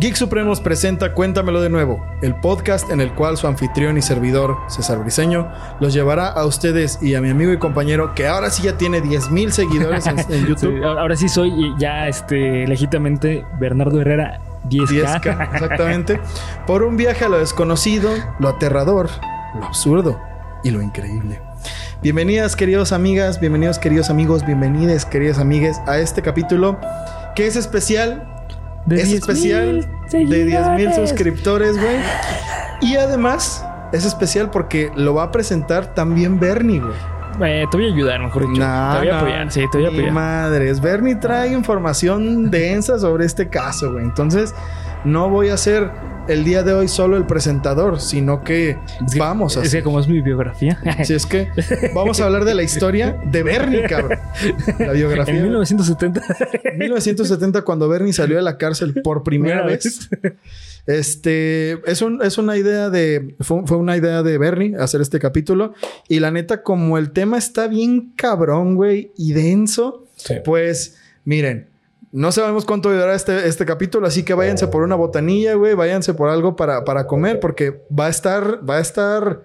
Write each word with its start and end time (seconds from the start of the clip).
Geek 0.00 0.14
Supremos 0.14 0.62
presenta 0.62 1.12
Cuéntamelo 1.12 1.60
de 1.60 1.68
nuevo, 1.68 2.02
el 2.22 2.34
podcast 2.34 2.90
en 2.90 3.02
el 3.02 3.12
cual 3.12 3.36
su 3.36 3.46
anfitrión 3.46 3.98
y 3.98 4.02
servidor, 4.02 4.56
César 4.66 4.98
Briseño, 4.98 5.52
los 5.78 5.92
llevará 5.92 6.28
a 6.28 6.46
ustedes 6.46 6.98
y 7.02 7.16
a 7.16 7.20
mi 7.20 7.28
amigo 7.28 7.52
y 7.52 7.58
compañero, 7.58 8.14
que 8.14 8.26
ahora 8.26 8.48
sí 8.48 8.62
ya 8.62 8.78
tiene 8.78 9.02
10.000 9.02 9.50
seguidores 9.50 10.06
en, 10.06 10.18
en 10.18 10.46
YouTube. 10.48 10.78
Sí, 10.78 10.82
ahora 10.82 11.14
sí 11.16 11.28
soy 11.28 11.74
ya 11.78 12.08
este 12.08 12.66
legítimamente 12.66 13.44
Bernardo 13.60 14.00
Herrera 14.00 14.40
10K. 14.70 15.20
10K, 15.20 15.52
exactamente. 15.52 16.18
Por 16.66 16.82
un 16.82 16.96
viaje 16.96 17.26
a 17.26 17.28
lo 17.28 17.38
desconocido, 17.38 18.08
lo 18.38 18.48
aterrador, 18.48 19.10
lo 19.54 19.66
absurdo 19.66 20.18
y 20.64 20.70
lo 20.70 20.80
increíble. 20.80 21.42
Bienvenidas, 22.00 22.56
queridos 22.56 22.92
amigas, 22.92 23.38
bienvenidos, 23.38 23.78
queridos 23.78 24.08
amigos, 24.08 24.46
bienvenidas, 24.46 25.04
queridas 25.04 25.38
amigues, 25.38 25.78
a 25.86 25.98
este 25.98 26.22
capítulo 26.22 26.80
que 27.36 27.46
es 27.46 27.56
especial. 27.56 28.39
De 28.86 28.96
es 28.96 29.08
10,000 29.08 29.18
especial 29.18 29.88
de 30.10 30.44
10 30.44 30.46
mil 30.46 30.60
seguidores. 30.60 30.96
suscriptores, 30.96 31.78
güey. 31.78 31.96
Y 32.80 32.96
además 32.96 33.64
es 33.92 34.04
especial 34.04 34.50
porque 34.50 34.90
lo 34.96 35.14
va 35.14 35.24
a 35.24 35.30
presentar 35.32 35.94
también 35.94 36.40
Bernie, 36.40 36.80
güey. 36.80 36.96
Eh, 37.42 37.66
te 37.70 37.76
voy 37.76 37.88
a 37.88 37.94
ayudar, 37.94 38.20
mejor 38.20 38.48
dicho. 38.48 38.60
Nah, 38.60 38.92
te 38.92 38.98
voy 38.98 39.08
a 39.08 39.12
nah, 39.12 39.18
apoyar, 39.20 39.52
sí, 39.52 39.64
te 39.70 39.78
voy 39.78 39.86
a 39.86 39.88
apoyar. 39.88 40.12
Madres, 40.12 40.80
Bernie 40.80 41.14
trae 41.14 41.52
información 41.52 42.50
densa 42.50 42.98
sobre 42.98 43.24
este 43.24 43.48
caso, 43.48 43.92
güey. 43.92 44.04
Entonces, 44.04 44.54
no 45.04 45.28
voy 45.30 45.48
a 45.48 45.56
ser 45.56 45.90
el 46.28 46.44
día 46.44 46.62
de 46.62 46.72
hoy 46.72 46.86
solo 46.86 47.16
el 47.16 47.26
presentador, 47.26 48.00
sino 48.00 48.44
que 48.44 48.70
Es 49.04 49.12
que- 49.14 49.18
vamos 49.18 49.56
a 49.56 49.62
Es 49.64 49.72
que 49.72 49.82
como 49.82 49.98
es 49.98 50.06
mi 50.06 50.20
biografía. 50.20 50.78
Si 51.04 51.14
es 51.14 51.26
que 51.26 51.48
vamos 51.94 52.20
a 52.20 52.26
hablar 52.26 52.44
de 52.44 52.54
la 52.54 52.62
historia 52.62 53.16
de 53.24 53.42
Bernie, 53.42 53.82
cabrón. 53.88 54.18
La 54.78 54.92
biografía. 54.92 55.34
en 55.36 55.42
1970. 55.44 56.22
1970, 56.78 57.62
cuando 57.62 57.88
Bernie 57.88 58.12
salió 58.12 58.36
de 58.36 58.42
la 58.42 58.58
cárcel 58.58 58.94
por 59.02 59.22
primera 59.24 59.64
vez. 59.64 60.08
Este 60.86 61.72
es, 61.90 62.02
un- 62.02 62.22
es 62.22 62.38
una 62.38 62.56
idea 62.56 62.90
de. 62.90 63.34
Fue, 63.40 63.62
fue 63.66 63.76
una 63.76 63.96
idea 63.96 64.22
de 64.22 64.38
Bernie 64.38 64.76
hacer 64.76 65.00
este 65.00 65.18
capítulo. 65.18 65.74
Y 66.08 66.20
la 66.20 66.30
neta, 66.30 66.62
como 66.62 66.96
el 66.98 67.10
tema 67.10 67.38
está 67.38 67.66
bien 67.68 68.12
cabrón, 68.16 68.74
güey, 68.76 69.12
y 69.16 69.32
denso, 69.32 70.06
Sí. 70.16 70.34
pues 70.44 70.96
miren. 71.24 71.69
No 72.12 72.32
sabemos 72.32 72.64
cuánto 72.64 72.90
durará 72.90 73.14
este, 73.14 73.46
este 73.46 73.64
capítulo, 73.64 74.06
así 74.06 74.24
que 74.24 74.34
váyanse 74.34 74.66
por 74.66 74.82
una 74.82 74.96
botanilla, 74.96 75.54
güey. 75.54 75.74
Váyanse 75.74 76.12
por 76.12 76.28
algo 76.28 76.56
para, 76.56 76.84
para 76.84 77.06
comer, 77.06 77.38
porque 77.38 77.82
va 77.96 78.06
a 78.06 78.10
estar, 78.10 78.68
va 78.68 78.78
a 78.78 78.80
estar 78.80 79.42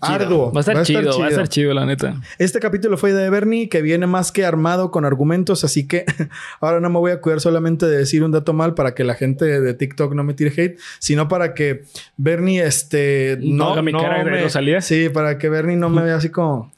arduo. 0.00 0.52
Va 0.52 0.60
a 0.60 0.60
estar 0.60 0.82
chido, 0.84 1.18
va 1.18 1.26
a 1.26 1.28
estar 1.30 1.48
chido, 1.48 1.74
la 1.74 1.84
neta. 1.84 2.20
Este 2.38 2.60
capítulo 2.60 2.96
fue 2.96 3.12
de 3.12 3.28
Bernie, 3.28 3.68
que 3.68 3.82
viene 3.82 4.06
más 4.06 4.30
que 4.30 4.44
armado 4.44 4.90
con 4.92 5.04
argumentos, 5.04 5.64
así 5.64 5.88
que 5.88 6.04
ahora 6.60 6.78
no 6.80 6.90
me 6.90 6.98
voy 6.98 7.10
a 7.10 7.20
cuidar 7.20 7.40
solamente 7.40 7.86
de 7.86 7.98
decir 7.98 8.22
un 8.22 8.30
dato 8.30 8.52
mal 8.52 8.74
para 8.74 8.94
que 8.94 9.02
la 9.02 9.14
gente 9.14 9.60
de 9.60 9.74
TikTok 9.74 10.14
no 10.14 10.22
me 10.22 10.34
tire 10.34 10.52
hate, 10.56 10.78
sino 11.00 11.26
para 11.28 11.54
que 11.54 11.84
Bernie, 12.16 12.62
este, 12.62 13.38
No 13.40 13.72
haga 13.72 13.82
mi 13.82 13.92
cara 13.92 14.22
de 14.22 14.30
me- 14.30 14.42
Rosalía. 14.42 14.80
Sí, 14.80 15.08
para 15.08 15.38
que 15.38 15.48
Bernie 15.48 15.76
no 15.76 15.88
me 15.88 16.02
vea 16.02 16.16
así 16.16 16.28
como... 16.30 16.70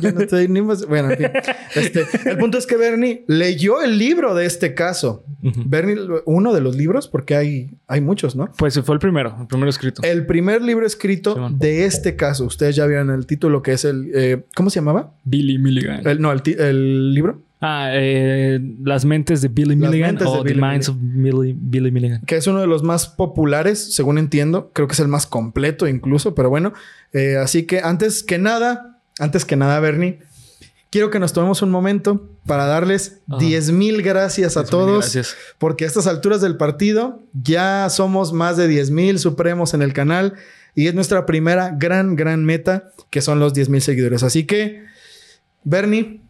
Yo 0.00 0.12
no 0.12 0.20
estoy 0.20 0.48
ni 0.48 0.60
más... 0.62 0.86
Bueno, 0.86 1.10
en 1.10 1.16
fin. 1.18 1.26
Este, 1.74 2.06
el 2.30 2.38
punto 2.38 2.58
es 2.58 2.66
que 2.66 2.76
Bernie 2.76 3.24
leyó 3.28 3.82
el 3.82 3.98
libro 3.98 4.34
de 4.34 4.46
este 4.46 4.74
caso. 4.74 5.24
Bernie, 5.66 5.96
uno 6.24 6.52
de 6.52 6.60
los 6.60 6.76
libros, 6.76 7.08
porque 7.08 7.36
hay, 7.36 7.70
hay 7.86 8.00
muchos, 8.00 8.34
¿no? 8.36 8.50
Pues 8.58 8.80
fue 8.80 8.94
el 8.94 8.98
primero, 8.98 9.36
el 9.40 9.46
primero 9.46 9.70
escrito. 9.70 10.02
El 10.02 10.26
primer 10.26 10.62
libro 10.62 10.86
escrito 10.86 11.50
de 11.50 11.84
este 11.84 12.16
caso. 12.16 12.44
Ustedes 12.44 12.74
ya 12.76 12.86
vieron 12.86 13.10
el 13.10 13.26
título 13.26 13.62
que 13.62 13.72
es 13.72 13.84
el... 13.84 14.10
eh, 14.14 14.42
¿Cómo 14.54 14.70
se 14.70 14.80
llamaba? 14.80 15.12
Billy 15.24 15.58
Milligan. 15.58 16.06
El- 16.06 16.20
no, 16.20 16.32
el 16.32 17.14
libro. 17.14 17.42
Ah, 17.60 17.88
eh, 17.92 18.60
Las 18.82 19.04
mentes 19.04 19.40
de 19.40 19.48
Billy 19.48 19.76
Las 19.76 19.90
Milligan 19.90 20.18
o 20.26 20.44
The 20.44 20.54
Minds 20.54 20.88
of 20.90 20.96
Billy, 21.00 21.54
Billy 21.58 21.90
Milligan. 21.90 22.20
Que 22.26 22.36
es 22.36 22.46
uno 22.46 22.60
de 22.60 22.66
los 22.66 22.82
más 22.82 23.08
populares, 23.08 23.94
según 23.94 24.18
entiendo. 24.18 24.70
Creo 24.74 24.86
que 24.88 24.92
es 24.92 25.00
el 25.00 25.08
más 25.08 25.26
completo 25.26 25.88
incluso, 25.88 26.34
pero 26.34 26.50
bueno. 26.50 26.74
Eh, 27.12 27.36
así 27.36 27.64
que 27.64 27.80
antes 27.80 28.22
que 28.22 28.38
nada, 28.38 29.00
antes 29.18 29.44
que 29.44 29.56
nada, 29.56 29.80
Bernie, 29.80 30.18
quiero 30.90 31.10
que 31.10 31.18
nos 31.18 31.32
tomemos 31.32 31.62
un 31.62 31.70
momento 31.70 32.28
para 32.44 32.66
darles. 32.66 33.20
10 33.26 33.72
mil 33.72 34.02
gracias 34.02 34.56
a 34.56 34.60
10,000 34.60 34.70
todos. 34.70 34.98
gracias. 35.00 35.36
Porque 35.58 35.84
a 35.84 35.86
estas 35.88 36.06
alturas 36.06 36.42
del 36.42 36.58
partido 36.58 37.22
ya 37.32 37.88
somos 37.88 38.34
más 38.34 38.58
de 38.58 38.68
10 38.68 38.90
mil 38.90 39.18
supremos 39.18 39.72
en 39.72 39.80
el 39.80 39.94
canal. 39.94 40.34
Y 40.74 40.88
es 40.88 40.94
nuestra 40.94 41.24
primera 41.24 41.74
gran, 41.74 42.16
gran 42.16 42.44
meta, 42.44 42.90
que 43.08 43.22
son 43.22 43.40
los 43.40 43.54
10 43.54 43.70
mil 43.70 43.80
seguidores. 43.80 44.22
Así 44.22 44.44
que, 44.44 44.84
Bernie, 45.64 46.20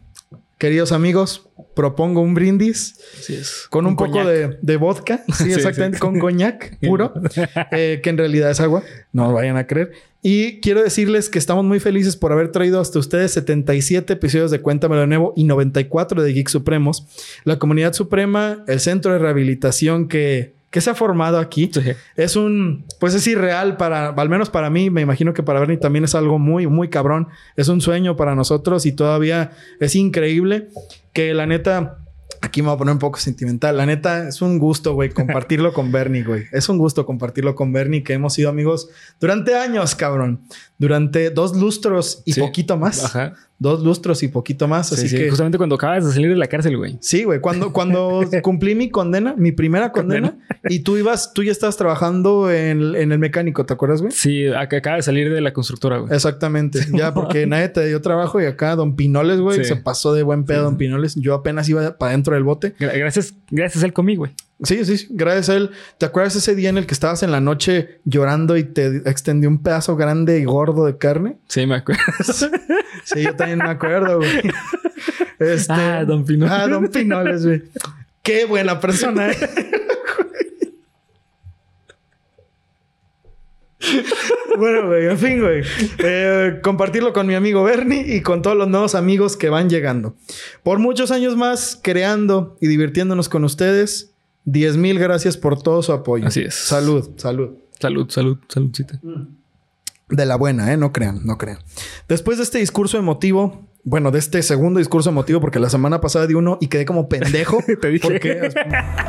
queridos 0.57 0.91
amigos, 0.91 1.49
propongo 1.75 2.21
un 2.21 2.33
brindis 2.33 2.99
Así 3.19 3.35
es. 3.35 3.67
con 3.69 3.85
un, 3.85 3.95
poco 3.95 4.25
de, 4.25 4.57
de 4.61 4.77
vodka. 4.77 5.23
Sí, 5.37 5.45
Sí, 5.45 5.53
exactamente. 5.53 5.97
sí. 5.97 6.01
Con 6.01 6.19
coñac 6.19 6.77
puro, 6.85 7.13
eh, 7.71 7.99
que 8.03 8.09
en 8.09 8.17
realidad 8.17 8.49
es 8.51 8.59
agua. 8.59 8.83
No 9.13 9.33
vayan 9.33 9.57
a 9.57 9.67
creer. 9.67 9.91
Y 10.23 10.59
quiero 10.59 10.83
decirles 10.83 11.29
que 11.29 11.39
estamos 11.39 11.63
muy 11.63 11.79
felices 11.79 12.15
por 12.17 12.31
haber 12.33 12.51
traído 12.51 12.81
hasta 12.81 12.99
ustedes 12.99 13.31
77 13.31 14.13
episodios 14.13 14.51
de 14.51 14.59
Cuéntamelo 14.61 15.01
de 15.01 15.07
Nuevo 15.07 15.33
y 15.35 15.43
94 15.43 16.21
de 16.23 16.33
Geek 16.33 16.49
Supremos. 16.49 17.05
La 17.43 17.59
comunidad 17.59 17.93
suprema, 17.93 18.63
el 18.67 18.79
centro 18.79 19.13
de 19.13 19.19
rehabilitación 19.19 20.07
que, 20.07 20.56
que 20.69 20.81
se 20.81 20.89
ha 20.89 20.95
formado 20.95 21.39
aquí. 21.39 21.69
Sí. 21.73 21.81
Es 22.15 22.35
un, 22.35 22.85
pues 22.99 23.13
es 23.13 23.25
irreal 23.27 23.77
para, 23.77 24.09
al 24.09 24.29
menos 24.29 24.49
para 24.49 24.69
mí, 24.69 24.89
me 24.89 25.01
imagino 25.01 25.33
que 25.33 25.43
para 25.43 25.59
Bernie 25.59 25.77
también 25.77 26.03
es 26.03 26.13
algo 26.15 26.39
muy, 26.39 26.67
muy 26.67 26.89
cabrón. 26.89 27.27
Es 27.55 27.67
un 27.69 27.79
sueño 27.81 28.15
para 28.15 28.35
nosotros 28.35 28.85
y 28.85 28.91
todavía 28.91 29.51
es 29.79 29.95
increíble 29.95 30.67
que 31.13 31.33
la 31.33 31.45
neta, 31.45 31.99
aquí 32.41 32.61
me 32.61 32.67
voy 32.67 32.75
a 32.75 32.77
poner 32.77 32.93
un 32.93 32.99
poco 32.99 33.17
sentimental. 33.17 33.77
La 33.77 33.85
neta, 33.85 34.27
es 34.27 34.41
un 34.41 34.59
gusto, 34.59 34.93
güey, 34.93 35.09
compartirlo 35.09 35.73
con 35.73 35.91
Bernie, 35.91 36.23
güey. 36.23 36.43
Es 36.51 36.67
un 36.69 36.77
gusto 36.77 37.05
compartirlo 37.05 37.55
con 37.55 37.71
Bernie, 37.71 38.03
que 38.03 38.13
hemos 38.13 38.33
sido 38.33 38.49
amigos 38.49 38.89
durante 39.19 39.55
años, 39.55 39.95
cabrón. 39.95 40.41
Durante 40.77 41.29
dos 41.31 41.55
lustros 41.55 42.21
y 42.25 42.33
Sí. 42.33 42.41
poquito 42.41 42.77
más. 42.77 43.03
Ajá. 43.05 43.33
Dos 43.59 43.83
lustros 43.83 44.21
y 44.21 44.27
poquito 44.27 44.67
más. 44.67 44.89
Sí, 44.89 44.95
así 44.95 45.09
sí, 45.09 45.17
que... 45.17 45.29
Justamente 45.29 45.57
cuando 45.57 45.75
acabas 45.75 46.05
de 46.05 46.11
salir 46.13 46.29
de 46.29 46.35
la 46.35 46.45
cárcel, 46.45 46.77
güey. 46.77 46.97
Sí, 47.01 47.23
güey. 47.23 47.39
Cuando, 47.41 47.73
cuando 47.73 48.21
cumplí 48.43 48.75
mi 48.75 48.89
condena, 48.89 49.33
mi 49.35 49.51
primera 49.51 49.91
condena, 49.91 50.37
y 50.69 50.81
tú 50.81 50.95
ibas, 50.97 51.33
tú 51.33 51.41
ya 51.43 51.51
estabas 51.51 51.75
trabajando 51.75 52.51
en, 52.51 52.95
en 52.95 53.11
el 53.11 53.17
mecánico, 53.17 53.65
¿te 53.65 53.73
acuerdas, 53.73 54.01
güey? 54.01 54.11
Sí, 54.11 54.45
acá 54.47 54.77
acaba 54.77 54.97
de 54.97 55.01
salir 55.01 55.33
de 55.33 55.41
la 55.41 55.53
constructora, 55.53 55.97
güey. 55.97 56.13
Exactamente. 56.13 56.81
Ya, 56.93 57.13
porque 57.15 57.47
nadie 57.47 57.69
te 57.69 57.85
dio 57.87 57.99
trabajo 58.01 58.39
y 58.39 58.45
acá 58.45 58.75
Don 58.75 58.95
Pinoles, 58.95 59.39
güey, 59.39 59.57
Sí. 59.57 59.65
se 59.65 59.75
pasó 59.77 60.13
de 60.13 60.21
buen 60.21 60.43
pedo 60.45 60.61
Don 60.63 60.77
Pinoles. 60.77 61.15
Yo 61.15 61.33
apenas 61.33 61.67
iba 61.67 61.97
para 61.97 62.11
dentro 62.11 62.35
del 62.35 62.43
bote. 62.43 62.75
Gra- 62.79 62.95
Gracias, 62.97 63.33
gracias 63.49 63.81
a 63.83 63.87
él 63.87 63.93
conmigo, 63.93 64.19
güey. 64.19 64.33
Sí, 64.63 64.83
sí. 64.85 65.07
Gracias 65.11 65.49
a 65.49 65.55
él. 65.55 65.71
¿Te 65.99 66.05
acuerdas 66.05 66.35
ese 66.35 66.55
día 66.55 66.69
en 66.69 66.77
el 66.77 66.87
que 66.87 66.93
estabas 66.93 67.21
en 67.21 67.31
la 67.31 67.39
noche 67.41 67.99
llorando 68.05 68.57
y 68.57 68.63
te 68.63 68.97
extendió 69.09 69.49
un 69.49 69.61
pedazo 69.61 69.95
grande 69.95 70.39
y 70.39 70.45
gordo 70.45 70.85
de 70.85 70.97
carne? 70.97 71.37
Sí, 71.47 71.65
me 71.65 71.75
acuerdo. 71.75 72.01
Sí, 73.03 73.23
yo 73.23 73.33
también 73.37 73.59
me 73.59 73.69
acuerdo, 73.69 74.17
güey. 74.17 74.41
Este, 75.39 75.71
Ah, 75.71 76.03
Don 76.05 76.25
Pinoles. 76.25 76.53
Ah, 76.53 76.67
Don 76.67 76.89
Pinoles, 76.89 77.45
güey. 77.45 77.63
Qué 78.21 78.43
buena 78.43 78.81
persona. 78.81 79.31
¿eh? 79.31 79.37
bueno, 84.57 84.87
güey, 84.87 85.05
en 85.07 85.17
fin, 85.17 85.39
güey. 85.41 85.63
Eh, 85.99 86.59
compartirlo 86.63 87.13
con 87.13 87.27
mi 87.27 87.35
amigo 87.35 87.63
Bernie 87.63 88.15
y 88.15 88.21
con 88.21 88.41
todos 88.41 88.57
los 88.57 88.67
nuevos 88.67 88.95
amigos 88.95 89.37
que 89.37 89.49
van 89.49 89.69
llegando. 89.69 90.15
Por 90.63 90.79
muchos 90.79 91.11
años 91.11 91.35
más, 91.37 91.79
creando 91.81 92.57
y 92.59 92.67
divirtiéndonos 92.67 93.29
con 93.29 93.43
ustedes. 93.43 94.13
10 94.47 94.77
mil 94.77 94.97
gracias 94.97 95.35
por 95.35 95.61
todo 95.61 95.83
su 95.83 95.91
apoyo. 95.91 96.25
Así 96.25 96.39
es. 96.41 96.55
Salud, 96.55 97.09
salud. 97.17 97.49
Salud, 97.79 98.09
salud, 98.09 98.37
saludcita. 98.47 98.99
De 100.09 100.25
la 100.25 100.37
buena, 100.37 100.71
¿eh? 100.71 100.77
No 100.77 100.93
crean, 100.93 101.25
no 101.25 101.37
crean. 101.37 101.59
Después 102.07 102.37
de 102.37 102.43
este 102.45 102.59
discurso 102.59 102.97
emotivo, 102.97 103.67
bueno, 103.83 104.09
de 104.09 104.19
este 104.19 104.41
segundo 104.41 104.79
discurso 104.79 105.09
emotivo, 105.09 105.41
porque 105.41 105.59
la 105.59 105.69
semana 105.69 105.99
pasada 105.99 106.27
di 106.27 106.33
uno 106.33 106.57
y 106.61 106.67
quedé 106.67 106.85
como 106.85 107.09
pendejo. 107.09 107.57
Te 107.81 107.89
dije. 107.89 108.07
Porque, 108.07 108.49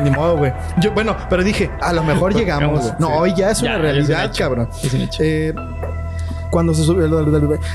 ni 0.02 0.10
modo, 0.10 0.36
güey. 0.36 0.52
Yo, 0.80 0.92
bueno, 0.92 1.16
pero 1.30 1.44
dije, 1.44 1.70
a 1.80 1.92
lo 1.92 2.02
mejor 2.02 2.34
llegamos. 2.34 2.92
No, 2.98 3.06
Sí. 3.06 3.12
hoy 3.16 3.34
ya 3.36 3.52
es 3.52 3.60
Ya, 3.60 3.66
una 3.70 3.76
es 3.76 3.82
realidad, 3.82 4.32
cabrón. 4.36 4.68
Es. 4.82 4.92
Eh, 5.20 5.54
cuando 6.50 6.74
se 6.74 6.82
sube. 6.82 7.08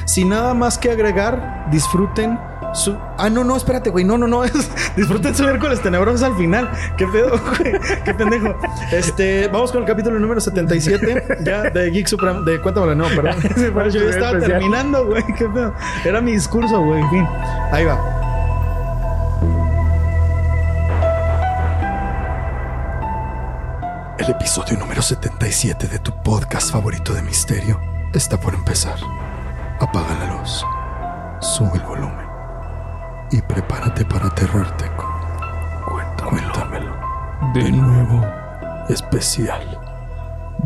Sin 0.05 0.29
nada 0.29 0.53
más 0.53 0.77
que 0.77 0.91
agregar, 0.91 1.67
disfruten 1.71 2.37
su. 2.73 2.97
Ah, 3.17 3.29
no, 3.29 3.43
no, 3.43 3.55
espérate, 3.55 3.89
güey. 3.89 4.03
No, 4.03 4.17
no, 4.17 4.27
no. 4.27 4.43
Es... 4.53 4.69
Disfruten 4.95 5.33
su 5.35 5.43
miércoles 5.43 5.81
tenebrosos 5.81 6.23
al 6.23 6.35
final. 6.35 6.69
¿Qué 6.97 7.07
pedo, 7.07 7.29
güey? 7.57 7.79
Qué 8.03 8.13
pendejo. 8.13 8.55
Este, 8.91 9.47
vamos 9.47 9.71
con 9.71 9.81
el 9.81 9.87
capítulo 9.87 10.19
número 10.19 10.41
77 10.41 11.39
ya 11.43 11.63
de 11.63 11.89
Geek 11.91 12.07
Supremo. 12.07 12.41
De 12.41 12.59
Cuéntamelo, 12.61 12.95
no, 12.95 13.07
perdón. 13.09 13.35
Yo 13.91 14.03
ya 14.03 14.09
estaba 14.09 14.31
especial. 14.31 14.59
terminando, 14.59 15.05
güey. 15.05 15.23
Qué 15.37 15.47
pedo. 15.47 15.73
Era 16.03 16.21
mi 16.21 16.33
discurso, 16.33 16.81
güey. 16.81 17.01
En 17.01 17.09
fin, 17.09 17.27
ahí 17.71 17.85
va. 17.85 18.19
El 24.17 24.29
episodio 24.29 24.77
número 24.77 25.01
77 25.01 25.87
de 25.87 25.99
tu 25.99 26.13
podcast 26.23 26.71
favorito 26.71 27.13
de 27.13 27.21
misterio 27.23 27.79
está 28.13 28.39
por 28.39 28.53
empezar. 28.53 28.95
Apaga 29.79 30.15
la 30.19 30.37
luz, 30.37 30.63
sube 31.41 31.71
el 31.73 31.81
volumen 31.81 32.32
y 33.33 33.41
prepárate 33.41 34.05
para 34.05 34.27
aterrarte 34.27 34.85
con 34.95 35.11
Cuéntamelo. 36.29 36.95
De 37.53 37.71
nuevo. 37.71 38.23
Especial. 38.89 39.79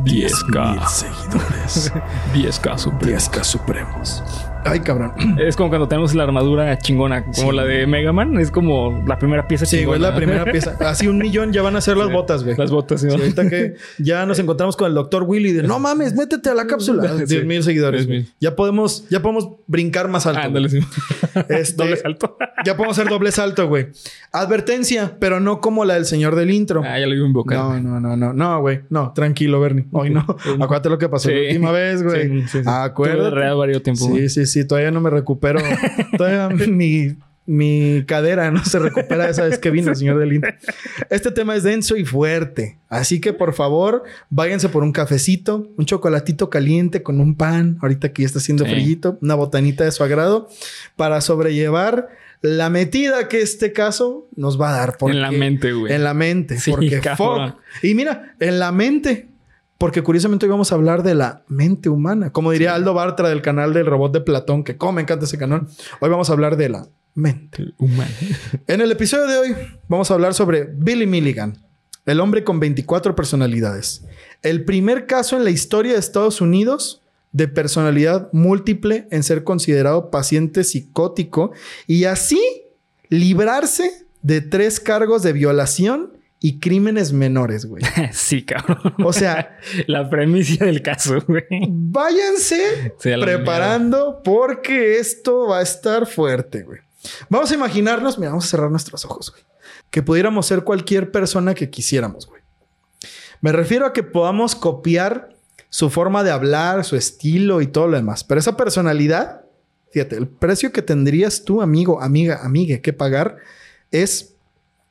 10K. 0.03 0.77
10.000 0.77 0.87
seguidores. 0.87 1.93
10K 2.33 2.77
super. 2.77 3.09
10K 3.09 3.43
supremos. 3.43 4.23
Ay, 4.65 4.79
cabrón. 4.81 5.13
Es 5.39 5.55
como 5.55 5.69
cuando 5.69 5.87
tenemos 5.87 6.13
la 6.15 6.23
armadura 6.23 6.77
chingona, 6.79 7.23
como 7.23 7.51
Sí. 7.51 7.55
la 7.55 7.63
de 7.65 7.87
Mega 7.87 8.11
Man. 8.11 8.37
Es 8.39 8.51
como 8.51 9.03
la 9.07 9.17
primera 9.17 9.47
pieza 9.47 9.65
Sí, 9.65 9.83
güey, 9.85 9.97
es 9.97 10.03
chingona. 10.03 10.09
la 10.09 10.15
primera 10.15 10.45
pieza. 10.51 10.75
Así 10.81 11.07
un 11.07 11.17
millón 11.17 11.53
ya 11.53 11.61
van 11.61 11.75
a 11.75 11.81
ser 11.81 11.97
las 11.97 12.07
Sí. 12.07 12.13
botas, 12.13 12.43
güey. 12.43 12.55
Las 12.57 12.71
botas, 12.71 13.01
¿sí? 13.01 13.09
Sí, 13.09 13.15
ahorita 13.15 13.49
que 13.49 13.75
ya 13.97 14.25
nos 14.25 14.39
encontramos 14.39 14.75
con 14.75 14.87
el 14.87 14.93
doctor 14.93 15.23
Willy 15.23 15.51
de 15.53 15.63
no 15.63 15.79
mames, 15.87 16.13
métete 16.15 16.49
a 16.49 16.53
la 16.53 16.67
cápsula. 16.67 17.07
Sí. 17.19 17.25
10 17.25 17.45
mil 17.45 17.63
seguidores. 17.63 18.07
10,000. 18.07 18.21
güey. 18.23 18.33
Ya 18.39 18.55
podemos, 18.55 19.07
ya 19.09 19.21
podemos 19.21 19.49
brincar 19.67 20.07
más 20.07 20.25
alto. 20.25 20.41
Ándale, 20.41 20.69
sí. 20.69 20.79
Este- 21.49 21.75
Doble 21.83 21.97
salto. 21.97 22.37
Ya 22.65 22.75
podemos 22.75 22.97
hacer 22.97 23.09
doble 23.09 23.31
salto, 23.31 23.67
güey. 23.67 23.87
Advertencia, 24.31 25.15
pero 25.19 25.39
no 25.39 25.61
como 25.61 25.85
la 25.85 25.93
del 25.95 26.05
señor 26.05 26.35
del 26.35 26.51
intro. 26.51 26.81
Ah, 26.85 26.99
ya 26.99 27.05
lo 27.07 27.15
iba 27.15 27.23
a 27.23 27.27
invocar. 27.27 27.57
No, 27.57 27.79
no, 27.79 27.99
no, 27.99 28.17
no, 28.17 28.33
no, 28.33 28.59
güey. 28.61 28.81
No, 28.89 29.13
tranquilo, 29.13 29.59
Bernie. 29.59 29.85
Hoy 29.91 30.09
no. 30.09 30.21
Acuérdate 30.59 30.89
lo 30.89 30.97
que 30.97 31.07
pasó 31.09 31.29
la 31.29 31.35
Sí. 31.37 31.41
última 31.47 31.71
vez, 31.71 32.03
güey. 32.03 32.27
Sí, 32.27 32.47
sí, 32.47 32.57
sí. 32.59 32.63
Acuérdate. 32.65 33.53
Varios 33.57 33.83
tiempo, 33.83 34.05
Sí, 34.15 34.29
sí, 34.29 34.45
sí. 34.47 34.65
Todavía 34.65 34.91
no 34.91 35.01
me 35.01 35.09
recupero. 35.09 35.59
Todavía 36.17 36.49
mi, 36.67 37.15
mi 37.45 38.03
cadera 38.05 38.51
no 38.51 38.63
se 38.65 38.79
recupera 38.79 39.29
esa 39.29 39.43
vez 39.45 39.57
que 39.59 39.69
vino 39.71 39.89
el 39.91 39.95
señor 39.95 40.19
del 40.19 40.33
intro. 40.33 40.51
Este 41.09 41.31
tema 41.31 41.55
es 41.55 41.63
denso 41.63 41.95
y 41.95 42.03
fuerte. 42.05 42.77
Así 42.89 43.19
que, 43.21 43.33
por 43.33 43.53
favor, 43.53 44.03
váyanse 44.29 44.69
por 44.69 44.83
un 44.83 44.91
cafecito, 44.91 45.69
un 45.77 45.85
chocolatito 45.85 46.49
caliente 46.49 47.03
con 47.03 47.19
un 47.21 47.35
pan, 47.35 47.77
ahorita 47.81 48.11
que 48.11 48.23
ya 48.23 48.25
está 48.27 48.39
haciendo 48.39 48.65
Sí. 48.65 48.71
frillito, 48.71 49.17
una 49.21 49.35
botanita 49.35 49.83
de 49.83 49.91
su 49.91 50.03
agrado, 50.03 50.49
para 50.95 51.21
sobrellevar 51.21 52.09
la 52.41 52.69
metida 52.69 53.27
que 53.29 53.41
este 53.41 53.71
caso 53.73 54.27
nos 54.35 54.59
va 54.61 54.69
a 54.69 54.77
dar. 54.79 54.97
porque- 54.97 55.15
En 55.15 55.21
la 55.21 55.31
mente, 55.31 55.71
güey. 55.73 55.91
En 55.93 56.03
la 56.03 56.13
mente. 56.13 56.59
Sí, 56.59 56.69
porque 56.71 57.01
fuck. 57.17 57.55
Y 57.81 57.93
mira, 57.95 58.35
en 58.39 58.59
la 58.59 58.71
mente. 58.71 59.27
Porque 59.77 60.01
curiosamente 60.01 60.45
hoy 60.45 60.49
vamos 60.49 60.71
a 60.71 60.75
hablar 60.75 61.03
de 61.03 61.15
la 61.15 61.43
mente 61.47 61.89
humana. 61.89 62.31
Como 62.31 62.51
diría 62.51 62.73
Aldo 62.73 62.93
Bartra 62.93 63.29
del 63.29 63.41
canal 63.41 63.73
del 63.73 63.85
robot 63.85 64.13
de 64.13 64.21
Platón, 64.21 64.63
que 64.63 64.77
como 64.77 64.93
me 64.93 65.01
encanta 65.03 65.25
ese 65.25 65.37
canal. 65.37 65.67
Hoy 65.99 66.09
vamos 66.09 66.29
a 66.29 66.33
hablar 66.33 66.57
de 66.57 66.69
la 66.69 66.87
mente. 67.13 67.73
Humano. 67.77 68.11
En 68.67 68.81
el 68.81 68.91
episodio 68.91 69.27
de 69.27 69.37
hoy 69.37 69.55
vamos 69.87 70.09
a 70.09 70.15
hablar 70.15 70.33
sobre 70.33 70.63
Billy 70.63 71.05
Milligan, 71.05 71.57
el 72.05 72.19
hombre 72.19 72.43
con 72.43 72.59
24 72.59 73.15
personalidades. 73.15 74.03
El 74.41 74.65
primer 74.65 75.05
caso 75.05 75.37
en 75.37 75.43
la 75.43 75.49
historia 75.51 75.93
de 75.93 75.99
Estados 75.99 76.41
Unidos 76.41 77.01
de 77.31 77.47
personalidad 77.47 78.29
múltiple 78.33 79.07
en 79.11 79.21
ser 79.21 79.43
considerado 79.43 80.09
paciente 80.09 80.63
psicótico 80.63 81.51
y 81.85 82.05
así 82.05 82.41
librarse 83.09 84.07
de 84.21 84.41
tres 84.41 84.79
cargos 84.79 85.23
de 85.23 85.33
violación 85.33 86.16
y 86.39 86.59
crímenes 86.59 87.13
menores, 87.13 87.65
güey. 87.65 87.83
sí, 88.11 88.43
cabrón. 88.43 88.93
O 89.03 89.13
sea, 89.13 89.57
La 89.87 90.09
premisa 90.09 90.65
del 90.65 90.81
caso, 90.81 91.19
güey. 91.27 91.45
váyanse 91.69 92.93
Sí, 92.99 93.09
preparando 93.19 94.21
porque 94.23 94.99
esto 94.99 95.47
va 95.47 95.59
a 95.59 95.63
estar 95.63 96.05
fuerte, 96.05 96.63
güey. 96.63 96.79
Vamos 97.29 97.51
a 97.51 97.55
imaginarnos, 97.55 98.17
mira, 98.17 98.31
vamos 98.31 98.45
a 98.45 98.49
cerrar 98.49 98.69
nuestros 98.69 99.05
ojos, 99.05 99.31
güey. 99.31 99.43
Que 99.89 100.03
pudiéramos 100.03 100.45
ser 100.45 100.63
cualquier 100.63 101.11
persona 101.11 101.53
que 101.53 101.69
quisiéramos, 101.69 102.27
güey. 102.27 102.41
Me 103.41 103.51
refiero 103.51 103.85
a 103.85 103.93
que 103.93 104.03
podamos 104.03 104.55
copiar 104.55 105.29
su 105.69 105.89
forma 105.89 106.23
de 106.23 106.31
hablar, 106.31 106.83
su 106.83 106.95
estilo 106.95 107.61
y 107.61 107.67
todo 107.67 107.87
lo 107.87 107.97
demás. 107.97 108.23
Pero 108.23 108.39
esa 108.39 108.57
personalidad, 108.57 109.41
fíjate, 109.91 110.17
el 110.17 110.27
precio 110.27 110.71
que 110.71 110.81
tendrías 110.81 111.43
tú, 111.45 111.61
amigo, 111.61 112.01
amiga, 112.01 112.41
amiga, 112.43 112.79
que 112.79 112.93
pagar 112.93 113.37
es 113.91 114.36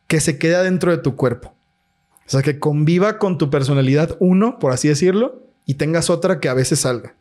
que 0.06 0.20
se 0.20 0.38
quede 0.38 0.56
adentro 0.56 0.90
de 0.90 0.98
tu 0.98 1.16
cuerpo. 1.16 1.54
O 2.26 2.28
sea, 2.28 2.42
que 2.42 2.58
conviva 2.58 3.18
con 3.18 3.38
tu 3.38 3.50
personalidad 3.50 4.16
uno, 4.18 4.58
por 4.58 4.72
así 4.72 4.88
decirlo, 4.88 5.42
y 5.64 5.74
tengas 5.74 6.10
otra 6.10 6.40
que 6.40 6.48
a 6.48 6.54
veces 6.54 6.80
salga. 6.80 7.14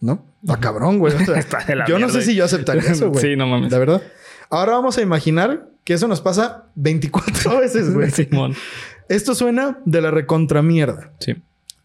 ¿No? 0.00 0.24
Está 0.42 0.60
cabrón, 0.60 0.98
güey. 0.98 1.14
O 1.14 1.18
sea, 1.18 1.34
Está 1.38 1.64
de 1.64 1.76
la 1.76 1.86
yo 1.86 1.98
no 1.98 2.08
sé 2.08 2.22
si 2.22 2.34
yo 2.34 2.44
aceptaría 2.44 2.90
eso, 2.90 3.10
güey. 3.10 3.20
Sí, 3.22 3.36
no 3.36 3.46
mames. 3.46 3.72
La 3.72 3.78
verdad. 3.78 4.02
Ahora 4.50 4.72
vamos 4.72 4.98
a 4.98 5.02
imaginar 5.02 5.68
que 5.84 5.94
eso 5.94 6.06
nos 6.06 6.20
pasa 6.20 6.66
24 6.76 7.58
veces, 7.60 7.92
güey. 7.92 8.10
Simón. 8.10 8.54
Esto 9.08 9.34
suena 9.34 9.80
de 9.84 10.00
la 10.00 10.10
recontramierda. 10.10 11.12
Sí. 11.18 11.36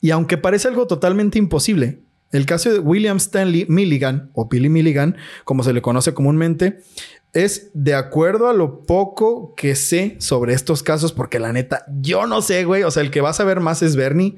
Y 0.02 0.12
aunque 0.12 0.38
parece 0.38 0.68
algo 0.68 0.88
totalmente 0.88 1.40
imposible, 1.40 2.00
el 2.32 2.46
caso 2.46 2.72
de 2.72 2.80
William 2.80 3.18
Stanley 3.18 3.66
Milligan, 3.70 4.32
o 4.34 4.48
Billy 4.48 4.70
Milligan, 4.70 5.18
como 5.44 5.64
se 5.64 5.74
le 5.74 5.82
conoce 5.82 6.14
comúnmente, 6.14 6.80
es 7.33 7.72
de 7.74 7.94
acuerdo 7.94 8.50
a 8.50 8.54
lo 8.54 8.83
poco 8.83 9.54
que 9.56 9.75
sé 9.75 10.16
sobre 10.19 10.54
estos 10.54 10.83
casos, 10.83 11.13
porque 11.13 11.39
la 11.39 11.54
neta, 11.54 11.86
yo 12.01 12.28
no 12.28 12.42
sé, 12.42 12.66
güey. 12.66 12.83
O 12.83 12.92
sea, 12.92 13.04
el 13.04 13.12
que 13.12 13.22
va 13.22 13.30
a 13.30 13.33
saber 13.33 13.60
más 13.60 13.81
es 13.81 13.95
Bernie, 13.95 14.38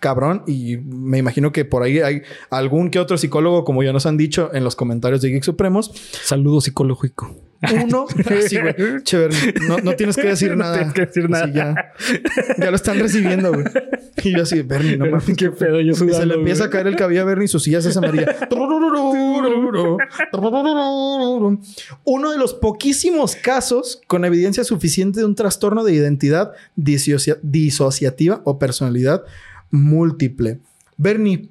cabrón. 0.00 0.42
Y 0.46 0.78
me 0.78 1.18
imagino 1.18 1.52
que 1.52 1.64
por 1.64 1.82
ahí 1.82 2.00
hay 2.00 2.22
algún 2.50 2.90
que 2.90 2.98
otro 2.98 3.18
psicólogo, 3.18 3.64
como 3.64 3.82
ya 3.82 3.92
nos 3.92 4.06
han 4.06 4.16
dicho 4.16 4.50
en 4.52 4.64
los 4.64 4.76
comentarios 4.76 5.22
de 5.22 5.30
Geek 5.30 5.44
Supremos. 5.44 5.92
Saludo 6.22 6.60
psicológico. 6.60 7.43
Uno, 7.84 8.06
sí, 8.48 8.58
güey. 8.60 8.74
Che, 9.02 9.16
Bernie, 9.18 9.54
no, 9.68 9.78
no 9.78 9.94
tienes 9.96 10.16
que 10.16 10.28
decir 10.28 10.50
No 10.56 10.56
nada. 10.56 10.74
tienes 10.76 10.94
que 10.94 11.00
decir 11.06 11.30
nada. 11.30 11.44
Así 11.44 11.52
ya, 11.54 11.74
ya 12.58 12.70
lo 12.70 12.76
están 12.76 12.98
recibiendo, 12.98 13.52
güey. 13.52 13.64
Y 14.22 14.36
yo 14.36 14.42
así, 14.42 14.62
Bernie, 14.62 14.96
no 14.96 15.06
mames. 15.06 15.24
Qué 15.36 15.50
pedo, 15.50 15.80
yo 15.80 15.92
Y 15.92 15.94
se 15.94 16.04
le 16.06 16.12
sudando, 16.12 16.34
empieza 16.34 16.64
a 16.64 16.70
caer 16.70 16.86
el 16.86 16.96
cabello 16.96 17.22
a 17.22 17.24
Bernie 17.24 17.44
y 17.44 17.48
su 17.48 17.58
silla 17.60 17.80
se 17.80 17.88
hace 17.88 17.98
amarilla. 17.98 18.34
Uno 22.04 22.30
de 22.30 22.38
los 22.38 22.54
poquísimos 22.54 23.36
casos 23.36 24.00
con 24.06 24.24
evidencia 24.24 24.64
suficiente 24.64 25.20
de 25.20 25.26
un 25.26 25.34
trastorno 25.34 25.84
de 25.84 25.94
identidad 25.94 26.52
disocia- 26.76 27.38
disociativa 27.42 28.40
o 28.44 28.58
personalidad 28.58 29.24
múltiple. 29.70 30.60
Bernie, 30.96 31.48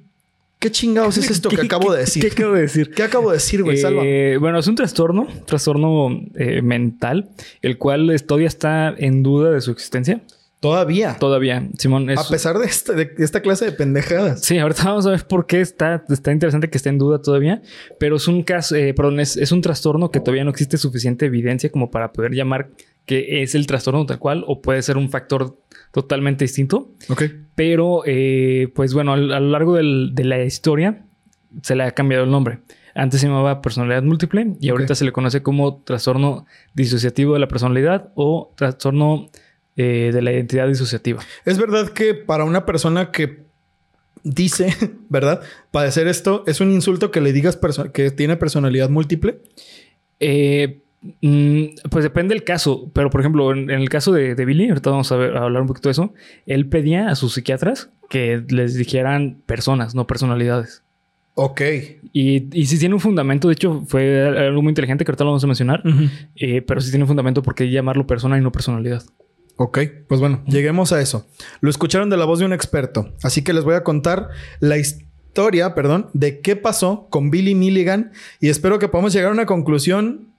¿qué 0.63 0.71
chingados 0.71 1.17
es 1.17 1.29
esto 1.35 1.49
que 1.49 1.57
¿Qué- 1.57 1.61
acabo 1.65 1.91
de 1.91 1.97
qué- 1.97 2.05
decir? 2.05 2.21
¿Qué 2.23 2.31
acabo 2.31 2.53
de 2.55 2.61
decir? 2.61 2.91
¿Qué 2.91 3.03
acabo 3.03 3.29
de 3.29 3.35
decir, 3.35 3.61
güey? 3.63 3.77
Salva. 3.77 4.01
Eh, 4.05 4.37
bueno, 4.39 4.57
es 4.59 4.67
un 4.67 4.75
trastorno, 4.75 5.27
trastorno 5.45 6.07
eh, 6.35 6.61
mental, 6.61 7.29
el 7.61 7.77
cual 7.77 8.15
todavía 8.25 8.47
está 8.47 8.95
en 8.97 9.21
duda 9.23 9.51
de 9.51 9.59
su 9.61 9.71
existencia. 9.71 10.21
Todavía. 10.61 11.17
Todavía, 11.19 11.67
Simón. 11.77 12.09
Es, 12.09 12.17
A 12.19 12.29
pesar 12.29 12.57
de 12.57 12.65
esta, 12.65 12.93
de 12.93 13.11
esta 13.17 13.41
clase 13.41 13.65
de 13.65 13.73
pendejadas. 13.73 14.41
Sí, 14.45 14.57
ahorita 14.59 14.83
vamos 14.85 15.05
a 15.05 15.09
ver 15.09 15.27
por 15.27 15.45
qué 15.45 15.59
está, 15.59 16.05
está 16.07 16.31
interesante 16.31 16.69
que 16.69 16.77
esté 16.77 16.87
en 16.87 16.97
duda 16.99 17.21
todavía, 17.21 17.61
pero 17.99 18.15
es 18.15 18.29
un 18.29 18.43
caso, 18.43 18.73
eh, 18.77 18.93
perdón, 18.93 19.19
es, 19.19 19.35
es 19.35 19.51
un 19.51 19.61
trastorno 19.61 20.09
que 20.09 20.21
todavía 20.21 20.45
no 20.45 20.51
existe 20.51 20.77
suficiente 20.77 21.25
evidencia 21.25 21.69
como 21.69 21.91
para 21.91 22.13
poder 22.13 22.31
llamar 22.31 22.69
que 23.05 23.43
es 23.43 23.55
el 23.55 23.67
trastorno 23.67 24.05
tal 24.05 24.19
cual 24.19 24.43
o 24.47 24.61
puede 24.61 24.81
ser 24.81 24.97
un 24.97 25.09
factor 25.09 25.57
totalmente 25.91 26.45
distinto. 26.45 26.91
Ok. 27.09 27.23
Pero, 27.55 28.03
eh, 28.05 28.69
pues 28.73 28.93
bueno, 28.93 29.13
a, 29.13 29.17
lo 29.17 29.39
largo 29.39 29.75
del- 29.75 30.11
de 30.13 30.23
la 30.23 30.43
historia 30.43 31.05
se 31.61 31.75
le 31.75 31.83
ha 31.83 31.91
cambiado 31.91 32.23
el 32.23 32.31
nombre. 32.31 32.59
Antes 32.95 33.21
se 33.21 33.27
llamaba 33.27 33.61
personalidad 33.61 34.03
múltiple 34.03 34.53
y 34.59 34.69
ahorita 34.69 34.93
se 34.95 35.03
le 35.05 35.11
conoce 35.11 35.41
como 35.41 35.81
trastorno 35.83 36.45
disociativo 36.75 37.33
de 37.33 37.39
la 37.39 37.47
personalidad 37.47 38.11
o 38.15 38.53
trastorno 38.55 39.29
eh, 39.75 40.11
de 40.13 40.21
la 40.21 40.31
identidad 40.31 40.67
disociativa. 40.67 41.21
Es 41.45 41.57
verdad 41.57 41.89
que 41.89 42.13
para 42.13 42.43
una 42.43 42.65
persona 42.65 43.09
que 43.11 43.43
dice, 44.23 44.75
¿verdad? 45.09 45.41
Padecer 45.71 46.07
esto 46.07 46.43
es 46.45 46.61
un 46.61 46.71
insulto 46.71 47.09
que 47.11 47.21
le 47.21 47.33
digas 47.33 47.59
que 47.93 48.11
tiene 48.11 48.37
personalidad 48.37 48.89
múltiple. 48.89 49.39
Eh, 50.19 50.82
pues 51.89 52.03
depende 52.03 52.33
del 52.33 52.43
caso, 52.43 52.89
pero 52.93 53.09
por 53.09 53.21
ejemplo, 53.21 53.51
en, 53.51 53.69
en 53.69 53.79
el 53.81 53.89
caso 53.89 54.11
de, 54.11 54.35
de 54.35 54.45
Billy, 54.45 54.69
ahorita 54.69 54.89
vamos 54.89 55.11
a, 55.11 55.17
ver- 55.17 55.35
a 55.37 55.43
hablar 55.43 55.61
un 55.61 55.67
poquito 55.67 55.89
de 55.89 55.93
eso, 55.93 56.13
él 56.45 56.67
pedía 56.67 57.09
a 57.09 57.15
sus 57.15 57.33
psiquiatras 57.33 57.89
que 58.09 58.43
les 58.49 58.75
dijeran 58.75 59.41
personas, 59.45 59.95
no 59.95 60.07
personalidades. 60.07 60.83
Ok. 61.35 61.61
Y, 62.13 62.55
y 62.57 62.65
si 62.67 62.77
tiene 62.77 62.93
un 62.93 63.01
fundamento, 63.01 63.47
de 63.47 63.53
hecho, 63.55 63.83
fue 63.87 64.27
algo 64.27 64.61
muy 64.61 64.69
inteligente 64.69 65.03
que 65.03 65.11
ahorita 65.11 65.23
lo 65.23 65.31
vamos 65.31 65.43
a 65.43 65.47
mencionar, 65.47 65.83
eh, 66.35 66.61
pero 66.61 66.79
sí 66.79 66.91
tiene 66.91 67.03
un 67.03 67.07
fundamento 67.07 67.41
porque 67.41 67.69
llamarlo 67.71 68.05
persona 68.05 68.37
y 68.37 68.41
no 68.41 68.51
personalidad. 68.51 69.01
Ok, 69.55 69.79
pues 70.07 70.19
bueno, 70.21 70.43
lleguemos 70.47 70.91
a 70.93 71.01
eso. 71.01 71.27
Lo 71.61 71.69
escucharon 71.69 72.09
de 72.09 72.17
la 72.17 72.25
voz 72.25 72.39
de 72.39 72.45
un 72.45 72.53
experto, 72.53 73.13
así 73.23 73.43
que 73.43 73.53
les 73.53 73.63
voy 73.63 73.75
a 73.75 73.83
contar 73.83 74.29
la 74.59 74.77
historia, 74.77 75.73
perdón, 75.73 76.09
de 76.13 76.39
qué 76.41 76.55
pasó 76.55 77.07
con 77.09 77.31
Billy 77.31 77.55
Milligan 77.55 78.11
y 78.39 78.49
espero 78.49 78.77
que 78.77 78.87
podamos 78.87 79.13
llegar 79.13 79.29
a 79.29 79.33
una 79.33 79.45
conclusión 79.45 80.32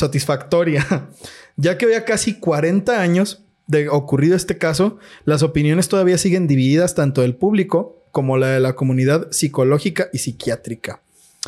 satisfactoria. 0.00 1.08
ya 1.56 1.78
que 1.78 1.86
había 1.86 2.04
casi 2.04 2.34
40 2.34 3.00
años 3.00 3.42
de 3.66 3.88
ocurrido 3.88 4.34
este 4.34 4.58
caso, 4.58 4.98
las 5.24 5.42
opiniones 5.42 5.88
todavía 5.88 6.18
siguen 6.18 6.46
divididas 6.46 6.94
tanto 6.94 7.22
del 7.22 7.36
público 7.36 7.96
como 8.10 8.36
la 8.36 8.48
de 8.48 8.60
la 8.60 8.74
comunidad 8.74 9.30
psicológica 9.30 10.08
y 10.12 10.18
psiquiátrica. 10.18 11.00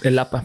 El 0.03 0.19
APA. 0.19 0.45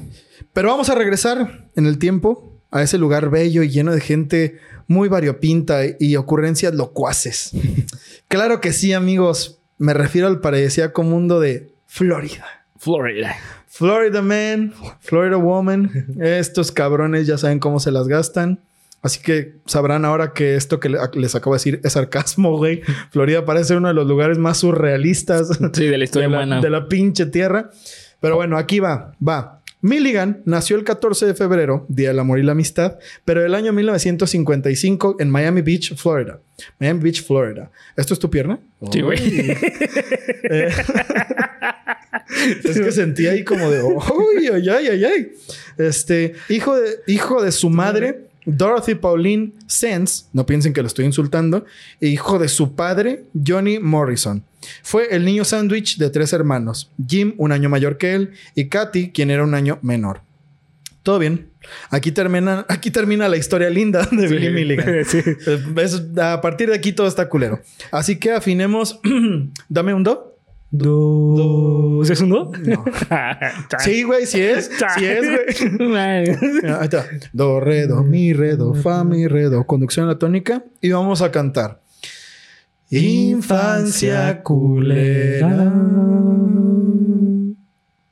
Pero 0.54 0.70
vamos 0.70 0.90
a 0.90 0.96
regresar 0.96 1.70
en 1.76 1.86
el 1.86 2.00
tiempo 2.00 2.52
a 2.72 2.82
ese 2.82 2.98
lugar 2.98 3.30
bello 3.30 3.64
y 3.64 3.70
lleno 3.70 3.94
de 3.94 4.02
gente 4.02 4.60
muy 4.88 5.08
variopinta 5.10 5.82
y 6.00 6.16
ocurrencias 6.16 6.74
locuaces. 6.74 7.52
claro 8.28 8.60
que 8.62 8.74
sí, 8.74 8.94
amigos. 8.94 9.60
Me 9.78 9.94
refiero 9.94 10.28
al 10.28 10.42
paradisíaco 10.42 11.04
mundo 11.04 11.40
de 11.40 11.70
Florida. 11.86 12.66
Florida. 12.78 13.36
Florida 13.78 14.24
man, 14.24 14.74
Florida 15.02 15.38
woman. 15.38 15.92
Estos 16.20 16.72
cabrones 16.72 17.28
ya 17.28 17.38
saben 17.38 17.60
cómo 17.60 17.80
se 17.80 17.92
las 17.92 18.08
gastan. 18.08 18.60
Así 19.04 19.22
que 19.22 19.58
sabrán 19.68 20.04
ahora 20.04 20.34
que 20.34 20.56
esto 20.56 20.80
que 20.80 20.90
les 20.90 21.36
acabo 21.36 21.54
de 21.54 21.60
decir 21.60 21.82
es 21.84 21.94
sarcasmo, 21.94 22.58
güey. 22.58 22.82
Florida 23.12 23.46
parece 23.46 23.76
uno 23.76 23.90
de 23.90 23.94
los 23.94 24.08
lugares 24.08 24.40
más 24.40 24.58
surrealistas 24.58 25.60
sí, 25.74 25.86
de 25.86 25.98
la 25.98 26.04
historia 26.06 26.28
humana. 26.28 26.60
De 26.60 26.72
la 26.72 26.88
pinche 26.88 27.28
tierra. 27.28 27.70
Pero 28.20 28.36
bueno, 28.36 28.58
aquí 28.58 28.80
va, 28.80 29.14
va. 29.26 29.62
Milligan 29.82 30.42
nació 30.46 30.76
el 30.76 30.84
14 30.84 31.28
de 31.28 31.36
febrero, 31.36 31.86
Día 31.88 32.08
del 32.08 32.20
Amor 32.20 32.40
y 32.40 32.44
la 32.44 32.54
Amistad, 32.54 32.98
pero 33.26 33.46
el 33.46 33.54
año 33.54 33.72
1955 33.74 35.18
en 35.20 35.30
Miami 35.30 35.62
Beach, 35.62 35.96
Florida. 35.96 36.40
Miami 36.80 37.00
Beach, 37.00 37.24
Florida. 37.24 37.70
¿Esto 37.96 38.16
es 38.16 38.20
tu 38.20 38.30
pierna? 38.32 38.60
Sí, 38.92 39.02
güey. 39.02 39.18
Eh, 40.50 40.70
es 42.64 42.80
que 42.80 42.92
sentí 42.92 43.28
ahí 43.28 43.44
como 43.44 43.70
de, 43.70 43.84
uy, 43.84 44.48
ay, 44.54 44.70
ay, 44.70 45.06
ay. 45.06 45.32
Este, 45.78 46.34
hijo 46.50 46.76
de, 46.76 47.00
hijo 47.08 47.42
de 47.42 47.52
su 47.52 47.70
madre, 47.70 48.28
Dorothy 48.46 48.96
Pauline 48.96 49.54
Sense, 49.68 50.26
no 50.34 50.46
piensen 50.46 50.74
que 50.74 50.82
lo 50.82 50.88
estoy 50.88 51.06
insultando, 51.06 51.66
e 52.00 52.08
hijo 52.08 52.40
de 52.40 52.48
su 52.48 52.76
padre, 52.76 53.26
Johnny 53.46 53.80
Morrison. 53.80 54.44
Fue 54.84 55.16
el 55.16 55.26
niño 55.26 55.44
sándwich 55.46 55.98
de 55.98 56.10
tres 56.10 56.34
hermanos, 56.34 56.92
Jim, 57.08 57.34
un 57.38 57.52
año 57.52 57.70
mayor 57.70 57.98
que 57.98 58.14
él, 58.14 58.32
y 58.56 58.66
Katy, 58.66 59.12
quien 59.12 59.32
era 59.32 59.44
un 59.44 59.54
año 59.54 59.80
menor. 59.82 60.22
Todo 61.04 61.20
bien. 61.20 61.52
Aquí 61.90 62.12
termina, 62.12 62.66
aquí 62.68 62.92
termina 62.92 63.30
la 63.30 63.38
historia 63.38 63.70
linda 63.70 64.06
de 64.12 64.28
Billy 64.28 64.50
Milligan. 64.50 65.06
a 66.22 66.42
partir 66.42 66.70
de 66.70 66.76
aquí 66.76 66.92
todo 66.92 67.08
está 67.08 67.30
culero. 67.30 67.62
Así 67.92 68.18
que 68.18 68.32
afinemos. 68.32 69.00
Dame 69.70 69.94
un 69.94 70.04
do. 70.04 70.27
Do. 70.70 72.02
¿Es 72.04 72.20
un 72.20 72.30
do? 72.30 72.52
No. 72.66 72.86
sí, 73.80 74.04
güey, 74.04 74.26
sí 74.26 74.42
es. 74.42 74.70
Sí 74.98 75.06
es, 75.06 75.78
güey. 75.78 75.98
Ahí 75.98 76.84
está. 76.84 77.06
Do, 77.32 77.60
re, 77.60 77.88
do, 77.88 78.04
mi, 78.04 78.34
re, 78.34 78.56
do, 78.56 78.74
fa, 78.74 79.04
mi, 79.04 79.28
re, 79.28 79.44
do. 79.44 79.66
Conducción 79.66 80.08
la 80.08 80.20
tónica. 80.20 80.64
Y 80.82 80.92
vamos 80.92 81.22
a 81.22 81.32
cantar. 81.32 81.82
Infancia 82.90 84.44
culera. 84.44 85.74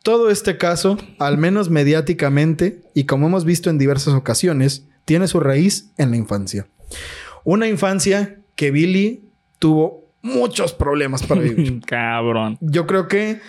Todo 0.03 0.29
este 0.29 0.57
caso, 0.57 0.97
al 1.17 1.37
menos 1.37 1.69
mediáticamente, 1.69 2.81
y 2.93 3.05
como 3.05 3.27
hemos 3.27 3.43
visto 3.43 3.69
en 3.69 3.77
diversas 3.77 4.13
ocasiones, 4.13 4.85
tiene 5.03 5.27
su 5.27 5.39
raíz 5.39 5.91
en 5.97 6.11
la 6.11 6.17
infancia. 6.17 6.67
Una 7.43 7.67
infancia 7.67 8.37
que 8.55 8.71
Billy 8.71 9.23
tuvo 9.59 10.04
muchos 10.25 10.73
problemas 10.73 11.23
para 11.23 11.41
vivir. 11.41 11.81
Cabrón. 11.85 12.57
Yo 12.59 12.87
creo 12.87 13.07
que, 13.07 13.39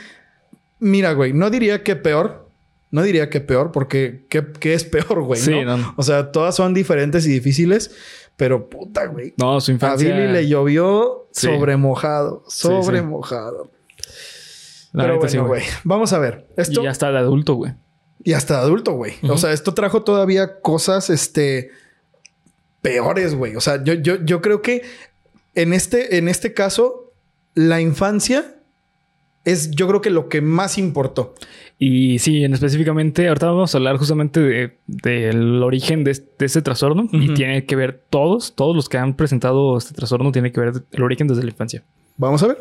mira, 0.78 1.12
güey, 1.12 1.32
no 1.32 1.50
diría 1.50 1.82
que 1.82 1.96
peor. 1.96 2.46
No 2.92 3.02
diría 3.02 3.28
que 3.28 3.40
peor, 3.40 3.72
porque 3.72 4.26
¿qué, 4.28 4.74
es 4.74 4.84
peor, 4.84 5.22
güey? 5.22 5.40
Sí, 5.40 5.62
¿no? 5.64 5.94
O 5.96 6.02
sea, 6.02 6.30
todas 6.30 6.54
son 6.54 6.72
diferentes 6.72 7.26
y 7.26 7.30
difíciles, 7.30 7.90
pero 8.36 8.70
puta, 8.70 9.06
güey. 9.06 9.34
No, 9.38 9.60
su 9.60 9.72
infancia. 9.72 10.14
A 10.14 10.18
Billy 10.18 10.32
le 10.32 10.46
llovió 10.46 11.26
sobre 11.32 11.76
mojado, 11.76 12.44
sobre 12.46 13.02
mojado. 13.02 13.70
Pero 14.92 15.18
bueno, 15.18 15.46
güey. 15.46 15.62
Vamos 15.82 16.12
a 16.12 16.18
ver. 16.18 16.46
Esto... 16.56 16.80
Y 16.80 16.84
ya 16.84 16.90
está 16.90 17.10
de 17.10 17.18
adulto, 17.18 17.54
güey. 17.54 17.74
Y 18.22 18.32
hasta 18.32 18.54
de 18.54 18.60
adulto, 18.60 18.92
güey. 18.92 19.14
O 19.28 19.36
sea, 19.36 19.52
esto 19.52 19.74
trajo 19.74 20.02
todavía 20.02 20.60
cosas, 20.60 21.10
este, 21.10 21.70
peores, 22.80 23.34
güey. 23.34 23.56
O 23.56 23.60
sea, 23.60 23.82
yo, 23.82 23.94
yo, 23.94 24.24
yo 24.24 24.40
creo 24.40 24.62
que 24.62 24.82
en 25.56 25.72
este, 25.72 26.18
en 26.18 26.28
este 26.28 26.54
caso, 26.54 27.12
la 27.54 27.80
infancia 27.80 28.54
es 29.44 29.70
yo 29.72 29.88
creo 29.88 30.00
que 30.00 30.10
lo 30.10 30.28
que 30.28 30.40
más 30.40 30.78
importó. 30.78 31.34
Y 31.78 32.18
sí, 32.20 32.44
en 32.44 32.54
específicamente, 32.54 33.28
ahorita 33.28 33.46
vamos 33.46 33.74
a 33.74 33.78
hablar 33.78 33.96
justamente 33.96 34.78
del 34.86 35.62
origen 35.62 36.04
de, 36.04 36.12
este 36.12 36.62
trastorno 36.62 37.08
y 37.12 37.34
tiene 37.34 37.64
que 37.64 37.76
ver 37.76 38.04
todos, 38.08 38.54
todos 38.54 38.74
los 38.74 38.88
que 38.88 38.98
han 38.98 39.14
presentado 39.14 39.76
este 39.76 39.94
trastorno 39.94 40.32
tiene 40.32 40.52
que 40.52 40.60
ver 40.60 40.72
el 40.90 41.02
origen 41.02 41.26
desde 41.26 41.42
la 41.42 41.50
infancia. 41.50 41.82
Vamos 42.16 42.42
a 42.42 42.48
ver. 42.48 42.58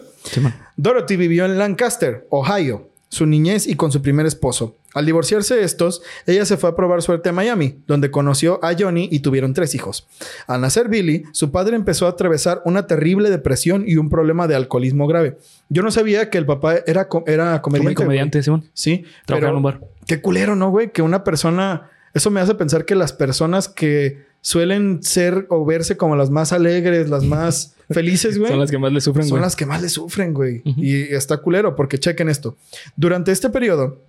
Dorothy 0.75 1.15
vivió 1.15 1.45
en 1.45 1.57
Lancaster, 1.57 2.27
Ohio 2.29 2.89
su 3.09 3.25
niñez 3.25 3.67
y 3.67 3.75
con 3.75 3.91
su 3.91 4.01
primer 4.01 4.25
esposo. 4.25 4.75
Al 4.95 5.05
divorciarse 5.05 5.61
estos, 5.61 6.01
ella 6.25 6.45
se 6.45 6.55
fue 6.55 6.69
a 6.69 6.75
probar 6.75 7.01
suerte 7.01 7.27
a 7.27 7.33
Miami, 7.33 7.83
donde 7.85 8.11
conoció 8.11 8.63
a 8.63 8.73
Johnny 8.79 9.09
y 9.11 9.19
tuvieron 9.19 9.53
tres 9.53 9.75
hijos. 9.75 10.07
Al 10.47 10.61
nacer 10.61 10.87
Billy, 10.87 11.23
su 11.33 11.51
padre 11.51 11.75
empezó 11.75 12.07
a 12.07 12.11
atravesar 12.11 12.61
una 12.63 12.87
terrible 12.87 13.29
depresión 13.29 13.83
y 13.85 13.97
un 13.97 14.09
problema 14.09 14.47
de 14.47 14.55
alcoholismo 14.55 15.05
grave. 15.05 15.37
Yo 15.67 15.83
no 15.83 15.91
sabía 15.91 16.29
que 16.29 16.37
el 16.37 16.45
papá 16.45 16.75
era, 16.87 17.09
era 17.27 17.61
comediante. 17.61 17.95
comediante, 17.95 18.41
Simón. 18.41 18.63
Sí. 18.73 19.03
Trabajaba 19.25 19.51
en 19.51 19.57
un 19.57 19.63
bar. 19.63 19.81
Qué 20.07 20.21
culero, 20.21 20.55
¿no, 20.55 20.69
güey? 20.69 20.91
Que 20.93 21.01
una 21.01 21.25
persona... 21.25 21.91
Eso 22.13 22.31
me 22.31 22.39
hace 22.39 22.55
pensar 22.55 22.85
que 22.85 22.95
las 22.95 23.11
personas 23.11 23.67
que 23.67 24.23
suelen 24.39 25.03
ser 25.03 25.47
o 25.49 25.65
verse 25.65 25.97
como 25.97 26.15
las 26.15 26.29
más 26.29 26.53
alegres, 26.53 27.09
las 27.09 27.23
más 27.25 27.75
felices, 27.89 28.37
güey. 28.37 28.49
Son 28.49 28.61
las 28.61 28.71
que 28.71 28.77
más 28.77 28.93
le 28.93 29.01
sufren, 29.01 29.23
güey. 29.23 29.29
Son 29.31 29.41
las 29.41 29.55
que 29.57 29.65
más 29.65 29.81
le 29.81 29.89
sufren, 29.89 30.33
güey. 30.33 30.61
Y 30.63 31.01
está 31.13 31.37
culero, 31.37 31.75
porque 31.75 31.97
chequen 31.99 32.29
esto. 32.29 32.55
Durante 32.95 33.33
este 33.33 33.49
periodo, 33.49 34.03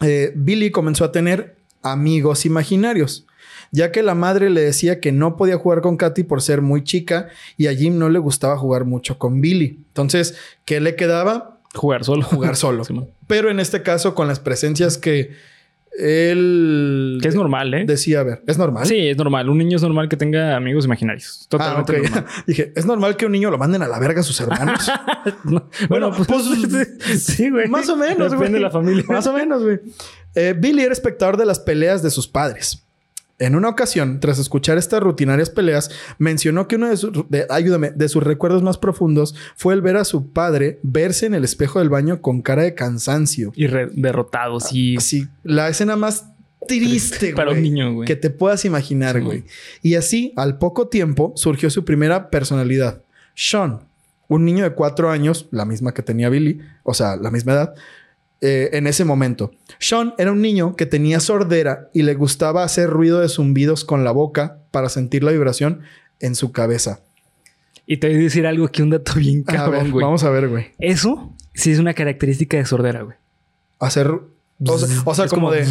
eh, 0.00 0.32
Billy 0.34 0.70
comenzó 0.70 1.04
a 1.04 1.12
tener 1.12 1.56
amigos 1.82 2.46
imaginarios, 2.46 3.26
ya 3.70 3.92
que 3.92 4.02
la 4.02 4.14
madre 4.14 4.50
le 4.50 4.60
decía 4.60 5.00
que 5.00 5.12
no 5.12 5.36
podía 5.36 5.58
jugar 5.58 5.80
con 5.80 5.96
Katy 5.96 6.24
por 6.24 6.42
ser 6.42 6.62
muy 6.62 6.84
chica 6.84 7.28
y 7.56 7.66
a 7.66 7.74
Jim 7.74 7.98
no 7.98 8.08
le 8.08 8.18
gustaba 8.18 8.56
jugar 8.56 8.84
mucho 8.84 9.18
con 9.18 9.40
Billy. 9.40 9.80
Entonces, 9.88 10.36
¿qué 10.64 10.80
le 10.80 10.96
quedaba? 10.96 11.60
Jugar 11.74 12.04
solo. 12.04 12.22
Jugar 12.22 12.56
solo. 12.56 12.84
Pero 13.26 13.50
en 13.50 13.60
este 13.60 13.82
caso, 13.82 14.14
con 14.14 14.26
las 14.26 14.40
presencias 14.40 14.96
que 14.96 15.32
él. 15.98 17.18
Que 17.22 17.28
es 17.28 17.34
normal, 17.34 17.72
¿eh? 17.74 17.84
Decía, 17.86 18.20
a 18.20 18.22
ver, 18.22 18.42
¿es 18.46 18.58
normal? 18.58 18.86
Sí, 18.86 19.08
es 19.08 19.16
normal. 19.16 19.48
Un 19.48 19.58
niño 19.58 19.76
es 19.76 19.82
normal 19.82 20.08
que 20.08 20.16
tenga 20.16 20.56
amigos 20.56 20.84
imaginarios. 20.84 21.46
Totalmente 21.48 21.96
ah, 21.96 22.00
normal. 22.02 22.24
Dije, 22.46 22.72
¿es 22.74 22.86
normal 22.86 23.16
que 23.16 23.26
un 23.26 23.32
niño 23.32 23.50
lo 23.50 23.58
manden 23.58 23.82
a 23.82 23.88
la 23.88 23.98
verga 23.98 24.20
a 24.20 24.24
sus 24.24 24.40
hermanos? 24.40 24.90
bueno, 25.88 26.12
pues, 26.12 26.28
pues 26.28 27.22
sí, 27.24 27.50
güey. 27.50 27.68
Más 27.68 27.88
o 27.88 27.96
menos, 27.96 28.34
güey. 28.34 28.38
Depende 28.38 28.58
de 28.58 28.64
la 28.64 28.70
familia. 28.70 29.04
Más 29.08 29.26
o 29.26 29.32
menos, 29.32 29.62
güey. 29.62 29.80
Eh, 30.34 30.54
Billy 30.56 30.82
era 30.82 30.92
espectador 30.92 31.36
de 31.36 31.46
las 31.46 31.58
peleas 31.58 32.02
de 32.02 32.10
sus 32.10 32.28
padres. 32.28 32.87
En 33.38 33.54
una 33.54 33.68
ocasión, 33.68 34.18
tras 34.18 34.38
escuchar 34.40 34.78
estas 34.78 35.00
rutinarias 35.00 35.48
peleas, 35.48 35.90
mencionó 36.18 36.66
que 36.66 36.74
uno 36.74 36.88
de 36.88 36.96
sus, 36.96 37.12
ayúdame, 37.50 37.92
de 37.92 38.08
sus 38.08 38.22
recuerdos 38.22 38.64
más 38.64 38.78
profundos 38.78 39.36
fue 39.54 39.74
el 39.74 39.82
ver 39.82 39.96
a 39.96 40.04
su 40.04 40.32
padre 40.32 40.80
verse 40.82 41.26
en 41.26 41.34
el 41.34 41.44
espejo 41.44 41.78
del 41.78 41.88
baño 41.88 42.20
con 42.20 42.42
cara 42.42 42.62
de 42.62 42.74
cansancio. 42.74 43.52
Y 43.54 43.68
derrotado, 43.68 44.58
sí. 44.58 44.96
Así, 44.96 45.28
la 45.44 45.68
escena 45.68 45.94
más 45.94 46.26
triste, 46.66 47.32
Para 47.32 47.52
un 47.52 47.62
niño, 47.62 47.94
güey. 47.94 48.06
Que 48.06 48.16
te 48.16 48.30
puedas 48.30 48.64
imaginar, 48.64 49.20
güey. 49.22 49.44
Y 49.82 49.94
así, 49.94 50.32
al 50.36 50.58
poco 50.58 50.88
tiempo, 50.88 51.32
surgió 51.36 51.70
su 51.70 51.84
primera 51.84 52.30
personalidad. 52.30 53.02
Sean, 53.34 53.80
un 54.28 54.44
niño 54.44 54.64
de 54.64 54.70
cuatro 54.70 55.10
años, 55.10 55.48
la 55.50 55.64
misma 55.64 55.94
que 55.94 56.02
tenía 56.02 56.28
Billy, 56.28 56.60
o 56.82 56.92
sea, 56.92 57.16
la 57.16 57.30
misma 57.30 57.52
edad, 57.52 57.74
eh, 58.40 58.70
en 58.74 58.86
ese 58.86 59.04
momento. 59.04 59.50
Sean 59.80 60.14
era 60.16 60.30
un 60.30 60.40
niño 60.40 60.76
que 60.76 60.86
tenía 60.86 61.18
sordera 61.18 61.90
y 61.92 62.02
le 62.02 62.14
gustaba 62.14 62.62
hacer 62.62 62.88
ruido 62.88 63.18
de 63.18 63.28
zumbidos 63.28 63.84
con 63.84 64.04
la 64.04 64.12
boca 64.12 64.58
para 64.70 64.88
sentir 64.88 65.24
la 65.24 65.32
vibración 65.32 65.80
en 66.20 66.36
su 66.36 66.52
cabeza. 66.52 67.00
Y 67.84 67.96
te 67.96 68.08
voy 68.08 68.16
a 68.16 68.20
decir 68.20 68.46
algo 68.46 68.68
que 68.68 68.84
un 68.84 68.90
dato 68.90 69.14
bien 69.16 69.42
cabrón, 69.42 69.90
güey. 69.90 70.04
Vamos 70.04 70.22
a 70.22 70.30
ver, 70.30 70.48
güey. 70.48 70.68
Eso 70.78 71.34
sí 71.54 71.72
es 71.72 71.80
una 71.80 71.94
característica 71.94 72.56
de 72.56 72.64
sordera, 72.64 73.02
güey. 73.02 73.16
Hacer. 73.80 74.08
O 74.64 75.14
sea, 75.14 75.26
como, 75.26 75.50
de. 75.50 75.66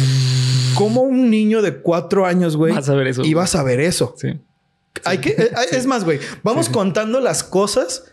Como 0.74 1.02
un 1.02 1.30
niño 1.30 1.62
de 1.62 1.76
cuatro 1.76 2.26
años, 2.26 2.56
güey. 2.56 2.74
Vas 2.74 2.88
a 2.90 2.94
ver 2.94 3.06
eso. 3.06 3.24
Y 3.24 3.32
vas 3.32 3.54
a 3.54 3.62
ver 3.62 3.80
eso. 3.80 4.14
Sí. 4.18 4.38
Hay 5.04 5.18
que. 5.18 5.30
Eh, 5.30 5.50
es 5.72 5.86
más, 5.86 6.04
güey. 6.04 6.18
Vamos 6.42 6.68
contando 6.68 7.20
las 7.20 7.44
cosas 7.44 8.12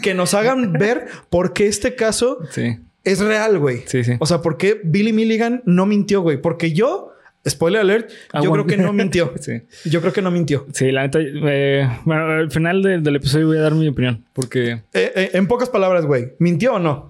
que 0.00 0.14
nos 0.14 0.32
hagan 0.32 0.72
ver 0.72 1.08
por 1.28 1.52
qué 1.52 1.66
este 1.66 1.96
caso 1.96 2.38
sí 2.50 2.78
es 3.04 3.20
real, 3.20 3.58
güey. 3.58 3.82
Sí, 3.86 4.04
sí. 4.04 4.12
O 4.18 4.26
sea, 4.26 4.42
¿por 4.42 4.56
qué 4.56 4.80
Billy 4.82 5.12
Milligan 5.12 5.62
no 5.64 5.86
mintió, 5.86 6.20
güey? 6.20 6.40
Porque 6.40 6.72
yo, 6.72 7.12
spoiler 7.48 7.80
alert, 7.80 8.10
yo 8.42 8.50
creo 8.52 8.66
que 8.66 8.76
no 8.76 8.92
mintió. 8.92 9.32
sí. 9.40 9.62
Yo 9.84 10.00
creo 10.00 10.12
que 10.12 10.22
no 10.22 10.30
mintió. 10.30 10.66
Sí, 10.72 10.90
la 10.92 11.02
neta, 11.02 11.18
eh, 11.22 11.88
bueno, 12.04 12.26
al 12.26 12.50
final 12.50 12.82
del 12.82 13.16
episodio 13.16 13.46
voy 13.46 13.58
a 13.58 13.62
dar 13.62 13.74
mi 13.74 13.88
opinión, 13.88 14.24
porque... 14.32 14.82
Eh, 14.92 15.12
eh, 15.14 15.30
en 15.34 15.46
pocas 15.46 15.68
palabras, 15.68 16.04
güey, 16.04 16.32
¿mintió 16.38 16.74
o 16.74 16.78
no? 16.78 17.08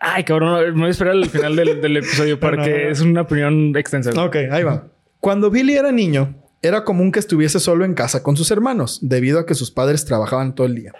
Ay, 0.00 0.24
cabrón, 0.24 0.74
me 0.74 0.80
voy 0.80 0.88
a 0.88 0.90
esperar 0.90 1.14
al 1.14 1.28
final 1.28 1.54
del, 1.54 1.96
episodio 1.96 2.40
porque 2.40 2.90
es 2.90 3.00
una 3.00 3.20
opinión 3.20 3.72
extensa. 3.76 4.10
Ok, 4.20 4.36
ahí 4.50 4.64
va. 4.64 4.88
Cuando 5.20 5.48
Billy 5.48 5.74
era 5.74 5.92
niño, 5.92 6.41
era 6.62 6.84
común 6.84 7.10
que 7.10 7.18
estuviese 7.18 7.58
solo 7.58 7.84
en 7.84 7.94
casa 7.94 8.22
con 8.22 8.36
sus 8.36 8.50
hermanos, 8.52 9.00
debido 9.02 9.40
a 9.40 9.46
que 9.46 9.56
sus 9.56 9.72
padres 9.72 10.04
trabajaban 10.04 10.54
todo 10.54 10.68
el 10.68 10.76
día. 10.76 10.92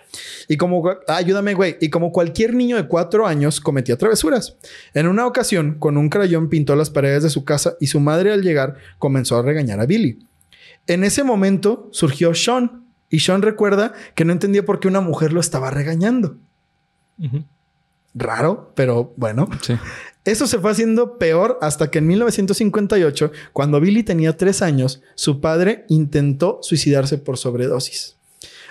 Y 0.49 0.57
como, 0.57 0.83
ayúdame, 1.07 1.54
güey, 1.54 1.76
y 1.81 1.88
como 1.88 2.11
cualquier 2.11 2.54
niño 2.54 2.76
de 2.76 2.88
cuatro 2.88 3.28
años, 3.28 3.61
cometía 3.61 3.97
travesuras. 3.97 4.57
En 4.92 5.07
una 5.07 5.25
ocasión, 5.25 5.76
con 5.78 5.97
un 5.97 6.09
crayón 6.09 6.49
pintó 6.49 6.75
las 6.75 6.90
paredes 6.90 7.23
de 7.23 7.31
su 7.31 7.45
casa 7.45 7.76
y 7.78 7.87
su 7.87 8.00
madre 8.00 8.33
al 8.33 8.42
llegar 8.42 8.75
comenzó 8.99 9.37
a 9.37 9.42
regañar 9.42 9.78
a 9.78 9.87
Billy. 9.87 10.26
En 10.88 11.04
ese 11.04 11.23
momento 11.23 11.88
surgió 11.92 12.35
Sean, 12.35 12.85
y 13.09 13.21
Sean 13.21 13.42
recuerda 13.42 13.92
que 14.16 14.25
no 14.25 14.33
entendía 14.33 14.64
por 14.64 14.81
qué 14.81 14.88
una 14.88 15.00
mujer 15.00 15.33
lo 15.33 15.40
estaba 15.40 15.71
regañando. 15.71 16.38
Raro, 18.14 18.73
pero 18.75 19.12
bueno. 19.16 19.49
Sí. 19.62 19.75
Eso 20.25 20.47
se 20.47 20.59
fue 20.59 20.71
haciendo 20.71 21.19
peor 21.19 21.59
hasta 21.62 21.90
que 21.90 21.99
en 21.99 22.07
1958, 22.07 23.33
cuando 23.52 23.81
Billy 23.81 24.02
tenía 24.04 24.37
tres 24.37 24.62
años, 24.62 25.02
su 25.16 25.40
padre 25.40 25.85
intentó 25.88 26.59
suicidarse 26.62 27.19
por 27.19 27.38
sobredosis. 27.38 28.16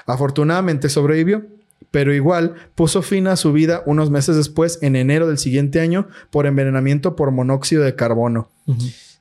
Afortunadamente 0.06 0.88
sobrevivió, 0.88 1.46
pero 1.92 2.14
igual 2.14 2.56
puso 2.76 3.02
fin 3.02 3.28
a 3.28 3.36
su 3.36 3.52
vida 3.52 3.84
unos 3.86 4.10
meses 4.10 4.38
después, 4.38 4.80
en 4.82 4.96
enero 4.96 5.28
del 5.28 5.38
siguiente 5.38 5.82
año, 5.82 6.08
por 6.30 6.46
envenenamiento 6.46 7.16
por 7.18 7.32
monóxido 7.32 7.84
de 7.84 7.96
carbono. 7.96 8.50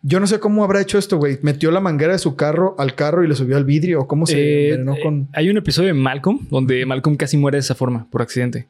Yo 0.02 0.20
no 0.20 0.26
sé 0.26 0.38
cómo 0.38 0.62
habrá 0.62 0.80
hecho 0.80 0.98
esto, 0.98 1.18
güey. 1.18 1.38
Metió 1.42 1.70
la 1.70 1.80
manguera 1.80 2.12
de 2.12 2.18
su 2.18 2.36
carro 2.36 2.74
al 2.78 2.94
carro 2.94 3.24
y 3.24 3.28
le 3.28 3.34
subió 3.34 3.56
al 3.56 3.64
vidrio. 3.64 4.00
¿O 4.02 4.06
cómo 4.08 4.26
se 4.26 4.38
Eh, 4.38 4.64
envenenó 4.70 4.94
eh, 4.94 5.00
con...? 5.02 5.28
Hay 5.32 5.50
un 5.50 5.56
episodio 5.58 5.88
de 5.88 5.94
Malcolm 5.94 6.46
donde 6.48 6.86
Malcolm 6.86 7.16
casi 7.16 7.36
muere 7.36 7.56
de 7.56 7.60
esa 7.60 7.74
forma, 7.74 8.06
por 8.08 8.22
accidente. 8.22 8.68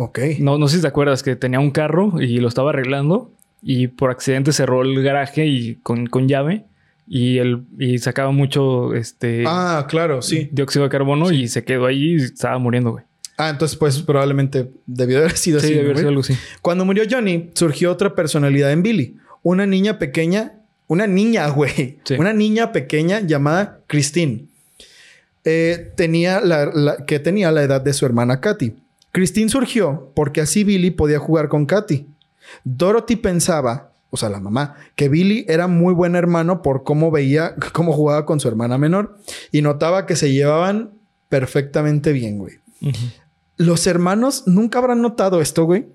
Ok. 0.00 0.18
No, 0.38 0.58
no 0.58 0.68
sé 0.68 0.76
si 0.76 0.82
te 0.82 0.88
acuerdas 0.88 1.22
que 1.24 1.34
tenía 1.34 1.58
un 1.58 1.70
carro 1.72 2.20
y 2.22 2.38
lo 2.38 2.46
estaba 2.48 2.70
arreglando 2.70 3.32
y 3.62 3.88
por 3.88 4.10
accidente 4.10 4.52
cerró 4.52 4.82
el 4.82 5.02
garaje 5.02 5.46
y 5.46 5.74
con, 5.82 6.06
con 6.06 6.28
llave 6.28 6.64
y, 7.08 7.38
el, 7.38 7.64
y 7.78 7.98
sacaba 7.98 8.30
mucho 8.30 8.94
este, 8.94 9.42
Ah, 9.46 9.86
claro, 9.88 10.22
sí. 10.22 10.48
dióxido 10.52 10.84
de 10.84 10.90
carbono 10.90 11.32
y 11.32 11.48
se 11.48 11.64
quedó 11.64 11.86
ahí 11.86 12.12
y 12.12 12.16
estaba 12.16 12.58
muriendo, 12.58 12.92
güey. 12.92 13.04
Ah, 13.36 13.50
entonces 13.50 13.76
pues 13.76 13.98
probablemente 14.00 14.70
debió 14.86 15.18
haber 15.18 15.36
sido 15.36 15.58
Sí, 15.58 15.66
así. 15.66 15.74
debe 15.74 15.84
¿no, 15.84 15.88
haber 15.90 15.98
sido 15.98 16.08
algo 16.10 16.20
así. 16.20 16.34
Cuando 16.62 16.84
murió 16.84 17.02
Johnny, 17.10 17.50
surgió 17.54 17.90
otra 17.90 18.14
personalidad 18.14 18.70
en 18.72 18.82
Billy. 18.84 19.16
Una 19.42 19.66
niña 19.66 19.98
pequeña, 19.98 20.52
una 20.86 21.06
niña, 21.08 21.48
güey. 21.50 21.98
Sí. 22.04 22.14
Una 22.18 22.32
niña 22.32 22.70
pequeña 22.72 23.20
llamada 23.20 23.80
Christine. 23.88 24.44
Eh, 25.44 25.92
tenía 25.96 26.40
la, 26.40 26.66
la- 26.66 27.04
que 27.06 27.18
tenía 27.18 27.50
la 27.52 27.62
edad 27.62 27.80
de 27.80 27.92
su 27.92 28.04
hermana 28.06 28.40
Katy. 28.40 28.74
Christine 29.12 29.48
surgió 29.48 30.12
porque 30.14 30.40
así 30.40 30.64
Billy 30.64 30.90
podía 30.90 31.18
jugar 31.18 31.48
con 31.48 31.66
Katy. 31.66 32.06
Dorothy 32.64 33.16
pensaba, 33.16 33.92
o 34.10 34.16
sea, 34.16 34.28
la 34.28 34.40
mamá, 34.40 34.76
que 34.96 35.08
Billy 35.08 35.44
era 35.48 35.66
muy 35.66 35.94
buen 35.94 36.16
hermano 36.16 36.62
por 36.62 36.82
cómo 36.84 37.10
veía, 37.10 37.54
cómo 37.72 37.92
jugaba 37.92 38.26
con 38.26 38.40
su 38.40 38.48
hermana 38.48 38.78
menor 38.78 39.18
y 39.52 39.62
notaba 39.62 40.06
que 40.06 40.16
se 40.16 40.32
llevaban 40.32 40.92
perfectamente 41.28 42.12
bien, 42.12 42.38
güey. 42.38 42.54
Los 43.56 43.86
hermanos 43.86 44.44
nunca 44.46 44.78
habrán 44.78 45.02
notado 45.02 45.40
esto, 45.40 45.64
güey. 45.64 45.86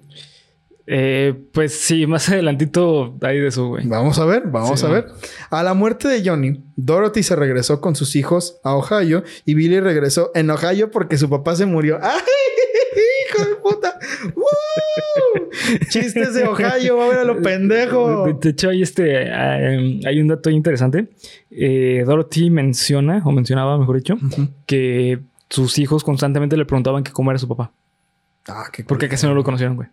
Eh, 0.86 1.34
pues 1.54 1.80
sí, 1.80 2.06
más 2.08 2.28
adelantito 2.30 3.16
hay 3.22 3.40
de 3.40 3.48
eso, 3.48 3.70
güey. 3.70 3.88
Vamos 3.88 4.20
a 4.20 4.26
ver, 4.26 4.44
vamos 4.48 4.82
Sí, 4.82 4.86
a 4.86 4.90
ver. 4.90 5.08
A 5.50 5.64
la 5.64 5.74
muerte 5.74 6.10
de 6.10 6.28
Johnny, 6.28 6.62
Dorothy 6.76 7.24
se 7.24 7.38
regresó 7.38 7.80
con 7.80 7.96
sus 7.96 8.18
hijos 8.18 8.60
a 8.64 8.76
Ohio 8.76 9.24
y 9.46 9.54
Billy 9.54 9.80
regresó 9.80 10.32
en 10.36 10.50
Ohio 10.50 10.92
porque 10.92 11.18
su 11.18 11.30
papá 11.30 11.56
se 11.56 11.66
murió. 11.66 12.00
¡Ay, 12.02 12.20
hijo 13.40 13.50
de 13.50 13.56
puta! 13.56 14.00
¡Woo! 14.36 15.50
Chistes 15.90 16.34
de 16.34 16.44
Ohio, 16.44 16.98
va 16.98 17.06
a 17.06 17.10
ver 17.10 17.18
a 17.20 17.24
lo 17.24 17.42
pendejo. 17.42 18.26
De, 18.26 18.50
hecho, 18.50 18.70
hay 18.70 18.82
este, 18.82 19.28
eh, 19.28 20.02
hay 20.06 20.22
un 20.22 20.28
dato 20.28 20.50
interesante. 20.50 21.10
Eh, 21.52 22.04
Dorothy 22.06 22.50
menciona, 22.50 23.22
o 23.26 23.32
mencionaba, 23.32 23.78
mejor 23.78 23.98
dicho, 23.98 24.18
que 24.66 25.20
sus 25.50 25.78
hijos 25.80 26.04
constantemente 26.04 26.58
le 26.58 26.66
preguntaban 26.66 27.04
que 27.04 27.12
cómo 27.12 27.32
era 27.32 27.38
su 27.40 27.48
papá. 27.48 27.72
Ah, 28.48 28.66
qué 28.72 28.84
Porque 28.84 29.08
casi 29.08 29.26
no 29.26 29.34
lo 29.34 29.44
conocieron, 29.44 29.76
güey. 29.76 29.90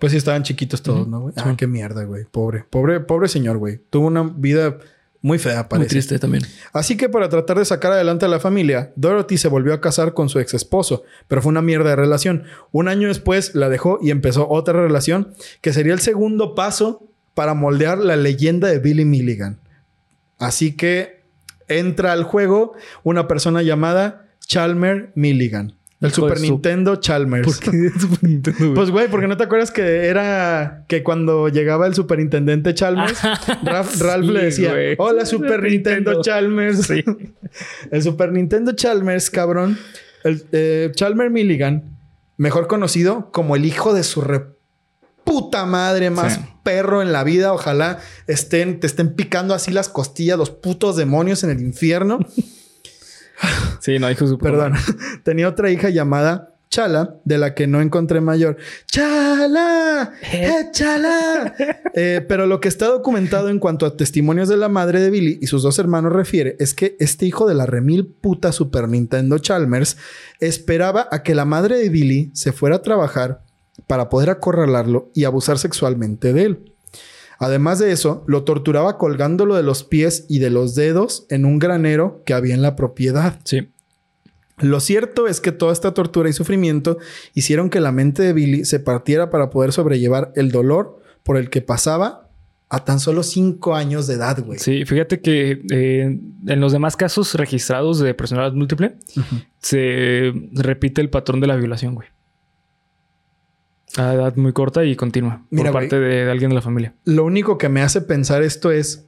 Pues 0.00 0.12
sí, 0.12 0.18
estaban 0.18 0.42
chiquitos 0.42 0.82
todos. 0.82 1.06
¿no, 1.06 1.20
güey? 1.20 1.34
Sí. 1.34 1.42
Ah, 1.44 1.54
qué 1.56 1.66
mierda, 1.66 2.04
güey. 2.04 2.24
Pobre, 2.24 2.64
pobre, 2.68 3.00
pobre 3.00 3.28
señor, 3.28 3.58
güey. 3.58 3.80
Tuvo 3.90 4.08
una 4.08 4.22
vida 4.22 4.78
muy 5.24 5.38
fea, 5.38 5.60
Muy 5.62 5.68
parece. 5.70 5.88
triste 5.88 6.18
también. 6.18 6.44
Así 6.74 6.98
que 6.98 7.08
para 7.08 7.30
tratar 7.30 7.58
de 7.58 7.64
sacar 7.64 7.92
adelante 7.92 8.26
a 8.26 8.28
la 8.28 8.40
familia, 8.40 8.92
Dorothy 8.94 9.38
se 9.38 9.48
volvió 9.48 9.72
a 9.72 9.80
casar 9.80 10.12
con 10.12 10.28
su 10.28 10.38
ex 10.38 10.52
esposo, 10.52 11.02
pero 11.28 11.40
fue 11.40 11.48
una 11.48 11.62
mierda 11.62 11.88
de 11.88 11.96
relación. 11.96 12.44
Un 12.72 12.88
año 12.88 13.08
después 13.08 13.54
la 13.54 13.70
dejó 13.70 13.98
y 14.02 14.10
empezó 14.10 14.46
otra 14.50 14.74
relación 14.82 15.32
que 15.62 15.72
sería 15.72 15.94
el 15.94 16.00
segundo 16.00 16.54
paso 16.54 17.08
para 17.32 17.54
moldear 17.54 17.96
la 17.96 18.16
leyenda 18.16 18.68
de 18.68 18.80
Billy 18.80 19.06
Milligan. 19.06 19.60
Así 20.38 20.76
que 20.76 21.22
entra 21.68 22.12
al 22.12 22.24
juego 22.24 22.74
una 23.02 23.26
persona 23.26 23.62
llamada 23.62 24.26
Chalmer 24.46 25.10
Milligan. 25.14 25.74
El 26.00 26.08
Hijo 26.10 26.16
Super 26.22 26.36
su- 26.38 26.42
Nintendo 26.44 26.96
Chalmers. 26.96 27.46
¿Por 27.46 27.58
qué 27.72 27.90
Super 27.98 28.24
Nintendo, 28.24 28.58
güey? 28.60 28.74
Pues, 28.74 28.90
güey, 28.90 29.08
porque 29.08 29.26
no 29.28 29.36
te 29.36 29.44
acuerdas 29.44 29.70
que 29.70 30.06
era 30.06 30.84
que 30.88 31.02
cuando 31.02 31.48
llegaba 31.48 31.86
el 31.86 31.94
superintendente 31.94 32.74
Chalmers, 32.74 33.22
Ralph, 33.62 34.00
Ralph 34.00 34.26
Sí, 34.26 34.32
le 34.32 34.44
decía: 34.44 34.72
güey. 34.72 34.94
Hola, 34.98 35.24
Super 35.24 35.62
Nintendo. 35.62 36.20
Chalmers. 36.20 36.86
Sí. 36.86 37.04
El 37.90 38.02
Super 38.02 38.32
Nintendo 38.32 38.72
Chalmers, 38.72 39.30
cabrón. 39.30 39.78
El 40.24 40.44
eh, 40.52 40.90
Chalmer 40.94 41.30
Milligan, 41.30 41.96
mejor 42.36 42.66
conocido 42.66 43.30
como 43.32 43.56
el 43.56 43.64
hijo 43.64 43.94
de 43.94 44.02
su 44.02 44.20
re 44.20 44.46
puta 45.24 45.64
madre 45.64 46.10
más 46.10 46.34
Sí. 46.34 46.40
perro 46.62 47.00
en 47.02 47.12
la 47.12 47.24
vida. 47.24 47.52
Ojalá 47.52 47.98
estén, 48.26 48.80
te 48.80 48.86
estén 48.86 49.14
picando 49.14 49.54
así 49.54 49.70
las 49.70 49.88
costillas 49.88 50.36
los 50.36 50.50
putos 50.50 50.96
demonios 50.96 51.44
en 51.44 51.50
el 51.50 51.60
infierno. 51.62 52.18
Sí, 53.80 53.98
no, 53.98 54.08
dijo 54.08 54.26
su 54.26 54.38
Perdón. 54.38 54.74
Tenía 55.24 55.48
otra 55.48 55.70
hija 55.70 55.90
llamada 55.90 56.54
Chala, 56.74 57.20
de 57.24 57.38
la 57.38 57.54
que 57.54 57.68
no 57.68 57.80
encontré 57.80 58.20
mayor. 58.20 58.56
¡Chala! 58.86 60.12
¡Eh, 60.32 60.70
Chala! 60.72 61.54
Eh, 61.96 62.26
pero 62.26 62.46
lo 62.48 62.60
que 62.60 62.66
está 62.66 62.86
documentado 62.86 63.48
en 63.48 63.60
cuanto 63.60 63.86
a 63.86 63.96
testimonios 63.96 64.48
de 64.48 64.56
la 64.56 64.68
madre 64.68 65.00
de 65.00 65.10
Billy 65.10 65.38
y 65.40 65.46
sus 65.46 65.62
dos 65.62 65.78
hermanos 65.78 66.12
refiere 66.12 66.56
es 66.58 66.74
que 66.74 66.96
este 66.98 67.24
hijo 67.24 67.46
de 67.46 67.54
la 67.54 67.66
remil 67.66 68.06
puta 68.06 68.50
Super 68.50 68.88
Nintendo 68.88 69.38
Chalmers 69.38 69.96
esperaba 70.40 71.06
a 71.12 71.22
que 71.22 71.36
la 71.36 71.44
madre 71.44 71.78
de 71.78 71.88
Billy 71.90 72.32
se 72.34 72.50
fuera 72.50 72.76
a 72.76 72.82
trabajar 72.82 73.44
para 73.86 74.08
poder 74.08 74.30
acorralarlo 74.30 75.12
y 75.14 75.22
abusar 75.22 75.58
sexualmente 75.58 76.32
de 76.32 76.42
él. 76.42 76.73
Además 77.38 77.78
de 77.78 77.92
eso, 77.92 78.24
lo 78.26 78.44
torturaba 78.44 78.98
colgándolo 78.98 79.56
de 79.56 79.62
los 79.62 79.84
pies 79.84 80.26
y 80.28 80.38
de 80.38 80.50
los 80.50 80.74
dedos 80.74 81.26
en 81.30 81.44
un 81.44 81.58
granero 81.58 82.22
que 82.24 82.34
había 82.34 82.54
en 82.54 82.62
la 82.62 82.76
propiedad. 82.76 83.40
Sí. 83.44 83.68
Lo 84.58 84.80
cierto 84.80 85.26
es 85.26 85.40
que 85.40 85.52
toda 85.52 85.72
esta 85.72 85.94
tortura 85.94 86.28
y 86.28 86.32
sufrimiento 86.32 86.98
hicieron 87.34 87.70
que 87.70 87.80
la 87.80 87.92
mente 87.92 88.22
de 88.22 88.32
Billy 88.32 88.64
se 88.64 88.78
partiera 88.78 89.30
para 89.30 89.50
poder 89.50 89.72
sobrellevar 89.72 90.32
el 90.36 90.52
dolor 90.52 91.00
por 91.24 91.36
el 91.36 91.50
que 91.50 91.60
pasaba 91.60 92.30
a 92.68 92.84
tan 92.84 92.98
solo 93.00 93.22
cinco 93.22 93.74
años 93.74 94.06
de 94.06 94.14
edad, 94.14 94.42
güey. 94.44 94.58
Sí, 94.58 94.84
fíjate 94.84 95.20
que 95.20 95.62
eh, 95.70 96.18
en 96.46 96.60
los 96.60 96.72
demás 96.72 96.96
casos 96.96 97.34
registrados 97.34 97.98
de 97.98 98.14
personalidad 98.14 98.54
múltiple 98.54 98.96
se 99.60 100.32
repite 100.52 101.00
el 101.00 101.10
patrón 101.10 101.40
de 101.40 101.46
la 101.46 101.56
violación, 101.56 101.94
güey. 101.94 102.08
A 103.96 104.12
edad 104.14 104.34
muy 104.36 104.52
corta 104.52 104.84
y 104.84 104.96
continua 104.96 105.42
Mira, 105.50 105.70
por 105.70 105.82
parte 105.82 106.00
de, 106.00 106.24
de 106.24 106.30
alguien 106.30 106.50
de 106.50 106.56
la 106.56 106.62
familia. 106.62 106.94
Lo 107.04 107.24
único 107.24 107.58
que 107.58 107.68
me 107.68 107.80
hace 107.82 108.00
pensar 108.00 108.42
esto 108.42 108.70
es 108.72 109.04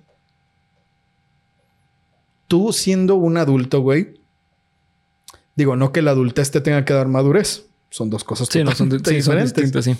tú 2.49 2.73
siendo 2.73 3.17
un 3.17 3.37
adulto, 3.37 3.81
güey. 3.81 4.21
Digo, 5.57 5.75
no 5.77 5.91
que 5.93 6.03
la 6.03 6.13
adultez 6.13 6.51
te 6.51 6.61
tenga 6.61 6.85
que 6.85 6.93
dar 6.93 7.09
madurez. 7.09 7.67
Son 7.91 8.11
dos 8.11 8.25
cosas 8.25 8.49
Sí, 8.51 8.63
no, 8.63 8.73
son, 8.73 8.91
diferentes. 8.91 9.55
distintas, 9.55 9.85
sí. 9.85 9.97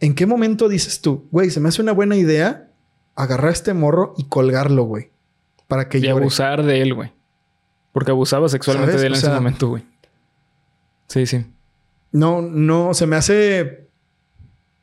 ¿En 0.00 0.14
qué 0.14 0.26
momento 0.26 0.68
dices 0.68 1.00
tú, 1.00 1.28
güey, 1.30 1.50
se 1.50 1.60
me 1.60 1.68
hace 1.68 1.80
una 1.80 1.92
buena 1.92 2.16
idea 2.16 2.68
agarrar 3.14 3.50
a 3.50 3.52
este 3.52 3.72
morro 3.72 4.14
y 4.18 4.24
colgarlo, 4.24 4.82
güey? 4.84 5.10
Para 5.68 5.88
que 5.88 5.98
Y 5.98 6.02
llore. 6.02 6.20
abusar 6.22 6.64
de 6.64 6.82
él, 6.82 6.94
güey. 6.94 7.12
Porque 7.92 8.10
abusaba 8.10 8.48
sexualmente 8.48 8.92
¿Sabes? 8.92 9.02
de 9.02 9.06
él 9.06 9.12
O 9.12 9.16
en 9.16 9.22
ese 9.22 9.30
momento, 9.30 9.68
güey. 9.68 9.84
Sí, 11.06 11.26
sí. 11.26 11.44
No, 12.12 12.42
no, 12.42 12.94
se 12.94 13.06
me 13.06 13.16
hace 13.16 13.88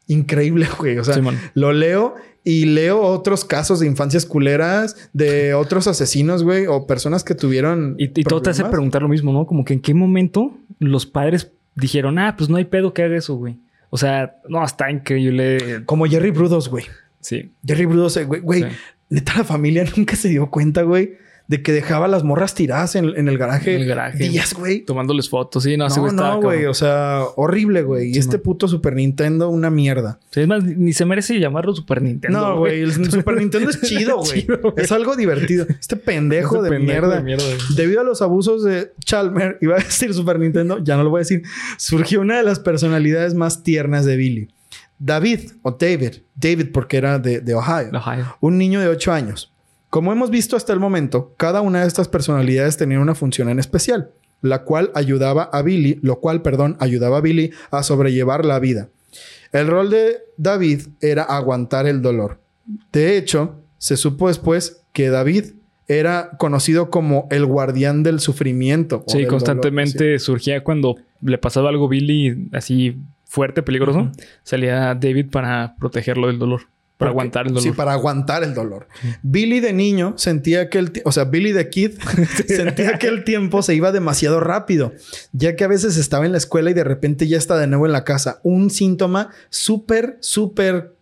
increíble, 0.08 0.68
güey. 0.78 0.98
O 0.98 1.04
sea, 1.04 1.16
lo 1.54 1.72
leo 1.72 2.16
y 2.44 2.66
leo 2.66 3.02
otros 3.02 3.46
casos 3.46 3.80
de 3.80 3.88
infancias 3.88 4.26
culeras, 4.26 5.10
de 5.14 5.54
otros 5.54 5.88
asesinos, 5.88 6.44
güey, 6.44 6.68
o 6.68 6.88
personas 6.88 7.24
que 7.24 7.36
tuvieron. 7.36 7.96
Y, 7.98 8.06
y 8.06 8.24
todo 8.24 8.42
te 8.42 8.50
hace 8.50 8.66
preguntar 8.66 9.02
lo 9.02 9.10
mismo, 9.10 9.32
¿no? 9.32 9.46
Como 9.46 9.64
que 9.64 9.74
en 9.74 9.82
qué 9.82 9.94
momento 9.94 10.58
los 10.80 11.06
padres 11.06 11.52
dijeron, 11.76 12.20
ah, 12.20 12.36
pues 12.38 12.50
no 12.50 12.58
hay 12.58 12.66
pedo 12.66 12.94
que 12.94 13.04
haga 13.04 13.18
eso, 13.18 13.36
güey. 13.36 13.58
O 13.90 13.98
sea, 13.98 14.38
no, 14.48 14.64
está 14.64 14.92
increíble. 14.92 15.84
Como 15.86 16.06
Jerry 16.06 16.32
Brudos, 16.32 16.70
güey. 16.70 16.86
Sí. 17.20 17.52
Jerry 17.66 17.86
Brudos, 17.86 18.18
eh, 18.18 18.26
güey, 18.26 18.42
güey. 18.42 18.64
Sí. 18.64 18.70
Neta, 19.10 19.34
la 19.38 19.44
familia 19.44 19.84
nunca 19.98 20.16
se 20.16 20.30
dio 20.30 20.50
cuenta, 20.50 20.84
güey, 20.84 21.18
de 21.50 21.64
que 21.64 21.72
dejaba 21.72 22.08
las 22.08 22.24
morras 22.24 22.54
tiradas 22.54 22.96
en, 22.96 23.06
en 23.18 23.28
el 23.28 23.40
garaje. 23.40 23.74
En 23.74 23.82
el 23.82 23.88
garaje. 23.88 24.30
Días, 24.30 24.54
güey. 24.54 24.82
Tomándoles 24.82 25.30
fotos, 25.30 25.64
sí, 25.64 25.78
no, 25.78 25.90
No, 25.90 25.96
güey 25.96 26.14
no, 26.14 26.42
güey. 26.42 26.66
O 26.68 26.76
sea, 26.76 27.24
horrible, 27.38 27.82
güey. 27.82 28.12
Y 28.16 28.20
este 28.20 28.38
man. 28.38 28.44
puto 28.44 28.68
Super 28.68 28.94
Nintendo, 28.94 29.50
una 29.50 29.72
mierda. 29.72 30.20
Sí, 30.30 30.42
es 30.42 30.48
más, 30.48 30.64
ni 30.64 30.94
se 30.94 31.06
merece 31.06 31.40
llamarlo 31.40 31.74
Super 31.74 32.04
Nintendo. 32.04 32.40
No, 32.40 32.58
güey. 32.60 32.82
El 32.82 32.94
Super 33.12 33.38
Nintendo 33.38 33.72
es 33.72 33.82
chido, 33.82 34.18
güey. 34.18 34.46
Es 34.78 34.92
algo 34.92 35.16
divertido. 35.16 35.66
Este 35.68 35.96
pendejo, 35.96 36.62
de, 36.62 36.70
pendejo 36.70 37.08
mierda. 37.08 37.16
de 37.16 37.24
mierda, 37.24 37.44
güey. 37.44 37.76
Debido 37.76 38.02
a 38.02 38.04
los 38.04 38.22
abusos 38.22 38.64
de 38.64 38.94
Chalmer, 39.04 39.58
iba 39.62 39.74
a 39.76 39.80
decir 39.80 40.14
Super 40.14 40.38
Nintendo, 40.38 40.78
ya 40.84 40.98
no 40.98 41.04
lo 41.04 41.10
voy 41.10 41.18
a 41.18 41.22
decir, 41.22 41.42
surgió 41.78 42.22
una 42.22 42.38
de 42.38 42.44
las 42.44 42.60
personalidades 42.60 43.34
más 43.34 43.64
tiernas 43.64 44.06
de 44.06 44.18
Billy. 44.18 44.50
David, 45.00 45.54
o 45.64 45.72
David, 45.72 46.18
David 46.36 46.68
porque 46.72 46.98
era 46.98 47.18
de, 47.18 47.40
de 47.40 47.56
Ohio, 47.56 47.90
Ohio. 47.94 48.38
un 48.40 48.60
niño 48.60 48.80
de 48.82 48.88
8 48.90 49.14
años. 49.14 49.52
Como 49.90 50.12
hemos 50.12 50.30
visto 50.30 50.56
hasta 50.56 50.74
el 50.74 50.80
momento, 50.80 51.34
cada 51.38 51.62
una 51.62 51.82
de 51.82 51.88
estas 51.88 52.08
personalidades 52.08 52.78
tenía 52.78 53.00
una 53.00 53.16
función 53.16 53.50
en 53.50 53.60
especial. 53.60 54.12
la 54.42 54.64
cual 54.64 54.90
ayudaba 54.96 55.44
a 55.52 55.62
Billy, 55.62 56.00
lo 56.02 56.22
cual, 56.22 56.42
perdón, 56.42 56.78
ayudaba 56.80 57.18
a 57.18 57.22
Billy 57.22 57.52
a 57.72 57.84
sobrellevar 57.84 58.46
la 58.46 58.58
vida. 58.60 58.88
El 59.52 59.68
rol 59.68 59.90
de 59.90 60.20
David 60.38 60.84
era 61.02 61.24
aguantar 61.24 61.88
el 61.88 62.02
dolor. 62.02 62.40
De 62.94 63.18
hecho, 63.18 63.56
se 63.80 63.98
supo 63.98 64.30
después 64.30 64.82
que 64.94 65.10
David 65.10 65.56
era 65.90 66.38
conocido 66.38 66.90
como 66.90 67.28
el 67.32 67.46
guardián 67.46 68.04
del 68.04 68.20
sufrimiento. 68.20 69.04
Sí, 69.08 69.26
constantemente 69.26 70.20
surgía 70.20 70.64
cuando 70.64 70.96
le 71.22 71.38
pasaba 71.38 71.70
algo 71.70 71.88
a 71.88 71.90
Billy 71.90 72.48
así 72.54 72.98
fuerte, 73.26 73.64
peligroso, 73.64 74.12
salía 74.44 74.96
David 74.96 75.32
para 75.32 75.76
protegerlo 75.80 76.28
del 76.28 76.40
dolor. 76.40 76.62
Para 77.00 77.12
aguantar 77.12 77.48
el 77.48 77.54
dolor. 77.54 77.64
Sí, 77.64 77.72
para 77.72 77.94
aguantar 77.94 78.44
el 78.44 78.54
dolor. 78.54 78.90
Billy 79.24 79.62
de 79.62 79.72
niño 79.72 80.16
sentía 80.18 80.70
que 80.70 80.80
el... 80.80 81.02
O 81.06 81.14
sea, 81.14 81.24
Billy 81.24 81.54
de 81.54 81.70
kid 81.70 81.92
sentía 82.48 83.00
que 83.00 83.08
el 83.08 83.24
tiempo 83.24 83.62
se 83.62 83.74
iba 83.74 83.94
demasiado 83.94 84.42
rápido. 84.42 84.92
Ya 85.32 85.56
que 85.56 85.64
a 85.64 85.70
veces 85.70 85.96
estaba 85.96 86.26
en 86.26 86.34
la 86.34 86.38
escuela 86.38 86.72
y 86.72 86.74
de 86.74 86.84
repente 86.84 87.26
ya 87.26 87.38
está 87.38 87.58
de 87.58 87.68
nuevo 87.68 87.86
en 87.86 87.94
la 87.94 88.04
casa. 88.04 88.42
Un 88.44 88.70
síntoma 88.70 89.30
súper, 89.50 90.18
súper 90.20 90.94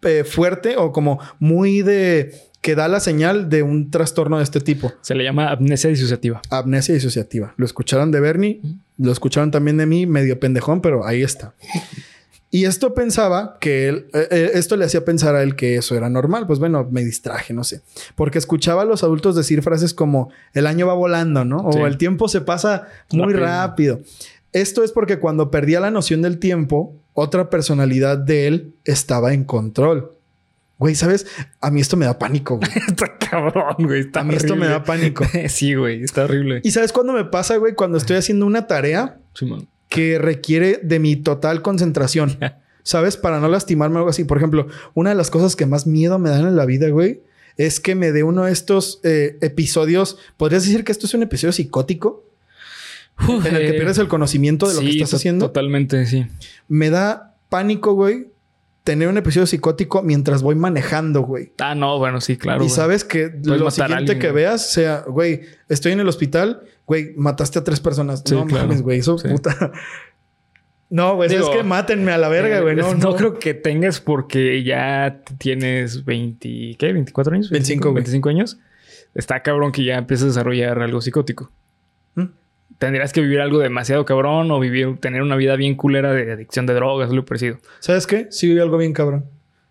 eh, 0.00 0.24
fuerte 0.24 0.78
o 0.78 0.90
como 0.90 1.20
muy 1.38 1.82
de 1.82 2.32
que 2.62 2.74
da 2.74 2.88
la 2.88 3.00
señal 3.00 3.50
de 3.50 3.62
un 3.62 3.90
trastorno 3.90 4.38
de 4.38 4.44
este 4.44 4.60
tipo. 4.60 4.94
Se 5.02 5.14
le 5.14 5.22
llama 5.22 5.50
amnesia 5.50 5.90
disociativa. 5.90 6.40
Amnesia 6.48 6.94
disociativa. 6.94 7.52
Lo 7.58 7.66
escucharon 7.66 8.10
de 8.10 8.20
Bernie, 8.20 8.62
lo 8.96 9.12
escucharon 9.12 9.50
también 9.50 9.76
de 9.76 9.84
mí, 9.84 10.06
medio 10.06 10.40
pendejón, 10.40 10.80
pero 10.80 11.04
ahí 11.06 11.22
está. 11.22 11.52
Y 12.54 12.66
esto 12.66 12.92
pensaba 12.92 13.56
que 13.60 13.88
él, 13.88 14.06
eh, 14.12 14.28
eh, 14.30 14.50
esto 14.54 14.76
le 14.76 14.84
hacía 14.84 15.06
pensar 15.06 15.34
a 15.34 15.42
él 15.42 15.56
que 15.56 15.76
eso 15.76 15.96
era 15.96 16.10
normal. 16.10 16.46
Pues 16.46 16.58
bueno, 16.58 16.86
me 16.90 17.02
distraje, 17.02 17.54
no 17.54 17.64
sé. 17.64 17.80
Porque 18.14 18.36
escuchaba 18.36 18.82
a 18.82 18.84
los 18.84 19.02
adultos 19.02 19.34
decir 19.34 19.62
frases 19.62 19.94
como 19.94 20.30
el 20.52 20.66
año 20.66 20.86
va 20.86 20.92
volando, 20.92 21.46
¿no? 21.46 21.60
O 21.60 21.86
el 21.86 21.96
tiempo 21.96 22.28
se 22.28 22.42
pasa 22.42 22.88
muy 23.10 23.32
rápido. 23.32 24.00
Esto 24.52 24.84
es 24.84 24.92
porque 24.92 25.18
cuando 25.18 25.50
perdía 25.50 25.80
la 25.80 25.90
noción 25.90 26.20
del 26.20 26.38
tiempo, 26.38 26.94
otra 27.14 27.48
personalidad 27.48 28.18
de 28.18 28.48
él 28.48 28.74
estaba 28.84 29.32
en 29.32 29.44
control. 29.44 30.12
Güey, 30.76 30.94
¿sabes? 30.94 31.26
A 31.62 31.70
mí 31.70 31.80
esto 31.80 31.96
me 31.96 32.04
da 32.04 32.18
pánico, 32.18 32.58
güey. 32.58 32.70
está 32.86 33.16
cabrón, 33.16 33.76
güey. 33.78 34.10
a 34.12 34.24
mí 34.24 34.34
esto 34.34 34.56
me 34.56 34.66
da 34.66 34.84
pánico. 34.84 35.24
sí, 35.48 35.72
güey. 35.72 36.02
Está 36.02 36.24
horrible. 36.24 36.60
¿Y 36.64 36.70
sabes 36.72 36.92
cuándo 36.92 37.14
me 37.14 37.24
pasa, 37.24 37.56
güey? 37.56 37.74
Cuando 37.74 37.96
estoy 37.96 38.16
haciendo 38.16 38.44
una 38.44 38.66
tarea 38.66 39.16
que 39.92 40.18
requiere 40.18 40.80
de 40.82 40.98
mi 40.98 41.16
total 41.16 41.60
concentración. 41.60 42.38
¿Sabes? 42.82 43.18
Para 43.18 43.40
no 43.40 43.48
lastimarme 43.48 43.96
o 43.96 43.98
algo 43.98 44.10
así. 44.10 44.24
Por 44.24 44.38
ejemplo, 44.38 44.66
una 44.94 45.10
de 45.10 45.16
las 45.16 45.30
cosas 45.30 45.54
que 45.54 45.66
más 45.66 45.86
miedo 45.86 46.18
me 46.18 46.30
dan 46.30 46.46
en 46.46 46.56
la 46.56 46.64
vida, 46.64 46.88
güey, 46.88 47.20
es 47.58 47.78
que 47.78 47.94
me 47.94 48.10
dé 48.10 48.22
uno 48.22 48.44
de 48.44 48.52
estos 48.52 49.00
eh, 49.04 49.36
episodios. 49.42 50.16
¿Podrías 50.38 50.64
decir 50.64 50.82
que 50.82 50.92
esto 50.92 51.06
es 51.06 51.12
un 51.12 51.22
episodio 51.22 51.52
psicótico? 51.52 52.24
en 53.28 53.54
el 53.54 53.66
que 53.66 53.74
pierdes 53.74 53.98
el 53.98 54.08
conocimiento 54.08 54.66
de 54.66 54.74
lo 54.74 54.80
que 54.80 54.88
estás 54.88 55.12
haciendo. 55.12 55.46
Totalmente, 55.48 56.06
sí. 56.06 56.26
Me 56.66 56.88
da 56.88 57.36
pánico, 57.50 57.92
güey, 57.92 58.28
tener 58.84 59.08
un 59.08 59.18
episodio 59.18 59.46
psicótico 59.46 60.02
mientras 60.02 60.42
voy 60.42 60.54
manejando, 60.54 61.20
güey. 61.20 61.52
Ah, 61.58 61.74
no, 61.74 61.98
bueno, 61.98 62.22
sí, 62.22 62.38
claro. 62.38 62.64
Y 62.64 62.70
sabes 62.70 63.04
que 63.04 63.30
lo 63.44 63.70
siguiente 63.70 64.18
que 64.18 64.32
veas 64.32 64.72
sea, 64.72 65.04
güey, 65.06 65.42
estoy 65.68 65.92
en 65.92 66.00
el 66.00 66.08
hospital, 66.08 66.62
güey, 66.86 67.12
mataste 67.16 67.58
a 67.58 67.64
tres 67.64 67.80
personas. 67.80 68.22
no 68.30 68.44
mames, 68.46 68.82
güey, 68.82 69.00
eso 69.00 69.16
puta. 69.16 69.72
No, 70.90 71.16
güey, 71.16 71.34
es 71.34 71.48
que 71.48 71.62
mátenme 71.62 72.12
a 72.12 72.18
la 72.18 72.28
verga, 72.28 72.60
güey. 72.60 72.76
No, 72.76 72.92
no, 72.92 73.16
creo 73.16 73.38
que 73.38 73.54
tengas 73.54 73.98
porque 73.98 74.62
ya 74.62 75.22
tienes 75.38 76.04
20, 76.04 76.76
¿qué? 76.78 76.92
24 76.92 77.34
años. 77.34 77.48
25, 77.48 77.94
25 77.94 78.28
años. 78.28 78.58
Está 79.14 79.42
cabrón 79.42 79.72
que 79.72 79.84
ya 79.84 79.96
empieces 79.96 80.24
a 80.24 80.26
desarrollar 80.26 80.82
algo 80.82 81.00
psicótico 81.00 81.50
tendrías 82.82 83.12
que 83.12 83.20
vivir 83.20 83.40
algo 83.40 83.60
demasiado 83.60 84.04
cabrón 84.04 84.50
o 84.50 84.58
vivir, 84.58 84.98
tener 84.98 85.22
una 85.22 85.36
vida 85.36 85.54
bien 85.54 85.76
culera 85.76 86.12
de 86.12 86.32
adicción 86.32 86.66
de 86.66 86.74
drogas 86.74 87.10
lo 87.10 87.24
parecido. 87.24 87.58
¿Sabes 87.78 88.08
qué? 88.08 88.26
Sí 88.30 88.48
viví 88.48 88.60
algo 88.60 88.76
bien 88.76 88.92
cabrón. 88.92 89.26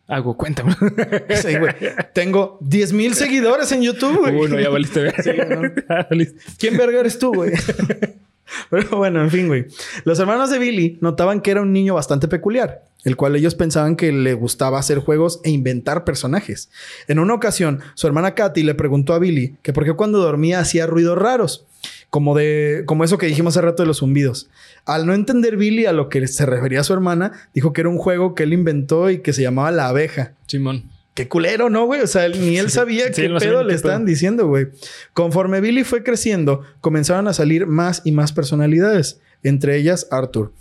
Algo, 0.07 0.35
cuéntame. 0.35 0.75
Sí, 1.41 1.57
güey. 1.57 1.73
Tengo 2.13 2.57
10 2.61 2.93
mil 2.93 3.13
seguidores 3.13 3.71
en 3.71 3.81
YouTube, 3.81 4.19
güey. 4.19 4.35
Bueno, 4.35 4.59
ya 4.59 4.69
valiste 4.69 5.01
ver. 5.01 5.15
¿Quién 6.57 6.77
verga 6.77 6.99
eres 6.99 7.17
tú, 7.17 7.33
güey? 7.33 7.51
Pero 8.69 8.97
bueno, 8.97 9.21
en 9.21 9.31
fin, 9.31 9.47
güey. 9.47 9.65
Los 10.03 10.19
hermanos 10.19 10.49
de 10.49 10.59
Billy 10.59 10.97
notaban 11.01 11.41
que 11.41 11.51
era 11.51 11.61
un 11.61 11.71
niño 11.71 11.93
bastante 11.95 12.27
peculiar, 12.27 12.83
el 13.05 13.15
cual 13.15 13.35
ellos 13.35 13.55
pensaban 13.55 13.95
que 13.95 14.11
le 14.11 14.33
gustaba 14.33 14.79
hacer 14.79 14.99
juegos 14.99 15.39
e 15.43 15.49
inventar 15.51 16.03
personajes. 16.03 16.69
En 17.07 17.19
una 17.19 17.33
ocasión, 17.33 17.79
su 17.93 18.07
hermana 18.07 18.35
Katy 18.35 18.63
le 18.63 18.75
preguntó 18.75 19.13
a 19.13 19.19
Billy 19.19 19.55
que 19.61 19.73
por 19.73 19.85
qué 19.85 19.93
cuando 19.93 20.19
dormía 20.19 20.59
hacía 20.59 20.87
ruidos 20.87 21.17
raros 21.17 21.65
como 22.09 22.35
de, 22.35 22.83
como 22.85 23.03
eso 23.03 23.17
que 23.17 23.25
dijimos 23.25 23.55
hace 23.55 23.65
rato 23.65 23.83
de 23.83 23.87
los 23.87 23.99
zumbidos. 23.99 24.49
Al 24.85 25.05
no 25.05 25.13
entender 25.13 25.57
Billy 25.57 25.85
a 25.85 25.93
lo 25.93 26.09
que 26.09 26.27
se 26.27 26.45
refería 26.45 26.81
a 26.81 26.83
su 26.83 26.93
hermana, 26.93 27.31
dijo 27.53 27.73
que 27.73 27.81
era 27.81 27.89
un 27.89 27.97
juego 27.97 28.35
que 28.35 28.43
él 28.43 28.53
inventó 28.53 29.09
y 29.09 29.19
que 29.19 29.33
se 29.33 29.41
llamaba 29.41 29.71
La 29.71 29.87
Abeja. 29.87 30.33
Simón. 30.47 30.89
Qué 31.13 31.27
culero, 31.27 31.69
¿no, 31.69 31.85
güey? 31.85 32.01
O 32.01 32.07
sea, 32.07 32.29
ni 32.29 32.57
él 32.57 32.69
sabía 32.69 33.11
qué 33.11 33.29
pedo 33.29 33.63
le 33.63 33.73
estaban 33.73 34.05
diciendo, 34.05 34.47
güey. 34.47 34.67
Conforme 35.13 35.59
Billy 35.59 35.83
fue 35.83 36.03
creciendo, 36.03 36.61
comenzaron 36.79 37.27
a 37.27 37.33
salir 37.33 37.67
más 37.67 38.01
y 38.05 38.13
más 38.13 38.31
personalidades, 38.31 39.19
entre 39.43 39.75
ellas 39.75 40.07
Arthur. 40.09 40.53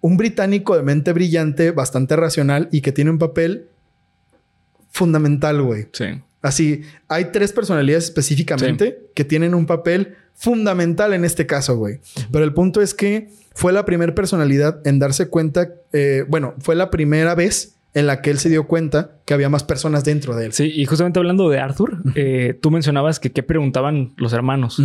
Un 0.00 0.16
británico 0.16 0.76
de 0.76 0.82
mente 0.82 1.12
brillante, 1.12 1.70
bastante 1.70 2.16
racional 2.16 2.68
y 2.72 2.80
que 2.80 2.92
tiene 2.92 3.10
un 3.10 3.18
papel 3.18 3.68
fundamental, 4.90 5.62
güey. 5.62 5.86
Sí. 5.92 6.06
Así, 6.46 6.82
hay 7.08 7.26
tres 7.32 7.52
personalidades 7.52 8.04
específicamente 8.04 9.00
que 9.14 9.24
tienen 9.24 9.52
un 9.52 9.66
papel 9.66 10.14
fundamental 10.34 11.12
en 11.12 11.24
este 11.24 11.44
caso, 11.46 11.76
güey. 11.76 11.98
Pero 12.30 12.44
el 12.44 12.54
punto 12.54 12.80
es 12.80 12.94
que 12.94 13.30
fue 13.52 13.72
la 13.72 13.84
primera 13.84 14.14
personalidad 14.14 14.86
en 14.86 15.00
darse 15.00 15.28
cuenta, 15.28 15.70
eh, 15.92 16.24
bueno, 16.28 16.54
fue 16.58 16.76
la 16.76 16.90
primera 16.90 17.34
vez 17.34 17.76
en 17.94 18.06
la 18.06 18.20
que 18.20 18.30
él 18.30 18.38
se 18.38 18.50
dio 18.50 18.66
cuenta 18.68 19.12
que 19.24 19.32
había 19.32 19.48
más 19.48 19.64
personas 19.64 20.04
dentro 20.04 20.36
de 20.36 20.46
él. 20.46 20.52
Sí, 20.52 20.70
y 20.72 20.84
justamente 20.84 21.18
hablando 21.18 21.48
de 21.48 21.58
Arthur, 21.58 21.96
eh, 22.14 22.56
tú 22.60 22.70
mencionabas 22.70 23.18
que 23.18 23.32
qué 23.32 23.42
preguntaban 23.42 24.12
los 24.18 24.34
hermanos. 24.34 24.80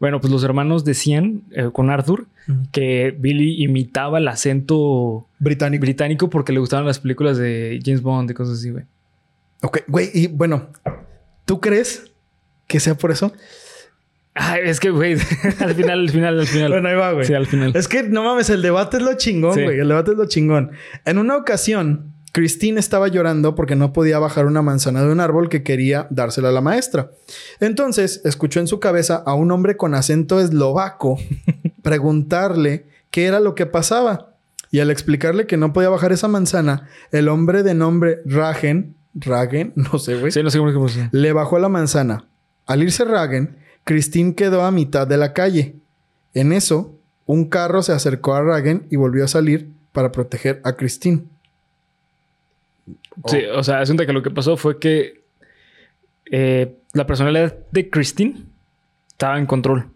Bueno, 0.00 0.20
pues 0.20 0.32
los 0.32 0.42
hermanos 0.42 0.84
decían 0.84 1.42
eh, 1.50 1.68
con 1.72 1.90
Arthur 1.90 2.26
que 2.72 3.14
Billy 3.16 3.62
imitaba 3.62 4.18
el 4.18 4.26
acento 4.26 5.28
británico. 5.38 5.82
británico 5.82 6.30
porque 6.30 6.52
le 6.52 6.58
gustaban 6.58 6.86
las 6.86 6.98
películas 6.98 7.36
de 7.36 7.78
James 7.84 8.00
Bond 8.00 8.30
y 8.30 8.34
cosas 8.34 8.58
así, 8.58 8.70
güey. 8.70 8.84
Ok, 9.60 9.78
güey, 9.86 10.10
y 10.12 10.26
bueno, 10.26 10.68
¿tú 11.44 11.60
crees 11.60 12.10
que 12.66 12.80
sea 12.80 12.94
por 12.96 13.10
eso? 13.10 13.32
Ay, 14.34 14.62
es 14.64 14.80
que, 14.80 14.90
güey, 14.90 15.12
al 15.60 15.74
final, 15.74 16.00
al 16.00 16.10
final, 16.10 16.40
al 16.40 16.46
final. 16.46 16.72
Bueno, 16.72 16.88
ahí 16.88 16.96
va, 16.96 17.12
güey. 17.12 17.26
Sí, 17.26 17.34
al 17.34 17.46
final. 17.46 17.72
Es 17.74 17.86
que 17.86 18.02
no 18.02 18.24
mames, 18.24 18.50
el 18.50 18.62
debate 18.62 18.96
es 18.96 19.02
lo 19.02 19.14
chingón, 19.14 19.62
güey. 19.62 19.78
El 19.78 19.88
debate 19.88 20.10
es 20.10 20.16
lo 20.16 20.26
chingón. 20.26 20.72
En 21.04 21.18
una 21.18 21.36
ocasión, 21.36 22.14
Christine 22.32 22.80
estaba 22.80 23.06
llorando 23.06 23.54
porque 23.54 23.76
no 23.76 23.92
podía 23.92 24.18
bajar 24.18 24.46
una 24.46 24.60
manzana 24.60 25.04
de 25.04 25.12
un 25.12 25.20
árbol 25.20 25.48
que 25.48 25.62
quería 25.62 26.08
dársela 26.10 26.48
a 26.48 26.52
la 26.52 26.60
maestra. 26.60 27.12
Entonces, 27.60 28.22
escuchó 28.24 28.58
en 28.58 28.66
su 28.66 28.80
cabeza 28.80 29.22
a 29.24 29.34
un 29.34 29.52
hombre 29.52 29.76
con 29.76 29.94
acento 29.94 30.40
eslovaco 30.40 31.16
preguntarle 31.82 32.86
qué 33.12 33.26
era 33.26 33.38
lo 33.38 33.54
que 33.54 33.66
pasaba. 33.66 34.34
Y 34.72 34.80
al 34.80 34.90
explicarle 34.90 35.46
que 35.46 35.56
no 35.56 35.72
podía 35.72 35.90
bajar 35.90 36.10
esa 36.10 36.26
manzana, 36.26 36.88
el 37.12 37.28
hombre 37.28 37.62
de 37.62 37.74
nombre 37.74 38.18
Ragen, 38.26 38.96
Ragen, 39.14 39.72
no 39.76 39.98
sé, 39.98 40.16
güey. 40.16 40.32
Sí, 40.32 40.42
no 40.42 40.50
sé 40.50 40.58
cómo 40.58 40.88
se 40.88 41.08
Le 41.12 41.32
bajó 41.32 41.58
la 41.58 41.68
manzana. 41.68 42.24
Al 42.66 42.82
irse 42.82 43.04
Ragen, 43.04 43.56
Christine 43.84 44.34
quedó 44.34 44.62
a 44.64 44.70
mitad 44.70 45.06
de 45.06 45.16
la 45.16 45.32
calle. 45.32 45.76
En 46.32 46.52
eso, 46.52 46.98
un 47.26 47.48
carro 47.48 47.82
se 47.82 47.92
acercó 47.92 48.34
a 48.34 48.42
Ragen 48.42 48.86
y 48.90 48.96
volvió 48.96 49.24
a 49.24 49.28
salir 49.28 49.70
para 49.92 50.10
proteger 50.10 50.60
a 50.64 50.72
Christine. 50.72 51.22
Sí, 53.26 53.38
o 53.54 53.62
sea, 53.62 53.82
que 53.84 54.12
lo 54.12 54.22
que 54.22 54.30
pasó 54.30 54.56
fue 54.56 54.78
que 54.78 55.22
eh, 56.30 56.76
la 56.92 57.06
personalidad 57.06 57.54
de 57.70 57.88
Christine 57.88 58.42
estaba 59.08 59.38
en 59.38 59.46
control. 59.46 59.90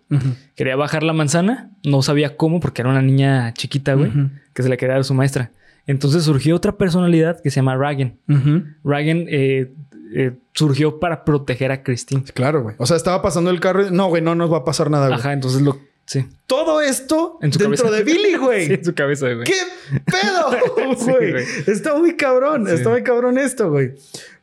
Quería 0.55 0.77
bajar 0.77 1.03
la 1.03 1.13
manzana, 1.13 1.71
no 1.85 2.01
sabía 2.03 2.37
cómo 2.37 2.61
porque 2.61 2.81
era 2.81 2.91
una 2.91 3.03
niña 3.03 3.53
chiquita, 3.53 3.95
güey, 3.95 4.11
que 4.55 4.63
se 4.63 4.69
le 4.69 4.77
quería 4.77 4.95
dar 4.95 5.01
a 5.01 5.05
su 5.05 5.15
maestra. 5.15 5.51
Entonces 5.88 6.24
surgió 6.24 6.55
otra 6.55 6.77
personalidad 6.77 7.40
que 7.40 7.51
se 7.51 7.57
llama 7.57 7.74
Ragen. 7.74 8.20
Ragen 8.85 9.27
eh, 9.31 9.72
eh, 10.14 10.33
surgió 10.53 11.01
para 11.01 11.24
proteger 11.24 11.72
a 11.72 11.83
Christine. 11.83 12.22
Claro, 12.35 12.62
güey. 12.62 12.77
O 12.79 12.85
sea, 12.85 12.96
estaba 12.96 13.22
pasando 13.22 13.51
el 13.51 13.59
carro. 13.59 13.90
No, 13.90 14.09
güey, 14.09 14.22
no 14.22 14.35
nos 14.35 14.53
va 14.53 14.59
a 14.59 14.64
pasar 14.64 14.90
nada, 14.90 15.09
güey. 15.09 15.18
Ajá, 15.18 15.33
entonces 15.33 15.62
lo. 15.62 15.79
Sí. 16.05 16.27
Todo 16.46 16.83
esto 16.83 17.38
dentro 17.40 17.90
de 17.90 18.05
Billy, 18.05 18.37
güey. 18.40 18.66
sí, 18.66 18.74
en 18.74 18.85
su 18.85 18.94
cabeza, 18.94 19.33
güey. 19.33 19.44
¿Qué 19.44 19.55
pedo, 20.05 20.94
güey? 21.07 21.44
Está 21.66 21.98
muy 21.98 22.16
cabrón. 22.16 22.68
Está 22.68 22.90
muy 22.90 23.03
cabrón 23.03 23.38
esto, 23.38 23.70
güey. 23.70 23.94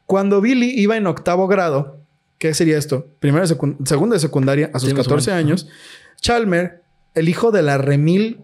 Cuando 0.07 0.41
Billy 0.41 0.71
iba 0.79 0.97
en 0.97 1.05
octavo 1.05 1.47
grado, 1.47 1.99
¿qué 2.39 2.55
sería 2.55 2.79
esto? 2.79 3.07
Primero, 3.19 3.45
segundo 3.45 4.13
de 4.13 4.19
secundaria, 4.19 4.71
a 4.73 4.79
sus 4.79 4.95
14 4.95 5.31
años, 5.31 5.67
Chalmer, 6.21 6.81
el 7.13 7.29
hijo 7.29 7.51
de 7.51 7.61
la 7.61 7.77
remil 7.77 8.41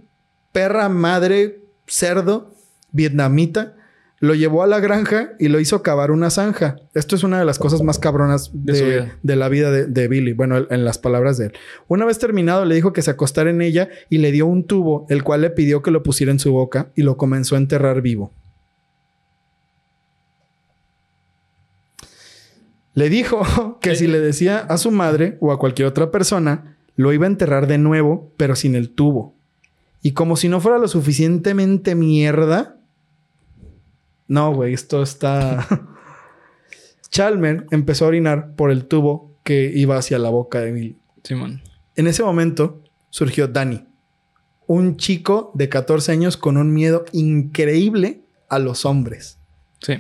perra 0.52 0.88
madre 0.88 1.62
cerdo 1.88 2.52
vietnamita 2.92 3.76
Lo 4.20 4.36
llevó 4.36 4.64
a 4.64 4.68
la 4.68 4.80
granja 4.80 5.32
y 5.40 5.48
lo 5.48 5.60
hizo 5.60 5.82
cavar 5.82 6.12
una 6.12 6.30
zanja. 6.30 6.78
Esto 6.94 7.16
es 7.16 7.24
una 7.24 7.40
de 7.40 7.46
las 7.46 7.58
cosas 7.58 7.82
más 7.82 7.98
cabronas 7.98 8.52
De 8.54 9.36
la 9.36 9.50
vida 9.50 9.72
de, 9.72 9.86
de 9.86 10.08
Billy. 10.08 10.34
Bueno, 10.34 10.68
en 10.70 10.86
las 10.86 10.98
palabras 10.98 11.38
de 11.38 11.48
él. 11.48 11.54
Una 11.88 12.06
vez 12.06 12.20
terminado, 12.20 12.66
le 12.66 12.76
dijo 12.76 12.94
que 12.94 13.02
se 13.02 13.12
acostara 13.12 13.50
en 13.50 13.62
ella 13.62 13.90
y 14.10 14.20
le 14.20 14.32
dio 14.32 14.46
un 14.46 14.66
tubo, 14.66 15.06
el 15.10 15.24
cual 15.24 15.42
le 15.42 15.50
pidió 15.50 15.82
que 15.82 15.92
lo 15.92 16.04
pusiera 16.04 16.32
en 16.32 16.40
su 16.40 16.52
boca 16.52 16.92
y 16.96 17.02
lo 17.02 17.18
comenzó 17.18 17.56
a 17.56 17.60
enterrar 17.60 18.02
vivo. 18.02 18.32
Le 22.94 23.10
dijo 23.10 23.80
que 23.82 23.96
si 23.96 24.08
le 24.08 24.20
decía 24.20 24.60
a 24.60 24.78
su 24.78 24.92
madre 24.92 25.38
o 25.40 25.52
a 25.52 25.60
cualquier 25.60 25.88
otra 25.88 26.12
persona, 26.12 26.78
lo 26.96 27.14
iba 27.14 27.26
a 27.26 27.30
enterrar 27.30 27.68
de 27.68 27.78
nuevo, 27.78 28.32
pero 28.38 28.56
sin 28.56 28.76
el 28.76 28.90
tubo. 28.90 29.36
Y 30.02 30.12
como 30.12 30.36
si 30.36 30.50
no 30.50 30.60
fuera 30.60 30.78
lo 30.78 30.88
suficientemente 30.88 31.96
mierda. 31.96 32.78
No, 34.32 34.54
güey, 34.54 34.74
esto 34.74 35.04
está. 35.04 35.68
Chalmer 37.10 37.66
empezó 37.72 38.06
a 38.06 38.08
orinar 38.08 38.56
por 38.56 38.72
el 38.72 38.86
tubo 38.86 39.36
que 39.44 39.70
iba 39.76 39.98
hacia 39.98 40.20
la 40.20 40.30
boca 40.30 40.62
de 40.62 40.72
Billy. 40.72 40.98
Simón. 41.22 41.62
En 41.98 42.08
ese 42.08 42.24
momento 42.24 42.82
surgió 43.10 43.50
Danny, 43.50 43.86
un 44.68 44.96
chico 44.96 45.52
de 45.54 45.68
14 45.68 46.14
años 46.14 46.38
con 46.38 46.56
un 46.56 46.74
miedo 46.74 47.04
increíble 47.12 48.22
a 48.48 48.58
los 48.58 48.86
hombres. 48.86 49.38
Sí. 49.82 49.96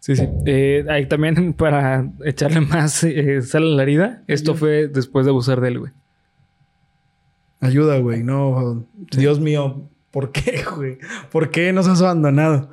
Sí, 0.00 0.14
sí. 0.14 0.28
Eh, 0.44 0.84
ahí 0.90 1.06
también 1.06 1.54
para 1.56 2.12
echarle 2.26 2.60
más 2.60 3.04
eh, 3.04 3.40
sal 3.40 3.62
a 3.62 3.76
la 3.76 3.82
herida, 3.84 4.22
esto 4.26 4.50
Ayuda. 4.50 4.60
fue 4.60 4.88
después 4.88 5.24
de 5.24 5.30
abusar 5.30 5.62
de 5.62 5.68
él, 5.68 5.78
güey. 5.78 5.92
Ayuda, 7.60 7.96
güey. 8.00 8.22
No, 8.22 8.86
Dios 9.16 9.40
mío, 9.40 9.88
¿por 10.14 10.30
qué, 10.30 10.64
güey? 10.76 10.98
¿Por 11.32 11.50
qué 11.50 11.72
nos 11.72 11.88
has 11.88 12.00
abandonado? 12.00 12.70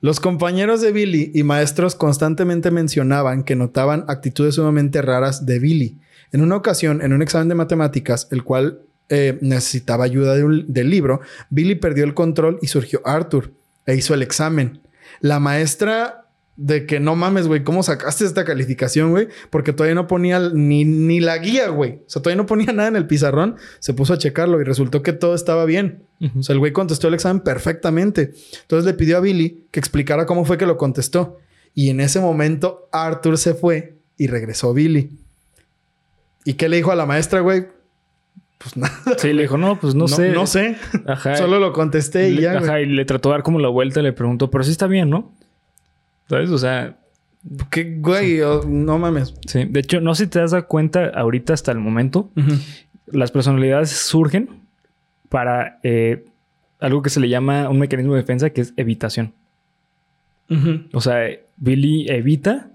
Los 0.00 0.20
compañeros 0.20 0.80
de 0.80 0.92
Billy 0.92 1.32
y 1.34 1.42
maestros 1.42 1.96
constantemente 1.96 2.70
mencionaban 2.70 3.42
que 3.42 3.56
notaban 3.56 4.04
actitudes 4.06 4.54
sumamente 4.54 5.02
raras 5.02 5.44
de 5.44 5.58
Billy. 5.58 5.98
En 6.30 6.40
una 6.40 6.54
ocasión, 6.54 7.02
en 7.02 7.12
un 7.12 7.20
examen 7.20 7.48
de 7.48 7.56
matemáticas, 7.56 8.28
el 8.30 8.44
cual 8.44 8.82
eh, 9.08 9.38
necesitaba 9.40 10.04
ayuda 10.04 10.36
del 10.36 10.90
libro, 10.90 11.20
Billy 11.50 11.74
perdió 11.74 12.04
el 12.04 12.14
control 12.14 12.60
y 12.62 12.68
surgió 12.68 13.02
Arthur 13.04 13.50
e 13.84 13.96
hizo 13.96 14.14
el 14.14 14.22
examen. 14.22 14.80
La 15.20 15.40
maestra 15.40 16.17
de 16.60 16.86
que 16.86 16.98
no 16.98 17.14
mames, 17.14 17.46
güey, 17.46 17.62
¿cómo 17.62 17.84
sacaste 17.84 18.24
esta 18.24 18.44
calificación, 18.44 19.10
güey? 19.12 19.28
Porque 19.48 19.72
todavía 19.72 19.94
no 19.94 20.08
ponía 20.08 20.40
ni, 20.52 20.84
ni 20.84 21.20
la 21.20 21.38
guía, 21.38 21.68
güey. 21.68 22.00
O 22.06 22.10
sea, 22.10 22.20
todavía 22.20 22.42
no 22.42 22.46
ponía 22.46 22.72
nada 22.74 22.88
en 22.88 22.96
el 22.96 23.06
pizarrón. 23.06 23.54
Se 23.78 23.94
puso 23.94 24.12
a 24.14 24.18
checarlo 24.18 24.60
y 24.60 24.64
resultó 24.64 25.00
que 25.02 25.12
todo 25.12 25.36
estaba 25.36 25.64
bien. 25.64 26.02
O 26.36 26.42
sea, 26.42 26.54
el 26.54 26.58
güey 26.58 26.72
contestó 26.72 27.06
el 27.06 27.14
examen 27.14 27.42
perfectamente. 27.44 28.32
Entonces 28.62 28.84
le 28.84 28.94
pidió 28.94 29.18
a 29.18 29.20
Billy 29.20 29.66
que 29.70 29.78
explicara 29.78 30.26
cómo 30.26 30.44
fue 30.44 30.58
que 30.58 30.66
lo 30.66 30.76
contestó. 30.76 31.38
Y 31.76 31.90
en 31.90 32.00
ese 32.00 32.18
momento 32.18 32.88
Arthur 32.90 33.38
se 33.38 33.54
fue 33.54 33.94
y 34.16 34.26
regresó 34.26 34.74
Billy. 34.74 35.10
¿Y 36.44 36.54
qué 36.54 36.68
le 36.68 36.76
dijo 36.78 36.90
a 36.90 36.96
la 36.96 37.06
maestra, 37.06 37.38
güey? 37.38 37.66
Pues 38.58 38.76
nada. 38.76 38.92
Sí, 39.18 39.32
le 39.32 39.42
dijo, 39.42 39.56
no, 39.58 39.78
pues 39.78 39.94
no, 39.94 40.08
sé. 40.08 40.30
No 40.32 40.46
sé. 40.48 40.76
Ajá. 41.06 41.36
Solo 41.36 41.60
lo 41.60 41.72
contesté 41.72 42.30
y 42.30 42.34
Le- 42.34 42.42
ya, 42.42 42.54
güey. 42.54 42.64
Ajá, 42.64 42.80
y 42.80 42.86
le 42.86 43.04
trató 43.04 43.28
de 43.28 43.34
dar 43.34 43.42
como 43.44 43.60
la 43.60 43.68
vuelta, 43.68 44.02
le 44.02 44.12
preguntó, 44.12 44.50
pero 44.50 44.64
sí 44.64 44.72
está 44.72 44.88
bien, 44.88 45.08
¿no? 45.08 45.32
¿Sabes? 46.28 46.50
O 46.50 46.58
sea, 46.58 46.96
¿Qué, 47.70 47.96
güey? 47.98 48.40
Oh, 48.42 48.64
no 48.66 48.98
mames. 48.98 49.34
sí. 49.46 49.64
De 49.64 49.80
hecho, 49.80 50.00
no 50.00 50.14
sé 50.14 50.24
si 50.24 50.30
te 50.30 50.40
das 50.40 50.54
cuenta 50.64 51.08
ahorita 51.14 51.54
hasta 51.54 51.72
el 51.72 51.78
momento, 51.78 52.30
las 53.06 53.30
personalidades 53.30 53.90
surgen 53.90 54.48
para 55.28 55.78
eh, 55.82 56.24
algo 56.80 57.02
que 57.02 57.10
se 57.10 57.20
le 57.20 57.28
llama 57.28 57.68
un 57.68 57.78
mecanismo 57.78 58.14
de 58.14 58.20
defensa 58.20 58.50
que 58.50 58.60
es 58.62 58.74
evitación. 58.76 59.32
O 60.94 61.00
sea, 61.02 61.28
Billy 61.58 62.08
evita 62.08 62.70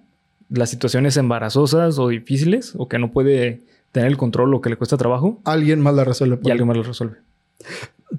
las 0.50 0.70
situaciones 0.70 1.18
embarazosas 1.18 1.98
o 1.98 2.08
difíciles 2.10 2.74
o 2.78 2.88
que 2.88 3.00
no 3.00 3.12
puede 3.12 3.62
tener 3.92 4.10
el 4.10 4.18
control 4.18 4.54
o 4.54 4.62
que 4.62 4.70
le 4.70 4.76
cuesta 4.76 4.96
trabajo 4.98 5.42
Alguien 5.44 5.82
más 5.82 5.96
la 5.96 6.04
resuelve. 6.04 6.38
por 6.38 6.48
y 6.48 6.52
alguien 6.52 6.68
más 6.68 6.78
lo 6.78 6.84
resuelve. 6.84 7.18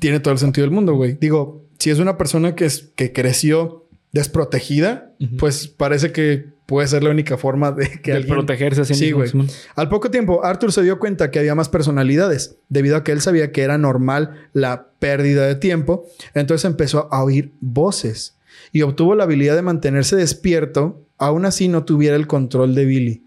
Tiene 0.00 0.18
todo 0.18 0.32
el 0.32 0.38
sentido 0.38 0.64
del 0.66 0.74
mundo, 0.74 0.94
güey. 0.94 1.16
Digo, 1.20 1.62
si 1.78 1.90
es 1.90 2.00
una 2.00 2.16
persona 2.18 2.56
que, 2.56 2.64
es, 2.64 2.90
que 2.96 3.12
creció 3.12 3.83
desprotegida, 4.14 5.12
pues 5.38 5.66
parece 5.66 6.12
que 6.12 6.46
puede 6.66 6.87
ser 6.88 7.03
la 7.03 7.11
única 7.11 7.37
forma 7.37 7.72
de 7.72 8.00
que 8.00 8.12
De 8.12 8.18
alguien... 8.18 8.35
protegerse 8.37 8.83
así 8.83 8.94
Sí, 8.94 9.07
mismo. 9.07 9.27
Simón. 9.27 9.48
Al 9.74 9.88
poco 9.88 10.11
tiempo, 10.11 10.44
Arthur 10.44 10.72
se 10.72 10.83
dio 10.83 10.98
cuenta 10.98 11.31
que 11.31 11.40
había 11.40 11.55
más 11.55 11.68
personalidades, 11.68 12.57
debido 12.68 12.96
a 12.96 13.05
que 13.05 13.12
él 13.12 13.20
sabía 13.20 13.50
que 13.53 13.62
era 13.62 13.77
normal 13.77 14.48
la 14.53 14.87
pérdida 15.00 15.46
de 15.46 15.57
tiempo. 15.57 16.07
Entonces 16.33 16.64
empezó 16.64 17.09
a 17.12 17.22
oír 17.24 17.53
voces 17.61 18.37
y 18.72 18.83
obtuvo 18.83 19.14
la 19.16 19.24
habilidad 19.24 19.57
de 19.57 19.62
mantenerse 19.62 20.14
despierto, 20.16 21.03
aún 21.18 21.44
así 21.44 21.66
no 21.68 21.85
tuviera 21.85 22.14
el 22.16 22.27
control 22.29 22.74
de 22.74 22.85
Billy. 22.85 23.22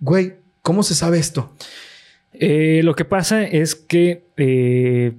Güey, 0.00 0.34
¿cómo 0.60 0.82
se 0.82 0.94
sabe 0.94 1.18
esto? 1.18 1.54
Eh, 2.34 2.82
lo 2.84 2.94
que 2.94 3.06
pasa 3.06 3.44
es 3.44 3.74
que 3.74 4.24
eh, 4.36 5.12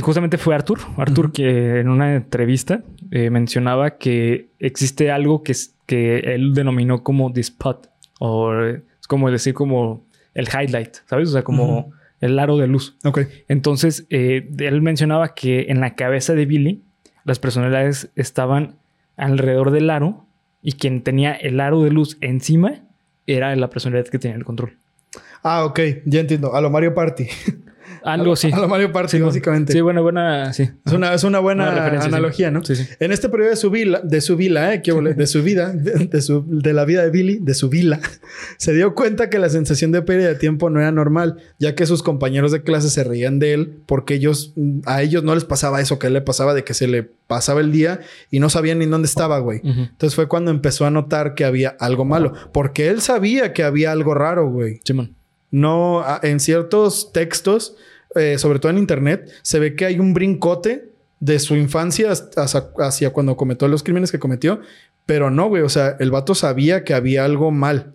justamente 0.00 0.38
fue 0.38 0.54
Arthur. 0.54 0.78
Arthur 0.96 1.30
que 1.32 1.80
en 1.80 1.88
una 1.88 2.16
entrevista 2.16 2.82
eh, 3.14 3.30
mencionaba 3.30 3.96
que 3.96 4.48
existe 4.58 5.12
algo 5.12 5.44
que, 5.44 5.54
que 5.86 6.18
él 6.34 6.52
denominó 6.52 7.04
como 7.04 7.32
the 7.32 7.42
spot. 7.42 7.88
O 8.18 8.52
es 8.52 9.06
como 9.06 9.30
decir 9.30 9.54
como 9.54 10.04
el 10.34 10.48
highlight, 10.48 10.96
¿sabes? 11.06 11.28
O 11.28 11.32
sea, 11.32 11.44
como 11.44 11.92
el 12.20 12.36
aro 12.40 12.56
de 12.56 12.66
luz. 12.66 12.96
Ok. 13.04 13.20
Entonces, 13.46 14.04
eh, 14.10 14.50
él 14.58 14.82
mencionaba 14.82 15.32
que 15.32 15.66
en 15.68 15.78
la 15.80 15.94
cabeza 15.94 16.34
de 16.34 16.44
Billy 16.44 16.82
las 17.22 17.38
personalidades 17.38 18.10
estaban 18.16 18.78
alrededor 19.16 19.70
del 19.70 19.90
aro 19.90 20.26
y 20.60 20.72
quien 20.72 21.02
tenía 21.04 21.34
el 21.34 21.60
aro 21.60 21.84
de 21.84 21.90
luz 21.90 22.18
encima 22.20 22.82
era 23.28 23.54
la 23.54 23.70
personalidad 23.70 24.08
que 24.08 24.18
tenía 24.18 24.36
el 24.36 24.44
control. 24.44 24.76
Ah, 25.44 25.64
ok, 25.64 25.78
ya 26.04 26.18
entiendo. 26.18 26.56
A 26.56 26.60
lo 26.60 26.68
Mario 26.68 26.94
Party. 26.94 27.28
Algo 28.04 28.34
así. 28.34 28.52
A 28.52 28.58
lo 28.58 28.68
Mario 28.68 28.92
Party, 28.92 29.16
Sí, 29.16 29.22
básicamente. 29.22 29.72
Sí, 29.72 29.80
buena, 29.80 30.02
buena, 30.02 30.52
sí. 30.52 30.70
Es 30.84 30.92
una, 30.92 31.14
es 31.14 31.24
una 31.24 31.38
buena 31.38 32.00
sí. 32.02 32.06
analogía, 32.06 32.50
¿no? 32.50 32.62
Sí, 32.62 32.76
sí. 32.76 32.86
En 33.00 33.12
este 33.12 33.30
periodo 33.30 33.50
de 33.50 33.56
su 33.56 33.70
vida, 33.70 34.00
de 34.04 34.20
su 34.20 34.36
vida, 34.36 34.74
¿eh? 34.74 34.82
¿Qué 34.82 34.92
de 34.92 35.26
su 35.26 35.42
vida, 35.42 35.72
de, 35.72 36.06
de 36.06 36.20
su, 36.20 36.44
de 36.46 36.74
la 36.74 36.84
vida 36.84 37.02
de 37.02 37.10
Billy, 37.10 37.38
de 37.40 37.54
su 37.54 37.70
vida, 37.70 37.98
se 38.58 38.74
dio 38.74 38.94
cuenta 38.94 39.30
que 39.30 39.38
la 39.38 39.48
sensación 39.48 39.90
de 39.90 40.02
pérdida 40.02 40.28
de 40.28 40.34
tiempo 40.34 40.68
no 40.68 40.80
era 40.80 40.92
normal, 40.92 41.38
ya 41.58 41.74
que 41.74 41.86
sus 41.86 42.02
compañeros 42.02 42.52
de 42.52 42.62
clase 42.62 42.90
se 42.90 43.04
reían 43.04 43.38
de 43.38 43.54
él 43.54 43.78
porque 43.86 44.14
ellos, 44.14 44.52
a 44.84 45.00
ellos 45.00 45.24
no 45.24 45.34
les 45.34 45.44
pasaba 45.44 45.80
eso 45.80 45.98
que 45.98 46.06
a 46.06 46.08
él 46.08 46.14
le 46.14 46.20
pasaba 46.20 46.52
de 46.52 46.62
que 46.62 46.74
se 46.74 46.86
le 46.86 47.08
pasaba 47.26 47.62
el 47.62 47.72
día 47.72 48.00
y 48.30 48.38
no 48.38 48.50
sabían 48.50 48.80
ni 48.80 48.86
dónde 48.86 49.06
estaba, 49.06 49.38
güey. 49.38 49.60
Entonces 49.64 50.14
fue 50.14 50.28
cuando 50.28 50.50
empezó 50.50 50.84
a 50.84 50.90
notar 50.90 51.34
que 51.34 51.46
había 51.46 51.70
algo 51.80 52.04
malo, 52.04 52.34
porque 52.52 52.88
él 52.88 53.00
sabía 53.00 53.54
que 53.54 53.62
había 53.62 53.92
algo 53.92 54.12
raro, 54.14 54.50
güey. 54.50 54.80
Simón. 54.84 55.14
No, 55.50 56.04
en 56.22 56.40
ciertos 56.40 57.12
textos, 57.12 57.76
eh, 58.16 58.38
sobre 58.38 58.58
todo 58.58 58.70
en 58.70 58.78
internet, 58.78 59.30
se 59.42 59.58
ve 59.58 59.74
que 59.76 59.84
hay 59.86 59.98
un 60.00 60.14
brincote 60.14 60.90
de 61.20 61.38
su 61.38 61.54
infancia 61.56 62.10
hasta- 62.12 62.44
hacia, 62.78 63.10
cuando 63.12 63.36
cometió 63.36 63.66
los 63.68 63.82
crímenes 63.82 64.10
que 64.12 64.18
cometió. 64.18 64.60
Pero 65.06 65.30
no, 65.30 65.48
güey. 65.48 65.62
O 65.62 65.68
sea, 65.68 65.96
el 66.00 66.10
vato 66.10 66.34
sabía 66.34 66.84
que 66.84 66.94
había 66.94 67.24
algo 67.24 67.50
mal. 67.50 67.92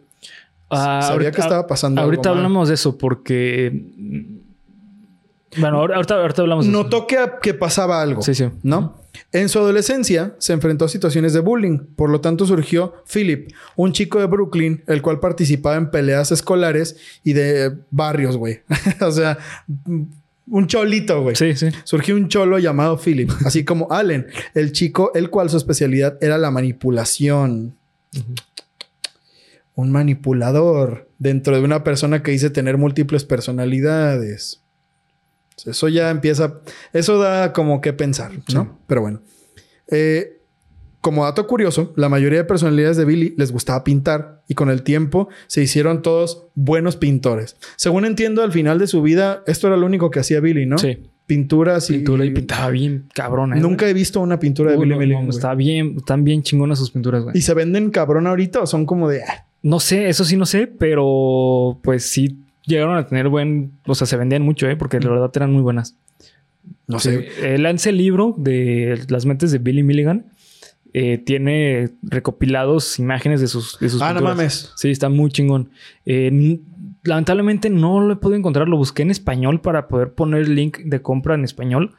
Ah, 0.70 1.00
sabía 1.02 1.14
ahorita- 1.14 1.32
que 1.32 1.42
estaba 1.42 1.66
pasando 1.68 2.02
algo 2.02 2.10
Ahorita 2.12 2.30
mal. 2.30 2.38
hablamos 2.38 2.68
de 2.68 2.76
eso 2.76 2.98
porque. 2.98 3.72
mm, 3.98 5.60
Bueno, 5.60 5.80
ahorita, 5.80 6.16
ahorita 6.22 6.42
hablamos 6.44 6.66
de 6.68 6.72
Notó 6.72 7.08
que, 7.08 7.18
que 7.42 7.54
pasaba 7.56 8.02
algo. 8.02 8.22
eso. 8.22 8.34
Sí, 8.34 8.44
sí. 8.46 8.52
¿no? 8.64 8.99
En 9.32 9.50
su 9.50 9.60
adolescencia 9.60 10.36
se 10.40 10.54
enfrentó 10.54 10.86
a 10.86 10.90
situaciones 10.90 11.34
de 11.34 11.40
bullying, 11.40 11.80
por 11.96 12.10
lo 12.10 12.22
tanto 12.22 12.46
surgió 12.46 12.94
Philip, 13.12 13.52
un 13.76 13.94
chico 13.94 14.20
de 14.20 14.26
Brooklyn, 14.26 14.84
el 14.88 15.02
cual 15.02 15.20
participaba 15.20 15.76
en 15.76 15.92
peleas 15.92 16.32
escolares 16.32 16.98
y 17.24 17.34
de 17.34 17.76
barrios, 17.92 18.38
güey. 18.38 18.62
o 19.02 19.12
sea, 19.12 19.38
un 20.50 20.68
cholito, 20.68 21.22
güey. 21.22 21.36
Sí, 21.36 21.56
sí. 21.56 21.70
Surgió 21.84 22.16
un 22.16 22.28
cholo 22.28 22.58
llamado 22.60 22.98
Philip, 22.98 23.32
así 23.46 23.64
como 23.64 23.92
Allen, 23.92 24.28
el 24.54 24.72
chico, 24.72 25.12
el 25.14 25.30
cual 25.30 25.50
su 25.50 25.58
especialidad 25.58 26.18
era 26.22 26.38
la 26.38 26.52
manipulación. 26.52 27.76
Un 29.76 29.92
manipulador 29.92 31.08
dentro 31.20 31.56
de 31.56 31.64
una 31.64 31.84
persona 31.84 32.24
que 32.24 32.32
dice 32.32 32.50
tener 32.50 32.78
múltiples 32.78 33.24
personalidades. 33.24 34.59
Eso 35.68 35.88
ya 35.90 36.10
empieza, 36.10 36.62
eso 36.94 37.18
da 37.20 37.54
como 37.54 37.82
que 37.82 37.94
pensar, 37.94 38.32
¿no? 38.54 38.64
Sí. 38.64 38.70
Pero 38.88 39.02
bueno. 39.02 39.22
Eh, 39.88 40.36
como 41.02 41.24
dato 41.24 41.48
curioso, 41.48 41.94
la 41.96 42.10
mayoría 42.10 42.40
de 42.40 42.44
personalidades 42.44 42.98
de 42.98 43.06
Billy 43.06 43.34
les 43.38 43.54
gustaba 43.54 43.84
pintar 43.86 44.44
y 44.50 44.54
con 44.56 44.70
el 44.70 44.84
tiempo 44.84 45.30
se 45.48 45.62
hicieron 45.62 46.02
todos 46.02 46.48
buenos 46.56 46.98
pintores. 46.98 47.56
Según 47.78 48.04
entiendo, 48.06 48.44
al 48.44 48.52
final 48.52 48.80
de 48.80 48.88
su 48.88 49.02
vida, 49.02 49.42
esto 49.48 49.68
era 49.68 49.78
lo 49.78 49.86
único 49.86 50.12
que 50.12 50.20
hacía 50.20 50.42
Billy, 50.42 50.66
¿no? 50.66 50.78
Sí. 50.78 51.10
Pinturas 51.26 51.90
y... 51.90 51.94
Pintura 51.94 52.26
y 52.26 52.32
pintaba 52.32 52.70
bien 52.72 53.08
cabrón. 53.14 53.54
¿eh? 53.54 53.62
Nunca 53.62 53.88
he 53.88 53.94
visto 53.94 54.20
una 54.20 54.40
pintura 54.40 54.72
de 54.72 54.78
Billy 54.78 54.90
no, 54.92 54.98
Milligan, 54.98 55.22
no, 55.22 55.28
güey. 55.28 55.38
Está 55.38 55.54
bien, 55.56 55.96
están 55.98 56.24
bien 56.26 56.44
chingonas 56.44 56.80
sus 56.80 56.92
pinturas, 56.92 57.24
güey. 57.24 57.38
¿Y 57.38 57.42
se 57.42 57.54
venden 57.54 57.92
cabrón 57.92 58.28
ahorita 58.28 58.60
o 58.62 58.68
son 58.68 58.86
como 58.86 59.08
de... 59.08 59.24
ah, 59.24 59.46
No 59.62 59.80
sé, 59.80 60.10
eso 60.10 60.26
sí 60.26 60.36
no 60.36 60.46
sé, 60.46 60.68
pero 60.68 61.80
pues 61.82 62.04
sí 62.04 62.40
llegaron 62.66 62.98
a 62.98 63.06
tener 63.08 63.30
buen. 63.30 63.72
O 63.86 63.96
sea, 63.96 64.08
se 64.08 64.18
vendían 64.18 64.42
mucho, 64.42 64.68
¿eh? 64.70 64.76
Porque 64.76 65.00
la 65.00 65.10
verdad 65.10 65.32
eran 65.36 65.52
muy 65.52 65.62
buenas. 65.62 65.96
No 66.88 67.00
sé. 67.00 67.30
El 67.44 67.64
lance 67.64 67.92
libro 67.92 68.36
de 68.38 69.02
las 69.10 69.26
mentes 69.26 69.52
de 69.52 69.58
Billy 69.60 69.84
Milligan 69.84 70.26
eh, 70.94 71.18
tiene 71.20 71.90
recopilados 72.02 73.00
imágenes 73.00 73.42
de 73.42 73.48
sus, 73.48 73.78
de 73.80 73.90
sus 73.90 74.02
Ah, 74.02 74.10
no 74.14 74.20
pinturas. 74.20 74.38
mames. 74.38 74.74
Sí, 74.76 74.90
está 74.92 75.10
muy 75.10 75.30
chingón. 75.32 75.70
Eh, 76.06 76.60
lamentablemente 77.04 77.70
no 77.70 78.02
lo 78.02 78.14
he 78.14 78.18
podido 78.18 78.38
encontrar. 78.38 78.68
Lo 78.68 78.78
busqué 78.78 79.02
en 79.04 79.12
español 79.12 79.62
para 79.62 79.88
poder 79.88 80.14
poner 80.14 80.42
el 80.42 80.56
link 80.56 80.80
de 80.80 81.02
compra 81.02 81.36
en 81.36 81.44
español. 81.44 81.92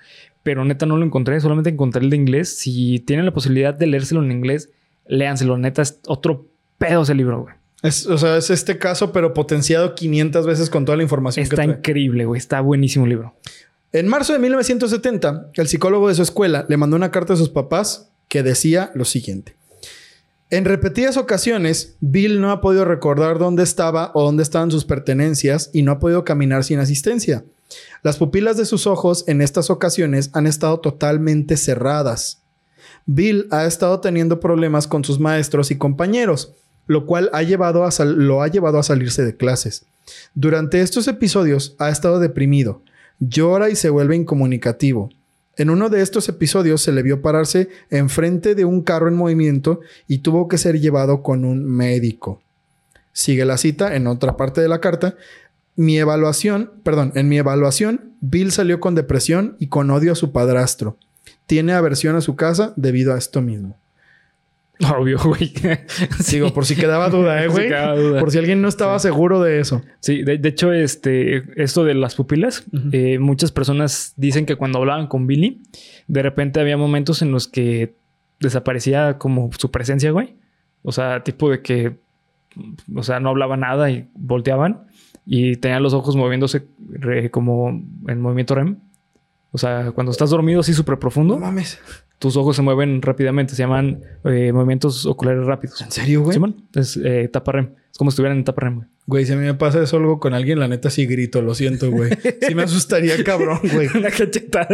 Pero 0.43 0.65
neta 0.65 0.87
no 0.87 0.97
lo 0.97 1.05
encontré. 1.05 1.39
Solamente 1.41 1.71
encontré 1.71 2.03
el 2.03 2.11
de 2.11 2.17
inglés. 2.17 2.57
Si 2.59 3.01
tienen 3.01 3.27
la 3.27 3.33
posibilidad 3.33 3.75
de 3.75 3.87
leérselo 3.87 4.23
en 4.23 4.33
inglés, 4.33 4.71
léanselo. 5.07 5.59
Neta 5.59 5.83
es 5.83 6.01
otro 6.07 6.47
pedo 6.79 7.03
ese 7.03 7.15
libro, 7.15 7.43
güey. 7.43 7.55
Es, 7.83 8.07
o 8.07 8.19
sea, 8.19 8.37
es 8.37 8.51
este 8.51 8.79
caso, 8.79 9.13
pero 9.13 9.33
potenciado 9.33 9.95
500 9.95 10.47
veces 10.47 10.69
con 10.71 10.85
toda 10.85 10.97
la 10.97 11.03
información 11.03 11.43
Está 11.45 11.57
que 11.57 11.63
trae. 11.63 11.77
increíble, 11.79 12.25
güey. 12.27 12.39
Está 12.39 12.61
buenísimo 12.61 13.07
el 13.07 13.11
libro. 13.11 13.35
En 13.93 14.07
marzo 14.07 14.33
de 14.33 14.39
1970, 14.39 15.51
el 15.55 15.67
psicólogo 15.69 16.09
de 16.09 16.15
su 16.15 16.23
escuela 16.23 16.67
le 16.69 16.77
mandó 16.77 16.97
una 16.97 17.11
carta 17.11 17.33
a 17.33 17.37
sus 17.37 17.49
papás 17.49 18.11
que 18.29 18.43
decía 18.43 18.93
lo 18.95 19.05
siguiente. 19.05 19.57
En 20.51 20.65
repetidas 20.65 21.17
ocasiones, 21.17 21.97
Bill 22.01 22.41
no 22.41 22.51
ha 22.51 22.61
podido 22.61 22.85
recordar 22.85 23.39
dónde 23.39 23.63
estaba 23.63 24.11
o 24.15 24.25
dónde 24.25 24.43
estaban 24.43 24.71
sus 24.71 24.85
pertenencias 24.85 25.71
y 25.73 25.83
no 25.83 25.93
ha 25.93 25.99
podido 26.01 26.25
caminar 26.25 26.65
sin 26.65 26.81
asistencia. 26.81 27.45
Las 28.03 28.17
pupilas 28.17 28.57
de 28.57 28.65
sus 28.65 28.87
ojos 28.87 29.25
en 29.29 29.43
estas 29.43 29.71
ocasiones 29.71 30.31
han 30.33 30.47
estado 30.47 30.81
totalmente 30.81 31.57
cerradas. 31.57 32.43
Bill 33.07 33.47
ha 33.51 33.65
estado 33.65 34.01
teniendo 34.01 34.41
problemas 34.41 34.87
con 34.89 35.05
sus 35.05 35.21
maestros 35.21 35.71
y 35.71 35.79
compañeros, 35.79 36.53
lo 36.91 37.07
cual 37.07 37.31
ha 37.33 37.45
llevado 37.45 37.85
a 37.85 38.05
lo 38.05 38.43
ha 38.43 38.49
llevado 38.49 38.77
a 38.81 38.83
salirse 38.83 39.25
de 39.25 39.37
clases. 39.37 39.85
Durante 40.35 40.81
estos 40.81 41.07
episodios 41.07 41.77
ha 41.79 41.89
estado 41.89 42.19
deprimido, 42.19 42.83
llora 43.21 43.71
y 43.71 43.77
se 43.77 43.91
vuelve 43.91 44.17
incomunicativo. 44.17 45.09
En 45.57 45.71
uno 45.71 45.89
de 45.89 46.03
estos 46.03 46.29
episodios 46.29 46.83
se 46.83 46.91
le 46.91 47.05
vio 47.05 47.23
pararse 47.23 47.69
enfrente 47.91 48.57
de 48.57 48.65
un 48.65 48.83
carro 48.83 49.07
en 49.07 49.15
movimiento 49.15 49.79
y 50.09 50.19
tuvo 50.19 50.49
que 50.49 50.59
ser 50.59 50.81
llevado 50.81 51.23
con 51.23 51.45
un 51.45 51.65
médico. 51.65 52.43
Sigue 53.13 53.45
la 53.45 53.57
cita 53.57 53.95
en 53.95 54.09
otra 54.09 54.37
parte 54.37 54.61
de 54.61 54.69
la 54.69 54.81
carta. 54.81 55.15
Mi 55.77 55.97
evaluación, 55.97 56.73
perdón, 56.83 57.13
en 57.15 57.29
mi 57.29 57.39
evaluación, 57.39 58.15
Bill 58.21 58.51
salió 58.51 58.81
con 58.81 58.97
depresión 58.97 59.55
y 59.61 59.69
con 59.69 59.93
odio 59.93 60.11
a 60.11 60.17
su 60.17 60.33
padrastro. 60.33 60.97
Tiene 61.47 61.73
aversión 61.73 62.17
a 62.17 62.21
su 62.21 62.35
casa 62.35 62.73
debido 62.75 63.15
a 63.15 63.19
esto 63.19 63.43
mismo. 63.43 63.77
Obvio, 64.99 65.19
güey. 65.19 65.53
Sí. 66.21 66.37
Digo, 66.37 66.53
por 66.55 66.65
si 66.67 66.75
quedaba 66.77 67.09
duda, 67.11 67.43
¿eh, 67.45 67.49
si 67.49 67.53
güey? 67.53 67.69
Por 68.21 68.31
si 68.31 68.39
alguien 68.39 68.63
no 68.63 68.69
estaba 68.69 68.99
seguro 68.99 69.41
de 69.43 69.61
eso. 69.61 69.83
Sí, 70.01 70.23
de, 70.23 70.39
de 70.39 70.49
hecho, 70.49 70.73
este, 70.73 71.45
esto 71.63 71.85
de 71.85 71.95
las 71.95 72.15
pupilas, 72.15 72.65
eh, 72.93 73.19
muchas 73.19 73.53
personas 73.53 74.15
dicen 74.17 74.47
que 74.47 74.57
cuando 74.57 74.79
hablaban 74.79 75.07
con 75.07 75.27
Billy, 75.27 75.63
de 76.09 76.23
repente 76.23 76.61
había 76.61 76.77
momentos 76.77 77.23
en 77.23 77.31
los 77.31 77.47
que 77.49 77.95
desaparecía 78.41 79.19
como 79.19 79.51
su 79.59 79.71
presencia, 79.71 80.11
güey. 80.13 80.35
O 80.83 80.93
sea, 80.93 81.23
tipo 81.25 81.51
de 81.51 81.61
que, 81.61 81.97
o 82.95 83.03
sea, 83.03 83.21
no 83.21 83.29
hablaba 83.29 83.57
nada 83.59 83.91
y 83.91 84.09
volteaban 84.15 84.87
y 85.27 85.57
tenían 85.57 85.83
los 85.83 85.93
ojos 85.93 86.17
moviéndose 86.17 86.65
re- 86.89 87.31
como 87.31 87.69
en 88.09 88.21
movimiento 88.21 88.55
REM. 88.55 88.79
O 89.53 89.59
sea, 89.59 89.91
cuando 89.93 90.13
estás 90.13 90.31
dormido 90.31 90.61
así 90.61 90.73
súper 90.75 90.99
profundo, 90.99 91.39
mames. 91.39 91.79
tus 92.19 92.37
ojos 92.37 92.55
se 92.57 92.63
mueven 92.63 93.03
rápidamente. 93.03 93.55
Se 93.55 93.63
llaman 93.63 94.03
eh, 94.25 94.53
movimientos 94.53 95.07
oculares 95.07 95.45
rápidos. 95.45 95.81
¿En 95.83 95.91
serio, 95.91 96.23
güey? 96.23 96.35
Simón, 96.35 96.65
es 96.75 96.97
eh, 96.97 97.23
etapa 97.25 97.53
REM. 97.53 97.71
Es 97.91 97.99
como 97.99 98.11
si 98.11 98.15
estuvieran 98.15 98.37
en 98.39 98.43
etapa 98.43 98.61
REM, 98.63 98.77
güey. 98.77 98.89
Güey, 99.07 99.27
si 99.27 99.33
a 99.33 99.37
mí 99.37 99.43
me 99.45 99.55
pasa 99.55 99.83
eso 99.83 99.97
algo 99.97 100.21
con 100.21 100.35
alguien, 100.35 100.61
la 100.61 100.69
neta 100.69 100.89
sí 100.89 101.05
grito, 101.07 101.43
lo 101.43 101.55
siento, 101.55 101.91
güey. 101.91 102.11
Sí 102.47 102.55
me 102.55 102.63
asustaría, 102.63 103.23
cabrón, 103.25 103.59
güey. 103.73 103.89
Una 103.93 104.11
cachetada 104.11 104.69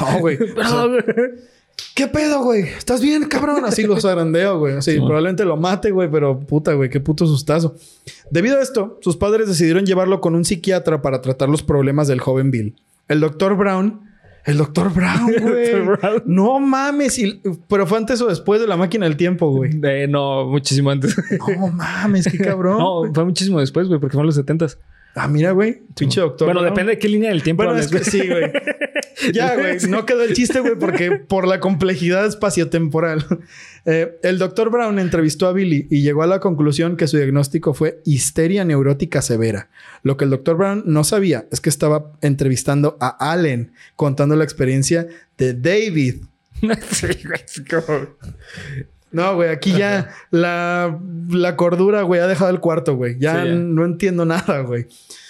No, 0.00 0.18
güey. 0.20 0.36
Perdón, 0.54 0.90
güey. 0.92 1.30
¿Qué 1.96 2.06
pedo, 2.06 2.44
güey? 2.44 2.62
¿Estás 2.62 3.00
bien, 3.00 3.24
cabrón? 3.24 3.64
Así 3.64 3.82
lo 3.84 4.00
zarandeo, 4.00 4.58
güey. 4.60 4.80
Sí, 4.82 4.92
Sí. 4.92 4.96
probablemente 4.98 5.44
lo 5.44 5.56
mate, 5.56 5.90
güey, 5.90 6.08
pero 6.10 6.38
puta, 6.38 6.74
güey, 6.74 6.90
qué 6.90 7.00
puto 7.00 7.26
sustazo. 7.26 7.74
Debido 8.30 8.58
a 8.58 8.62
esto, 8.62 8.98
sus 9.02 9.16
padres 9.16 9.48
decidieron 9.48 9.84
llevarlo 9.84 10.20
con 10.20 10.36
un 10.36 10.44
psiquiatra 10.44 11.02
para 11.02 11.20
tratar 11.22 11.48
los 11.48 11.62
problemas 11.64 12.06
del 12.06 12.20
joven 12.20 12.50
Bill. 12.52 12.76
El 13.08 13.18
doctor 13.20 13.56
Brown. 13.56 14.11
El 14.44 14.58
doctor 14.58 14.92
Brown, 14.92 15.32
güey. 15.40 15.80
Brown. 15.80 16.22
No 16.26 16.58
mames. 16.58 17.18
y- 17.18 17.40
Pero 17.68 17.86
fue 17.86 17.98
antes 17.98 18.20
o 18.20 18.26
después 18.26 18.60
de 18.60 18.66
la 18.66 18.76
máquina 18.76 19.06
del 19.06 19.16
tiempo, 19.16 19.50
güey. 19.50 19.70
Eh, 19.84 20.06
no, 20.08 20.46
muchísimo 20.46 20.90
antes. 20.90 21.16
No 21.58 21.68
mames, 21.68 22.26
qué 22.30 22.38
cabrón. 22.38 22.78
no, 23.06 23.14
fue 23.14 23.24
muchísimo 23.24 23.60
después, 23.60 23.86
güey, 23.88 24.00
porque 24.00 24.14
fueron 24.14 24.26
los 24.26 24.34
setentas. 24.34 24.78
Ah, 25.14 25.28
mira, 25.28 25.52
güey. 25.52 25.82
Pinche 25.96 26.20
doctor. 26.20 26.46
Bueno, 26.46 26.62
depende 26.62 26.92
de 26.92 26.98
qué 26.98 27.08
línea 27.08 27.30
del 27.30 27.42
tiempo 27.42 27.62
Bueno, 27.64 27.72
hables, 27.72 27.92
es 27.92 28.04
que 28.04 28.10
sí, 28.10 28.26
güey. 28.26 28.50
Ya, 29.32 29.54
güey. 29.54 29.78
No 29.88 30.04
quedó 30.04 30.22
el 30.22 30.32
chiste, 30.32 30.60
güey, 30.60 30.74
porque 30.74 31.12
por 31.12 31.46
la 31.46 31.60
complejidad 31.60 32.26
espaciotemporal. 32.26 33.26
Eh, 33.84 34.16
el 34.22 34.38
doctor 34.38 34.70
Brown 34.70 35.00
entrevistó 35.00 35.48
a 35.48 35.52
Billy 35.52 35.88
y 35.90 36.02
llegó 36.02 36.22
a 36.22 36.28
la 36.28 36.38
conclusión 36.38 36.96
que 36.96 37.08
su 37.08 37.16
diagnóstico 37.16 37.74
fue 37.74 38.00
histeria 38.04 38.64
neurótica 38.64 39.22
severa. 39.22 39.70
Lo 40.04 40.16
que 40.16 40.22
el 40.22 40.30
doctor 40.30 40.56
Brown 40.56 40.84
no 40.86 41.02
sabía 41.02 41.46
es 41.50 41.60
que 41.60 41.68
estaba 41.68 42.12
entrevistando 42.20 42.96
a 43.00 43.32
Allen, 43.32 43.72
contando 43.96 44.36
la 44.36 44.44
experiencia 44.44 45.08
de 45.36 45.54
David. 45.54 46.22
sí, 46.92 47.08
güey, 47.24 47.40
No, 49.12 49.34
güey, 49.36 49.50
aquí 49.50 49.72
ya 49.72 50.10
la, 50.30 50.98
la 51.28 51.56
cordura, 51.56 52.02
güey, 52.02 52.20
ha 52.20 52.26
dejado 52.26 52.50
el 52.50 52.60
cuarto, 52.60 52.96
güey. 52.96 53.18
Ya, 53.18 53.42
Sí, 53.42 53.48
ya. 53.48 53.54
no 53.54 53.84
entiendo 53.84 54.24
nada, 54.24 54.60
güey. 54.60 54.86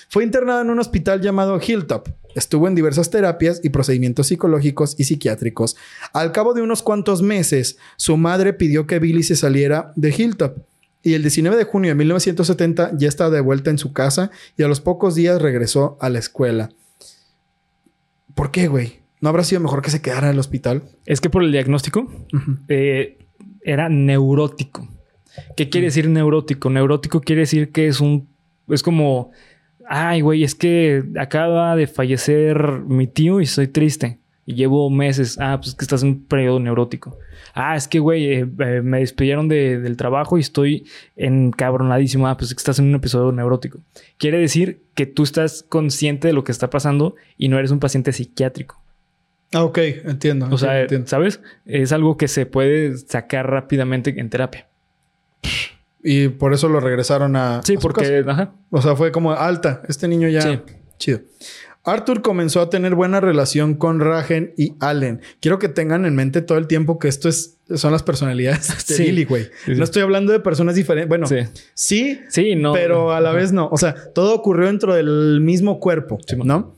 Fue 0.09 0.23
internado 0.25 0.61
en 0.61 0.71
un 0.71 0.79
hospital 0.79 1.21
llamado 1.21 1.59
Hilltop. 1.61 2.09
Estuvo 2.35 2.69
en 2.69 2.75
diversas 2.75 3.11
terapias 3.11 3.61
y 3.65 3.71
procedimientos 3.71 4.27
psicológicos 4.29 4.95
y 4.99 5.05
psiquiátricos. 5.05 5.77
Al 6.13 6.33
cabo 6.33 6.55
de 6.55 6.63
unos 6.63 6.83
cuantos 6.83 7.23
meses, 7.23 7.79
su 7.97 8.17
madre 8.17 8.53
pidió 8.53 8.87
que 8.87 8.99
Billy 8.99 9.23
se 9.23 9.37
saliera 9.37 9.93
de 9.97 10.15
Hilltop. 10.17 10.59
Y 11.03 11.15
el 11.15 11.23
19 11.23 11.57
de 11.57 11.65
junio 11.65 11.91
de 11.91 11.95
1970 11.97 12.93
ya 12.97 13.09
estaba 13.09 13.31
de 13.31 13.41
vuelta 13.41 13.71
en 13.71 13.79
su 13.79 13.93
casa 13.93 14.31
y 14.57 14.63
a 14.63 14.69
los 14.69 14.81
pocos 14.81 15.15
días 15.15 15.43
regresó 15.43 15.97
a 16.01 16.09
la 16.11 16.19
escuela. 16.21 16.71
¿Por 18.35 18.51
qué, 18.51 18.69
güey? 18.69 19.01
¿No 19.21 19.29
habrá 19.29 19.45
sido 19.45 19.61
mejor 19.61 19.83
que 19.83 19.91
se 19.91 20.01
quedara 20.03 20.29
en 20.29 20.35
el 20.35 20.39
hospital? 20.39 20.83
Es 21.07 21.21
que 21.21 21.31
por 21.31 21.43
el 21.43 21.53
diagnóstico 21.53 22.11
eh, 22.69 23.19
era 23.65 23.89
neurótico. 23.89 24.89
¿Qué 25.57 25.69
quiere 25.69 25.87
decir 25.87 26.09
neurótico? 26.09 26.69
Neurótico 26.71 27.21
quiere 27.21 27.41
decir 27.41 27.71
que 27.73 27.87
es 27.89 28.01
un. 28.01 28.29
Es 28.69 28.83
como. 28.83 29.31
Ay, 29.89 30.21
güey, 30.21 30.45
es 30.45 30.55
que 30.55 31.03
acaba 31.19 31.75
de 31.77 31.87
fallecer 31.87 32.81
mi 32.87 33.07
tío 33.07 33.41
y 33.41 33.45
estoy 33.45 33.69
triste. 33.69 34.19
Y 34.45 34.55
llevo 34.55 34.91
meses. 34.91 35.39
Ah, 35.41 35.57
pues 35.59 35.69
es 35.69 35.75
que 35.75 35.85
estás 35.85 36.03
en 36.03 36.09
un 36.11 36.25
periodo 36.25 36.59
neurótico. 36.61 37.17
Ah, 37.55 37.77
es 37.77 37.87
que, 37.89 37.99
güey, 38.01 38.25
eh, 38.27 38.47
eh, 38.59 38.81
me 38.83 38.99
despidieron 38.99 39.47
de- 39.49 39.79
del 39.79 39.97
trabajo 39.97 40.37
y 40.37 40.41
estoy 40.41 40.85
encabronadísimo. 41.17 42.27
Ah, 42.27 42.37
pues 42.37 42.51
es 42.51 42.55
que 42.57 42.61
estás 42.61 42.79
en 42.79 42.87
un 42.87 42.95
episodio 42.97 43.31
neurótico. 43.33 43.81
Quiere 44.19 44.39
decir 44.39 44.83
que 44.95 45.07
tú 45.07 45.23
estás 45.23 45.65
consciente 45.69 46.29
de 46.29 46.35
lo 46.35 46.45
que 46.45 46.53
está 46.53 46.71
pasando 46.71 47.15
y 47.37 47.49
no 47.49 47.59
eres 47.59 47.71
un 47.71 47.79
paciente 47.81 48.13
psiquiátrico. 48.13 48.82
Ah, 49.53 49.65
ok, 49.65 49.79
entiendo. 50.05 50.49
O 50.51 50.59
sea, 50.59 50.81
entiendo. 50.83 51.07
¿sabes? 51.09 51.41
Es 51.67 51.93
algo 51.93 52.17
que 52.17 52.29
se 52.29 52.47
puede 52.47 52.97
sacar 52.99 53.51
rápidamente 53.51 54.15
en 54.19 54.31
terapia. 54.31 54.67
Y 56.03 56.29
por 56.29 56.53
eso 56.53 56.69
lo 56.69 56.81
regresaron 56.81 57.37
a. 57.37 57.61
Sí, 57.65 57.75
a 57.75 57.77
su 57.77 57.83
porque, 57.83 58.23
casa. 58.25 58.31
ajá. 58.31 58.53
O 58.71 58.83
sea, 58.83 58.97
fue 58.97 59.13
como 59.13 59.33
alta. 59.33 59.83
Este 59.89 60.09
niño 60.09 60.29
ya. 60.29 60.43
Sí. 60.43 60.59
Chido. 60.99 61.21
Arthur 61.85 62.23
comenzó 62.23 62.61
a 62.61 62.71
tener 62.71 62.95
buena 62.95 63.21
relación 63.21 63.75
con 63.75 63.99
Ragen 63.99 64.55
y 64.57 64.75
Allen. 64.79 65.21
Quiero 65.41 65.59
que 65.59 65.69
tengan 65.69 66.05
en 66.07 66.15
mente 66.15 66.41
todo 66.41 66.57
el 66.59 66.69
tiempo 66.69 67.01
que 67.01 67.09
esto 67.09 67.29
es, 67.29 67.59
son 67.75 67.91
las 67.91 68.05
personalidades 68.05 68.69
de 68.87 68.95
Sí. 68.95 69.03
Billy, 69.03 69.25
güey. 69.25 69.45
Sí, 69.45 69.51
sí. 69.67 69.75
No 69.75 69.83
estoy 69.83 70.03
hablando 70.03 70.33
de 70.33 70.39
personas 70.39 70.77
diferentes. 70.77 71.09
Bueno, 71.09 71.27
Sí. 71.75 72.21
sí, 72.29 72.55
no. 72.55 72.73
pero 72.73 73.13
a 73.13 73.21
la 73.21 73.33
vez 73.33 73.51
no. 73.53 73.69
O 73.73 73.79
sea, 73.79 73.97
todo 74.15 74.33
ocurrió 74.35 74.67
dentro 74.69 74.95
del 74.95 75.41
mismo 75.41 75.81
cuerpo. 75.81 76.19
¿no? 76.45 76.77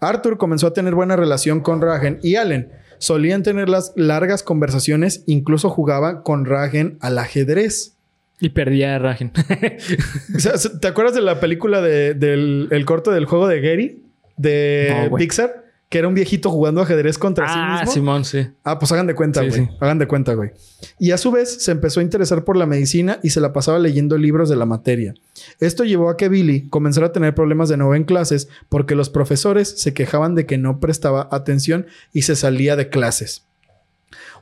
Arthur 0.00 0.38
comenzó 0.38 0.66
a 0.68 0.72
tener 0.72 0.94
buena 0.94 1.16
relación 1.16 1.60
con 1.60 1.80
Ragen 1.82 2.18
y 2.22 2.36
Allen. 2.36 2.70
Solían 2.98 3.42
tener 3.42 3.68
las 3.68 3.92
largas 3.96 4.42
conversaciones, 4.42 5.24
incluso 5.26 5.70
jugaba 5.70 6.22
con 6.22 6.44
Ragen 6.44 6.98
al 7.00 7.18
ajedrez. 7.18 7.96
Y 8.40 8.50
perdía 8.50 8.96
a 8.96 8.98
Ragen. 8.98 9.32
¿Te 10.80 10.88
acuerdas 10.88 11.14
de 11.14 11.20
la 11.20 11.40
película 11.40 11.80
de- 11.80 12.14
del 12.14 12.68
el 12.70 12.84
corto 12.86 13.10
del 13.10 13.26
juego 13.26 13.48
de 13.48 13.60
Gary? 13.60 14.02
De 14.36 15.08
No. 15.10 15.16
Pixar. 15.16 15.64
Que 15.90 15.98
era 15.98 16.08
un 16.08 16.14
viejito 16.14 16.50
jugando 16.50 16.80
ajedrez 16.80 17.18
contra 17.18 17.46
sí 17.46 17.54
ah, 17.54 17.78
mismo. 17.80 17.92
Simón, 17.92 18.24
sí. 18.24 18.46
Ah, 18.64 18.78
pues 18.78 18.90
hagan 18.92 19.06
de 19.08 19.14
cuenta, 19.14 19.40
Sí, 19.42 19.48
güey. 19.48 19.66
sí. 19.66 19.68
Hagan 19.80 19.98
de 19.98 20.06
cuenta, 20.06 20.32
güey. 20.34 20.52
Y 20.98 21.10
a 21.10 21.18
su 21.18 21.30
vez 21.30 21.62
se 21.62 21.72
empezó 21.72 22.00
a 22.00 22.04
interesar 22.04 22.44
por 22.44 22.56
la 22.56 22.64
medicina 22.64 23.18
y 23.22 23.30
se 23.30 23.40
la 23.40 23.52
pasaba 23.52 23.78
leyendo 23.78 24.16
libros 24.16 24.48
de 24.48 24.56
la 24.56 24.64
materia. 24.66 25.14
Esto 25.58 25.84
llevó 25.84 26.08
a 26.08 26.16
que 26.16 26.28
Billy 26.28 26.68
comenzara 26.68 27.08
a 27.08 27.12
tener 27.12 27.34
problemas 27.34 27.68
de 27.68 27.76
nuevo 27.76 27.94
en 27.94 28.04
clases 28.04 28.48
porque 28.68 28.94
los 28.94 29.10
profesores 29.10 29.68
se 29.68 29.92
quejaban 29.92 30.34
de 30.34 30.46
que 30.46 30.58
no 30.58 30.78
prestaba 30.80 31.28
atención 31.32 31.86
y 32.12 32.22
se 32.22 32.36
salía 32.36 32.76
de 32.76 32.88
clases. 32.88 33.44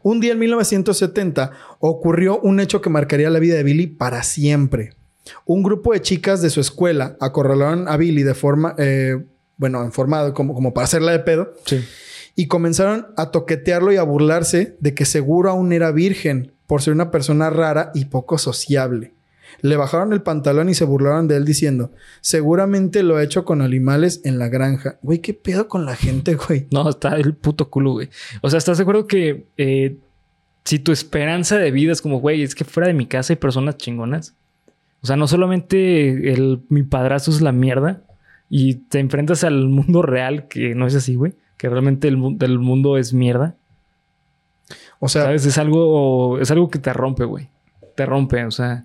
Un 0.02 0.20
día 0.20 0.32
en 0.32 0.38
1970 0.38 1.50
ocurrió 1.80 2.38
un 2.40 2.60
hecho 2.60 2.80
que 2.80 2.90
marcaría 2.90 3.30
la 3.30 3.38
vida 3.38 3.56
de 3.56 3.62
Billy 3.64 3.86
para 3.86 4.22
siempre. 4.22 4.92
Un 5.44 5.62
grupo 5.62 5.92
de 5.92 6.02
chicas 6.02 6.40
de 6.42 6.50
su 6.50 6.60
escuela 6.60 7.16
acorralaron 7.20 7.88
a 7.88 7.96
Billy 7.96 8.22
de 8.22 8.34
forma, 8.34 8.74
eh, 8.78 9.24
bueno, 9.58 9.82
en 9.84 9.92
forma 9.92 10.32
como, 10.32 10.54
como 10.54 10.72
para 10.72 10.86
hacerla 10.86 11.12
de 11.12 11.18
pedo 11.20 11.52
Sí. 11.66 11.84
y 12.34 12.46
comenzaron 12.46 13.08
a 13.16 13.30
toquetearlo 13.30 13.92
y 13.92 13.96
a 13.96 14.02
burlarse 14.02 14.76
de 14.80 14.94
que 14.94 15.04
seguro 15.04 15.50
aún 15.50 15.72
era 15.72 15.90
virgen 15.92 16.52
por 16.66 16.80
ser 16.82 16.94
una 16.94 17.10
persona 17.10 17.50
rara 17.50 17.90
y 17.94 18.06
poco 18.06 18.38
sociable. 18.38 19.12
Le 19.62 19.76
bajaron 19.76 20.12
el 20.12 20.22
pantalón 20.22 20.68
y 20.68 20.74
se 20.74 20.84
burlaron 20.84 21.26
de 21.26 21.36
él 21.36 21.44
diciendo, 21.44 21.90
seguramente 22.20 23.02
lo 23.02 23.16
ha 23.16 23.22
hecho 23.24 23.44
con 23.44 23.62
animales 23.62 24.20
en 24.24 24.38
la 24.38 24.48
granja. 24.48 24.98
Güey, 25.02 25.18
¿qué 25.20 25.34
pedo 25.34 25.66
con 25.68 25.84
la 25.86 25.96
gente, 25.96 26.34
güey? 26.36 26.66
No, 26.70 26.88
está 26.88 27.16
el 27.16 27.34
puto 27.34 27.68
culo, 27.70 27.92
güey. 27.92 28.10
O 28.42 28.50
sea, 28.50 28.58
¿estás 28.58 28.76
de 28.78 28.82
acuerdo 28.82 29.06
que 29.06 29.46
eh, 29.56 29.96
si 30.64 30.78
tu 30.78 30.92
esperanza 30.92 31.56
de 31.56 31.70
vida 31.70 31.92
es 31.92 32.02
como, 32.02 32.20
güey, 32.20 32.42
es 32.42 32.54
que 32.54 32.64
fuera 32.64 32.86
de 32.86 32.94
mi 32.94 33.06
casa 33.06 33.32
hay 33.32 33.38
personas 33.38 33.78
chingonas? 33.78 34.34
O 35.00 35.06
sea, 35.06 35.16
no 35.16 35.26
solamente 35.26 36.32
el, 36.32 36.60
mi 36.68 36.82
padrazo 36.82 37.30
es 37.30 37.40
la 37.40 37.52
mierda 37.52 38.02
y 38.50 38.74
te 38.76 38.98
enfrentas 38.98 39.44
al 39.44 39.68
mundo 39.68 40.02
real, 40.02 40.48
que 40.48 40.74
no 40.74 40.86
es 40.86 40.94
así, 40.94 41.14
güey, 41.14 41.34
que 41.56 41.68
realmente 41.68 42.08
el, 42.08 42.36
el 42.40 42.58
mundo 42.58 42.96
es 42.96 43.12
mierda. 43.12 43.56
O 45.00 45.08
sea, 45.08 45.24
¿Sabes? 45.24 45.46
Es 45.46 45.58
algo, 45.58 46.38
es 46.40 46.50
algo 46.50 46.68
que 46.70 46.78
te 46.78 46.92
rompe, 46.92 47.24
güey. 47.24 47.48
Te 47.94 48.06
rompe, 48.06 48.44
o 48.44 48.50
sea. 48.50 48.84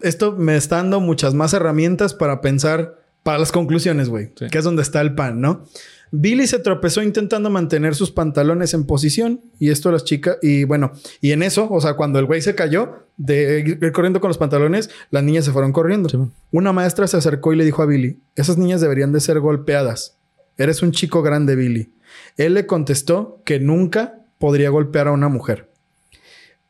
esto 0.00 0.32
me 0.32 0.56
está 0.56 0.76
dando 0.76 1.00
muchas 1.00 1.34
más 1.34 1.52
herramientas 1.54 2.14
para 2.14 2.40
pensar 2.40 3.00
para 3.22 3.38
las 3.38 3.50
conclusiones, 3.52 4.08
güey, 4.08 4.30
Sí. 4.36 4.46
que 4.50 4.58
es 4.58 4.64
donde 4.64 4.82
está 4.82 5.00
el 5.00 5.14
pan, 5.14 5.40
¿no? 5.40 5.64
Billy 6.10 6.46
se 6.46 6.58
tropezó 6.58 7.02
intentando 7.02 7.50
mantener 7.50 7.94
sus 7.94 8.10
pantalones 8.10 8.74
en 8.74 8.84
posición 8.86 9.40
y 9.58 9.70
esto 9.70 9.90
las 9.90 10.04
chicas 10.04 10.38
y 10.40 10.64
bueno, 10.64 10.92
y 11.20 11.32
en 11.32 11.42
eso, 11.42 11.68
o 11.70 11.80
sea, 11.80 11.94
cuando 11.94 12.18
el 12.18 12.26
güey 12.26 12.40
se 12.40 12.54
cayó 12.54 13.06
de 13.16 13.60
ir 13.80 13.92
corriendo 13.92 14.20
con 14.20 14.28
los 14.28 14.38
pantalones, 14.38 14.90
las 15.10 15.24
niñas 15.24 15.44
se 15.44 15.52
fueron 15.52 15.72
corriendo. 15.72 16.08
Sí. 16.08 16.18
Una 16.52 16.72
maestra 16.72 17.06
se 17.06 17.16
acercó 17.16 17.52
y 17.52 17.56
le 17.56 17.64
dijo 17.64 17.82
a 17.82 17.86
Billy, 17.86 18.20
esas 18.34 18.58
niñas 18.58 18.80
deberían 18.80 19.12
de 19.12 19.20
ser 19.20 19.40
golpeadas. 19.40 20.16
Eres 20.56 20.82
un 20.82 20.92
chico 20.92 21.22
grande, 21.22 21.56
Billy. 21.56 21.92
Él 22.36 22.54
le 22.54 22.66
contestó 22.66 23.40
que 23.44 23.60
nunca 23.60 24.20
podría 24.38 24.70
golpear 24.70 25.08
a 25.08 25.12
una 25.12 25.28
mujer. 25.28 25.70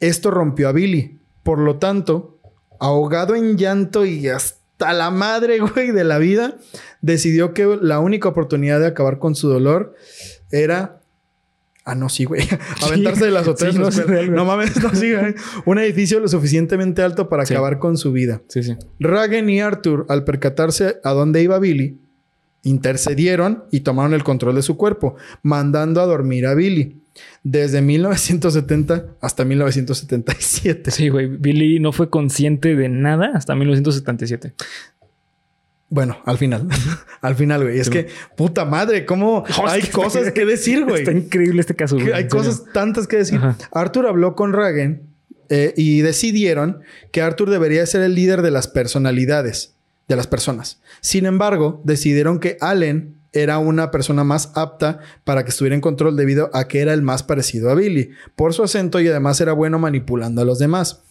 Esto 0.01 0.30
rompió 0.30 0.68
a 0.68 0.72
Billy. 0.72 1.18
Por 1.43 1.59
lo 1.59 1.76
tanto, 1.76 2.39
ahogado 2.80 3.34
en 3.34 3.57
llanto 3.57 4.05
y 4.05 4.28
hasta 4.28 4.66
la 4.79 5.11
madre, 5.11 5.59
güey, 5.74 5.91
de 5.93 6.05
la 6.05 6.18
vida, 6.18 6.57
decidió 7.01 7.55
que 7.55 7.79
la 7.81 8.01
única 8.01 8.29
oportunidad 8.29 8.81
de 8.81 8.87
acabar 8.87 9.18
con 9.18 9.35
su 9.35 9.49
dolor 9.49 9.95
era... 10.51 11.01
Ah, 11.85 11.95
no, 11.95 12.09
sí, 12.09 12.24
güey. 12.24 12.43
Aventarse 12.83 13.27
de 13.27 13.31
las. 13.31 13.47
Sí, 13.47 13.66
de 13.66 13.72
no, 13.74 13.89
real, 13.91 14.31
mames, 14.33 14.83
no, 14.83 14.93
sí, 14.93 15.12
güey. 15.14 15.35
Un 15.66 15.79
edificio 15.79 16.18
lo 16.18 16.27
suficientemente 16.27 17.01
alto 17.03 17.29
para 17.29 17.47
Sí. 17.47 17.55
acabar 17.55 17.79
con 17.79 17.97
su 17.97 18.11
vida. 18.11 18.43
Sí, 18.49 18.64
sí. 18.64 18.77
Ragen 18.99 19.49
y 19.49 19.61
Arthur, 19.61 20.05
al 20.09 20.24
percatarse 20.24 20.97
a 21.05 21.12
dónde 21.12 21.43
iba 21.45 21.61
Billy, 21.61 22.01
intercedieron 22.64 23.64
y 23.70 23.81
tomaron 23.81 24.14
el 24.14 24.24
control 24.24 24.57
de 24.57 24.62
su 24.62 24.77
cuerpo, 24.77 25.14
mandando 25.43 26.01
a 26.01 26.07
dormir 26.07 26.47
a 26.49 26.55
Billy. 26.55 27.01
Desde 27.43 27.81
1970 27.83 29.07
hasta 29.21 29.45
1977. 29.45 30.91
Sí, 30.91 31.09
güey. 31.09 31.27
Billy 31.27 31.79
no 31.81 31.93
fue 31.93 32.11
consciente 32.11 32.75
de 32.77 32.89
nada 32.89 33.31
hasta 33.35 33.55
1977. 33.55 34.55
Bueno, 35.89 36.19
al 36.25 36.37
final. 36.39 36.67
al 37.21 37.35
final, 37.37 37.62
güey. 37.64 37.79
Es 37.79 37.87
Sí, 37.87 37.93
que, 37.93 38.09
puta 38.37 38.64
madre, 38.64 39.05
cómo 39.07 39.45
No, 39.57 39.69
hay 39.69 39.83
que- 39.83 39.91
cosas 39.91 40.33
que 40.33 40.45
decir, 40.45 40.85
güey. 40.85 41.01
Está 41.03 41.12
increíble 41.12 41.61
este 41.61 41.75
caso, 41.77 41.97
güey. 41.97 42.12
hay 42.12 42.29
cosas 42.29 42.64
tantas 42.73 43.07
que 43.07 43.19
decir. 43.19 43.39
Ajá. 43.39 43.57
Arthur 43.73 44.07
habló 44.07 44.35
con 44.35 44.53
Ragen 44.53 45.03
eh, 45.49 45.75
y 45.77 46.01
decidieron 46.01 46.81
que 47.12 47.23
Arthur 47.23 47.51
debería 47.51 47.87
ser 47.87 48.03
el 48.03 48.14
líder 48.17 48.43
de 48.43 48.51
las 48.51 48.67
personalidades, 48.67 49.75
de 50.09 50.17
las 50.17 50.27
personas. 50.27 50.81
Sin 51.01 51.25
embargo, 51.25 51.81
decidieron 51.85 52.41
que 52.41 52.57
Allen 52.61 53.16
era 53.43 53.59
una 53.59 53.91
persona 53.91 54.24
más 54.24 54.53
apta 54.55 55.01
para 55.24 55.45
que 55.45 55.51
estuviera 55.51 55.74
en 55.74 55.80
control 55.80 56.16
debido 56.16 56.51
a 56.53 56.68
que 56.68 56.80
era 56.80 56.93
el 56.93 57.03
más 57.03 57.22
parecido 57.22 57.70
a 57.70 57.74
Billy, 57.74 58.11
por 58.34 58.55
su 58.55 58.62
acento 58.62 59.01
y 59.01 59.09
además 59.09 59.41
era 59.41 59.53
bueno 59.53 59.78
manipulando 59.78 60.43
a 60.43 60.45
los 60.45 60.59
demás. 60.59 61.03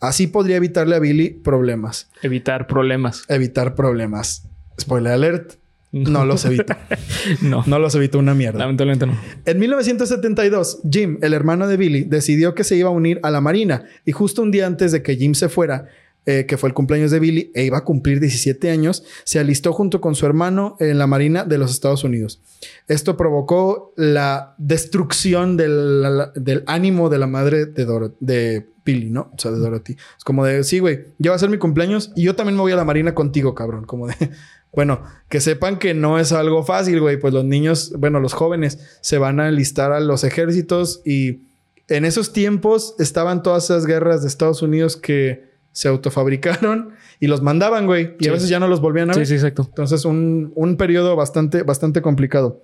Así 0.00 0.26
podría 0.26 0.56
evitarle 0.56 0.96
a 0.96 0.98
Billy 0.98 1.30
problemas. 1.30 2.10
Evitar 2.22 2.66
problemas. 2.66 3.24
Evitar 3.28 3.74
problemas. 3.74 4.46
Spoiler 4.78 5.12
alert. 5.12 5.54
No 5.92 6.24
los 6.24 6.44
evitó. 6.44 6.74
No. 7.40 7.62
No 7.66 7.78
los 7.78 7.94
evitó 7.94 8.18
una 8.18 8.34
mierda. 8.34 8.58
Lamentablemente 8.58 9.06
no. 9.06 9.16
En 9.46 9.58
1972, 9.58 10.80
Jim, 10.90 11.18
el 11.22 11.32
hermano 11.32 11.68
de 11.68 11.76
Billy, 11.76 12.04
decidió 12.04 12.54
que 12.54 12.64
se 12.64 12.76
iba 12.76 12.88
a 12.88 12.92
unir 12.92 13.20
a 13.22 13.30
la 13.30 13.40
Marina 13.40 13.84
y 14.04 14.12
justo 14.12 14.42
un 14.42 14.50
día 14.50 14.66
antes 14.66 14.92
de 14.92 15.02
que 15.02 15.16
Jim 15.16 15.34
se 15.34 15.48
fuera, 15.48 15.86
eh, 16.26 16.46
que 16.46 16.56
fue 16.56 16.68
el 16.68 16.74
cumpleaños 16.74 17.10
de 17.10 17.20
Billy 17.20 17.52
e 17.54 17.64
iba 17.64 17.78
a 17.78 17.84
cumplir 17.84 18.18
17 18.18 18.70
años, 18.70 19.04
se 19.24 19.38
alistó 19.38 19.72
junto 19.72 20.00
con 20.00 20.14
su 20.14 20.24
hermano 20.24 20.76
en 20.80 20.98
la 20.98 21.06
Marina 21.06 21.44
de 21.44 21.58
los 21.58 21.70
Estados 21.70 22.02
Unidos. 22.02 22.40
Esto 22.88 23.16
provocó 23.16 23.92
la 23.96 24.54
destrucción 24.58 25.56
del, 25.56 26.30
del 26.34 26.64
ánimo 26.66 27.10
de 27.10 27.18
la 27.18 27.26
madre 27.26 27.66
de, 27.66 28.10
de 28.20 28.66
Billy, 28.84 29.10
¿no? 29.10 29.30
O 29.34 29.38
sea, 29.38 29.50
de 29.50 29.58
Dorothy. 29.58 29.96
Es 30.16 30.24
como 30.24 30.44
de, 30.44 30.64
sí, 30.64 30.78
güey, 30.78 31.06
ya 31.18 31.30
va 31.30 31.36
a 31.36 31.38
ser 31.38 31.50
mi 31.50 31.58
cumpleaños 31.58 32.12
y 32.14 32.22
yo 32.22 32.34
también 32.34 32.56
me 32.56 32.62
voy 32.62 32.72
a 32.72 32.76
la 32.76 32.84
Marina 32.84 33.14
contigo, 33.14 33.54
cabrón. 33.54 33.84
Como 33.84 34.06
de, 34.06 34.14
bueno, 34.72 35.02
que 35.28 35.40
sepan 35.40 35.78
que 35.78 35.94
no 35.94 36.18
es 36.18 36.32
algo 36.32 36.64
fácil, 36.64 37.00
güey. 37.00 37.18
Pues 37.18 37.32
los 37.34 37.44
niños, 37.44 37.92
bueno, 37.98 38.20
los 38.20 38.34
jóvenes 38.34 38.78
se 39.00 39.18
van 39.18 39.40
a 39.40 39.48
enlistar 39.48 39.92
a 39.92 40.00
los 40.00 40.24
ejércitos 40.24 41.02
y 41.04 41.42
en 41.88 42.04
esos 42.04 42.32
tiempos 42.32 42.94
estaban 42.98 43.42
todas 43.42 43.64
esas 43.64 43.86
guerras 43.86 44.22
de 44.22 44.28
Estados 44.28 44.62
Unidos 44.62 44.96
que 44.96 45.53
se 45.74 45.88
autofabricaron 45.88 46.94
y 47.20 47.26
los 47.26 47.42
mandaban, 47.42 47.84
güey. 47.84 48.16
Y 48.18 48.28
a 48.28 48.32
veces 48.32 48.48
ya 48.48 48.58
no 48.58 48.68
los 48.68 48.80
volvían 48.80 49.10
a 49.10 49.14
ver. 49.14 49.26
Sí, 49.26 49.30
sí, 49.30 49.34
exacto. 49.34 49.66
Entonces, 49.68 50.06
un, 50.06 50.52
un 50.54 50.76
periodo 50.78 51.16
bastante, 51.16 51.62
bastante 51.62 52.00
complicado. 52.00 52.62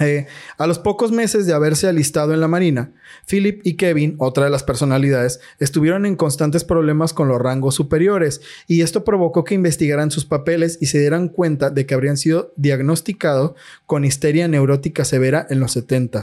Eh, 0.00 0.26
a 0.58 0.66
los 0.66 0.80
pocos 0.80 1.12
meses 1.12 1.46
de 1.46 1.52
haberse 1.52 1.86
alistado 1.86 2.34
en 2.34 2.40
la 2.40 2.48
Marina, 2.48 2.92
Philip 3.28 3.60
y 3.64 3.74
Kevin, 3.74 4.16
otra 4.18 4.44
de 4.44 4.50
las 4.50 4.64
personalidades, 4.64 5.38
estuvieron 5.60 6.04
en 6.04 6.16
constantes 6.16 6.64
problemas 6.64 7.12
con 7.12 7.28
los 7.28 7.40
rangos 7.40 7.76
superiores 7.76 8.40
y 8.66 8.80
esto 8.80 9.04
provocó 9.04 9.44
que 9.44 9.54
investigaran 9.54 10.10
sus 10.10 10.24
papeles 10.24 10.78
y 10.80 10.86
se 10.86 10.98
dieran 10.98 11.28
cuenta 11.28 11.70
de 11.70 11.86
que 11.86 11.94
habrían 11.94 12.16
sido 12.16 12.52
diagnosticados 12.56 13.52
con 13.86 14.04
histeria 14.04 14.48
neurótica 14.48 15.04
severa 15.04 15.46
en 15.48 15.60
los 15.60 15.72
70 15.72 16.22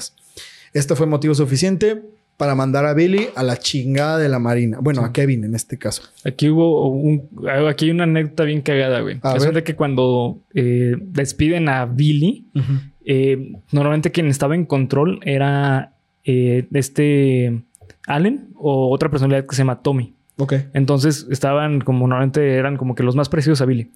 Esto 0.74 0.98
fue 0.98 1.08
motivo 1.08 1.34
suficiente 1.34 2.04
para 2.42 2.56
mandar 2.56 2.88
a 2.88 2.96
Billy 2.96 3.28
a 3.36 3.44
la 3.44 3.56
chingada 3.56 4.18
de 4.18 4.28
la 4.28 4.40
Marina. 4.40 4.80
Bueno, 4.82 5.06
a 5.06 5.14
Kevin 5.14 5.44
en 5.44 5.54
este 5.54 5.78
caso. 5.78 6.02
Aquí 6.26 6.50
hubo 6.50 6.90
un, 6.90 7.30
aquí 7.70 7.86
hay 7.86 7.92
una 7.92 8.06
anécdota 8.06 8.46
bien 8.46 8.62
cagada, 8.62 9.02
güey. 9.02 9.20
A 9.22 9.36
Resulta 9.36 9.58
ver. 9.58 9.64
que 9.64 9.76
cuando 9.76 10.40
eh, 10.56 10.96
despiden 11.00 11.70
a 11.70 11.86
Billy, 11.86 12.48
eh, 13.06 13.52
normalmente 13.72 14.12
quien 14.12 14.26
estaba 14.26 14.56
en 14.56 14.66
control 14.66 15.20
era 15.24 15.94
eh, 16.24 16.66
este 16.74 17.62
Allen 18.08 18.48
o 18.56 18.90
otra 18.90 19.12
personalidad 19.12 19.46
que 19.46 19.56
se 19.56 19.62
llama 19.62 19.84
Tommy. 19.84 20.16
Ok. 20.38 20.54
Entonces 20.74 21.28
estaban 21.30 21.82
como 21.82 22.08
normalmente 22.08 22.56
eran 22.56 22.76
como 22.76 22.96
que 22.96 23.04
los 23.04 23.16
más 23.16 23.30
parecidos 23.30 23.62
a 23.62 23.66
Billy. 23.66 23.92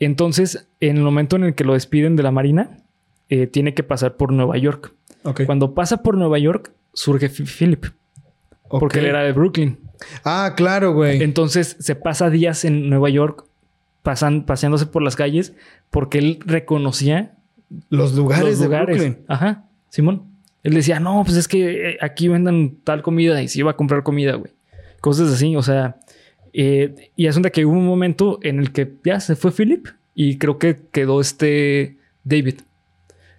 Entonces, 0.00 0.66
en 0.80 0.96
el 0.96 1.04
momento 1.04 1.36
en 1.36 1.44
el 1.44 1.54
que 1.54 1.62
lo 1.62 1.74
despiden 1.74 2.16
de 2.16 2.24
la 2.24 2.32
Marina, 2.32 2.78
tiene 3.52 3.72
que 3.74 3.84
pasar 3.84 4.16
por 4.16 4.32
Nueva 4.32 4.58
York. 4.58 4.94
Ok. 5.22 5.42
Cuando 5.46 5.74
pasa 5.74 6.02
por 6.02 6.16
Nueva 6.16 6.40
York, 6.40 6.72
surge 6.98 7.28
Philip, 7.28 7.86
porque 8.68 8.98
él 8.98 9.06
era 9.06 9.22
de 9.22 9.32
Brooklyn. 9.32 9.78
Ah, 10.24 10.54
claro, 10.56 10.92
güey. 10.92 11.22
Entonces 11.22 11.76
se 11.78 11.94
pasa 11.94 12.28
días 12.28 12.64
en 12.64 12.88
Nueva 12.90 13.08
York 13.08 13.44
pasan, 14.02 14.44
paseándose 14.44 14.86
por 14.86 15.02
las 15.02 15.16
calles 15.16 15.54
porque 15.90 16.18
él 16.18 16.38
reconocía 16.44 17.36
Los 17.88 18.14
lugares 18.14 18.58
los 18.58 18.60
de. 18.60 18.68
Brooklyn. 18.68 19.18
Ajá, 19.28 19.64
Simón. 19.90 20.24
Él 20.64 20.74
decía, 20.74 20.98
no, 20.98 21.22
pues 21.24 21.36
es 21.36 21.46
que 21.46 21.90
eh, 21.90 21.98
aquí 22.00 22.26
vendan 22.28 22.76
tal 22.82 23.02
comida 23.02 23.40
y 23.42 23.48
se 23.48 23.60
iba 23.60 23.70
a 23.70 23.76
comprar 23.76 24.02
comida, 24.02 24.34
güey. 24.34 24.52
Cosas 25.00 25.32
así, 25.32 25.54
o 25.54 25.62
sea. 25.62 25.96
eh, 26.52 27.10
y 27.14 27.26
asunta 27.28 27.50
que 27.50 27.64
hubo 27.64 27.74
un 27.76 27.86
momento 27.86 28.40
en 28.42 28.58
el 28.58 28.72
que 28.72 28.92
ya 29.04 29.20
se 29.20 29.36
fue 29.36 29.52
Philip 29.52 29.86
y 30.14 30.36
creo 30.38 30.58
que 30.58 30.78
quedó 30.90 31.20
este 31.20 31.96
David. 32.24 32.56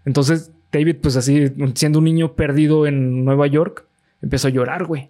Entonces, 0.05 0.51
David, 0.71 0.97
pues 1.01 1.15
así, 1.17 1.51
siendo 1.75 1.99
un 1.99 2.05
niño 2.05 2.33
perdido 2.33 2.85
en 2.87 3.25
Nueva 3.25 3.47
York, 3.47 3.85
empezó 4.21 4.47
a 4.47 4.51
llorar, 4.51 4.85
güey. 4.85 5.09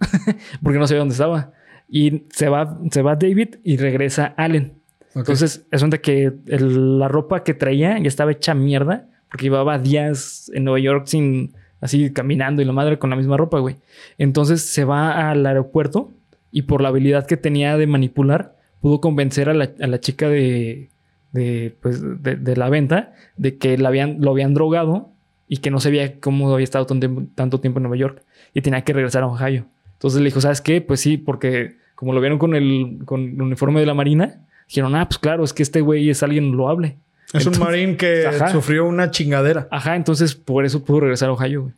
Porque 0.62 0.78
no 0.78 0.86
sabía 0.86 1.00
dónde 1.00 1.12
estaba. 1.12 1.52
Y 1.88 2.24
se 2.30 2.48
va, 2.48 2.78
se 2.90 3.02
va 3.02 3.16
David 3.16 3.56
y 3.64 3.76
regresa 3.76 4.34
Allen. 4.36 4.74
Entonces, 5.14 5.66
es 5.70 5.80
donde 5.80 6.00
que 6.00 6.32
el- 6.46 6.98
la 6.98 7.08
ropa 7.08 7.42
que 7.42 7.54
traía 7.54 7.98
ya 7.98 8.08
estaba 8.08 8.32
hecha 8.32 8.54
mierda 8.54 9.06
porque 9.30 9.44
llevaba 9.44 9.78
días 9.78 10.50
en 10.54 10.64
Nueva 10.64 10.78
York 10.80 11.06
sin 11.06 11.52
así 11.80 12.12
caminando 12.12 12.60
y 12.62 12.64
la 12.64 12.72
madre 12.72 12.98
con 12.98 13.10
la 13.10 13.16
misma 13.16 13.36
ropa, 13.36 13.58
güey. 13.58 13.76
Entonces 14.18 14.62
se 14.62 14.84
va 14.84 15.30
al 15.30 15.44
aeropuerto 15.46 16.10
y 16.50 16.62
por 16.62 16.80
la 16.82 16.88
habilidad 16.88 17.26
que 17.26 17.36
tenía 17.36 17.76
de 17.76 17.86
manipular, 17.86 18.56
pudo 18.80 19.00
convencer 19.00 19.48
a 19.48 19.54
la, 19.54 19.70
a 19.80 19.86
la 19.86 20.00
chica 20.00 20.28
de, 20.28 20.88
de, 21.32 21.76
pues, 21.80 22.00
de, 22.22 22.36
de 22.36 22.56
la 22.56 22.68
venta 22.68 23.12
de 23.36 23.58
que 23.58 23.76
la 23.78 23.88
habían, 23.88 24.18
lo 24.20 24.30
habían 24.30 24.54
drogado 24.54 25.10
y 25.46 25.58
que 25.58 25.70
no 25.70 25.80
sabía 25.80 26.20
cómo 26.20 26.52
había 26.52 26.64
estado 26.64 26.86
tan 26.86 27.00
tiempo- 27.00 27.22
tanto 27.34 27.60
tiempo 27.60 27.78
en 27.78 27.84
Nueva 27.84 27.96
York 27.96 28.22
y 28.54 28.60
tenía 28.62 28.82
que 28.82 28.92
regresar 28.92 29.22
a 29.22 29.26
Ohio. 29.26 29.66
Entonces 29.94 30.20
le 30.20 30.26
dijo, 30.26 30.40
¿sabes 30.40 30.60
qué? 30.60 30.80
Pues 30.80 31.00
sí, 31.00 31.16
porque 31.18 31.76
como 31.94 32.12
lo 32.12 32.20
vieron 32.20 32.38
con 32.38 32.54
el, 32.54 32.98
con 33.04 33.22
el 33.22 33.42
uniforme 33.42 33.80
de 33.80 33.86
la 33.86 33.94
Marina, 33.94 34.46
dijeron, 34.68 34.94
ah, 34.94 35.06
pues 35.08 35.18
claro, 35.18 35.42
es 35.44 35.52
que 35.52 35.62
este 35.62 35.80
güey 35.80 36.08
es 36.10 36.22
alguien 36.22 36.52
loable. 36.56 36.96
Es 37.32 37.44
un 37.46 37.58
marín 37.58 37.96
que 37.96 38.26
Ajá. 38.26 38.48
sufrió 38.48 38.86
una 38.86 39.10
chingadera. 39.10 39.68
Ajá, 39.70 39.96
entonces 39.96 40.34
por 40.34 40.64
eso 40.64 40.84
pudo 40.84 41.00
regresar 41.00 41.28
a 41.28 41.32
Ohio, 41.32 41.62
güey. 41.62 41.74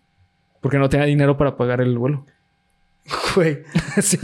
Porque 0.61 0.79
no 0.79 0.89
tenía 0.89 1.07
dinero 1.07 1.37
para 1.37 1.57
pagar 1.57 1.81
el 1.81 1.97
vuelo. 1.99 2.25
Güey, 3.35 3.63
sí, 4.03 4.19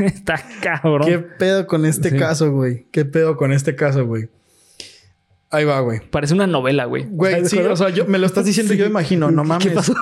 está 0.00 0.42
cabrón. 0.62 1.06
¿qué 1.08 1.18
pedo 1.18 1.66
con 1.66 1.84
este 1.84 2.10
Sí. 2.10 2.16
caso, 2.16 2.52
güey? 2.52 2.86
¿Qué 2.90 3.04
pedo 3.04 3.36
con 3.36 3.52
este 3.52 3.74
caso, 3.74 4.06
güey? 4.06 4.28
Ahí 5.50 5.64
va, 5.64 5.80
güey. 5.80 6.00
Parece 6.10 6.34
una 6.34 6.46
novela, 6.46 6.84
güey. 6.84 7.06
Güey, 7.08 7.34
¿Estás 7.36 7.50
de 7.52 7.56
sí, 7.56 7.62
o 7.64 7.76
sea, 7.76 7.88
yo, 7.88 8.04
me 8.06 8.18
lo 8.18 8.26
estás 8.26 8.44
diciendo, 8.44 8.72
Sí. 8.74 8.78
yo 8.78 8.84
imagino, 8.84 9.30
no 9.30 9.44
mames. 9.44 9.66
¿Qué 9.68 9.74
pasó? 9.74 9.94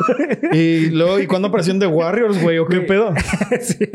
Y 0.53 0.87
luego, 0.91 1.21
¿y 1.21 1.27
cuándo 1.29 1.49
aparecieron 1.49 1.79
The 1.79 1.87
Warriors, 1.87 2.43
güey? 2.43 2.59
¿O 2.59 2.67
qué 2.67 2.77
Güey. 2.79 2.89
pedo? 2.89 3.15
sí. 3.61 3.89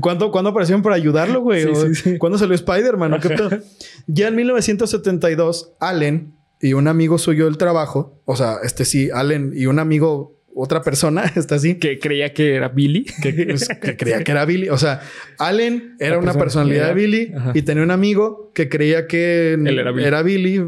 ¿Cuándo, 0.00 0.30
¿Cuándo 0.30 0.50
aparecieron 0.50 0.82
para 0.82 0.96
ayudarlo, 0.96 1.40
güey? 1.40 1.62
Sí, 1.62 1.68
¿O 1.68 1.94
sí. 1.94 2.18
¿Cuándo 2.18 2.36
salió 2.38 2.54
Spider-Man? 2.54 3.14
¿O 3.14 3.20
qué 3.20 3.30
pedo? 3.30 3.50
Ya 4.06 4.28
en 4.28 4.36
1972, 4.36 5.72
Allen 5.80 6.34
y 6.60 6.74
un 6.74 6.88
amigo 6.88 7.18
suyo 7.18 7.46
del 7.46 7.56
trabajo, 7.56 8.20
o 8.24 8.36
sea, 8.36 8.56
este 8.62 8.84
sí, 8.84 9.10
Allen 9.12 9.52
y 9.54 9.66
un 9.66 9.78
amigo, 9.78 10.36
otra 10.54 10.82
persona, 10.82 11.24
está 11.36 11.54
así, 11.56 11.76
Que 11.76 11.98
creía 11.98 12.32
que 12.34 12.54
era 12.54 12.68
Billy. 12.68 13.04
que, 13.22 13.32
pues, 13.48 13.68
que 13.68 13.96
creía 13.96 14.22
que 14.24 14.32
era 14.32 14.44
Billy. 14.44 14.68
O 14.68 14.78
sea, 14.78 15.00
Allen 15.38 15.96
era 15.98 16.12
La 16.12 16.18
una 16.18 16.32
persona- 16.32 16.42
personalidad 16.44 16.88
de 16.88 16.94
Billy 16.94 17.32
Ajá. 17.36 17.52
y 17.54 17.62
tenía 17.62 17.82
un 17.82 17.90
amigo 17.90 18.50
que 18.54 18.68
creía 18.68 19.06
que 19.06 19.54
Él 19.54 19.78
era 19.78 20.22
Billy. 20.22 20.58
Billy. 20.58 20.64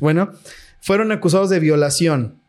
Bueno, 0.00 0.30
fueron 0.80 1.10
acusados 1.12 1.50
de 1.50 1.58
violación. 1.60 2.40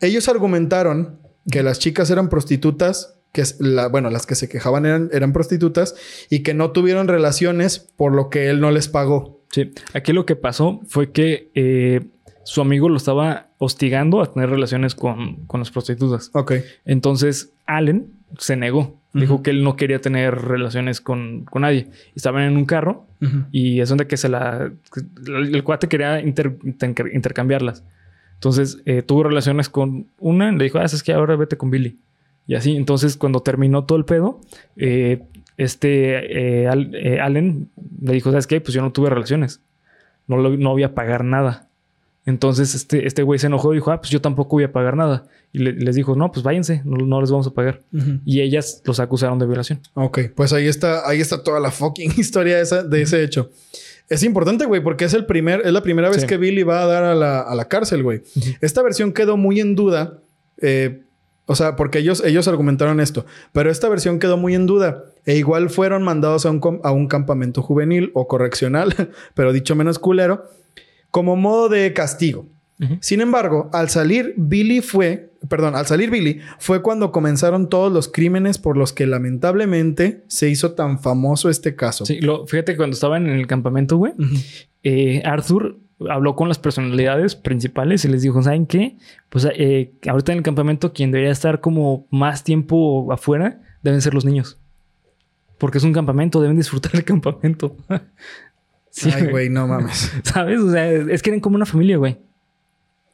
Ellos 0.00 0.28
argumentaron 0.28 1.20
que 1.50 1.62
las 1.62 1.78
chicas 1.78 2.10
eran 2.10 2.28
prostitutas, 2.28 3.18
que 3.32 3.40
es 3.40 3.60
la, 3.60 3.88
bueno, 3.88 4.10
las 4.10 4.26
que 4.26 4.34
se 4.34 4.48
quejaban 4.48 4.86
eran, 4.86 5.10
eran 5.12 5.32
prostitutas 5.32 5.94
y 6.30 6.42
que 6.42 6.54
no 6.54 6.72
tuvieron 6.72 7.08
relaciones 7.08 7.78
por 7.78 8.12
lo 8.14 8.28
que 8.30 8.48
él 8.48 8.60
no 8.60 8.70
les 8.70 8.88
pagó. 8.88 9.42
Sí. 9.50 9.72
Aquí 9.92 10.12
lo 10.12 10.26
que 10.26 10.36
pasó 10.36 10.80
fue 10.88 11.12
que 11.12 11.50
eh, 11.54 12.00
su 12.44 12.60
amigo 12.60 12.88
lo 12.88 12.96
estaba 12.96 13.48
hostigando 13.58 14.22
a 14.22 14.32
tener 14.32 14.50
relaciones 14.50 14.94
con, 14.94 15.46
con 15.46 15.60
las 15.60 15.70
prostitutas. 15.70 16.30
Ok. 16.34 16.52
Entonces 16.84 17.52
Allen 17.66 18.06
se 18.38 18.56
negó. 18.56 19.00
Dijo 19.14 19.44
que 19.44 19.50
él 19.50 19.62
no 19.62 19.76
quería 19.76 20.00
tener 20.00 20.34
relaciones 20.34 21.00
con, 21.00 21.44
con 21.44 21.62
nadie. 21.62 21.86
Estaban 22.16 22.42
en 22.42 22.56
un 22.56 22.64
carro 22.64 23.06
y 23.52 23.80
es 23.80 23.88
donde 23.88 24.08
que 24.08 24.16
se 24.16 24.28
la... 24.28 24.72
El, 25.26 25.54
el 25.54 25.62
cuate 25.62 25.86
quería 25.86 26.20
inter- 26.20 26.58
inter- 26.64 27.10
intercambiarlas. 27.14 27.84
Entonces 28.34 28.78
eh, 28.86 29.02
tuvo 29.02 29.22
relaciones 29.22 29.68
con 29.68 30.08
una, 30.18 30.50
le 30.50 30.64
dijo, 30.64 30.78
ah, 30.80 30.84
es 30.84 31.00
que 31.04 31.12
ahora 31.12 31.36
vete 31.36 31.56
con 31.56 31.70
Billy. 31.70 31.96
Y 32.48 32.56
así, 32.56 32.74
entonces 32.76 33.16
cuando 33.16 33.40
terminó 33.40 33.84
todo 33.84 33.96
el 33.98 34.04
pedo, 34.04 34.40
eh, 34.76 35.22
este 35.56 36.64
eh, 36.64 37.18
Allen 37.20 37.70
le 38.02 38.12
dijo, 38.14 38.30
¿sabes 38.32 38.48
qué? 38.48 38.60
Pues 38.60 38.74
yo 38.74 38.82
no 38.82 38.90
tuve 38.90 39.10
relaciones. 39.10 39.60
No, 40.26 40.38
lo- 40.38 40.56
no 40.56 40.72
voy 40.72 40.82
a 40.82 40.92
pagar 40.94 41.24
nada. 41.24 41.68
Entonces 42.26 42.74
este 42.74 43.06
este 43.06 43.22
güey 43.22 43.38
se 43.38 43.48
enojó 43.48 43.72
y 43.72 43.76
dijo, 43.76 43.90
ah, 43.90 44.00
pues 44.00 44.10
yo 44.10 44.20
tampoco 44.20 44.56
voy 44.56 44.64
a 44.64 44.72
pagar 44.72 44.96
nada. 44.96 45.24
Y 45.52 45.58
le- 45.58 45.72
les 45.74 45.94
dijo, 45.94 46.16
no, 46.16 46.32
pues 46.32 46.42
váyanse, 46.42 46.80
no, 46.84 46.96
no 47.06 47.20
les 47.20 47.30
vamos 47.30 47.46
a 47.46 47.50
pagar. 47.50 47.82
Y 48.24 48.40
ellas 48.40 48.82
los 48.84 48.98
acusaron 49.00 49.38
de 49.38 49.46
violación. 49.46 49.80
Ok, 49.94 50.20
pues 50.34 50.52
ahí 50.52 50.66
está, 50.66 51.08
ahí 51.08 51.20
está 51.20 51.42
toda 51.42 51.60
la 51.60 51.70
fucking 51.70 52.12
historia 52.16 52.60
esa, 52.60 52.82
de 52.82 53.02
ese 53.02 53.22
hecho. 53.22 53.50
Es 54.08 54.22
importante, 54.22 54.64
güey, 54.66 54.82
porque 54.82 55.04
es 55.04 55.14
el 55.14 55.26
primer, 55.26 55.62
es 55.64 55.72
la 55.72 55.82
primera 55.82 56.08
vez 56.10 56.22
Sí. 56.22 56.26
que 56.26 56.36
Billy 56.36 56.62
va 56.62 56.82
a 56.82 56.86
dar 56.86 57.04
a 57.04 57.14
la, 57.14 57.40
a 57.40 57.54
la 57.54 57.68
cárcel, 57.68 58.02
güey. 58.02 58.22
Esta 58.60 58.82
versión 58.82 59.12
quedó 59.12 59.36
muy 59.36 59.60
en 59.60 59.74
duda. 59.76 60.18
eh, 60.58 61.00
o 61.46 61.54
sea, 61.54 61.76
porque 61.76 61.98
ellos, 61.98 62.22
ellos 62.24 62.48
argumentaron 62.48 63.00
esto. 63.00 63.26
Pero 63.52 63.70
esta 63.70 63.90
versión 63.90 64.18
quedó 64.18 64.38
muy 64.38 64.54
en 64.54 64.64
duda. 64.64 65.04
E 65.26 65.36
igual 65.36 65.68
fueron 65.68 66.02
mandados 66.02 66.46
a 66.46 66.50
un, 66.50 66.80
a 66.82 66.90
un 66.90 67.06
campamento 67.06 67.60
juvenil 67.60 68.10
o 68.14 68.26
correccional, 68.28 68.94
pero 69.34 69.52
dicho 69.52 69.74
menos 69.76 69.98
culero, 69.98 70.46
como 71.14 71.36
modo 71.36 71.68
de 71.68 71.92
castigo. 71.92 72.48
Sin 72.98 73.20
embargo, 73.20 73.70
al 73.72 73.88
salir 73.88 74.34
Billy 74.36 74.80
fue, 74.80 75.30
perdón, 75.48 75.76
al 75.76 75.86
salir 75.86 76.10
Billy 76.10 76.40
fue 76.58 76.82
cuando 76.82 77.12
comenzaron 77.12 77.68
todos 77.68 77.92
los 77.92 78.08
crímenes 78.08 78.58
por 78.58 78.76
los 78.76 78.92
que 78.92 79.06
lamentablemente 79.06 80.24
se 80.26 80.50
hizo 80.50 80.72
tan 80.72 80.98
famoso 80.98 81.48
este 81.50 81.76
caso. 81.76 82.04
Sí, 82.04 82.20
lo, 82.20 82.48
fíjate 82.48 82.72
que 82.72 82.78
cuando 82.78 82.94
estaban 82.94 83.28
en 83.28 83.36
el 83.36 83.46
campamento, 83.46 83.96
güey, 83.96 84.12
eh, 84.82 85.22
Arthur 85.24 85.78
habló 86.10 86.34
con 86.34 86.48
las 86.48 86.58
personalidades 86.58 87.36
principales 87.36 88.04
y 88.04 88.08
les 88.08 88.22
dijo, 88.22 88.42
¿saben 88.42 88.66
qué? 88.66 88.96
Pues 89.28 89.46
eh, 89.54 89.92
ahorita 90.08 90.32
en 90.32 90.38
el 90.38 90.44
campamento 90.44 90.92
quien 90.92 91.12
debería 91.12 91.30
estar 91.30 91.60
como 91.60 92.08
más 92.10 92.42
tiempo 92.42 93.12
afuera 93.12 93.60
deben 93.84 94.02
ser 94.02 94.14
los 94.14 94.24
niños. 94.24 94.58
Porque 95.58 95.78
es 95.78 95.84
un 95.84 95.92
campamento, 95.92 96.40
deben 96.42 96.56
disfrutar 96.56 96.90
el 96.96 97.04
campamento. 97.04 97.76
sí, 98.94 99.10
Ay, 99.12 99.26
güey, 99.26 99.48
no 99.50 99.66
mames. 99.66 100.12
¿Sabes? 100.22 100.60
O 100.60 100.70
sea, 100.70 100.90
es 100.90 101.22
que 101.22 101.30
eran 101.30 101.40
como 101.40 101.56
una 101.56 101.66
familia, 101.66 101.96
güey. 101.96 102.16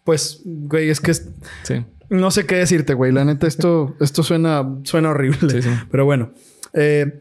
Pues, 0.04 0.40
güey, 0.44 0.90
es 0.90 1.00
que 1.00 1.10
es- 1.12 1.28
Sí. 1.62 1.84
no 2.08 2.30
sé 2.30 2.44
qué 2.46 2.56
decirte, 2.56 2.94
güey. 2.94 3.12
La 3.12 3.24
neta, 3.24 3.46
esto, 3.46 3.94
esto 4.00 4.22
suena, 4.22 4.68
suena 4.84 5.10
horrible. 5.10 5.50
Sí, 5.50 5.62
sí. 5.62 5.70
Pero 5.90 6.04
bueno, 6.04 6.32
eh, 6.72 7.20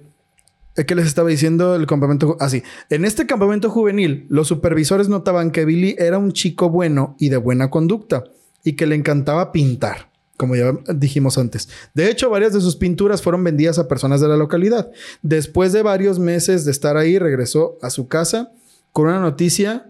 ¿qué 0.88 0.96
les 0.96 1.06
estaba 1.08 1.30
diciendo 1.30 1.76
el 1.76 1.86
campamento? 1.88 2.38
Así, 2.40 2.64
en 2.90 3.06
este 3.06 3.26
campamento 3.26 3.70
juvenil, 3.70 4.26
los 4.30 4.48
supervisores 4.48 5.10
notaban 5.10 5.52
que 5.52 5.66
Billy 5.66 5.96
era 6.00 6.18
un 6.18 6.32
chico 6.34 6.70
bueno 6.70 7.16
y 7.20 7.30
de 7.30 7.38
buena 7.38 7.70
conducta 7.70 8.24
y 8.64 8.74
que 8.74 8.88
le 8.88 8.96
encantaba 8.96 9.52
pintar, 9.52 10.09
como 10.40 10.56
ya 10.56 10.72
dijimos 10.96 11.38
antes. 11.38 11.68
De 11.94 12.10
hecho, 12.10 12.30
varias 12.30 12.54
de 12.54 12.62
sus 12.62 12.78
pinturas 12.78 13.22
fueron 13.22 13.44
vendidas 13.44 13.78
a 13.78 13.90
personas 13.90 14.22
de 14.22 14.30
la 14.30 14.38
localidad. 14.38 14.90
Después 15.22 15.74
de 15.74 15.84
varios 15.84 16.18
meses 16.18 16.64
de 16.64 16.72
estar 16.72 16.96
ahí, 16.96 17.20
regresó 17.20 17.78
a 17.82 17.90
su 17.90 18.08
casa 18.08 18.52
con 18.94 19.08
una 19.08 19.20
noticia 19.20 19.90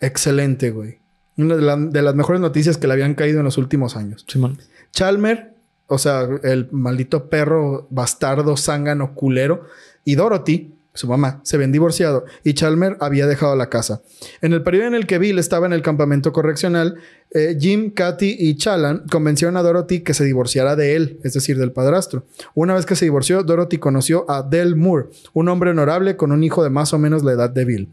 excelente, 0.00 0.70
güey. 0.70 0.98
Una 1.36 1.56
de, 1.56 1.62
la- 1.62 1.76
de 1.76 2.02
las 2.02 2.14
mejores 2.14 2.40
noticias 2.40 2.76
que 2.78 2.86
le 2.86 2.94
habían 2.94 3.14
caído 3.14 3.38
en 3.40 3.44
los 3.44 3.58
últimos 3.58 3.96
años. 3.96 4.24
Simón. 4.26 4.58
Chalmer, 4.92 5.54
o 5.86 5.98
sea, 5.98 6.26
el 6.42 6.68
maldito 6.72 7.28
perro 7.28 7.86
bastardo, 7.90 8.56
zángano, 8.56 9.14
culero, 9.14 9.64
y 10.04 10.14
Dorothy, 10.14 10.74
su 10.94 11.06
mamá, 11.06 11.40
se 11.44 11.56
habían 11.56 11.72
divorciado 11.72 12.24
y 12.42 12.54
Chalmer 12.54 12.96
había 13.00 13.26
dejado 13.26 13.54
la 13.56 13.68
casa. 13.68 14.02
En 14.40 14.52
el 14.52 14.62
periodo 14.62 14.88
en 14.88 14.94
el 14.94 15.06
que 15.06 15.18
Bill 15.18 15.38
estaba 15.38 15.66
en 15.66 15.72
el 15.72 15.82
campamento 15.82 16.32
correccional, 16.32 16.96
eh, 17.32 17.56
Jim, 17.60 17.92
Kathy 17.92 18.36
y 18.38 18.56
Chalan 18.56 19.04
convencieron 19.10 19.56
a 19.56 19.62
Dorothy 19.62 20.00
que 20.00 20.14
se 20.14 20.24
divorciara 20.24 20.74
de 20.74 20.96
él, 20.96 21.20
es 21.22 21.34
decir, 21.34 21.58
del 21.58 21.72
padrastro. 21.72 22.24
Una 22.54 22.74
vez 22.74 22.86
que 22.86 22.96
se 22.96 23.04
divorció, 23.04 23.42
Dorothy 23.44 23.78
conoció 23.78 24.28
a 24.28 24.42
Del 24.42 24.74
Moore, 24.74 25.08
un 25.32 25.48
hombre 25.48 25.70
honorable 25.70 26.16
con 26.16 26.32
un 26.32 26.42
hijo 26.42 26.64
de 26.64 26.70
más 26.70 26.92
o 26.92 26.98
menos 26.98 27.22
la 27.22 27.32
edad 27.32 27.50
de 27.50 27.64
Bill. 27.64 27.88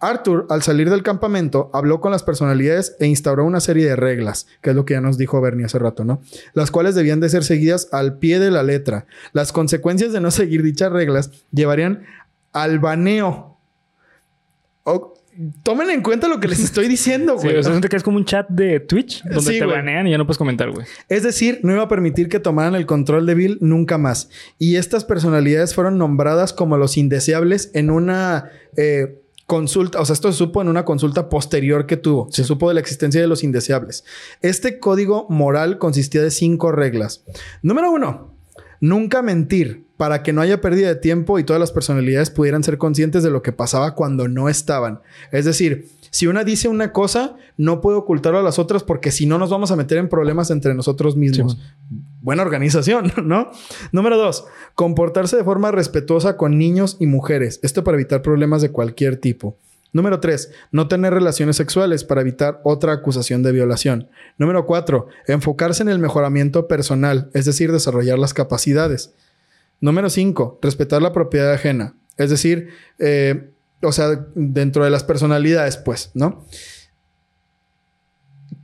Arthur, 0.00 0.46
al 0.48 0.62
salir 0.62 0.90
del 0.90 1.02
campamento, 1.02 1.70
habló 1.72 2.00
con 2.00 2.12
las 2.12 2.22
personalidades 2.22 2.94
e 3.00 3.06
instauró 3.06 3.44
una 3.44 3.60
serie 3.60 3.86
de 3.86 3.96
reglas, 3.96 4.46
que 4.62 4.70
es 4.70 4.76
lo 4.76 4.84
que 4.84 4.94
ya 4.94 5.00
nos 5.00 5.18
dijo 5.18 5.40
Bernie 5.40 5.66
hace 5.66 5.78
rato, 5.78 6.04
¿no? 6.04 6.22
Las 6.54 6.70
cuales 6.70 6.94
debían 6.94 7.20
de 7.20 7.28
ser 7.28 7.42
seguidas 7.42 7.88
al 7.90 8.18
pie 8.18 8.38
de 8.38 8.50
la 8.50 8.62
letra. 8.62 9.06
Las 9.32 9.52
consecuencias 9.52 10.12
de 10.12 10.20
no 10.20 10.30
seguir 10.30 10.62
dichas 10.62 10.92
reglas 10.92 11.30
llevarían 11.50 12.04
al 12.62 12.78
baneo. 12.78 13.58
O- 14.84 15.14
tomen 15.62 15.88
en 15.90 16.02
cuenta 16.02 16.26
lo 16.26 16.40
que 16.40 16.48
les 16.48 16.58
estoy 16.58 16.88
diciendo, 16.88 17.36
Sí, 17.38 17.46
güey. 17.46 17.58
o 17.58 17.62
sea, 17.62 17.80
que 17.80 17.96
es 17.96 18.02
como 18.02 18.16
un 18.16 18.24
chat 18.24 18.48
de 18.48 18.80
Twitch 18.80 19.22
donde 19.22 19.40
Sí, 19.52 19.58
te 19.60 19.64
güey. 19.64 19.76
banean 19.76 20.06
y 20.06 20.10
ya 20.10 20.18
no 20.18 20.26
puedes 20.26 20.38
comentar, 20.38 20.70
güey. 20.72 20.84
Es 21.08 21.22
decir, 21.22 21.60
no 21.62 21.72
iba 21.72 21.82
a 21.84 21.88
permitir 21.88 22.28
que 22.28 22.40
tomaran 22.40 22.74
el 22.74 22.86
control 22.86 23.24
de 23.26 23.34
Bill 23.34 23.58
nunca 23.60 23.98
más. 23.98 24.30
Y 24.58 24.76
estas 24.76 25.04
personalidades 25.04 25.74
fueron 25.74 25.96
nombradas 25.98 26.52
como 26.52 26.76
los 26.76 26.96
indeseables 26.96 27.70
en 27.74 27.90
una 27.90 28.50
eh, 28.76 29.20
consulta, 29.46 30.00
o 30.00 30.04
sea, 30.04 30.14
esto 30.14 30.32
se 30.32 30.38
supo 30.38 30.60
en 30.60 30.68
una 30.68 30.84
consulta 30.84 31.28
posterior 31.28 31.86
que 31.86 31.96
tuvo. 31.96 32.26
Se 32.32 32.42
supo 32.42 32.66
de 32.68 32.74
la 32.74 32.80
existencia 32.80 33.20
de 33.20 33.28
los 33.28 33.44
indeseables. 33.44 34.04
Este 34.42 34.80
código 34.80 35.26
moral 35.30 35.78
consistía 35.78 36.20
de 36.22 36.30
cinco 36.32 36.72
reglas. 36.72 37.24
Número 37.62 37.92
uno, 37.92 38.34
nunca 38.80 39.22
mentir 39.22 39.84
para 39.96 40.22
que 40.22 40.32
no 40.32 40.40
haya 40.40 40.60
pérdida 40.60 40.88
de 40.88 40.94
tiempo 40.94 41.38
y 41.38 41.44
todas 41.44 41.58
las 41.60 41.72
personalidades 41.72 42.30
pudieran 42.30 42.62
ser 42.62 42.78
conscientes 42.78 43.22
de 43.22 43.30
lo 43.30 43.42
que 43.42 43.52
pasaba 43.52 43.94
cuando 43.94 44.28
no 44.28 44.48
estaban. 44.48 45.00
Es 45.32 45.44
decir, 45.44 45.88
si 46.10 46.26
una 46.26 46.44
dice 46.44 46.68
una 46.68 46.92
cosa, 46.92 47.36
no 47.56 47.80
puede 47.80 47.98
ocultarlo 47.98 48.38
a 48.38 48.42
las 48.42 48.58
otras 48.58 48.84
porque 48.84 49.10
si 49.10 49.26
no 49.26 49.38
nos 49.38 49.50
vamos 49.50 49.70
a 49.70 49.76
meter 49.76 49.98
en 49.98 50.08
problemas 50.08 50.50
entre 50.50 50.74
nosotros 50.74 51.16
mismos. 51.16 51.58
Buena 52.20 52.42
organización, 52.42 53.12
¿no? 53.24 53.50
Número 53.92 54.16
dos, 54.16 54.46
comportarse 54.74 55.36
de 55.36 55.44
forma 55.44 55.72
respetuosa 55.72 56.36
con 56.36 56.58
niños 56.58 56.96
y 57.00 57.06
mujeres. 57.06 57.58
Esto 57.62 57.84
para 57.84 57.96
evitar 57.96 58.22
problemas 58.22 58.62
de 58.62 58.70
cualquier 58.70 59.16
tipo. 59.16 59.56
Número 59.92 60.20
tres, 60.20 60.50
no 60.70 60.86
tener 60.88 61.14
relaciones 61.14 61.56
sexuales 61.56 62.04
para 62.04 62.20
evitar 62.20 62.60
otra 62.64 62.92
acusación 62.92 63.42
de 63.42 63.52
violación. 63.52 64.08
Número 64.36 64.66
cuatro, 64.66 65.08
enfocarse 65.26 65.82
en 65.82 65.88
el 65.88 65.98
mejoramiento 65.98 66.68
personal, 66.68 67.30
es 67.34 67.46
decir, 67.46 67.72
desarrollar 67.72 68.18
las 68.18 68.34
capacidades. 68.34 69.12
Número 69.80 70.10
cinco, 70.10 70.58
respetar 70.60 71.00
la 71.00 71.12
propiedad 71.12 71.52
ajena, 71.52 71.94
es 72.16 72.30
decir, 72.30 72.68
eh, 72.98 73.50
o 73.80 73.92
sea, 73.92 74.26
dentro 74.34 74.84
de 74.84 74.90
las 74.90 75.04
personalidades, 75.04 75.76
pues, 75.76 76.10
¿no? 76.14 76.44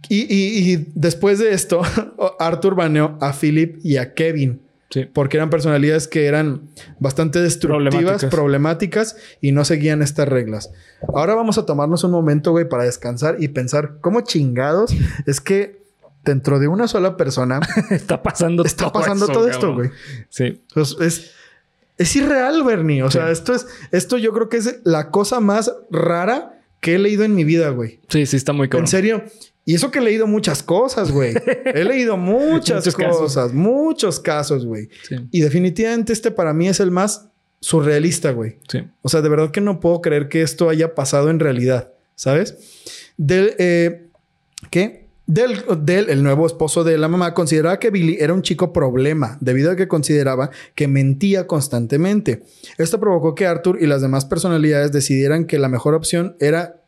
Y, 0.09 0.23
y- 0.23 0.73
y 0.75 0.87
después 0.95 1.39
de 1.39 1.53
esto, 1.55 1.81
Arthur 2.39 2.75
baneó 2.75 3.17
a 3.21 3.33
Philip 3.33 3.79
y 3.83 3.97
a 3.97 4.13
Kevin. 4.15 4.61
Sí. 4.95 5.07
Porque 5.13 5.39
eran 5.39 5.51
personalidades 5.51 6.07
que 6.07 6.27
eran 6.27 6.71
bastante 7.01 7.41
destructivas, 7.43 7.91
Problemáticas. 7.93 8.31
problemáticas. 8.31 9.17
y 9.41 9.51
no 9.51 9.65
seguían 9.65 10.03
estas 10.03 10.29
reglas. 10.29 10.71
Ahora 11.13 11.35
vamos 11.35 11.59
a 11.59 11.67
tomarnos 11.67 12.05
un 12.05 12.13
momento, 12.13 12.53
güey, 12.53 12.69
para 12.69 12.85
descansar 12.85 13.39
y 13.41 13.49
pensar 13.49 13.97
cómo 14.01 14.21
chingados 14.21 14.95
es 15.27 15.41
que 15.41 15.83
dentro 16.25 16.61
de 16.61 16.69
una 16.69 16.87
sola 16.87 17.17
persona 17.17 17.59
Está 17.91 18.23
pasando 18.23 18.63
está 18.65 18.85
todo 18.85 18.93
pasando 19.03 19.25
eso, 19.25 19.33
todo 19.33 19.49
esto, 19.49 19.75
güey. 19.75 19.91
Sí. 20.29 20.63
Pues 20.73 20.97
es, 21.01 21.33
es 21.99 22.15
irreal, 22.15 22.63
Bernie. 22.63 23.03
O 23.03 23.11
sea, 23.11 23.27
Sí. 23.27 23.33
esto 23.33 23.53
es, 23.53 23.67
esto 23.91 24.17
yo 24.17 24.33
creo 24.33 24.49
que 24.49 24.59
es 24.59 24.79
la 24.85 25.11
cosa 25.11 25.41
más 25.41 25.73
rara 25.91 26.61
que 26.81 26.95
he 26.95 26.99
leído 27.01 27.25
en 27.25 27.35
mi 27.35 27.43
vida, 27.43 27.71
güey. 27.71 27.99
Sí, 28.09 28.27
sí, 28.27 28.37
está 28.37 28.53
muy 28.53 28.69
cabrón. 28.69 28.85
En 28.85 28.89
serio. 28.89 29.25
Y 29.65 29.75
eso 29.75 29.91
que 29.91 29.99
he 29.99 30.03
leído 30.03 30.27
muchas 30.27 30.63
cosas, 30.63 31.11
güey. 31.11 31.35
he 31.65 31.85
leído 31.85 32.17
muchas 32.19 32.85
Muchos 32.85 32.97
casos. 32.97 33.19
cosas, 33.19 33.53
muchos 33.55 34.21
casos, 34.21 34.67
güey. 34.67 34.89
Sí, 35.09 35.17
Y 35.31 35.41
definitivamente 35.41 36.13
este 36.13 36.31
para 36.31 36.53
mí 36.53 36.69
es 36.69 36.81
el 36.81 36.91
más 36.91 37.29
surrealista, 37.61 38.31
güey. 38.33 38.59
sí. 38.69 38.81
O 39.03 39.09
sea, 39.09 39.23
de 39.23 39.29
verdad 39.31 39.51
que 39.51 39.61
no 39.63 39.81
puedo 39.81 40.01
creer 40.03 40.29
que 40.29 40.43
esto 40.43 40.69
haya 40.69 40.95
pasado 40.95 41.31
en 41.31 41.41
realidad, 41.41 41.93
¿sabes? 42.15 42.57
Del, 43.17 43.55
eh, 43.59 44.09
¿qué? 44.71 45.05
Del, 45.27 45.65
del, 45.79 46.11
el 46.11 46.23
nuevo 46.23 46.47
esposo 46.47 46.85
de 46.85 46.99
la 46.99 47.09
mamá, 47.09 47.33
consideraba 47.33 47.79
que 47.79 47.89
Billy 47.89 48.19
era 48.21 48.35
un 48.35 48.43
chico 48.43 48.75
problema, 48.75 49.39
debido 49.41 49.71
a 49.71 49.77
que 49.77 49.89
consideraba 49.89 50.51
que 50.75 50.87
mentía 50.89 51.47
constantemente. 51.47 52.43
Esto 52.77 53.01
provocó 53.01 53.35
que 53.35 53.47
Arthur 53.47 53.79
y 53.81 53.87
las 53.87 54.03
demás 54.03 54.27
personalidades 54.27 54.93
decidieran 54.93 55.47
que 55.47 55.59
la 55.59 55.71
mejor 55.71 55.95
opción 55.95 56.37
era 56.41 56.83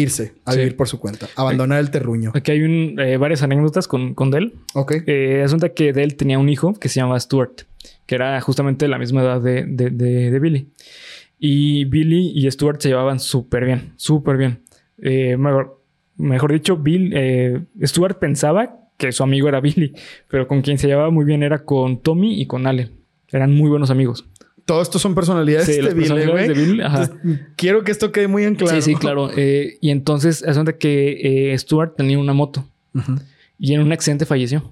irse 0.00 0.34
a 0.44 0.52
Sí. 0.52 0.58
vivir 0.58 0.76
por 0.76 0.88
su 0.88 0.98
cuenta, 1.00 1.26
abandonar 1.36 1.80
el 1.80 1.90
terruño. 1.90 2.30
Aquí 2.34 2.50
hay 2.52 2.62
un, 2.62 2.98
eh, 3.00 3.16
varias 3.16 3.42
anécdotas 3.42 3.88
con, 3.88 4.14
con 4.14 4.30
Dell. 4.30 4.52
Ok. 4.74 4.94
Eh, 5.06 5.40
resulta 5.42 5.70
que 5.70 5.92
Dell 5.92 6.16
tenía 6.16 6.38
un 6.38 6.48
hijo 6.48 6.74
que 6.74 6.88
se 6.88 7.00
llamaba 7.00 7.18
Stuart, 7.20 7.62
que 8.06 8.14
era 8.14 8.40
justamente 8.40 8.86
la 8.88 8.98
misma 8.98 9.22
edad 9.22 9.40
de, 9.40 9.64
de- 9.66 9.90
de- 9.90 10.30
de 10.30 10.38
Billy. 10.38 10.68
Y 11.38 11.84
Billy 11.86 12.32
y 12.34 12.50
Stuart 12.50 12.80
se 12.80 12.88
llevaban 12.88 13.20
súper 13.20 13.64
bien, 13.64 13.92
súper 13.96 14.36
bien. 14.36 14.60
Eh, 15.02 15.36
mejor, 15.36 15.82
mejor 16.16 16.52
dicho, 16.52 16.76
Bill, 16.76 17.12
eh, 17.14 17.60
Stuart 17.82 18.18
pensaba 18.18 18.80
que 18.96 19.12
su 19.12 19.22
amigo 19.22 19.48
era 19.48 19.60
Billy, 19.60 19.92
pero 20.28 20.48
con 20.48 20.62
quien 20.62 20.78
se 20.78 20.86
llevaba 20.86 21.10
muy 21.10 21.24
bien 21.26 21.42
era 21.42 21.64
con 21.64 22.00
Tommy 22.00 22.40
y 22.40 22.46
con 22.46 22.66
Allen. 22.66 22.92
Eran 23.30 23.52
muy 23.54 23.68
buenos 23.68 23.90
amigos. 23.90 24.24
Todos 24.66 24.88
estos 24.88 25.00
son 25.00 25.14
personalidades 25.14 25.66
Sí, 25.66 25.80
personalidades. 25.80 26.58
Entonces, 26.58 27.40
Quiero 27.56 27.82
que 27.84 27.92
esto 27.92 28.12
quede 28.12 28.26
muy 28.28 28.44
en 28.44 28.56
claro. 28.56 28.74
Sí, 28.82 28.82
sí, 28.82 28.94
claro. 28.96 29.30
Eh, 29.36 29.78
y 29.80 29.90
entonces, 29.90 30.42
es 30.42 30.54
donde 30.56 30.76
que 30.76 31.52
eh, 31.52 31.58
Stuart 31.58 31.94
tenía 31.96 32.18
una 32.18 32.32
moto 32.34 32.68
y 33.58 33.72
en 33.74 33.80
un 33.80 33.92
accidente 33.92 34.26
falleció. 34.26 34.70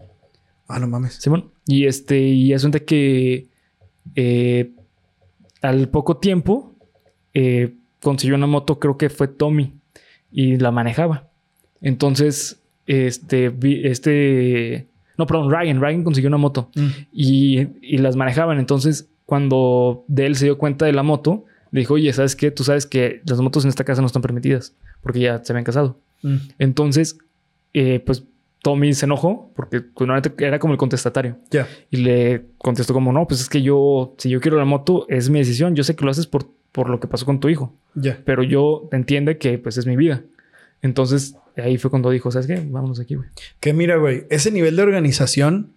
Ah, 0.68 0.78
no 0.78 0.86
mames. 0.88 1.14
Simón. 1.14 1.50
Y 1.66 1.86
este, 1.86 2.20
y 2.20 2.52
es 2.52 2.62
donde 2.62 2.84
que 2.84 3.46
eh, 4.16 4.72
al 5.62 5.88
poco 5.88 6.16
tiempo 6.18 6.74
consiguió 8.00 8.36
una 8.36 8.46
moto, 8.46 8.78
creo 8.78 8.96
que 8.98 9.08
fue 9.10 9.28
Tommy, 9.28 9.72
y 10.30 10.56
la 10.56 10.70
manejaba. 10.70 11.28
Entonces, 11.80 12.60
este, 12.86 13.52
este, 13.84 14.88
no, 15.18 15.26
perdón, 15.26 15.50
Ryan, 15.50 15.80
Ryan 15.80 16.02
consiguió 16.04 16.28
una 16.28 16.36
moto 16.38 16.70
Mm. 16.74 16.88
y, 17.12 17.66
y 17.82 17.98
las 17.98 18.16
manejaban. 18.16 18.58
Entonces, 18.58 19.08
cuando 19.26 20.04
de 20.08 20.26
él 20.26 20.36
se 20.36 20.46
dio 20.46 20.58
cuenta 20.58 20.86
de 20.86 20.92
la 20.92 21.02
moto, 21.02 21.44
le 21.70 21.80
dijo, 21.80 21.94
oye, 21.94 22.12
¿sabes 22.12 22.36
qué? 22.36 22.50
Tú 22.50 22.62
sabes 22.64 22.86
que 22.86 23.20
las 23.26 23.40
motos 23.40 23.64
en 23.64 23.68
esta 23.70 23.84
casa 23.84 24.00
no 24.00 24.06
están 24.06 24.22
permitidas 24.22 24.74
porque 25.02 25.20
ya 25.20 25.42
se 25.44 25.52
habían 25.52 25.64
casado. 25.64 25.98
Mm. 26.22 26.36
Entonces, 26.58 27.18
eh, 27.72 28.00
pues 28.04 28.24
Tommy 28.62 28.94
se 28.94 29.06
enojó 29.06 29.50
porque 29.56 29.80
pues, 29.80 30.08
era 30.38 30.58
como 30.58 30.72
el 30.72 30.78
contestatario. 30.78 31.36
Ya. 31.50 31.68
Y 31.90 31.98
le 31.98 32.44
contestó 32.58 32.94
como, 32.94 33.12
no, 33.12 33.26
pues 33.26 33.40
es 33.40 33.48
que 33.48 33.62
yo, 33.62 34.14
si 34.18 34.30
yo 34.30 34.40
quiero 34.40 34.56
la 34.56 34.64
moto, 34.64 35.06
es 35.08 35.28
mi 35.30 35.38
decisión. 35.40 35.74
Yo 35.74 35.84
sé 35.84 35.96
que 35.96 36.04
lo 36.04 36.10
haces 36.10 36.26
por, 36.26 36.46
por 36.72 36.88
lo 36.88 37.00
que 37.00 37.06
pasó 37.08 37.26
con 37.26 37.40
tu 37.40 37.48
hijo, 37.48 37.74
Ya. 37.94 38.18
pero 38.24 38.42
yo 38.42 38.88
entiende 38.92 39.36
que 39.38 39.58
pues 39.58 39.76
es 39.76 39.86
mi 39.86 39.96
vida. 39.96 40.22
Entonces, 40.80 41.36
ahí 41.56 41.76
fue 41.78 41.90
cuando 41.90 42.10
dijo, 42.10 42.30
¿sabes 42.30 42.46
qué? 42.46 42.62
Vámonos 42.66 43.00
aquí, 43.00 43.14
güey. 43.16 43.28
Que 43.60 43.72
mira, 43.72 43.96
güey, 43.96 44.24
ese 44.30 44.50
nivel 44.50 44.76
de 44.76 44.82
organización, 44.82 45.72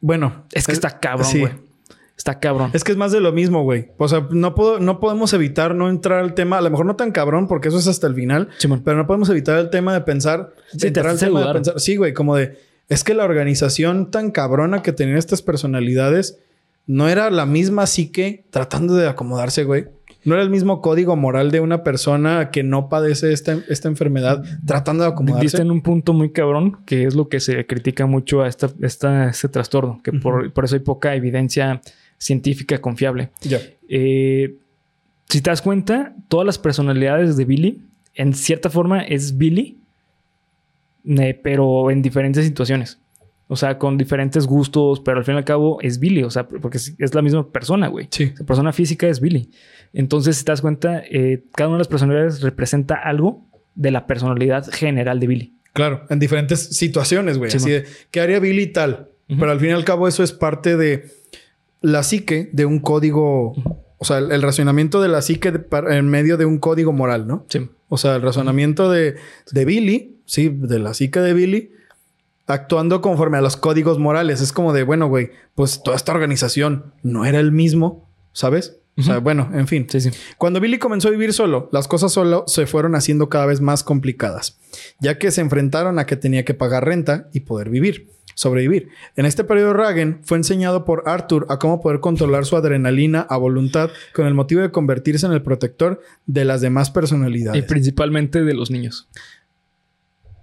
bueno, 0.00 0.44
Es 0.52 0.66
que 0.66 0.72
está 0.72 0.98
cabrón, 1.00 1.26
sí. 1.26 1.44
Está 2.16 2.38
cabrón. 2.38 2.70
Es 2.74 2.84
que 2.84 2.92
es 2.92 2.98
más 2.98 3.10
de 3.12 3.20
lo 3.20 3.32
mismo, 3.32 3.64
güey. 3.64 3.88
O 3.98 4.06
sea, 4.08 4.26
no, 4.30 4.54
puedo, 4.54 4.78
no 4.78 5.00
podemos 5.00 5.32
evitar 5.32 5.74
no 5.74 5.90
entrar 5.90 6.20
al 6.20 6.34
tema, 6.34 6.58
a 6.58 6.60
lo 6.60 6.70
mejor 6.70 6.86
no 6.86 6.94
tan 6.96 7.10
cabrón, 7.10 7.48
porque 7.48 7.68
eso 7.68 7.78
es 7.78 7.88
hasta 7.88 8.06
el 8.06 8.14
final, 8.14 8.48
Simón. 8.58 8.82
pero 8.84 8.96
no 8.96 9.06
podemos 9.06 9.28
evitar 9.30 9.58
el 9.58 9.68
tema 9.70 9.92
de 9.92 10.00
pensar. 10.02 10.52
Sí, 10.72 10.78
te 10.78 10.86
entrar 10.88 11.08
al 11.08 11.18
tema 11.18 11.46
de 11.46 11.52
pensar. 11.52 11.80
Sí, 11.80 11.96
güey, 11.96 12.12
como 12.14 12.36
de. 12.36 12.56
Es 12.88 13.02
que 13.02 13.14
la 13.14 13.24
organización 13.24 14.10
tan 14.10 14.30
cabrona 14.30 14.82
que 14.82 14.92
tenían 14.92 15.16
estas 15.18 15.42
personalidades 15.42 16.38
no 16.86 17.08
era 17.08 17.30
la 17.30 17.46
misma 17.46 17.86
psique 17.86 18.44
tratando 18.50 18.94
de 18.94 19.08
acomodarse, 19.08 19.64
güey. 19.64 19.86
No 20.26 20.34
era 20.34 20.42
el 20.42 20.50
mismo 20.50 20.80
código 20.80 21.16
moral 21.16 21.50
de 21.50 21.60
una 21.60 21.82
persona 21.82 22.50
que 22.50 22.62
no 22.62 22.88
padece 22.88 23.32
esta, 23.32 23.58
esta 23.68 23.88
enfermedad 23.88 24.42
tratando 24.66 25.02
de 25.04 25.10
acomodarse. 25.10 25.42
Diste 25.44 25.62
en 25.62 25.70
un 25.70 25.82
punto 25.82 26.12
muy 26.14 26.30
cabrón, 26.32 26.78
que 26.86 27.04
es 27.04 27.14
lo 27.14 27.28
que 27.28 27.40
se 27.40 27.66
critica 27.66 28.06
mucho 28.06 28.40
a 28.42 28.48
esta, 28.48 28.70
esta- 28.80 29.28
este 29.28 29.48
trastorno, 29.48 30.00
que 30.02 30.12
por, 30.12 30.50
por 30.52 30.64
eso 30.64 30.76
hay 30.76 30.80
poca 30.80 31.14
evidencia 31.14 31.82
científica 32.24 32.80
confiable. 32.80 33.28
Ya. 33.42 33.60
Eh, 33.86 34.56
si 35.28 35.42
te 35.42 35.50
das 35.50 35.60
cuenta, 35.60 36.14
todas 36.28 36.46
las 36.46 36.58
personalidades 36.58 37.36
de 37.36 37.44
Billy, 37.44 37.82
en 38.14 38.32
cierta 38.32 38.70
forma, 38.70 39.02
es 39.02 39.36
Billy, 39.36 39.78
eh, 41.04 41.38
pero 41.42 41.90
en 41.90 42.00
diferentes 42.00 42.46
situaciones. 42.46 42.98
O 43.46 43.56
sea, 43.56 43.76
con 43.76 43.98
diferentes 43.98 44.46
gustos, 44.46 45.00
pero 45.00 45.18
al 45.18 45.24
fin 45.24 45.34
y 45.34 45.38
al 45.38 45.44
cabo 45.44 45.78
es 45.82 45.98
Billy, 45.98 46.22
o 46.22 46.30
sea, 46.30 46.48
porque 46.48 46.78
es, 46.78 47.14
la 47.14 47.20
misma 47.20 47.52
persona, 47.52 47.88
güey. 47.88 48.08
Sí. 48.10 48.32
La 48.38 48.46
persona 48.46 48.72
física 48.72 49.06
es 49.06 49.20
Billy. 49.20 49.50
Entonces, 49.92 50.38
si 50.38 50.44
te 50.44 50.52
das 50.52 50.62
cuenta, 50.62 51.02
eh, 51.10 51.44
cada 51.54 51.68
una 51.68 51.76
de 51.76 51.80
las 51.80 51.88
personalidades 51.88 52.40
representa 52.40 52.94
algo 52.94 53.44
de 53.74 53.90
la 53.90 54.06
personalidad 54.06 54.66
general 54.72 55.20
de 55.20 55.26
Billy. 55.26 55.54
Claro, 55.74 56.06
en 56.08 56.20
diferentes 56.20 56.74
situaciones, 56.74 57.36
güey. 57.36 57.50
Sí, 57.50 57.58
Así 57.58 57.70
man. 57.70 57.82
de, 57.82 57.88
¿qué 58.10 58.20
haría 58.22 58.38
Billy 58.38 58.68
tal? 58.68 59.10
Pero 59.26 59.50
al 59.50 59.60
fin 59.60 59.70
y 59.70 59.72
al 59.72 59.84
cabo 59.84 60.08
eso 60.08 60.22
es 60.22 60.32
parte 60.32 60.76
de 60.76 61.10
la 61.84 62.02
psique 62.02 62.48
de 62.52 62.64
un 62.64 62.78
código, 62.80 63.52
o 63.98 64.04
sea, 64.04 64.18
el, 64.18 64.32
el 64.32 64.40
racionamiento 64.42 65.02
de 65.02 65.08
la 65.08 65.20
psique 65.22 65.52
de- 65.52 65.58
para- 65.58 65.96
en 65.98 66.08
medio 66.08 66.36
de 66.36 66.46
un 66.46 66.58
código 66.58 66.92
moral, 66.92 67.26
¿no? 67.26 67.44
Sí. 67.50 67.68
O 67.88 67.98
sea, 67.98 68.16
el 68.16 68.22
razonamiento 68.22 68.90
de, 68.90 69.16
de 69.52 69.64
Billy, 69.64 70.16
sí, 70.24 70.48
de 70.48 70.78
la 70.78 70.94
psique 70.94 71.20
de 71.20 71.34
Billy, 71.34 71.70
actuando 72.46 73.00
conforme 73.00 73.38
a 73.38 73.40
los 73.40 73.56
códigos 73.56 73.98
morales. 73.98 74.40
Es 74.40 74.52
como 74.52 74.72
de, 74.72 74.82
bueno, 74.82 75.08
güey, 75.08 75.30
pues 75.54 75.82
toda 75.82 75.96
esta 75.96 76.12
organización 76.12 76.92
no 77.02 77.24
era 77.24 77.38
el 77.40 77.52
mismo, 77.52 78.08
¿sabes? 78.32 78.78
O 78.96 79.02
sea, 79.02 79.18
bueno, 79.18 79.50
en 79.52 79.66
fin. 79.66 79.86
Sí, 79.90 80.00
sí. 80.00 80.10
Cuando 80.38 80.60
Billy 80.60 80.78
comenzó 80.78 81.08
a 81.08 81.10
vivir 81.10 81.32
solo, 81.32 81.68
las 81.72 81.88
cosas 81.88 82.12
solo 82.12 82.44
se 82.46 82.66
fueron 82.66 82.94
haciendo 82.94 83.28
cada 83.28 83.44
vez 83.46 83.60
más 83.60 83.82
complicadas, 83.82 84.58
ya 85.00 85.18
que 85.18 85.32
se 85.32 85.40
enfrentaron 85.40 85.98
a 85.98 86.06
que 86.06 86.14
tenía 86.16 86.44
que 86.44 86.54
pagar 86.54 86.84
renta 86.84 87.28
y 87.32 87.40
poder 87.40 87.70
vivir, 87.70 88.08
sobrevivir. 88.34 88.88
En 89.16 89.26
este 89.26 89.44
periodo, 89.44 89.72
Ragen 89.72 90.20
fue 90.24 90.36
enseñado 90.38 90.84
por 90.84 91.02
Arthur 91.06 91.46
a 91.48 91.58
cómo 91.58 91.80
poder 91.80 92.00
controlar 92.00 92.44
su 92.44 92.56
adrenalina 92.56 93.20
a 93.28 93.36
voluntad 93.36 93.90
con 94.14 94.26
el 94.26 94.34
motivo 94.34 94.60
de 94.60 94.70
convertirse 94.70 95.26
en 95.26 95.32
el 95.32 95.42
protector 95.42 96.00
de 96.26 96.44
las 96.44 96.60
demás 96.60 96.88
Y 96.90 96.92
personalidades. 96.92 97.64
principalmente 97.64 98.42
de 98.42 98.54
los 98.54 98.70
niños. 98.70 99.08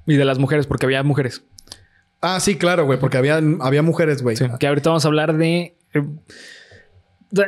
Y 0.07 0.15
de 0.15 0.25
las 0.25 0.39
mujeres, 0.39 0.67
porque 0.67 0.85
había 0.85 1.03
mujeres. 1.03 1.43
Ah, 2.21 2.39
sí, 2.39 2.55
claro, 2.55 2.85
güey, 2.85 2.99
porque 2.99 3.17
había, 3.17 3.41
había 3.61 3.81
mujeres, 3.81 4.21
güey. 4.21 4.35
Sí, 4.35 4.45
que 4.59 4.67
ahorita 4.67 4.89
vamos 4.89 5.05
a 5.05 5.07
hablar 5.07 5.35
de. 5.37 5.75
eh, 5.93 6.03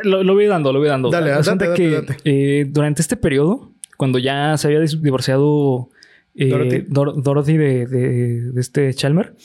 lo, 0.03 0.23
lo 0.23 0.33
voy 0.33 0.45
dando, 0.45 0.71
lo 0.71 0.79
voy 0.79 0.87
dando. 0.87 1.09
Dale, 1.09 1.35
Resulta 1.35 1.67
date, 1.67 1.77
que 1.81 1.91
date, 1.91 2.17
eh, 2.25 2.65
durante 2.69 3.01
este 3.01 3.17
periodo, 3.17 3.71
cuando 3.97 4.17
ya 4.19 4.57
se 4.57 4.67
había 4.67 4.79
divorciado 4.79 5.89
eh, 6.35 6.49
Dorothy. 6.49 6.85
Dor- 6.87 7.21
Dorothy 7.21 7.57
de, 7.57 7.85
de- 7.87 8.41
de 8.51 8.61
este 8.61 8.93
Chalmer, 8.93 9.35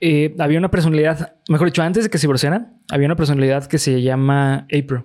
eh, 0.00 0.34
había 0.38 0.58
una 0.58 0.70
personalidad, 0.70 1.36
mejor 1.48 1.68
dicho, 1.68 1.82
antes 1.82 2.04
de 2.04 2.10
que 2.10 2.18
se 2.18 2.22
divorciaran, 2.26 2.78
había 2.90 3.06
una 3.06 3.16
personalidad 3.16 3.66
que 3.66 3.78
se 3.78 4.00
llama 4.02 4.66
April, 4.66 5.04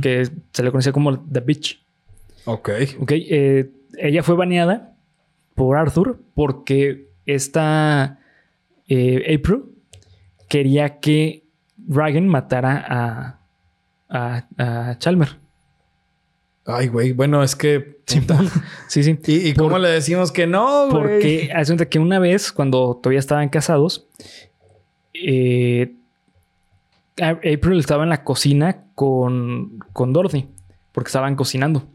que 0.00 0.28
se 0.52 0.62
le 0.62 0.70
conocía 0.70 0.92
como 0.92 1.18
The 1.18 1.40
Bitch. 1.40 1.84
Ok. 2.46 2.70
Ok, 3.00 3.12
eh, 3.12 3.70
ella 3.98 4.22
fue 4.22 4.34
baneada 4.34 4.96
por 5.54 5.76
Arthur 5.76 6.20
porque 6.34 7.10
esta 7.26 8.20
eh, 8.88 9.34
April 9.38 9.64
quería 10.48 10.98
que 11.00 11.44
Ragen 11.88 12.26
matara 12.28 12.84
a, 12.88 13.40
a, 14.08 14.46
a 14.58 14.98
Chalmer. 14.98 15.28
Ay, 16.66 16.88
güey, 16.88 17.12
bueno, 17.12 17.42
es 17.42 17.54
que... 17.56 17.96
Sí, 18.88 19.02
sí. 19.02 19.18
¿Y, 19.26 19.48
y 19.48 19.54
cómo 19.54 19.70
Por- 19.70 19.80
le 19.80 19.88
decimos 19.88 20.30
que 20.32 20.46
no, 20.46 20.88
güey? 20.88 20.90
Porque 20.90 21.50
hace 21.54 21.70
cuenta 21.72 21.88
que 21.88 21.98
una 21.98 22.18
vez, 22.18 22.52
cuando 22.52 22.98
todavía 23.02 23.18
estaban 23.20 23.48
casados, 23.48 24.06
eh, 25.14 25.92
April 27.20 27.78
estaba 27.78 28.02
en 28.04 28.10
la 28.10 28.22
cocina 28.24 28.84
con, 28.94 29.78
con 29.92 30.12
Dorothy, 30.12 30.48
porque 30.92 31.08
estaban 31.08 31.34
cocinando. 31.34 31.86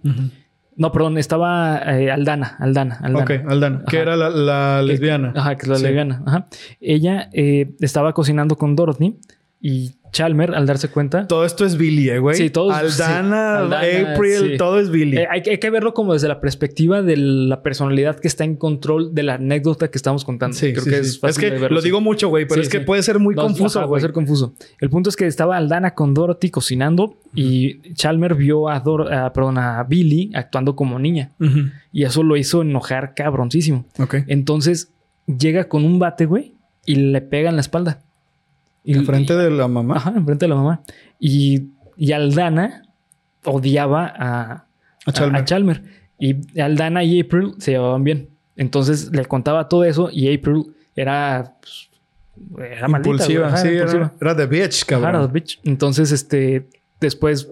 No, 0.76 0.91
perdón, 0.91 1.17
estaba 1.17 1.78
eh, 1.99 2.09
Aldana, 2.11 2.55
Aldana, 2.59 2.95
Aldana. 3.03 3.24
Ok, 3.24 3.32
Aldana, 3.47 3.84
que 3.88 3.97
era 3.99 4.15
la, 4.15 4.30
la 4.30 4.80
Que- 4.82 4.88
lesbiana. 4.88 5.34
Ajá, 5.36 5.55
que 5.55 5.63
es 5.63 5.67
la 5.67 5.76
Sí. 5.76 5.84
lesbiana. 5.84 6.24
Ajá. 6.26 6.47
Ella 6.80 7.30
eh, 7.34 7.72
estaba 7.82 8.13
cocinando 8.13 8.57
con 8.57 8.76
Dorothy 8.76 9.17
y 9.59 9.95
Chalmer, 10.12 10.53
al 10.53 10.66
darse 10.66 10.89
cuenta. 10.89 11.26
Todo 11.28 11.45
esto 11.45 11.66
es 11.66 11.78
Billy, 11.78 12.09
eh, 12.09 12.20
güey. 12.20 12.36
Sí, 12.36 12.49
todo- 12.49 12.72
Aldana, 12.72 13.57
sí, 13.57 13.64
Aldana, 13.64 14.14
April, 14.14 14.51
sí. 14.51 14.57
todo 14.57 14.80
es 14.80 14.89
Billy. 14.89 15.18
Eh, 15.18 15.28
hay, 15.30 15.41
que- 15.41 15.51
hay 15.51 15.57
que 15.57 15.70
verlo 15.70 15.93
como 15.93 16.14
desde 16.14 16.28
la 16.28 16.41
perspectiva 16.41 17.01
de 17.01 17.16
la 17.18 17.64
personalidad 17.64 18.20
que 18.20 18.28
está 18.28 18.43
en 18.43 18.55
control 18.57 19.16
de 19.16 19.24
la 19.24 19.36
anécdota 19.36 19.89
que 19.89 19.97
estamos 19.97 20.26
contando. 20.26 20.55
sí, 20.57 20.74
Creo 20.74 20.84
que 20.84 20.99
es 20.99 21.07
es, 21.07 21.20
fácil 21.20 21.39
que 21.45 21.51
de 21.51 21.59
verlo, 21.59 21.76
lo 21.76 21.82
digo 21.82 22.01
mucho, 22.01 22.28
güey, 22.28 22.45
pero 22.47 22.62
es 22.62 22.68
que 22.70 22.82
puede 22.82 23.03
ser 23.03 23.20
muy 23.20 23.36
No, 23.36 23.43
confuso, 23.43 23.80
ajá. 23.80 23.88
Puede 23.88 24.01
ser 24.01 24.12
confuso. 24.12 24.53
El 24.80 24.89
punto 24.89 25.09
es 25.09 25.16
que 25.16 25.28
estaba 25.28 25.55
Aldana 25.55 25.95
con 25.95 26.14
Dorothy 26.14 26.49
cocinando 26.49 27.16
y 27.34 27.93
Chalmer 27.93 28.36
vio 28.36 28.68
a, 28.70 28.80
Dor 28.82 29.14
a- 29.14 29.32
perdón, 29.32 29.57
a 29.59 29.82
Billy 29.84 30.32
actuando 30.34 30.76
como 30.76 30.99
niña. 30.99 31.32
Y 31.93 32.03
eso 32.03 32.22
lo 32.24 32.36
hizo 32.36 32.62
enojar 32.64 33.14
cabroncísimo. 33.16 33.86
Ok. 33.97 34.16
Entonces 34.28 34.91
llega 35.26 35.66
con 35.70 35.86
un 35.86 35.99
bate, 35.99 36.26
güey, 36.26 36.53
y 36.86 36.95
le 36.95 37.22
pega 37.22 37.49
en 37.49 37.55
la 37.55 37.62
espalda. 37.62 38.01
Y, 38.84 38.95
Enfrente 38.97 39.36
de 39.36 39.49
la 39.51 39.67
mamá. 39.67 39.97
Ajá, 39.97 40.13
enfrente 40.15 40.45
de 40.45 40.49
la 40.49 40.55
mamá. 40.55 40.82
Y, 41.19 41.69
y 41.97 42.11
Aldana 42.13 42.84
odiaba 43.45 44.11
a, 44.17 44.65
A 45.05 45.11
Chalmer. 45.11 45.41
a 45.41 45.45
Chalmer. 45.45 45.84
Y 46.19 46.59
Aldana 46.59 47.03
y 47.03 47.19
April 47.21 47.53
se 47.59 47.71
llevaban 47.71 48.03
bien. 48.03 48.29
Entonces 48.55 49.11
le 49.11 49.25
contaba 49.25 49.67
todo 49.69 49.84
eso 49.84 50.09
y 50.11 50.34
April 50.34 50.65
era. 50.95 51.55
pues, 51.61 51.89
era 52.71 52.88
maldita, 52.88 53.11
impulsiva, 53.11 53.57
sí, 53.57 53.67
era- 53.67 53.75
impulsiva. 53.77 54.13
Era, 54.19 54.34
de 54.36 54.45
bitch, 54.47 54.82
Ajá, 54.82 54.86
cabrón. 54.88 55.09
era 55.15 55.27
bitch. 55.27 55.59
Entonces, 55.63 56.11
este. 56.11 56.67
Después 56.99 57.49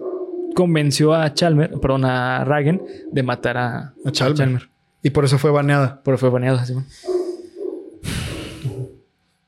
convenció 0.54 1.14
a 1.14 1.32
Chalmer, 1.34 1.72
perdón, 1.80 2.04
a 2.04 2.44
Ragen 2.44 2.82
de 3.12 3.22
matar 3.22 3.56
a, 3.56 3.94
A 4.04 4.10
Chalmer. 4.12 4.68
Y 5.02 5.10
por 5.10 5.24
eso 5.24 5.38
fue 5.38 5.50
baneada. 5.50 6.00
Pero 6.04 6.18
fue 6.18 6.28
baneado 6.28 6.58
así. 6.58 6.74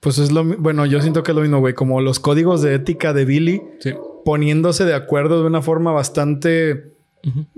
Pues 0.03 0.19
es 0.19 0.33
lo 0.33 0.45
bueno, 0.45 0.85
yo 0.85 1.01
siento 1.01 1.23
que 1.23 1.31
es 1.31 1.37
lo 1.37 1.43
mismo, 1.43 1.61
güey. 1.61 1.75
Como 1.75 2.01
los 2.01 2.19
códigos 2.21 2.61
de 2.61 2.75
ética 2.75 3.13
de 3.13 3.25
Billy 3.25 3.63
Sí. 3.79 3.93
poniéndose 4.25 4.85
de 4.85 4.95
acuerdo 4.95 5.41
de 5.41 5.47
una 5.47 5.63
forma 5.63 5.93
bastante 5.93 6.93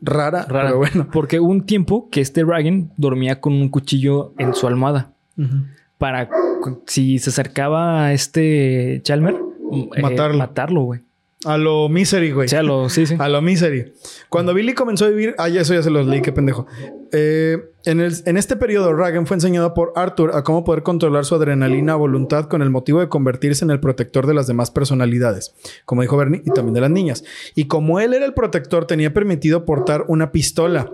rara, 0.02 0.44
Rara. 0.46 0.66
pero 0.68 0.76
bueno. 0.78 1.08
Porque 1.10 1.40
hubo 1.40 1.50
un 1.50 1.64
tiempo 1.64 2.08
que 2.10 2.20
este 2.20 2.44
Ragen 2.44 2.90
dormía 2.98 3.40
con 3.40 3.54
un 3.54 3.70
cuchillo 3.70 4.34
en 4.38 4.54
su 4.54 4.66
almohada. 4.66 5.12
Para 5.98 6.28
si 6.86 7.18
se 7.18 7.30
acercaba 7.30 8.04
a 8.06 8.12
este 8.12 9.00
Chalmer, 9.04 9.36
eh, 9.96 10.02
Matarlo. 10.02 10.36
matarlo, 10.38 10.82
güey. 10.82 11.00
A 11.46 11.56
lo 11.58 11.88
misery, 11.88 12.32
güey. 12.32 12.46
O 12.46 12.48
sea, 12.48 12.62
lo, 12.62 12.88
sí, 12.90 13.06
sí. 13.06 13.16
A 13.18 13.28
lo 13.28 13.40
misery. 13.42 13.92
Cuando 14.28 14.52
Billy 14.54 14.72
comenzó 14.74 15.04
a 15.06 15.08
vivir. 15.08 15.34
Ah, 15.38 15.48
ya 15.48 15.60
eso 15.62 15.74
ya 15.74 15.82
se 15.82 15.90
los 15.90 16.06
leí, 16.06 16.20
qué 16.22 16.32
pendejo. 16.32 16.66
Eh, 17.12 17.58
en, 17.84 18.36
este 18.36 18.56
periodo, 18.56 18.94
Ragen 18.94 19.26
fue 19.26 19.36
enseñado 19.36 19.74
por 19.74 19.92
Arthur 19.94 20.34
a 20.34 20.42
cómo 20.42 20.64
poder 20.64 20.82
controlar 20.82 21.24
su 21.24 21.34
adrenalina 21.34 21.92
a 21.92 21.96
voluntad 21.96 22.46
con 22.46 22.62
el 22.62 22.70
motivo 22.70 23.00
de 23.00 23.08
convertirse 23.08 23.64
en 23.64 23.70
el 23.70 23.80
protector 23.80 24.26
de 24.26 24.34
las 24.34 24.46
demás 24.46 24.70
personalidades, 24.70 25.54
como 25.84 26.02
dijo 26.02 26.16
Bernie, 26.16 26.42
y 26.44 26.50
también 26.50 26.74
de 26.74 26.80
las 26.80 26.90
niñas. 26.90 27.24
Y 27.54 27.66
como 27.66 28.00
él 28.00 28.14
era 28.14 28.24
el 28.24 28.32
protector, 28.32 28.86
tenía 28.86 29.12
permitido 29.12 29.64
portar 29.64 30.04
una 30.08 30.32
pistola. 30.32 30.92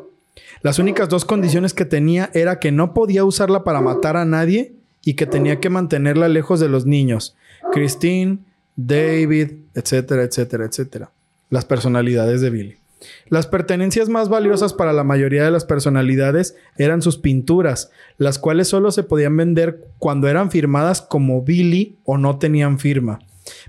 Las 0.62 0.78
únicas 0.78 1.09
dos 1.09 1.24
condiciones 1.24 1.74
que 1.74 1.84
tenía 1.84 2.30
era 2.34 2.59
que 2.59 2.72
no 2.72 2.93
podía 2.93 3.24
usarla 3.24 3.62
para 3.62 3.80
matar 3.80 4.16
a 4.16 4.24
nadie 4.24 4.74
y 5.05 5.14
que 5.14 5.26
tenía 5.26 5.61
que 5.61 5.70
mantenerla 5.70 6.28
lejos 6.28 6.61
de 6.61 6.68
los 6.68 6.86
niños. 6.86 7.36
Christine, 7.72 8.38
David, 8.76 9.53
etcétera, 9.74 10.24
etcétera, 10.24 10.64
etcétera. 10.64 11.11
Las 11.51 11.64
personalidades 11.64 12.41
de 12.41 12.51
Billy. 12.51 12.80
Las 13.29 13.47
pertenencias 13.47 14.09
más 14.09 14.29
valiosas 14.29 14.75
para 14.75 14.93
la 14.93 15.05
mayoría 15.05 15.45
de 15.45 15.51
las 15.51 15.65
personalidades 15.65 16.57
eran 16.77 17.03
sus 17.03 17.19
pinturas, 17.19 17.91
las 18.19 18.39
cuales 18.39 18.69
solo 18.69 18.91
se 18.91 19.03
podían 19.03 19.37
vender 19.37 19.89
cuando 19.99 20.29
eran 20.29 20.51
firmadas 20.51 21.01
como 21.01 21.43
Billy 21.43 21.99
o 22.05 22.19
no 22.19 22.39
tenían 22.39 22.79
firma. 22.79 23.21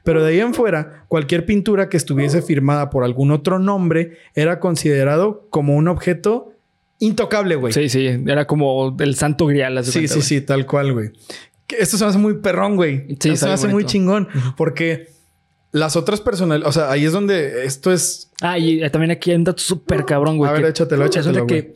Pero 0.03 0.23
de 0.23 0.33
ahí 0.33 0.39
en 0.39 0.53
fuera, 0.53 1.05
cualquier 1.07 1.45
pintura 1.45 1.89
que 1.89 1.97
estuviese 1.97 2.41
firmada 2.41 2.89
por 2.89 3.03
algún 3.03 3.31
otro 3.31 3.59
nombre 3.59 4.17
era 4.35 4.59
considerado 4.59 5.47
como 5.49 5.75
un 5.75 5.87
objeto 5.87 6.53
intocable, 6.99 7.55
güey. 7.55 7.73
Sí, 7.73 7.89
sí. 7.89 8.05
Era 8.05 8.45
como 8.45 8.95
el 8.99 9.15
santo 9.15 9.47
grial. 9.47 9.83
Sí, 9.83 9.91
cuenta, 9.91 10.07
sí, 10.07 10.15
güey. 10.15 10.27
sí, 10.27 10.41
tal 10.41 10.65
cual, 10.65 10.93
güey. 10.93 11.11
Esto 11.77 11.97
se 11.97 12.03
me 12.03 12.09
hace 12.09 12.19
muy 12.19 12.35
perrón, 12.35 12.75
güey. 12.75 13.07
Sí, 13.19 13.29
Esto 13.29 13.35
se 13.37 13.45
me 13.47 13.51
hace 13.53 13.67
muy 13.67 13.85
chingón. 13.85 14.27
Porque 14.57 15.07
las 15.71 15.95
otras 15.95 16.19
personas, 16.21 16.61
o 16.65 16.71
sea, 16.71 16.91
ahí 16.91 17.05
es 17.05 17.11
donde 17.13 17.65
esto 17.65 17.91
es. 17.91 18.31
Ah, 18.41 18.57
y 18.57 18.83
eh, 18.83 18.89
también 18.89 19.11
aquí 19.11 19.31
hay 19.31 19.37
un 19.37 19.43
dato 19.45 19.61
súper 19.61 20.05
cabrón, 20.05 20.37
güey. 20.37 20.49
A 20.49 20.53
ver, 20.53 20.63
que- 20.63 20.69
échatelo, 20.69 21.05
échatelo, 21.05 21.47
que 21.47 21.75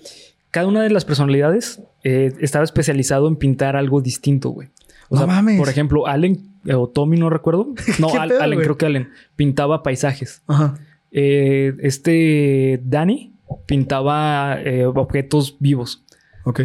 cada 0.51 0.67
una 0.67 0.81
de 0.83 0.89
las 0.89 1.05
personalidades 1.05 1.81
eh, 2.03 2.33
estaba 2.39 2.63
especializado 2.65 3.27
en 3.27 3.35
pintar 3.37 3.75
algo 3.75 4.01
distinto, 4.01 4.49
güey. 4.49 4.69
O 5.09 5.15
No 5.15 5.17
sea, 5.19 5.27
mames. 5.27 5.57
por 5.59 5.69
ejemplo, 5.69 6.07
Allen 6.07 6.51
eh, 6.65 6.73
o 6.73 6.87
Tommy, 6.87 7.17
no 7.17 7.29
recuerdo. 7.29 7.73
No, 7.99 8.07
¿Qué 8.07 8.17
Al- 8.17 8.29
pedo, 8.29 8.41
Allen, 8.41 8.59
creo 8.59 8.77
que 8.77 8.85
Allen 8.85 9.09
pintaba 9.35 9.83
paisajes. 9.83 10.41
Ajá. 10.47 10.77
Eh, 11.11 11.73
este 11.79 12.81
Danny 12.83 13.33
pintaba 13.65 14.57
objetos 14.95 15.55
vivos. 15.59 16.03
Ok. 16.43 16.61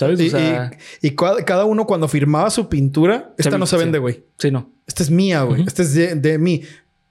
¿Sabes? 0.00 0.18
Y, 0.20 0.26
o 0.28 0.30
sea, 0.30 0.70
y- 1.00 1.08
y 1.08 1.10
cua- 1.14 1.44
cada 1.44 1.64
uno 1.66 1.86
cuando 1.86 2.08
firmaba 2.08 2.50
su 2.50 2.68
pintura, 2.68 3.34
esta 3.38 3.58
no 3.58 3.66
se 3.66 3.76
vende, 3.76 3.98
güey. 3.98 4.24
sí, 4.38 4.50
no. 4.50 4.70
Esta 4.86 5.02
es 5.04 5.10
mía, 5.10 5.42
güey. 5.42 5.62
Esta 5.66 5.82
es 5.82 5.94
de, 5.94 6.14
de 6.16 6.38
mí. 6.38 6.62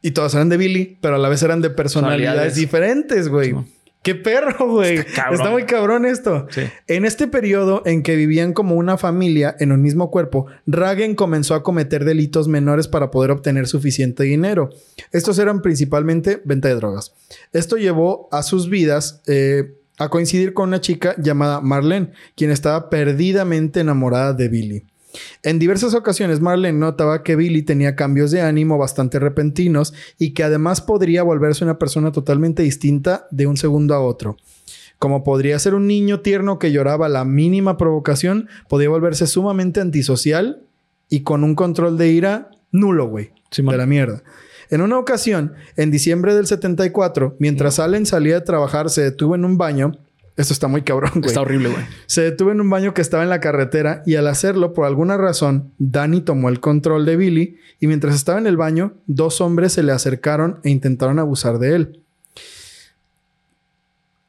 Y 0.01 0.11
todas 0.11 0.33
eran 0.33 0.49
de 0.49 0.57
Billy, 0.57 0.97
pero 1.01 1.15
a 1.15 1.17
la 1.17 1.29
vez 1.29 1.43
eran 1.43 1.61
de 1.61 1.69
personalidades 1.69 2.55
diferentes, 2.55 3.29
güey. 3.29 3.53
¡Qué 4.01 4.15
perro, 4.15 4.69
güey! 4.71 4.95
Está, 4.97 5.49
muy 5.51 5.63
cabrón 5.63 6.05
esto. 6.05 6.47
Sí. 6.51 6.61
En 6.87 7.03
este 7.03 7.27
periodo 7.27 7.83
en 7.85 8.01
que 8.01 8.15
vivían 8.15 8.53
como 8.53 8.75
una 8.75 8.97
familia 8.97 9.55
en 9.59 9.73
un 9.73 9.81
mismo 9.81 10.09
cuerpo, 10.09 10.45
Ragen 10.65 11.15
comenzó 11.15 11.53
a 11.53 11.63
cometer 11.63 12.05
delitos 12.05 12.47
menores 12.47 12.87
para 12.87 13.11
poder 13.11 13.31
obtener 13.31 13.67
suficiente 13.67 14.23
dinero. 14.23 14.69
Estos 15.11 15.37
eran 15.37 15.61
principalmente 15.61 16.41
venta 16.45 16.69
de 16.69 16.75
drogas. 16.75 17.13
Esto 17.51 17.75
llevó 17.75 18.29
a 18.31 18.41
sus 18.41 18.69
vidas 18.69 19.21
eh, 19.27 19.73
a 19.99 20.09
coincidir 20.09 20.53
con 20.53 20.69
una 20.69 20.81
chica 20.81 21.13
llamada 21.17 21.61
Marlene, 21.61 22.11
quien 22.35 22.49
estaba 22.49 22.89
perdidamente 22.89 23.81
enamorada 23.81 24.33
de 24.33 24.47
Billy. 24.47 24.83
En 25.43 25.59
diversas 25.59 25.93
ocasiones 25.93 26.39
Marlene 26.39 26.79
notaba 26.79 27.23
que 27.23 27.35
Billy 27.35 27.63
tenía 27.63 27.95
cambios 27.95 28.31
de 28.31 28.41
ánimo 28.41 28.77
bastante 28.77 29.19
repentinos 29.19 29.93
y 30.17 30.33
que 30.33 30.43
además 30.43 30.81
podría 30.81 31.23
volverse 31.23 31.63
una 31.63 31.77
persona 31.77 32.11
totalmente 32.11 32.63
distinta 32.63 33.27
de 33.29 33.45
un 33.45 33.57
segundo 33.57 33.93
a 33.93 33.99
otro. 33.99 34.37
Como 34.99 35.23
podría 35.23 35.57
ser 35.59 35.75
un 35.75 35.87
niño 35.87 36.21
tierno 36.21 36.59
que 36.59 36.71
lloraba 36.71 37.07
a 37.07 37.09
la 37.09 37.25
mínima 37.25 37.77
provocación, 37.77 38.49
podía 38.67 38.89
volverse 38.89 39.27
sumamente 39.27 39.79
antisocial 39.79 40.61
y 41.09 41.21
con 41.21 41.43
un 41.43 41.55
control 41.55 41.97
de 41.97 42.09
ira 42.09 42.51
nulo, 42.71 43.07
güey. 43.07 43.31
De 43.55 43.77
la 43.77 43.85
mierda. 43.87 44.21
En 44.69 44.81
una 44.81 44.97
ocasión, 44.99 45.53
en 45.77 45.91
diciembre 45.91 46.35
del 46.35 46.45
74, 46.47 47.35
mientras 47.39 47.79
Allen 47.79 48.05
salía 48.05 48.35
de 48.35 48.41
trabajar, 48.41 48.89
se 48.89 49.01
detuvo 49.01 49.35
en 49.35 49.45
un 49.45 49.57
baño. 49.57 49.93
Esto 50.37 50.53
está 50.53 50.67
muy 50.67 50.83
cabrón, 50.83 51.11
güey. 51.15 51.25
Está 51.27 51.41
horrible, 51.41 51.69
güey. 51.69 51.83
Se 52.05 52.21
detuvo 52.21 52.51
en 52.51 52.61
un 52.61 52.69
baño 52.69 52.93
que 52.93 53.01
estaba 53.01 53.23
en 53.23 53.29
la 53.29 53.39
carretera 53.41 54.03
y 54.05 54.15
al 54.15 54.27
hacerlo, 54.27 54.73
por 54.73 54.85
alguna 54.85 55.17
razón, 55.17 55.71
Danny 55.79 56.21
tomó 56.21 56.49
el 56.49 56.59
control 56.59 57.05
de 57.05 57.17
Billy 57.17 57.57
y 57.79 57.87
mientras 57.87 58.15
estaba 58.15 58.37
en 58.39 58.47
el 58.47 58.55
baño, 58.57 58.93
dos 59.07 59.41
hombres 59.41 59.73
se 59.73 59.83
le 59.83 59.91
acercaron 59.91 60.59
e 60.63 60.69
intentaron 60.69 61.19
abusar 61.19 61.57
de 61.59 61.75
él. 61.75 61.99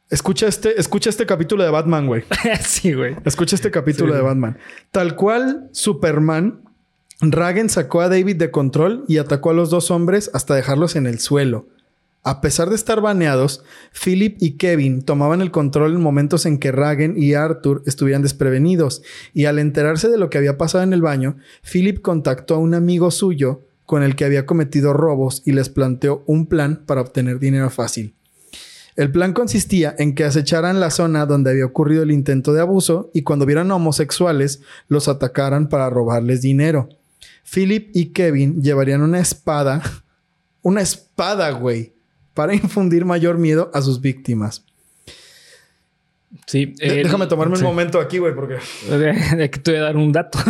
Escucha 0.09 0.47
este, 0.47 0.77
escucha 0.79 1.09
este 1.09 1.25
capítulo 1.25 1.63
de 1.63 1.69
Batman, 1.69 2.05
güey. 2.07 2.23
sí, 2.61 2.93
güey. 2.93 3.15
Escucha 3.23 3.55
este 3.55 3.71
capítulo 3.71 4.11
Sí. 4.11 4.17
de 4.17 4.23
Batman. 4.23 4.57
Tal 4.91 5.15
cual 5.15 5.69
Superman, 5.71 6.59
Ragen 7.21 7.69
sacó 7.69 8.01
a 8.01 8.09
David 8.09 8.37
de 8.37 8.49
control 8.49 9.05
y 9.07 9.19
atacó 9.19 9.51
a 9.51 9.53
los 9.53 9.69
dos 9.69 9.91
hombres 9.91 10.31
hasta 10.33 10.55
dejarlos 10.55 10.95
en 10.95 11.05
el 11.05 11.19
suelo. 11.19 11.67
A 12.23 12.41
pesar 12.41 12.69
de 12.69 12.75
estar 12.75 12.99
baneados, 12.99 13.63
Philip 13.93 14.37
y 14.39 14.57
Kevin 14.57 15.03
tomaban 15.03 15.41
el 15.41 15.51
control 15.51 15.93
en 15.93 16.01
momentos 16.01 16.47
en 16.47 16.57
que 16.57 16.71
Ragen 16.71 17.15
y 17.17 17.35
Arthur 17.35 17.83
estuvieran 17.85 18.23
desprevenidos, 18.23 19.03
y 19.33 19.45
al 19.45 19.59
enterarse 19.59 20.09
de 20.09 20.17
lo 20.17 20.31
que 20.31 20.39
había 20.39 20.57
pasado 20.57 20.83
en 20.83 20.93
el 20.93 21.01
baño, 21.01 21.37
Philip 21.61 22.01
contactó 22.01 22.55
a 22.55 22.59
un 22.59 22.73
amigo 22.73 23.11
suyo 23.11 23.61
con 23.85 24.01
el 24.01 24.15
que 24.15 24.25
había 24.25 24.47
cometido 24.47 24.93
robos 24.93 25.43
y 25.45 25.51
les 25.51 25.69
planteó 25.69 26.23
un 26.25 26.47
plan 26.47 26.83
para 26.87 27.01
obtener 27.01 27.37
dinero 27.37 27.69
fácil. 27.69 28.15
El 28.95 29.11
plan 29.11 29.33
consistía 29.33 29.95
en 29.97 30.15
que 30.15 30.23
acecharan 30.23 30.79
la 30.79 30.89
zona 30.89 31.27
donde 31.27 31.51
había 31.51 31.65
ocurrido 31.65 32.01
el 32.01 32.11
intento 32.11 32.51
de 32.53 32.61
abuso 32.61 33.11
y 33.13 33.21
cuando 33.21 33.45
vieran 33.45 33.71
homosexuales 33.71 34.61
los 34.87 35.07
atacaran 35.07 35.69
para 35.69 35.89
robarles 35.89 36.41
dinero. 36.41 36.89
Philip 37.53 37.89
y 37.93 38.07
Kevin 38.07 38.61
llevarían 38.61 39.01
una 39.01 39.19
espada, 39.19 39.81
una 40.61 40.81
espada, 40.81 41.51
güey, 41.51 41.93
para 42.33 42.53
infundir 42.53 43.05
mayor 43.05 43.37
miedo 43.37 43.69
a 43.73 43.81
sus 43.81 43.99
víctimas. 44.01 44.65
Sí. 46.47 46.73
Déjame 46.79 47.27
tomarme 47.27 47.57
sí. 47.57 47.63
un 47.63 47.69
momento 47.69 47.99
aquí, 47.99 48.17
güey, 48.17 48.33
porque... 48.33 48.55
De 48.89 49.49
que 49.51 49.59
te 49.59 49.71
voy 49.71 49.79
a 49.81 49.83
dar 49.83 49.97
un 49.97 50.11
dato. 50.13 50.39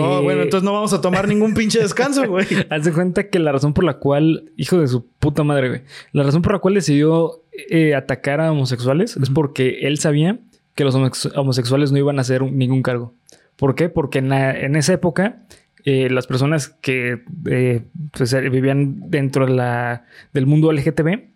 Oh, 0.00 0.18
Eh, 0.20 0.22
bueno, 0.22 0.42
entonces 0.42 0.62
no 0.64 0.72
vamos 0.72 0.92
a 0.92 1.00
tomar 1.00 1.26
ningún 1.26 1.54
pinche 1.54 1.78
descanso, 1.80 2.26
güey. 2.28 2.46
Haz 2.70 2.84
de 2.84 2.92
cuenta 2.92 3.28
que 3.28 3.38
la 3.38 3.50
razón 3.52 3.72
por 3.72 3.84
la 3.84 3.94
cual, 3.98 4.52
hijo 4.56 4.78
de 4.78 4.88
su 4.88 5.06
puta 5.06 5.42
madre, 5.42 5.68
güey, 5.68 5.82
la 6.12 6.22
razón 6.22 6.42
por 6.42 6.52
la 6.52 6.58
cual 6.58 6.74
decidió 6.74 7.42
eh, 7.70 7.94
atacar 7.94 8.40
a 8.40 8.52
homosexuales 8.52 9.16
es 9.16 9.30
porque 9.30 9.80
él 9.82 9.98
sabía 9.98 10.38
que 10.74 10.84
los 10.84 10.94
homosex- 10.94 11.32
homosexuales 11.36 11.92
no 11.92 11.98
iban 11.98 12.18
a 12.18 12.22
hacer 12.22 12.42
ningún 12.42 12.82
cargo. 12.82 13.14
¿Por 13.56 13.74
qué? 13.74 13.88
Porque 13.88 14.18
en, 14.18 14.28
la- 14.28 14.58
en 14.58 14.76
esa 14.76 14.92
época 14.92 15.46
eh, 15.86 16.10
las 16.10 16.26
personas 16.26 16.68
que 16.68 17.22
eh, 17.48 17.82
pues, 18.12 18.32
eh, 18.34 18.48
vivían 18.50 19.08
dentro 19.08 19.46
de 19.46 19.52
la, 19.54 20.04
del 20.34 20.44
mundo 20.44 20.70
LGTB 20.72 21.30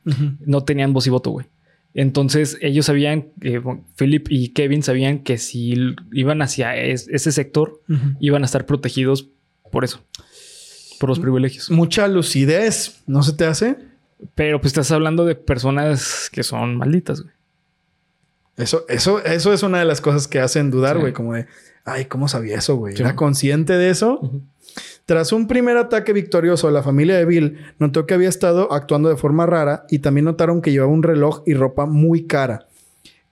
no 0.44 0.64
tenían 0.64 0.92
voz 0.92 1.06
y 1.06 1.10
voto, 1.10 1.30
güey. 1.30 1.46
Entonces 1.94 2.58
ellos 2.60 2.86
sabían, 2.86 3.28
eh, 3.40 3.60
Philip 3.96 4.26
y 4.30 4.48
Kevin 4.50 4.82
sabían 4.82 5.20
que 5.20 5.38
si 5.38 5.74
iban 6.12 6.42
hacia 6.42 6.76
es- 6.76 7.08
ese 7.08 7.32
sector, 7.32 7.80
iban 8.20 8.42
a 8.42 8.44
estar 8.46 8.66
protegidos 8.66 9.28
por 9.72 9.84
eso, 9.84 10.00
por 11.00 11.08
los 11.08 11.18
privilegios. 11.18 11.70
Mucha 11.70 12.06
lucidez, 12.08 13.02
¿no 13.06 13.22
se 13.22 13.32
te 13.32 13.44
hace? 13.46 13.76
Pero 14.34 14.60
pues 14.60 14.70
estás 14.72 14.90
hablando 14.92 15.24
de 15.24 15.34
personas 15.34 16.28
que 16.30 16.42
son 16.42 16.76
malditas, 16.76 17.22
güey. 17.22 17.34
Eso, 18.60 18.84
eso, 18.88 19.24
eso 19.24 19.52
es 19.52 19.62
una 19.62 19.78
de 19.78 19.84
las 19.84 20.00
cosas 20.00 20.28
que 20.28 20.40
hacen 20.40 20.70
dudar, 20.70 20.96
Sí. 20.96 21.00
güey. 21.00 21.12
Como 21.12 21.34
de, 21.34 21.46
ay, 21.84 22.04
¿cómo 22.06 22.28
sabía 22.28 22.56
eso, 22.58 22.76
güey? 22.76 22.94
¿Era 22.98 23.16
consciente 23.16 23.74
de 23.74 23.90
eso? 23.90 24.20
Tras 25.06 25.32
un 25.32 25.48
primer 25.48 25.76
ataque 25.76 26.12
victorioso, 26.12 26.70
la 26.70 26.82
familia 26.82 27.16
de 27.16 27.24
Bill 27.24 27.58
notó 27.78 28.06
que 28.06 28.14
había 28.14 28.28
estado 28.28 28.72
actuando 28.72 29.08
de 29.08 29.16
forma 29.16 29.44
rara 29.46 29.84
y 29.90 29.98
también 29.98 30.26
notaron 30.26 30.62
que 30.62 30.70
llevaba 30.70 30.92
un 30.92 31.02
reloj 31.02 31.42
y 31.46 31.54
ropa 31.54 31.86
muy 31.86 32.26
cara. 32.26 32.66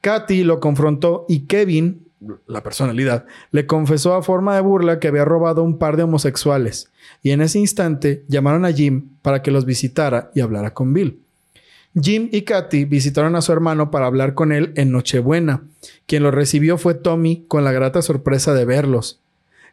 Katy 0.01 0.43
lo 0.45 0.59
confrontó 0.61 1.25
y 1.29 1.47
Kevin, 1.47 2.09
la 2.47 2.63
personalidad, 2.65 3.27
le 3.53 3.67
confesó 3.67 4.15
a 4.15 4.23
forma 4.23 4.55
de 4.57 4.61
burla 4.61 4.99
que 4.99 5.07
había 5.09 5.25
robado 5.25 5.63
un 5.63 5.79
par 5.79 5.97
de 5.97 6.03
homosexuales. 6.03 6.91
Y 7.23 7.31
en 7.31 7.41
ese 7.43 7.59
instante 7.61 8.25
llamaron 8.29 8.65
a 8.65 8.73
Jim 8.73 9.11
para 9.23 9.43
que 9.43 9.51
los 9.53 9.65
visitara 9.65 10.31
y 10.35 10.41
hablara 10.41 10.75
con 10.75 10.93
Bill. 10.93 11.21
Jim 12.01 12.29
y 12.31 12.43
Katy 12.43 12.85
visitaron 12.85 13.35
a 13.35 13.41
su 13.41 13.53
hermano 13.53 13.91
para 13.91 14.07
hablar 14.07 14.35
con 14.35 14.53
él 14.53 14.73
en 14.77 14.93
Nochebuena. 14.93 15.63
Quien 16.07 16.23
lo 16.23 16.31
recibió 16.31 16.79
fue 16.79 16.95
Tommy 16.95 17.45
con 17.49 17.65
la 17.65 17.73
grata 17.73 18.03
sorpresa 18.03 18.55
de 18.55 18.65
verlos. 18.65 19.21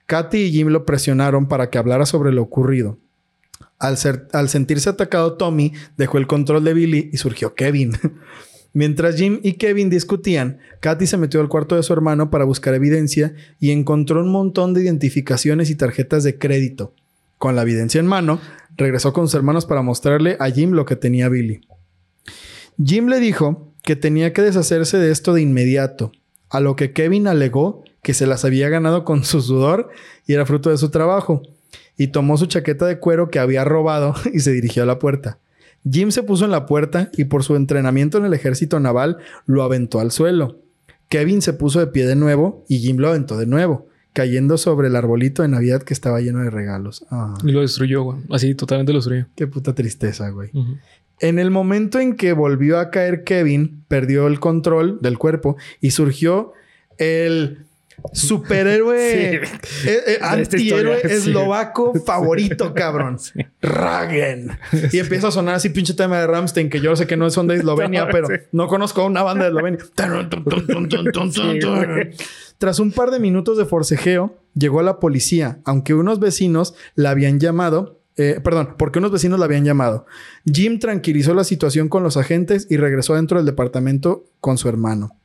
Katy 0.07 0.37
y 0.37 0.51
Jim 0.51 0.67
lo 0.67 0.85
presionaron 0.85 1.47
para 1.47 1.69
que 1.69 1.77
hablara 1.77 2.05
sobre 2.05 2.31
lo 2.31 2.41
ocurrido. 2.41 2.97
Al, 3.79 3.97
sentirse 4.49 4.89
atacado, 4.89 5.33
Tommy 5.33 5.73
dejó 5.97 6.17
el 6.17 6.27
control 6.27 6.63
de 6.63 6.73
Billy 6.73 7.09
y 7.11 7.17
surgió 7.17 7.53
Kevin. 7.53 7.91
Mientras 8.73 9.15
Jim 9.15 9.39
y 9.43 9.53
Kevin 9.53 9.89
discutían, 9.89 10.59
Katy 10.81 11.07
se 11.07 11.17
metió 11.17 11.39
al 11.39 11.49
cuarto 11.49 11.75
de 11.75 11.83
su 11.83 11.93
hermano 11.93 12.29
para 12.29 12.45
buscar 12.45 12.73
evidencia 12.73 13.33
y 13.59 13.71
encontró 13.71 14.21
un 14.21 14.31
montón 14.31 14.73
de 14.73 14.83
identificaciones 14.83 15.69
y 15.69 15.75
tarjetas 15.75 16.23
de 16.23 16.37
crédito. 16.37 16.93
Con 17.37 17.55
la 17.55 17.61
evidencia 17.61 17.99
en 17.99 18.07
mano, 18.07 18.39
regresó 18.75 19.13
con 19.13 19.27
sus 19.27 19.35
hermanos 19.35 19.65
para 19.65 19.81
mostrarle 19.81 20.37
a 20.39 20.49
Jim 20.49 20.71
lo 20.71 20.85
que 20.85 20.95
tenía 20.95 21.29
Billy. 21.29 21.61
Jim 22.83 23.07
le 23.07 23.19
dijo 23.19 23.71
que 23.83 23.95
tenía 23.95 24.33
que 24.33 24.41
deshacerse 24.41 24.97
de 24.97 25.11
esto 25.11 25.33
de 25.33 25.41
inmediato, 25.41 26.11
a 26.49 26.59
lo 26.59 26.75
que 26.75 26.91
Kevin 26.91 27.27
alegó 27.27 27.83
que 28.01 28.13
se 28.13 28.27
las 28.27 28.45
había 28.45 28.69
ganado 28.69 29.03
con 29.03 29.23
su 29.23 29.41
sudor 29.41 29.89
y 30.27 30.33
era 30.33 30.45
fruto 30.45 30.69
de 30.69 30.77
su 30.77 30.89
trabajo, 30.89 31.41
y 31.97 32.07
tomó 32.07 32.37
su 32.37 32.45
chaqueta 32.45 32.85
de 32.85 32.99
cuero 32.99 33.29
que 33.29 33.39
había 33.39 33.63
robado 33.63 34.13
y 34.33 34.39
se 34.39 34.51
dirigió 34.51 34.83
a 34.83 34.85
la 34.85 34.99
puerta. 34.99 35.39
Jim 35.89 36.11
se 36.11 36.23
puso 36.23 36.45
en 36.45 36.51
la 36.51 36.65
puerta 36.65 37.09
y 37.15 37.25
por 37.25 37.43
su 37.43 37.55
entrenamiento 37.55 38.17
en 38.17 38.25
el 38.25 38.33
ejército 38.33 38.79
naval 38.79 39.17
lo 39.45 39.61
aventó 39.63 39.99
al 39.99 40.11
suelo. 40.11 40.59
Kevin 41.09 41.41
se 41.43 41.53
puso 41.53 41.79
de 41.79 41.87
pie 41.87 42.07
de 42.07 42.15
nuevo 42.15 42.65
y 42.67 42.79
Jim 42.79 42.97
lo 42.97 43.09
aventó 43.09 43.37
de 43.37 43.45
nuevo, 43.45 43.87
cayendo 44.11 44.57
sobre 44.57 44.87
el 44.87 44.95
arbolito 44.95 45.43
de 45.43 45.47
Navidad 45.47 45.83
que 45.83 45.93
estaba 45.93 46.21
lleno 46.21 46.39
de 46.39 46.49
regalos. 46.49 47.05
Ah, 47.11 47.35
Y 47.43 47.51
lo 47.51 47.61
destruyó, 47.61 48.01
güey. 48.01 48.17
Así, 48.31 48.55
totalmente 48.55 48.93
lo 48.93 48.97
destruyó. 48.97 49.27
qué 49.35 49.45
puta 49.45 49.75
tristeza, 49.75 50.29
güey. 50.29 50.49
En 51.19 51.39
el 51.39 51.49
momento 51.51 51.99
en 51.99 52.15
que 52.15 52.33
volvió 52.33 52.79
a 52.79 52.89
caer 52.91 53.23
Kevin, 53.23 53.83
perdió 53.87 54.27
el 54.27 54.39
control 54.39 54.99
del 55.01 55.17
cuerpo 55.17 55.55
y 55.81 55.91
surgió 55.91 56.51
el 56.97 57.65
superhéroe, 58.13 59.41
Sí. 59.63 59.87
eh, 59.89 59.99
eh, 60.07 60.17
antihéroe 60.21 60.97
historia, 60.97 61.09
sí. 61.09 61.29
eslovaco 61.29 61.93
favorito, 62.05 62.73
cabrón. 62.73 63.17
Sí. 63.19 63.39
Ragen. 63.61 64.51
Y 64.91 64.99
empieza 64.99 65.29
a 65.29 65.31
sonar 65.31 65.55
así 65.55 65.69
pinche 65.69 65.93
tema 65.93 66.19
de 66.19 66.27
Ramstein, 66.27 66.69
que 66.69 66.81
yo 66.81 66.95
sé 66.95 67.07
que 67.07 67.17
no 67.17 67.29
son 67.29 67.47
de 67.47 67.55
Eslovenia, 67.55 68.05
No, 68.05 68.11
pero 68.11 68.27
no 68.51 68.67
conozco 68.67 69.05
una 69.05 69.23
banda 69.23 69.45
de 69.45 69.49
Eslovenia. 69.51 69.79
Tras 72.57 72.79
un 72.79 72.91
par 72.91 73.11
de 73.11 73.19
minutos 73.19 73.57
de 73.57 73.65
forcejeo, 73.65 74.37
llegó 74.53 74.81
la 74.81 74.99
policía, 74.99 75.59
aunque 75.65 75.93
unos 75.93 76.19
vecinos 76.19 76.75
la 76.95 77.11
habían 77.11 77.39
llamado. 77.39 78.01
Eh, 78.17 78.39
perdón, 78.43 78.75
porque 78.77 78.99
unos 78.99 79.11
vecinos 79.11 79.39
la 79.39 79.45
habían 79.45 79.65
llamado. 79.65 80.05
Jim 80.45 80.79
tranquilizó 80.79 81.33
la 81.33 81.43
situación 81.43 81.89
con 81.89 82.03
los 82.03 82.17
agentes 82.17 82.67
y 82.69 82.77
regresó 82.77 83.15
dentro 83.15 83.37
del 83.37 83.45
departamento 83.45 84.23
con 84.39 84.57
su 84.57 84.69
hermano. 84.69 85.17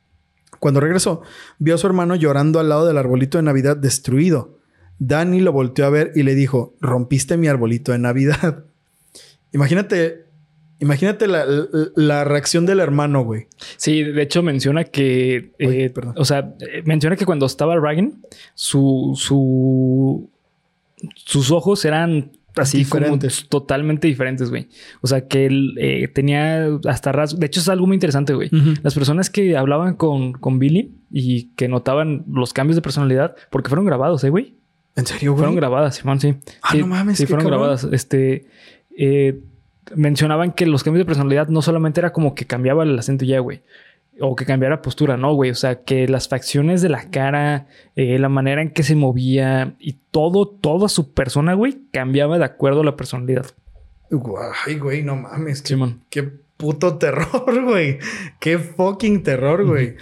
Cuando 0.58 0.80
regresó, 0.80 1.22
vio 1.58 1.74
a 1.74 1.78
su 1.78 1.86
hermano 1.86 2.16
llorando 2.16 2.58
al 2.60 2.68
lado 2.68 2.86
del 2.86 2.98
arbolito 2.98 3.38
de 3.38 3.42
Navidad 3.42 3.76
destruido. 3.76 4.58
Danny 4.98 5.40
lo 5.40 5.52
volteó 5.52 5.86
a 5.86 5.90
ver 5.90 6.12
y 6.14 6.22
le 6.24 6.34
dijo: 6.34 6.74
Rompiste 6.80 7.36
mi 7.36 7.46
arbolito 7.48 7.92
de 7.92 7.98
Navidad. 7.98 8.64
Imagínate, 9.52 10.26
imagínate 10.78 11.26
la, 11.26 11.44
la- 11.44 11.66
la 11.96 12.24
reacción 12.24 12.66
del 12.66 12.80
hermano, 12.80 13.24
güey. 13.24 13.46
Sí, 13.76 14.02
de 14.04 14.22
hecho 14.22 14.42
menciona 14.42 14.84
que... 14.84 15.52
Uy, 15.58 15.82
eh, 15.82 15.92
o 16.16 16.24
sea, 16.24 16.54
eh, 16.60 16.82
menciona 16.84 17.16
que 17.16 17.26
cuando 17.26 17.46
estaba 17.46 17.74
Reagan, 17.78 18.22
su, 18.54 19.14
su, 19.16 20.30
sus 21.16 21.50
ojos 21.50 21.84
eran 21.84 22.32
así 22.56 22.78
Diferentes. 22.78 23.40
como 23.40 23.48
totalmente 23.48 24.08
diferentes, 24.08 24.50
güey. 24.50 24.68
O 25.00 25.06
sea, 25.06 25.26
que 25.28 25.46
él 25.46 25.74
eh, 25.78 26.08
tenía 26.08 26.68
hasta 26.88 27.12
rasgos... 27.12 27.40
De 27.40 27.46
hecho, 27.46 27.60
es 27.60 27.68
algo 27.68 27.86
muy 27.86 27.94
interesante, 27.96 28.34
güey. 28.34 28.50
Las 28.82 28.94
personas 28.94 29.30
que 29.30 29.56
hablaban 29.56 29.94
con, 29.94 30.32
con 30.32 30.58
Billy 30.58 30.94
y 31.10 31.50
que 31.56 31.68
notaban 31.68 32.24
los 32.30 32.52
cambios 32.52 32.76
de 32.76 32.82
personalidad, 32.82 33.34
porque 33.50 33.68
fueron 33.68 33.84
grabados, 33.84 34.22
¿eh, 34.24 34.30
güey? 34.30 34.54
¿En 34.96 35.06
serio, 35.06 35.32
güey? 35.32 35.38
Fueron 35.40 35.56
grabadas, 35.56 35.96
Simón, 35.96 36.20
sí. 36.20 36.34
Ah, 36.62 36.70
Sí, 36.72 36.78
no 36.80 36.86
mames, 36.88 37.18
Sí, 37.18 37.26
fueron 37.26 37.44
cabrón. 37.44 37.60
grabadas. 37.60 37.84
Este. 37.92 38.46
eh, 38.96 39.40
mencionaban 39.96 40.52
que 40.52 40.66
los 40.66 40.84
cambios 40.84 41.00
de 41.00 41.04
personalidad 41.06 41.48
no 41.48 41.62
solamente 41.62 42.00
era 42.00 42.12
como 42.12 42.34
que 42.34 42.46
cambiaba 42.46 42.84
el 42.84 42.98
acento 42.98 43.24
ya, 43.24 43.40
güey. 43.40 43.62
O 44.20 44.36
que 44.36 44.44
cambiara 44.44 44.82
postura, 44.82 45.16
no, 45.16 45.34
güey. 45.34 45.50
O 45.50 45.54
sea, 45.54 45.82
que 45.82 46.06
las 46.06 46.28
facciones 46.28 46.82
de 46.82 46.90
la 46.90 47.10
cara, 47.10 47.66
eh, 47.96 48.18
la 48.18 48.28
manera 48.28 48.62
en 48.62 48.70
que 48.70 48.82
se 48.82 48.94
movía 48.94 49.74
y 49.78 49.94
todo, 50.10 50.46
toda 50.46 50.88
su 50.88 51.12
persona, 51.12 51.54
güey, 51.54 51.78
cambiaba 51.92 52.38
de 52.38 52.44
acuerdo 52.44 52.82
a 52.82 52.84
la 52.84 52.96
personalidad. 52.96 53.46
Ay, 54.66 54.78
güey, 54.78 55.02
no 55.02 55.16
mames. 55.16 55.62
Qué, 55.62 55.76
qué 56.10 56.22
puto 56.56 56.98
terror, 56.98 57.64
güey. 57.64 57.98
Qué 58.38 58.58
fucking 58.58 59.22
terror, 59.22 59.64
güey. 59.64 59.96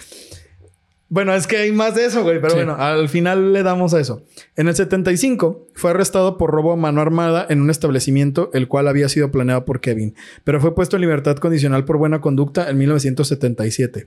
Bueno, 1.10 1.34
es 1.34 1.46
que 1.46 1.56
hay 1.56 1.72
más 1.72 1.94
de 1.94 2.04
eso, 2.04 2.22
güey. 2.22 2.36
Pero 2.38 2.50
Sí. 2.50 2.56
bueno, 2.56 2.76
al 2.76 3.08
final 3.08 3.54
le 3.54 3.62
damos 3.62 3.94
a 3.94 4.00
eso. 4.00 4.22
En 4.56 4.68
el 4.68 4.74
75 4.74 5.66
fue 5.74 5.90
arrestado 5.92 6.36
por 6.36 6.50
robo 6.50 6.72
a 6.72 6.76
mano 6.76 7.00
armada 7.00 7.46
en 7.48 7.62
un 7.62 7.70
establecimiento 7.70 8.50
el 8.52 8.68
cual 8.68 8.88
había 8.88 9.08
sido 9.08 9.30
planeado 9.30 9.64
por 9.64 9.80
Kevin, 9.80 10.14
pero 10.44 10.60
fue 10.60 10.74
puesto 10.74 10.96
en 10.96 11.00
libertad 11.02 11.36
condicional 11.36 11.86
por 11.86 11.96
buena 11.96 12.20
conducta 12.20 12.68
en 12.68 12.76
1977. 12.78 14.06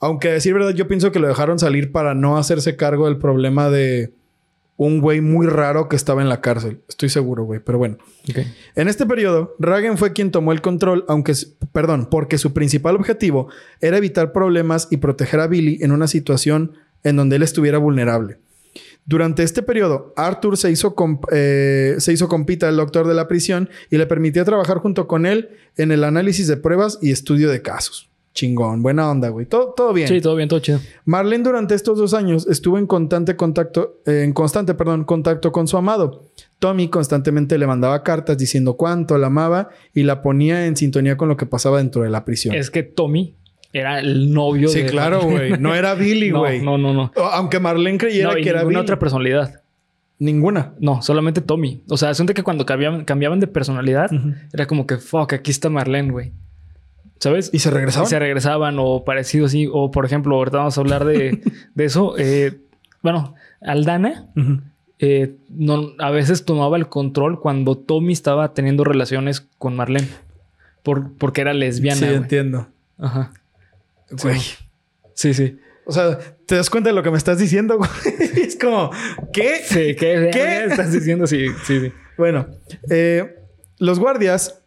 Aunque 0.00 0.28
a 0.28 0.32
decir 0.32 0.52
verdad, 0.54 0.74
yo 0.74 0.88
pienso 0.88 1.10
que 1.10 1.20
lo 1.20 1.28
dejaron 1.28 1.58
salir 1.58 1.90
para 1.90 2.14
no 2.14 2.36
hacerse 2.36 2.76
cargo 2.76 3.06
del 3.06 3.16
problema 3.18 3.70
de 3.70 4.12
un 4.76 5.00
güey 5.00 5.20
muy 5.20 5.46
raro 5.46 5.88
que 5.88 5.96
estaba 5.96 6.22
en 6.22 6.28
la 6.28 6.40
cárcel. 6.40 6.80
Estoy 6.88 7.08
seguro, 7.08 7.44
güey. 7.44 7.60
Pero 7.60 7.78
bueno. 7.78 7.98
Ok. 8.28 8.38
En 8.74 8.88
este 8.88 9.06
periodo, 9.06 9.54
Ragen 9.58 9.98
fue 9.98 10.12
quien 10.12 10.30
tomó 10.30 10.52
el 10.52 10.60
control, 10.60 11.04
aunque, 11.08 11.34
perdón, 11.72 12.08
porque 12.10 12.38
su 12.38 12.52
principal 12.52 12.96
objetivo 12.96 13.48
era 13.80 13.98
evitar 13.98 14.32
problemas 14.32 14.88
y 14.90 14.98
proteger 14.98 15.40
a 15.40 15.46
Billy 15.46 15.78
en 15.82 15.92
una 15.92 16.08
situación 16.08 16.72
en 17.04 17.16
donde 17.16 17.36
él 17.36 17.42
estuviera 17.42 17.78
vulnerable. 17.78 18.38
Durante 19.04 19.42
este 19.42 19.62
periodo, 19.62 20.12
Arthur 20.16 20.56
se 20.56 20.70
hizo, 20.70 20.94
eh, 21.32 21.96
se 21.98 22.12
hizo 22.12 22.28
compita 22.28 22.66
del 22.66 22.76
doctor 22.76 23.08
de 23.08 23.14
la 23.14 23.26
prisión 23.26 23.68
y 23.90 23.98
le 23.98 24.06
permitía 24.06 24.44
trabajar 24.44 24.78
junto 24.78 25.08
con 25.08 25.26
él 25.26 25.50
en 25.76 25.90
el 25.90 26.04
análisis 26.04 26.46
de 26.46 26.56
pruebas 26.56 26.98
y 27.02 27.10
estudio 27.10 27.50
de 27.50 27.62
casos. 27.62 28.11
Chingón, 28.34 28.82
buena 28.82 29.10
onda, 29.10 29.28
güey. 29.28 29.44
Todo, 29.46 29.74
todo 29.76 29.92
bien. 29.92 30.08
Sí, 30.08 30.20
todo 30.22 30.34
bien, 30.36 30.48
todo 30.48 30.60
chido. 30.60 30.80
Marlene 31.04 31.44
durante 31.44 31.74
estos 31.74 31.98
dos 31.98 32.14
años 32.14 32.46
estuvo 32.48 32.78
en 32.78 32.86
constante 32.86 33.36
contacto, 33.36 34.00
eh, 34.06 34.22
en 34.24 34.32
constante, 34.32 34.72
perdón, 34.74 35.04
contacto 35.04 35.52
con 35.52 35.68
su 35.68 35.76
amado. 35.76 36.22
Tommy 36.58 36.88
constantemente 36.88 37.58
le 37.58 37.66
mandaba 37.66 38.02
cartas 38.02 38.38
diciendo 38.38 38.74
cuánto 38.78 39.18
la 39.18 39.26
amaba 39.26 39.68
y 39.94 40.04
la 40.04 40.22
ponía 40.22 40.66
en 40.66 40.76
sintonía 40.76 41.16
con 41.16 41.28
lo 41.28 41.36
que 41.36 41.44
pasaba 41.44 41.78
dentro 41.78 42.02
de 42.04 42.10
la 42.10 42.24
prisión. 42.24 42.54
Es 42.54 42.70
que 42.70 42.82
Tommy 42.82 43.34
era 43.74 43.98
el 44.00 44.32
novio 44.32 44.68
sí, 44.68 44.82
de. 44.82 44.86
claro, 44.90 45.22
güey. 45.24 45.58
No 45.58 45.74
era 45.74 45.94
Billy, 45.94 46.30
No, 46.32 46.38
güey. 46.40 46.62
no, 46.62 46.78
no, 46.78 46.94
no. 46.94 47.12
O- 47.16 47.20
Aunque 47.20 47.60
Marlene 47.60 47.98
creyera 47.98 48.32
No, 48.32 48.38
y 48.38 48.42
que 48.42 48.48
era 48.48 48.64
Billy. 48.64 48.76
otra 48.80 48.98
personalidad. 48.98 49.60
Ninguna. 50.18 50.74
No, 50.78 51.02
solamente 51.02 51.40
Tommy. 51.40 51.82
O 51.90 51.96
sea, 51.96 52.10
asunto 52.10 52.32
que 52.32 52.42
cuando 52.44 52.64
cambiaban, 52.64 53.04
cambiaban 53.04 53.40
de 53.40 53.46
personalidad, 53.48 54.08
era 54.52 54.66
como 54.66 54.86
que, 54.86 54.96
fuck, 54.98 55.32
aquí 55.32 55.50
está 55.50 55.68
Marlene, 55.68 56.12
güey. 56.12 56.32
¿Sabes? 57.22 57.50
¿Y 57.52 57.60
se 57.60 57.70
regresaban? 57.70 58.06
Y 58.08 58.10
se 58.10 58.18
regresaban 58.18 58.76
o 58.80 59.04
parecido 59.04 59.46
así. 59.46 59.68
O, 59.72 59.92
por 59.92 60.04
ejemplo, 60.04 60.34
ahorita 60.34 60.56
vamos 60.56 60.76
a 60.76 60.80
hablar 60.80 61.04
de, 61.04 61.40
de 61.76 61.84
eso. 61.84 62.16
Eh, 62.18 62.58
bueno, 63.00 63.36
Aldana 63.60 64.26
eh, 64.98 65.36
no, 65.48 65.92
a 66.00 66.10
veces 66.10 66.44
tomaba 66.44 66.76
el 66.76 66.88
control 66.88 67.38
cuando 67.38 67.78
Tommy 67.78 68.12
estaba 68.12 68.54
teniendo 68.54 68.82
relaciones 68.82 69.48
con 69.58 69.76
Marlene. 69.76 70.08
Por, 70.82 71.16
porque 71.16 71.42
era 71.42 71.54
lesbiana. 71.54 72.08
Sí, 72.08 72.12
entiendo. 72.12 72.66
Ajá. 72.98 73.30
Güey. 74.20 74.40
Sí, 75.14 75.32
sí. 75.32 75.58
O 75.86 75.92
sea, 75.92 76.18
¿te 76.18 76.56
das 76.56 76.70
cuenta 76.70 76.90
de 76.90 76.96
lo 76.96 77.04
que 77.04 77.12
me 77.12 77.18
estás 77.18 77.38
diciendo, 77.38 77.78
es 78.36 78.58
como, 78.58 78.90
¿qué? 79.32 79.60
Sí, 79.64 79.94
¿qué, 79.94 80.28
¿Qué? 80.32 80.64
estás 80.64 80.92
diciendo? 80.92 81.28
Sí, 81.28 81.46
sí, 81.66 81.82
sí. 81.82 81.92
Bueno, 82.18 82.48
eh, 82.90 83.36
los 83.78 84.00
guardias 84.00 84.61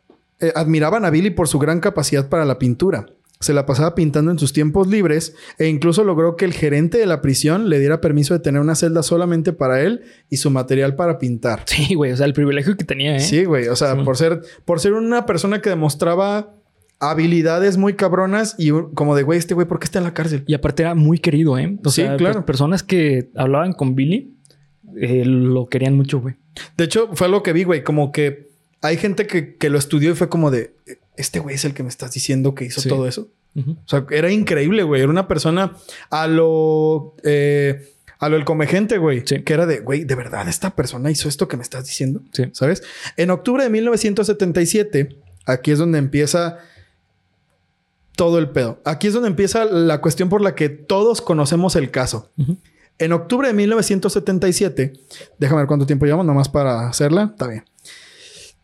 eh, 0.47 0.51
admiraban 0.55 1.05
a 1.05 1.09
Billy 1.09 1.29
por 1.29 1.47
su 1.47 1.59
gran 1.59 1.79
capacidad 1.79 2.29
para 2.29 2.45
la 2.45 2.59
pintura. 2.59 3.07
Se 3.39 3.53
la 3.53 3.65
pasaba 3.65 3.95
pintando 3.95 4.31
en 4.31 4.39
sus 4.39 4.53
tiempos 4.53 4.87
libres 4.87 5.35
e 5.59 5.67
incluso 5.67 6.03
logró 6.03 6.35
que 6.37 6.45
el 6.45 6.53
gerente 6.53 6.97
de 6.97 7.05
la 7.05 7.21
prisión 7.21 7.69
le 7.69 7.79
diera 7.79 7.99
permiso 7.99 8.33
de 8.33 8.39
tener 8.39 8.61
una 8.61 8.75
celda 8.75 9.03
solamente 9.03 9.51
para 9.51 9.81
él 9.81 10.03
y 10.29 10.37
su 10.37 10.49
material 10.49 10.95
para 10.95 11.19
pintar. 11.19 11.63
Sí, 11.65 11.95
güey, 11.95 12.11
o 12.11 12.17
sea, 12.17 12.25
el 12.25 12.33
privilegio 12.33 12.77
que 12.77 12.85
tenía, 12.85 13.17
¿eh? 13.17 13.19
Sí, 13.19 13.43
güey, 13.43 13.67
o 13.67 13.75
sea, 13.75 14.03
por 14.03 14.15
ser 14.17 14.41
por 14.63 14.79
ser 14.79 14.93
una 14.93 15.25
persona 15.25 15.61
que 15.61 15.69
demostraba 15.69 16.55
habilidades 16.99 17.77
muy 17.77 17.95
cabronas 17.95 18.55
y 18.57 18.71
como 18.93 19.15
de, 19.15 19.23
güey, 19.23 19.37
este 19.37 19.53
güey, 19.53 19.67
¿por 19.67 19.79
qué 19.79 19.85
está 19.85 19.99
en 19.99 20.05
la 20.05 20.13
cárcel? 20.13 20.43
Y 20.47 20.53
aparte 20.53 20.83
era 20.83 20.95
muy 20.95 21.19
querido, 21.19 21.57
¿eh? 21.57 21.77
sí, 21.89 22.03
claro. 22.17 22.45
Personas 22.45 22.83
que 22.83 23.29
hablaban 23.35 23.73
con 23.73 23.95
Billy 23.95 24.33
eh, 24.95 25.25
lo 25.25 25.67
querían 25.67 25.95
mucho, 25.95 26.21
güey. 26.21 26.35
De 26.77 26.85
hecho, 26.85 27.09
fue 27.13 27.27
lo 27.27 27.43
que 27.43 27.53
vi, 27.53 27.63
güey, 27.63 27.83
como 27.83 28.11
que 28.11 28.47
hay 28.85 28.97
gente 28.97 29.27
que, 29.27 29.69
lo 29.69 29.77
estudió 29.77 30.11
y 30.11 30.15
fue 30.15 30.29
como 30.29 30.51
de, 30.51 30.73
este 31.17 31.39
güey 31.39 31.55
es 31.55 31.65
el 31.65 31.73
que 31.73 31.83
me 31.83 31.89
estás 31.89 32.13
diciendo 32.13 32.55
que 32.55 32.65
hizo 32.65 32.81
todo 32.87 33.07
eso. 33.07 33.29
O 33.57 33.87
sea, 33.87 34.05
era 34.11 34.31
increíble, 34.31 34.83
güey. 34.83 35.01
Era 35.01 35.09
una 35.09 35.27
persona 35.27 35.75
a 36.09 36.27
lo... 36.27 37.15
Eh, 37.23 37.91
a 38.17 38.29
lo 38.29 38.37
el 38.37 38.45
comegente, 38.45 38.97
güey. 38.97 39.23
Que 39.23 39.53
era 39.53 39.65
de, 39.65 39.79
güey, 39.79 40.03
de 40.03 40.15
verdad, 40.15 40.47
esta 40.47 40.75
persona 40.75 41.11
hizo 41.11 41.27
esto 41.27 41.47
que 41.47 41.57
me 41.57 41.63
estás 41.63 41.85
diciendo. 41.85 42.21
Sí. 42.31 42.45
¿Sabes? 42.53 42.81
En 43.17 43.29
octubre 43.29 43.63
de 43.63 43.69
1977, 43.69 45.17
aquí 45.45 45.71
es 45.71 45.79
donde 45.79 45.99
empieza 45.99 46.59
todo 48.15 48.39
el 48.39 48.49
pedo. 48.49 48.81
Aquí 48.85 49.07
es 49.07 49.13
donde 49.13 49.29
empieza 49.29 49.65
la 49.65 50.01
cuestión 50.01 50.29
por 50.29 50.41
la 50.41 50.55
que 50.55 50.69
todos 50.69 51.21
conocemos 51.21 51.75
el 51.75 51.91
caso. 51.91 52.31
En 52.97 53.11
octubre 53.11 53.47
de 53.49 53.53
1977, 53.53 54.93
déjame 55.37 55.61
ver 55.61 55.67
cuánto 55.67 55.85
tiempo 55.85 56.05
llevamos, 56.05 56.25
nomás 56.25 56.49
para 56.49 56.87
hacerla. 56.87 57.31
Está 57.33 57.47
bien. 57.47 57.65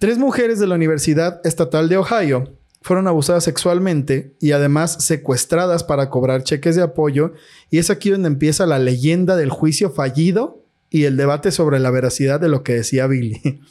Tres 0.02 0.18
mujeres 0.18 0.58
de 0.58 0.66
la 0.66 0.74
Universidad 0.74 1.45
Estatal 1.45 1.88
de 1.88 1.97
Ohio 1.97 2.58
fueron 2.82 3.08
abusadas 3.08 3.43
sexualmente 3.43 4.34
y 4.39 4.52
además 4.52 5.06
secuestradas 5.06 5.84
para 5.84 6.10
cobrar 6.10 6.43
cheques 6.43 6.76
de 6.76 6.82
apoyo. 6.82 7.34
Y 7.70 7.78
es 7.78 7.91
aquí 7.91 8.10
donde 8.10 8.28
empieza 8.28 8.66
la 8.66 8.80
leyenda 8.80 9.36
del 9.36 9.52
juicio 9.52 9.91
fallido 9.91 10.66
y 10.89 11.04
el 11.04 11.18
debate 11.18 11.52
sobre 11.52 11.80
la 11.80 11.91
veracidad 11.91 12.39
de 12.39 12.49
lo 12.49 12.64
que 12.64 12.74
decía 12.74 13.06
Billy. 13.06 13.62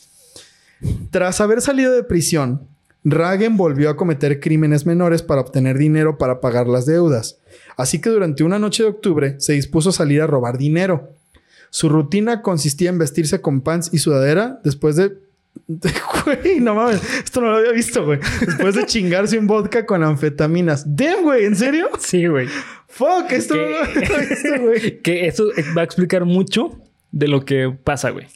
Tras 1.11 1.41
haber 1.41 1.63
salido 1.63 1.93
de 1.93 2.05
prisión, 2.05 2.69
Ragen 3.03 3.57
volvió 3.57 3.91
a 3.91 3.97
cometer 3.97 4.39
crímenes 4.39 4.87
menores 4.87 5.23
para 5.23 5.41
obtener 5.41 5.79
dinero 5.79 6.17
para 6.17 6.41
pagar 6.41 6.69
las 6.69 6.87
deudas. 6.87 7.41
Así 7.77 8.01
que 8.01 8.09
durante 8.09 8.45
una 8.45 8.61
noche 8.61 8.85
de 8.85 8.91
octubre 8.91 9.35
se 9.41 9.55
dispuso 9.55 9.89
a 9.89 9.95
salir 9.95 10.23
a 10.23 10.29
robar 10.29 10.59
dinero. 10.59 11.11
Su 11.71 11.89
rutina 11.89 12.41
consistía 12.41 12.91
en 12.91 12.99
vestirse 12.99 13.41
con 13.41 13.63
pants 13.63 13.91
y 13.93 13.99
sudadera 13.99 14.61
después 14.63 14.95
de 14.95 15.29
Güey, 16.25 16.61
no 16.61 16.75
mames, 16.75 17.03
esto 17.25 17.41
no 17.41 17.51
lo 17.51 17.57
había 17.59 17.73
visto, 17.73 18.05
güey. 18.05 18.19
Después 18.41 18.75
de 18.75 18.87
chingarse 18.87 19.39
un 19.39 19.47
vodka 19.47 19.87
con 19.87 20.03
anfetaminas. 20.03 20.85
Damn, 20.97 21.23
güey, 21.23 21.45
¿en 21.45 21.57
serio? 21.57 21.89
Sí, 21.99 22.27
güey. 22.27 22.49
Fuck, 22.89 23.31
esto 23.31 23.55
no 23.55 23.63
lo 23.63 23.79
había 23.79 24.01
visto, 24.29 24.61
güey. 24.61 25.01
Que 25.03 25.27
eso 25.27 25.47
va 25.77 25.83
a 25.83 25.85
explicar 25.85 26.25
mucho 26.25 26.79
de 27.13 27.29
lo 27.29 27.45
que 27.45 27.75
pasa, 27.85 28.11
güey. 28.11 28.27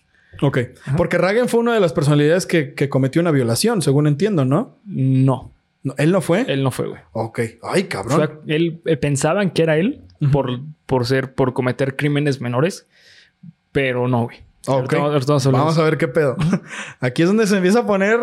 Ok. 0.41 0.59
Porque 0.97 1.19
Ragen 1.19 1.49
fue 1.49 1.61
una 1.61 1.75
de 1.75 1.81
las 1.81 1.93
personalidades 1.93 2.47
que, 2.47 2.75
cometió 2.89 3.21
una 3.21 3.31
violación, 3.31 3.83
según 3.83 4.07
entiendo, 4.07 4.45
¿no? 4.45 4.79
No. 4.85 5.53
¿Él 5.99 6.13
no 6.13 6.21
fue? 6.21 6.45
Él 6.49 6.63
no 6.63 6.71
fue, 6.71 6.89
güey. 6.89 7.01
Ok. 7.13 7.41
Ay, 7.63 7.85
cabrón. 7.85 8.41
él 8.47 8.81
eh, 8.87 8.97
pensaban 8.97 9.51
que 9.51 9.63
era 9.63 9.77
él 9.77 10.01
por, 10.33 10.61
por 10.87 11.07
ser, 11.07 11.35
por 11.35 11.53
cometer 11.53 11.95
crímenes 11.95 12.41
menores, 12.41 12.87
pero 13.71 14.09
no, 14.09 14.25
güey. 14.25 14.39
Vamos 15.59 15.79
a 15.79 15.83
ver 15.85 15.99
qué 15.99 16.09
pedo. 16.09 16.37
Aquí 17.01 17.23
es 17.23 17.29
donde 17.29 17.47
se 17.47 17.57
empieza 17.57 17.81
a 17.81 17.87
poner 17.87 18.19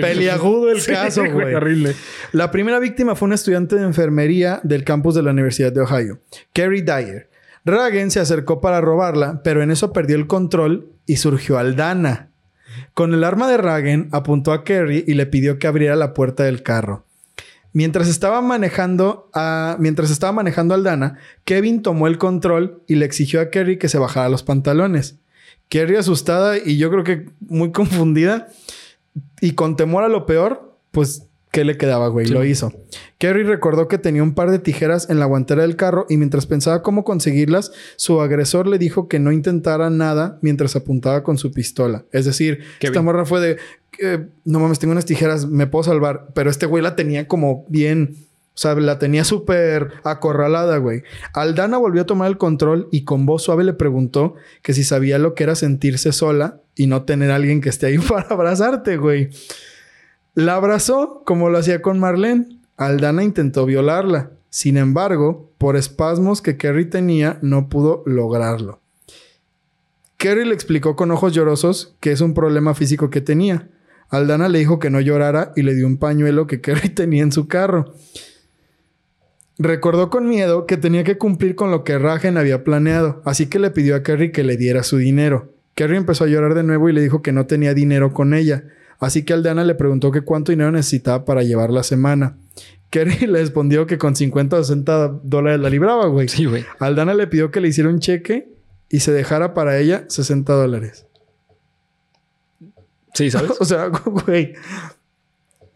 peliagudo 0.00 0.70
el 0.70 0.84
caso, 0.86 1.22
güey. 1.30 1.54
horrible. 1.54 1.94
La 2.32 2.50
primera 2.50 2.78
víctima 2.78 3.14
fue 3.14 3.26
una 3.26 3.34
estudiante 3.34 3.76
de 3.76 3.82
enfermería 3.82 4.60
del 4.62 4.84
campus 4.84 5.14
de 5.14 5.22
la 5.22 5.30
Universidad 5.30 5.72
de 5.72 5.80
Ohio, 5.80 6.20
Carrie 6.52 6.82
Dyer. 6.82 7.28
Ragen 7.64 8.10
se 8.10 8.20
acercó 8.20 8.60
para 8.60 8.80
robarla, 8.80 9.42
pero 9.44 9.62
en 9.62 9.70
eso 9.70 9.92
perdió 9.92 10.16
el 10.16 10.26
control 10.26 10.88
y 11.06 11.16
surgió 11.16 11.58
Aldana. 11.58 12.30
Con 12.94 13.12
el 13.12 13.24
arma 13.24 13.50
de 13.50 13.58
Ragen 13.58 14.08
apuntó 14.12 14.52
a 14.52 14.64
Carrie 14.64 15.04
y 15.06 15.14
le 15.14 15.26
pidió 15.26 15.58
que 15.58 15.66
abriera 15.66 15.96
la 15.96 16.14
puerta 16.14 16.44
del 16.44 16.62
carro. 16.62 17.04
Mientras 17.72 18.08
estaba 18.08 18.40
manejando 18.40 19.30
a, 19.32 19.76
mientras 19.78 20.10
estaba 20.10 20.32
manejando 20.32 20.74
Aldana, 20.74 21.18
Kevin 21.44 21.82
tomó 21.82 22.06
el 22.06 22.18
control 22.18 22.82
y 22.86 22.96
le 22.96 23.06
exigió 23.06 23.40
a 23.40 23.50
Kerry 23.50 23.78
que 23.78 23.88
se 23.88 23.98
bajara 23.98 24.28
los 24.28 24.42
pantalones. 24.42 25.18
Kerry 25.68 25.96
asustada 25.96 26.58
y 26.58 26.78
yo 26.78 26.90
creo 26.90 27.04
que 27.04 27.26
muy 27.40 27.70
confundida 27.72 28.48
y 29.40 29.52
con 29.52 29.76
temor 29.76 30.04
a 30.04 30.08
lo 30.08 30.26
peor, 30.26 30.76
pues 30.90 31.30
¿Qué 31.50 31.64
le 31.64 31.76
quedaba, 31.76 32.06
güey? 32.06 32.28
Lo 32.28 32.44
hizo. 32.44 32.72
Kerry 33.18 33.42
recordó 33.42 33.88
que 33.88 33.98
tenía 33.98 34.22
un 34.22 34.34
par 34.34 34.52
de 34.52 34.60
tijeras 34.60 35.10
en 35.10 35.18
la 35.18 35.26
guantera 35.26 35.62
del 35.62 35.74
carro 35.74 36.06
y 36.08 36.16
mientras 36.16 36.46
pensaba 36.46 36.82
cómo 36.82 37.02
conseguirlas, 37.02 37.72
su 37.96 38.20
agresor 38.20 38.68
le 38.68 38.78
dijo 38.78 39.08
que 39.08 39.18
no 39.18 39.32
intentara 39.32 39.90
nada 39.90 40.38
mientras 40.42 40.76
apuntaba 40.76 41.24
con 41.24 41.38
su 41.38 41.50
pistola. 41.50 42.04
Es 42.12 42.24
decir, 42.24 42.60
esta 42.80 43.02
morra 43.02 43.24
fue 43.24 43.40
de, 43.40 43.56
no 44.44 44.60
mames, 44.60 44.78
tengo 44.78 44.92
unas 44.92 45.04
tijeras, 45.04 45.46
me 45.46 45.66
puedo 45.66 45.84
salvar. 45.84 46.28
Pero 46.34 46.50
este 46.50 46.66
güey 46.66 46.82
la 46.82 46.96
tenía 46.96 47.28
como 47.28 47.64
bien, 47.68 48.16
o 48.54 48.58
sea, 48.58 48.74
la 48.74 48.98
tenía 48.98 49.24
súper 49.24 49.92
acorralada, 50.04 50.78
güey. 50.78 51.02
Aldana 51.32 51.78
volvió 51.78 52.02
a 52.02 52.06
tomar 52.06 52.28
el 52.28 52.38
control 52.38 52.88
y 52.90 53.04
con 53.04 53.26
voz 53.26 53.42
suave 53.42 53.64
le 53.64 53.72
preguntó 53.72 54.34
que 54.62 54.74
si 54.74 54.84
sabía 54.84 55.18
lo 55.18 55.34
que 55.34 55.44
era 55.44 55.54
sentirse 55.54 56.12
sola 56.12 56.60
y 56.74 56.86
no 56.86 57.04
tener 57.04 57.30
a 57.30 57.36
alguien 57.36 57.60
que 57.60 57.68
esté 57.68 57.86
ahí 57.86 57.98
para 58.08 58.28
abrazarte, 58.28 58.96
güey. 58.96 59.30
La 60.34 60.54
abrazó 60.54 61.22
como 61.24 61.50
lo 61.50 61.58
hacía 61.58 61.82
con 61.82 61.98
Marlene. 61.98 62.58
Aldana 62.76 63.24
intentó 63.24 63.66
violarla. 63.66 64.30
Sin 64.48 64.76
embargo, 64.76 65.52
por 65.58 65.76
espasmos 65.76 66.42
que 66.42 66.56
Kerry 66.56 66.86
tenía, 66.86 67.38
no 67.42 67.68
pudo 67.68 68.02
lograrlo. 68.06 68.80
Kerry 70.16 70.44
le 70.44 70.54
explicó 70.54 70.96
con 70.96 71.10
ojos 71.10 71.32
llorosos 71.32 71.96
que 72.00 72.12
es 72.12 72.20
un 72.20 72.34
problema 72.34 72.74
físico 72.74 73.10
que 73.10 73.20
tenía. 73.20 73.68
Aldana 74.10 74.48
le 74.48 74.58
dijo 74.58 74.78
que 74.78 74.90
no 74.90 75.00
llorara 75.00 75.52
y 75.56 75.62
le 75.62 75.74
dio 75.74 75.86
un 75.86 75.96
pañuelo 75.96 76.46
que 76.46 76.60
Kerry 76.60 76.88
tenía 76.90 77.22
en 77.22 77.32
su 77.32 77.48
carro. 77.48 77.94
Recordó 79.58 80.10
con 80.10 80.28
miedo 80.28 80.66
que 80.66 80.76
tenía 80.76 81.04
que 81.04 81.18
cumplir 81.18 81.54
con 81.54 81.70
lo 81.70 81.84
que 81.84 81.98
Ragen 81.98 82.36
había 82.36 82.64
planeado, 82.64 83.22
así 83.24 83.46
que 83.46 83.58
le 83.58 83.70
pidió 83.70 83.94
a 83.94 84.02
Kerry 84.02 84.32
que 84.32 84.42
le 84.42 84.56
diera 84.56 84.82
su 84.82 84.96
dinero. 84.96 85.52
Kerry 85.74 85.96
empezó 85.96 86.24
a 86.24 86.28
llorar 86.28 86.54
de 86.54 86.62
nuevo 86.62 86.88
y 86.88 86.92
le 86.92 87.02
dijo 87.02 87.22
que 87.22 87.32
no 87.32 87.46
tenía 87.46 87.72
dinero 87.72 88.12
con 88.12 88.34
ella. 88.34 88.64
Así 88.98 89.22
que 89.24 89.32
Aldana 89.32 89.64
le 89.64 89.74
preguntó 89.74 90.10
que 90.10 90.22
cuánto 90.22 90.52
dinero 90.52 90.72
necesitaba 90.72 91.24
para 91.24 91.42
llevar 91.42 91.70
la 91.70 91.82
semana. 91.82 92.36
Kerry 92.90 93.26
le 93.26 93.38
respondió 93.40 93.86
que 93.86 93.96
con 93.98 94.16
50 94.16 94.56
o 94.56 94.64
60 94.64 95.20
dólares 95.22 95.60
la 95.60 95.70
libraba, 95.70 96.06
güey. 96.06 96.28
Sí, 96.28 96.44
güey. 96.46 96.64
Aldana 96.78 97.14
le 97.14 97.26
pidió 97.28 97.50
que 97.50 97.60
le 97.60 97.68
hiciera 97.68 97.88
un 97.88 98.00
cheque 98.00 98.48
y 98.88 99.00
se 99.00 99.12
dejara 99.12 99.54
para 99.54 99.78
ella 99.78 100.04
60 100.08 100.52
dólares. 100.52 101.06
Sí, 103.14 103.30
¿sabes? 103.30 103.52
o 103.60 103.64
sea, 103.64 103.86
güey. 103.86 104.54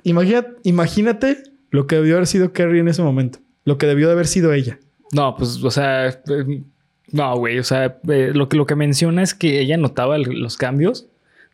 Imagínate, 0.03 0.51
imagínate 0.65 1.43
lo 1.71 1.87
que 1.87 1.97
debió 1.97 2.17
haber 2.17 2.27
sido 2.27 2.53
Kerry 2.53 2.81
en 2.81 2.89
ese 2.89 3.03
momento. 3.03 3.39
Lo 3.65 3.79
que 3.79 3.87
debió 3.87 4.07
de 4.07 4.13
haber 4.13 4.27
sido 4.27 4.53
ella. 4.53 4.79
No, 5.13 5.35
pues, 5.37 5.63
o 5.63 5.71
sea, 5.71 6.09
eh, 6.09 6.63
no, 7.11 7.37
güey. 7.37 7.59
O 7.59 7.65
sea, 7.65 7.99
eh, 8.09 8.33
lo, 8.35 8.49
que, 8.49 8.57
lo 8.57 8.67
que 8.67 8.77
menciona 8.77 9.23
es 9.23 9.35
que 9.35 9.61
ella 9.61 9.77
notaba 9.77 10.19
los 10.19 10.57
cambios 10.57 11.07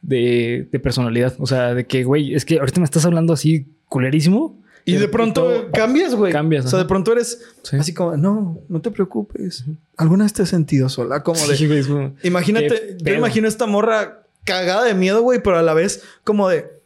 de, 0.03 0.69
personalidad. 0.83 1.35
O 1.39 1.47
sea, 1.47 1.75
de 1.75 1.87
que, 1.87 2.05
güey, 2.05 2.35
es 2.35 2.45
que 2.45 2.59
ahorita 2.59 2.81
me 2.81 2.85
estás 2.85 3.05
hablando 3.05 3.33
así 3.33 3.67
culerísimo. 3.89 4.59
Y 4.87 4.97
de 4.97 5.09
pronto 5.09 5.69
cambias, 5.73 6.15
güey. 6.15 6.33
Cambias. 6.33 6.65
O 6.67 6.69
sea, 6.69 6.79
de 6.79 6.87
pronto 6.87 7.13
eres 7.13 7.43
así 7.79 7.93
como, 7.95 8.17
no, 8.17 8.61
no 8.69 8.81
te 8.81 8.91
preocupes. 8.91 9.65
¿Alguna 9.97 10.25
vez 10.25 10.33
te 10.33 10.43
has 10.43 10.49
sentido 10.49 10.89
sola? 10.89 11.23
Como 11.23 11.39
de. 11.47 12.13
imagínate, 12.23 12.97
yo 12.99 13.15
imagino 13.15 13.47
esta 13.47 13.67
morra 13.67 14.20
cagada 14.45 14.85
de 14.85 14.95
miedo, 14.95 15.23
güey, 15.23 15.43
pero 15.43 15.59
a 15.59 15.63
la 15.63 15.75
vez 15.75 16.03
como 16.25 16.49
de. 16.49 16.81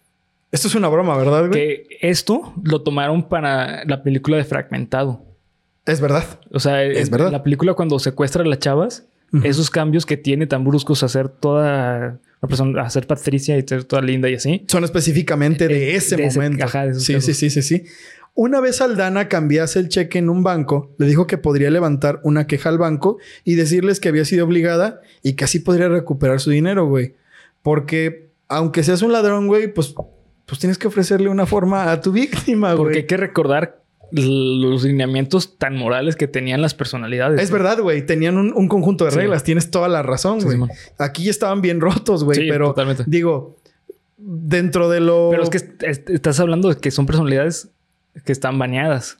Esto 0.52 0.68
es 0.68 0.74
una 0.74 0.88
broma, 0.88 1.16
¿verdad, 1.16 1.48
güey? 1.48 1.50
Que 1.50 1.86
esto 2.00 2.54
lo 2.62 2.82
tomaron 2.82 3.28
para 3.28 3.84
la 3.84 4.02
película 4.02 4.36
de 4.36 4.44
Fragmentado. 4.44 5.24
Es 5.84 6.00
verdad. 6.00 6.40
O 6.50 6.60
sea, 6.60 6.82
es 6.84 7.10
verdad. 7.10 7.32
La 7.32 7.42
película 7.42 7.74
cuando 7.74 7.98
secuestra 7.98 8.42
a 8.42 8.46
las 8.46 8.58
chavas, 8.58 9.04
esos 9.42 9.68
cambios 9.68 10.06
que 10.06 10.16
tiene 10.16 10.46
tan 10.46 10.64
bruscos 10.64 11.02
hacer 11.02 11.28
toda 11.28 12.20
persona, 12.46 12.82
a 12.82 12.90
ser 12.90 13.06
Patricia 13.06 13.58
y 13.58 13.62
ser 13.66 13.84
toda 13.84 14.00
linda 14.02 14.30
y 14.30 14.34
así. 14.34 14.64
Son 14.68 14.84
específicamente 14.84 15.66
de 15.66 15.90
eh, 15.90 15.96
ese 15.96 16.16
momento. 16.16 16.66
sí, 16.94 17.20
sí, 17.20 17.34
sí, 17.34 17.50
sí, 17.50 17.62
sí. 17.62 17.84
Una 18.36 18.60
vez 18.60 18.80
Aldana 18.80 19.28
cambiase 19.28 19.78
el 19.78 19.88
cheque 19.88 20.18
en 20.18 20.28
un 20.28 20.42
banco, 20.42 20.92
le 20.98 21.06
dijo 21.06 21.28
que 21.28 21.38
podría 21.38 21.70
levantar 21.70 22.20
una 22.24 22.48
queja 22.48 22.68
al 22.68 22.78
banco 22.78 23.18
y 23.44 23.54
decirles 23.54 24.00
que 24.00 24.08
había 24.08 24.24
sido 24.24 24.44
obligada 24.44 25.00
y 25.22 25.34
que 25.34 25.44
así 25.44 25.60
podría 25.60 25.88
recuperar 25.88 26.40
su 26.40 26.50
dinero, 26.50 26.86
güey. 26.86 27.14
Porque 27.64 28.28
aunque 28.46 28.84
seas 28.84 29.02
un 29.02 29.10
ladrón, 29.10 29.48
güey, 29.48 29.72
pues, 29.74 29.94
pues 30.46 30.60
tienes 30.60 30.78
que 30.78 30.86
ofrecerle 30.86 31.28
una 31.30 31.46
forma 31.46 31.90
a 31.90 32.00
tu 32.00 32.12
víctima, 32.22 32.74
güey. 32.74 32.84
Porque 32.84 32.98
hay 32.98 33.06
que 33.06 33.16
recordar 33.16 33.80
los 34.12 34.84
lineamientos 34.84 35.56
tan 35.58 35.76
morales 35.76 36.14
que 36.14 36.28
tenían 36.28 36.60
las 36.62 36.74
personalidades. 36.74 37.40
Es 37.40 37.50
verdad, 37.50 37.80
güey. 37.80 38.04
Tenían 38.06 38.36
un, 38.36 38.52
un 38.54 38.68
conjunto 38.68 39.06
de 39.06 39.10
Sí. 39.10 39.16
reglas. 39.16 39.42
Tienes 39.42 39.70
toda 39.72 39.88
la 39.88 40.02
razón, 40.02 40.40
Sí, 40.40 40.44
güey. 40.44 40.56
Simón. 40.56 40.70
Aquí 40.98 41.28
estaban 41.28 41.62
bien 41.62 41.80
rotos, 41.80 42.22
güey. 42.22 42.38
Sí, 42.42 42.46
pero 42.48 42.68
totalmente. 42.68 43.04
digo, 43.08 43.56
dentro 44.18 44.88
de 44.90 45.00
lo. 45.00 45.30
Pero 45.30 45.42
es 45.42 45.50
que 45.50 45.56
est- 45.56 45.82
est- 45.82 46.10
estás 46.10 46.38
hablando 46.38 46.68
de 46.68 46.76
que 46.76 46.90
son 46.92 47.06
personalidades 47.06 47.70
que 48.24 48.30
están 48.32 48.58
baneadas. 48.58 49.16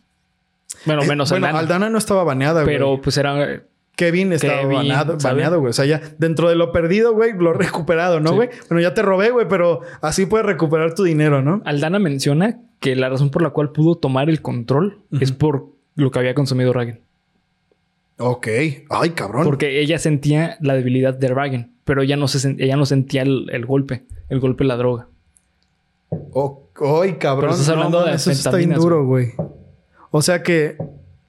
Bueno, 0.86 1.02
Eh, 1.02 1.08
menos 1.08 1.30
bueno, 1.30 1.46
Aldana. 1.46 1.58
Aldana 1.60 1.90
no 1.90 1.98
estaba 1.98 2.22
baneada, 2.22 2.62
güey. 2.62 2.74
Pero 2.76 3.00
pues 3.00 3.16
era... 3.16 3.62
Kevin 3.96 4.32
estaba 4.32 4.62
Kevin, 4.62 4.88
baneado, 5.22 5.60
güey. 5.60 5.70
O 5.70 5.72
sea, 5.72 5.84
ya 5.84 6.00
dentro 6.18 6.48
de 6.48 6.56
lo 6.56 6.72
perdido, 6.72 7.14
güey, 7.14 7.32
lo 7.38 7.52
recuperado, 7.52 8.20
¿no, 8.20 8.30
Sí. 8.30 8.34
güey? 8.36 8.48
Bueno, 8.68 8.82
ya 8.82 8.94
te 8.94 9.02
robé, 9.02 9.30
güey, 9.30 9.46
pero 9.48 9.82
así 10.00 10.26
puedes 10.26 10.46
recuperar 10.46 10.94
tu 10.94 11.04
dinero, 11.04 11.42
¿no? 11.42 11.62
Aldana 11.64 11.98
menciona 11.98 12.58
que 12.80 12.96
la 12.96 13.08
razón 13.08 13.30
por 13.30 13.42
la 13.42 13.50
cual 13.50 13.70
pudo 13.70 13.94
tomar 13.94 14.28
el 14.28 14.42
control 14.42 14.98
es 15.20 15.32
por 15.32 15.68
lo 15.94 16.10
que 16.10 16.18
había 16.18 16.34
consumido 16.34 16.72
Ragen. 16.72 17.00
Ok. 18.18 18.48
Ay, 18.90 19.10
cabrón. 19.10 19.44
Porque 19.44 19.80
ella 19.80 19.98
sentía 19.98 20.56
la 20.60 20.74
debilidad 20.74 21.14
de 21.14 21.28
Ragen, 21.28 21.72
pero 21.84 22.02
ella 22.02 22.16
no, 22.16 22.28
se 22.28 22.56
ella 22.58 22.76
no 22.76 22.86
sentía 22.86 23.22
el, 23.22 23.48
el 23.52 23.64
golpe, 23.66 24.04
el 24.28 24.40
golpe 24.40 24.64
de 24.64 24.68
la 24.68 24.76
droga. 24.76 25.08
Oh, 26.32 26.68
ay, 27.02 27.14
cabrón. 27.14 27.42
Pero 27.42 27.52
estás 27.52 27.68
hablando 27.70 28.00
de 28.00 28.06
mames, 28.06 28.26
eso 28.26 28.30
está 28.32 28.56
bien 28.56 28.74
duro, 28.74 29.04
güey. 29.04 29.32
O 30.10 30.22
sea 30.22 30.42
que 30.42 30.76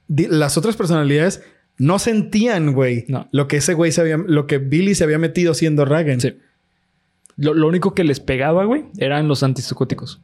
las 0.08 0.56
otras 0.56 0.76
personalidades 0.76 1.42
no 1.78 1.98
sentían, 1.98 2.72
güey, 2.72 3.04
No. 3.08 3.28
lo 3.32 3.48
que 3.48 3.58
ese 3.58 3.74
güey 3.74 3.92
se 3.92 4.00
había, 4.00 4.16
lo 4.16 4.46
que 4.46 4.58
Billy 4.58 4.94
se 4.94 5.04
había 5.04 5.18
metido 5.18 5.54
siendo 5.54 5.84
Ragen. 5.84 6.20
Sí. 6.20 6.36
Lo, 7.36 7.52
lo 7.54 7.68
único 7.68 7.94
que 7.94 8.04
les 8.04 8.18
pegaba, 8.20 8.64
güey, 8.64 8.84
eran 8.98 9.28
los 9.28 9.42
antipsicóticos. 9.42 10.20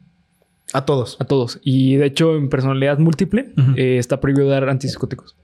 A 0.73 0.85
todos. 0.85 1.17
A 1.19 1.25
todos. 1.25 1.59
Y 1.63 1.97
de 1.97 2.07
hecho, 2.07 2.35
en 2.35 2.49
personalidad 2.49 2.97
múltiple, 2.97 3.51
eh, 3.75 3.97
está 3.99 4.19
prohibido 4.19 4.47
dar 4.49 4.67
antipsicóticos. 4.69 5.35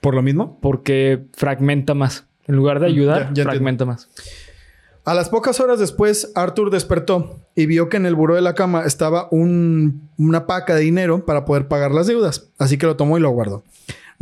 ¿Por 0.00 0.14
lo 0.14 0.22
mismo? 0.22 0.58
Porque 0.62 1.24
fragmenta 1.34 1.92
más. 1.94 2.24
En 2.46 2.56
lugar 2.56 2.80
de 2.80 2.86
Mm, 2.88 2.90
ayudar, 2.92 3.22
ya- 3.28 3.34
ya 3.34 3.44
fragmenta 3.44 3.84
más. 3.84 4.08
A 5.04 5.14
las 5.14 5.28
pocas 5.28 5.60
horas 5.60 5.78
después, 5.78 6.32
Arthur 6.34 6.70
despertó 6.70 7.40
y 7.54 7.66
vio 7.66 7.88
que 7.88 7.98
en 7.98 8.06
el 8.06 8.14
buró 8.14 8.34
de 8.36 8.40
la 8.40 8.54
cama 8.54 8.84
estaba 8.84 9.28
un- 9.30 10.08
una 10.16 10.46
paca 10.46 10.74
de 10.76 10.80
dinero 10.82 11.26
para 11.26 11.44
poder 11.44 11.68
pagar 11.68 11.90
las 11.92 12.06
deudas. 12.06 12.48
Así 12.58 12.78
que 12.78 12.86
lo 12.86 12.96
tomó 12.96 13.18
y 13.18 13.20
lo 13.20 13.30
guardó. 13.30 13.64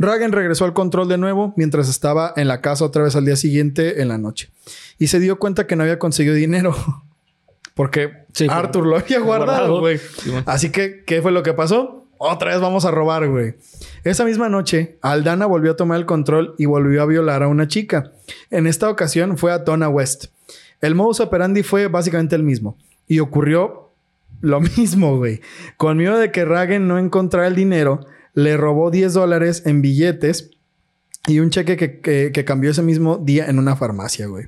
Ragen 0.01 0.31
regresó 0.31 0.65
al 0.65 0.73
control 0.73 1.07
de 1.07 1.17
nuevo 1.17 1.53
mientras 1.57 1.89
estaba 1.89 2.33
en 2.35 2.47
la 2.47 2.61
casa 2.61 2.85
otra 2.85 3.03
vez 3.03 3.15
al 3.15 3.25
día 3.25 3.35
siguiente 3.35 4.01
en 4.01 4.07
la 4.07 4.17
noche. 4.17 4.49
Y 4.97 5.07
se 5.07 5.19
dio 5.19 5.39
cuenta 5.39 5.67
que 5.67 5.75
no 5.75 5.83
había 5.83 5.99
conseguido 5.99 6.35
dinero. 6.35 6.75
Porque 7.73 8.21
Sí. 8.33 8.47
Arthur 8.49 8.85
lo 8.85 8.97
había 8.97 9.19
guardado, 9.19 9.79
güey. 9.79 9.99
Así 10.45 10.69
que, 10.71 11.03
¿qué 11.05 11.21
fue 11.21 11.31
lo 11.31 11.43
que 11.43 11.53
pasó? 11.53 12.05
Otra 12.17 12.51
vez 12.51 12.61
vamos 12.61 12.85
a 12.85 12.91
robar, 12.91 13.27
güey. 13.27 13.55
Esa 14.03 14.23
misma 14.25 14.47
noche, 14.47 14.97
Aldana 15.01 15.45
volvió 15.45 15.71
a 15.71 15.75
tomar 15.75 15.97
el 15.99 16.05
control 16.05 16.55
y 16.57 16.65
volvió 16.65 17.01
a 17.01 17.05
violar 17.05 17.43
a 17.43 17.47
una 17.47 17.67
chica. 17.67 18.11
En 18.51 18.67
esta 18.67 18.89
ocasión 18.89 19.37
fue 19.37 19.51
a 19.51 19.57
Donna 19.59 19.89
West. 19.89 20.25
El 20.81 20.95
modus 20.95 21.19
operandi 21.19 21.63
fue 21.63 21.87
básicamente 21.87 22.35
el 22.35 22.43
mismo. 22.43 22.77
Y 23.07 23.19
ocurrió 23.19 23.89
lo 24.41 24.59
mismo, 24.77 25.17
güey. 25.17 25.41
Con 25.77 25.97
miedo 25.97 26.17
de 26.17 26.31
que 26.31 26.45
Ragen 26.45 26.87
no 26.87 26.97
encontrara 26.99 27.47
el 27.47 27.55
dinero, 27.55 28.05
le 28.33 28.57
robó 28.57 28.91
10 28.91 29.13
dólares 29.13 29.63
en 29.65 29.81
billetes 29.81 30.51
y 31.27 31.39
un 31.39 31.51
cheque 31.51 31.77
que, 31.77 31.99
que- 31.99 32.31
que 32.33 32.45
cambió 32.45 32.71
ese 32.71 32.81
mismo 32.81 33.17
día 33.17 33.45
en 33.45 33.59
una 33.59 33.75
farmacia, 33.75 34.25
güey. 34.27 34.45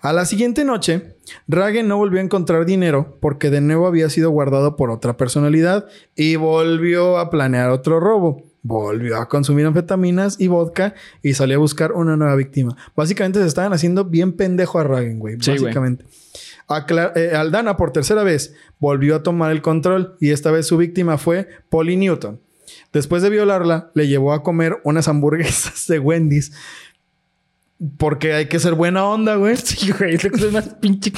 A 0.00 0.12
la 0.12 0.24
siguiente 0.26 0.64
noche, 0.64 1.16
Ragen 1.48 1.88
no 1.88 1.96
volvió 1.96 2.20
a 2.20 2.22
encontrar 2.22 2.64
dinero 2.66 3.18
porque 3.20 3.50
de 3.50 3.60
nuevo 3.60 3.86
había 3.88 4.08
sido 4.10 4.30
guardado 4.30 4.76
por 4.76 4.90
otra 4.90 5.16
personalidad 5.16 5.86
y 6.14 6.36
volvió 6.36 7.18
a 7.18 7.30
planear 7.30 7.70
otro 7.70 7.98
robo. 7.98 8.42
Volvió 8.62 9.18
a 9.18 9.28
consumir 9.28 9.66
anfetaminas 9.66 10.40
y 10.40 10.46
vodka 10.46 10.94
y 11.22 11.34
salió 11.34 11.56
a 11.56 11.60
buscar 11.60 11.92
una 11.92 12.16
nueva 12.16 12.34
víctima. 12.36 12.76
Básicamente 12.96 13.40
se 13.40 13.46
estaban 13.46 13.72
haciendo 13.74 14.04
bien 14.06 14.32
pendejo 14.32 14.78
a 14.78 14.84
Ragen, 14.84 15.18
güey. 15.18 15.36
Sí, 15.40 15.50
güey. 15.50 15.64
básicamente. 15.64 16.04
Acla- 16.68 17.12
eh, 17.16 17.34
Aldana, 17.34 17.76
por 17.76 17.90
tercera 17.92 18.22
vez, 18.22 18.54
volvió 18.78 19.16
a 19.16 19.22
tomar 19.22 19.50
el 19.52 19.60
control 19.60 20.16
y 20.20 20.30
esta 20.30 20.50
vez 20.50 20.66
su 20.66 20.76
víctima 20.78 21.18
fue 21.18 21.48
Polly 21.68 21.96
Newton. 21.96 22.40
Después 22.94 23.22
de 23.22 23.28
violarla, 23.28 23.90
le 23.94 24.06
llevó 24.06 24.32
a 24.32 24.44
comer 24.44 24.78
unas 24.84 25.08
hamburguesas 25.08 25.86
de 25.88 25.98
Wendy's. 25.98 26.52
Porque 27.98 28.32
hay 28.32 28.46
que 28.46 28.60
ser 28.60 28.74
buena 28.74 29.04
onda, 29.04 29.34
güey. 29.34 29.56
Sí, 29.56 29.90
güey. 29.90 30.14
Es 30.14 30.24
la 30.24 30.30
cosa 30.30 30.46
más 30.52 30.68
pinche 30.80 31.12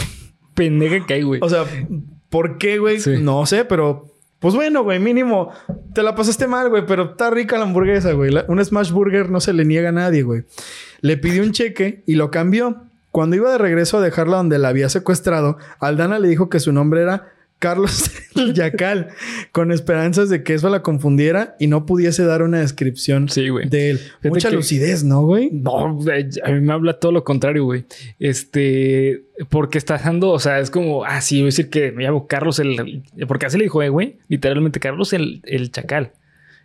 pendeja 0.54 1.04
que 1.06 1.14
hay, 1.14 1.22
güey. 1.22 1.40
O 1.42 1.48
sea, 1.48 1.64
¿por 2.30 2.56
qué, 2.56 2.78
güey? 2.78 2.98
Sí. 2.98 3.18
No 3.20 3.46
sé, 3.46 3.64
pero... 3.64 4.06
Pues 4.38 4.54
bueno, 4.54 4.84
güey, 4.84 4.98
mínimo. 4.98 5.50
Te 5.94 6.02
la 6.02 6.14
pasaste 6.14 6.46
mal, 6.46 6.68
güey, 6.68 6.84
pero 6.86 7.10
está 7.10 7.30
rica 7.30 7.56
la 7.58 7.64
hamburguesa, 7.64 8.12
güey. 8.12 8.30
Un 8.48 8.64
smash 8.64 8.90
burger 8.90 9.30
no 9.30 9.40
se 9.40 9.52
le 9.52 9.64
niega 9.64 9.90
a 9.90 9.92
nadie, 9.92 10.22
güey. 10.22 10.44
Le 11.00 11.16
pidió 11.16 11.42
un 11.42 11.52
cheque 11.52 12.02
y 12.06 12.14
lo 12.14 12.30
cambió. 12.30 12.84
Cuando 13.10 13.36
iba 13.36 13.50
de 13.50 13.58
regreso 13.58 13.98
a 13.98 14.02
dejarla 14.02 14.36
donde 14.38 14.58
la 14.58 14.68
había 14.68 14.88
secuestrado, 14.88 15.56
Aldana 15.80 16.18
le 16.18 16.28
dijo 16.28 16.50
que 16.50 16.60
su 16.60 16.72
nombre 16.72 17.00
era 17.02 17.32
Carlos 17.58 18.10
el 18.36 18.52
Yacal, 18.52 19.08
con 19.50 19.72
esperanzas 19.72 20.28
de 20.28 20.42
que 20.42 20.52
eso 20.54 20.68
la 20.68 20.82
confundiera 20.82 21.56
y 21.58 21.66
no 21.68 21.86
pudiese 21.86 22.24
dar 22.24 22.42
una 22.42 22.58
descripción 22.60 23.28
Sí, 23.30 23.48
de 23.68 23.90
él. 23.90 23.98
Fíjate 23.98 24.28
Mucha 24.28 24.50
que- 24.50 24.56
lucidez, 24.56 25.04
¿no, 25.04 25.22
güey? 25.22 25.50
No, 25.52 25.86
a 26.44 26.50
mí 26.50 26.60
me 26.60 26.72
habla 26.72 26.94
todo 27.00 27.12
lo 27.12 27.24
contrario, 27.24 27.64
güey. 27.64 27.86
Este, 28.18 29.24
porque 29.48 29.78
está 29.78 29.96
dando, 29.98 30.30
o 30.30 30.38
sea, 30.38 30.58
es 30.60 30.70
como, 30.70 31.04
ah, 31.04 31.20
sí, 31.20 31.36
voy 31.36 31.44
a 31.44 31.46
decir 31.46 31.70
que 31.70 31.92
me 31.92 32.04
llamo 32.04 32.26
Carlos 32.26 32.58
el, 32.58 33.02
porque 33.26 33.46
así 33.46 33.56
le 33.56 33.64
dijo, 33.64 33.82
eh, 33.82 33.88
güey, 33.88 34.18
literalmente 34.28 34.78
Carlos 34.80 35.12
el, 35.12 35.40
el 35.44 35.70
chacal. 35.70 36.12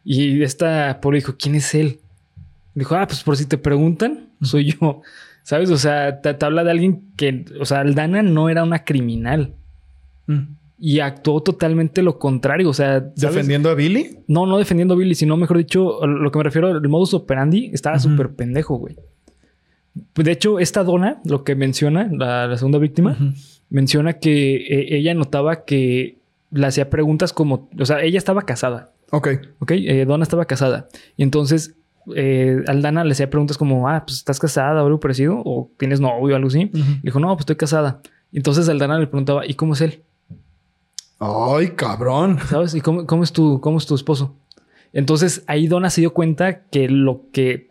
Y 0.03 0.41
esta 0.43 0.99
pobre 1.01 1.19
dijo, 1.19 1.35
¿quién 1.37 1.55
es 1.55 1.73
él? 1.75 1.99
Dijo, 2.75 2.95
ah, 2.95 3.07
pues 3.07 3.23
por 3.23 3.37
si 3.37 3.45
te 3.45 3.57
preguntan, 3.57 4.29
soy 4.41 4.73
yo. 4.73 5.01
¿Sabes? 5.43 5.69
O 5.71 5.77
sea, 5.77 6.21
te, 6.21 6.33
te 6.33 6.45
habla 6.45 6.63
de 6.63 6.71
alguien 6.71 7.03
que, 7.15 7.45
o 7.59 7.65
sea, 7.65 7.79
Aldana 7.79 8.21
no 8.23 8.49
era 8.49 8.63
una 8.63 8.83
criminal 8.83 9.53
y 10.83 10.99
actuó 10.99 11.43
totalmente 11.43 12.01
lo 12.01 12.17
contrario. 12.17 12.67
O 12.67 12.73
sea, 12.73 12.99
¿sabes? 13.15 13.35
¿Defendiendo 13.35 13.69
a 13.69 13.75
Billy? 13.75 14.17
No, 14.27 14.47
no 14.47 14.57
defendiendo 14.57 14.95
a 14.95 14.97
Billy, 14.97 15.13
sino 15.13 15.37
mejor 15.37 15.59
dicho, 15.59 16.05
lo 16.07 16.31
que 16.31 16.37
me 16.39 16.43
refiero, 16.43 16.69
el 16.69 16.89
modus 16.89 17.13
operandi 17.13 17.69
estaba 17.71 17.99
súper 17.99 18.31
pendejo, 18.31 18.77
güey. 18.77 18.95
De 20.15 20.31
hecho, 20.31 20.57
esta 20.57 20.83
dona, 20.83 21.21
lo 21.23 21.43
que 21.43 21.55
menciona, 21.55 22.09
la, 22.11 22.47
la 22.47 22.57
segunda 22.57 22.79
víctima, 22.79 23.15
menciona 23.69 24.13
que 24.13 24.55
eh, 24.55 24.97
ella 24.97 25.13
notaba 25.13 25.65
que 25.65 26.17
le 26.49 26.65
hacía 26.65 26.89
preguntas 26.89 27.31
como, 27.31 27.69
o 27.79 27.85
sea, 27.85 28.01
ella 28.01 28.17
estaba 28.17 28.41
casada, 28.41 28.91
Ok. 29.11 29.27
¿ok? 29.59 29.71
Eh, 29.73 30.05
dona 30.05 30.23
estaba 30.23 30.45
casada. 30.45 30.87
Y 31.15 31.21
entonces, 31.21 31.75
eh, 32.15 32.63
Aldana 32.67 33.03
le 33.03 33.11
hacía 33.11 33.29
preguntas 33.29 33.57
como, 33.57 33.87
ah, 33.87 34.03
pues 34.05 34.17
estás 34.17 34.39
casada 34.39 34.81
o 34.81 34.87
algo 34.87 34.99
parecido, 34.99 35.41
o 35.45 35.69
tienes 35.77 35.99
novio 35.99 36.33
o 36.33 36.37
algo 36.37 36.47
así. 36.47 36.71
Le 36.73 36.81
dijo, 37.03 37.19
no, 37.19 37.27
pues 37.27 37.41
estoy 37.41 37.57
casada. 37.57 38.01
Y 38.31 38.37
entonces 38.37 38.67
Aldana 38.67 38.97
le 38.97 39.05
preguntaba, 39.05 39.45
¿y 39.45 39.53
cómo 39.53 39.73
es 39.73 39.81
él? 39.81 40.01
Ay, 41.23 41.69
cabrón. 41.75 42.39
¿Sabes? 42.49 42.73
¿Y 42.73 42.81
cómo, 42.81 43.05
cómo 43.05 43.23
es 43.23 43.31
tu, 43.31 43.61
cómo 43.61 43.77
es 43.77 43.85
tu 43.85 43.93
esposo? 43.95 44.35
Entonces 44.91 45.43
ahí 45.47 45.67
Donna 45.67 45.89
se 45.89 46.01
dio 46.01 46.13
cuenta 46.13 46.63
que 46.65 46.89
lo 46.89 47.21
que 47.31 47.69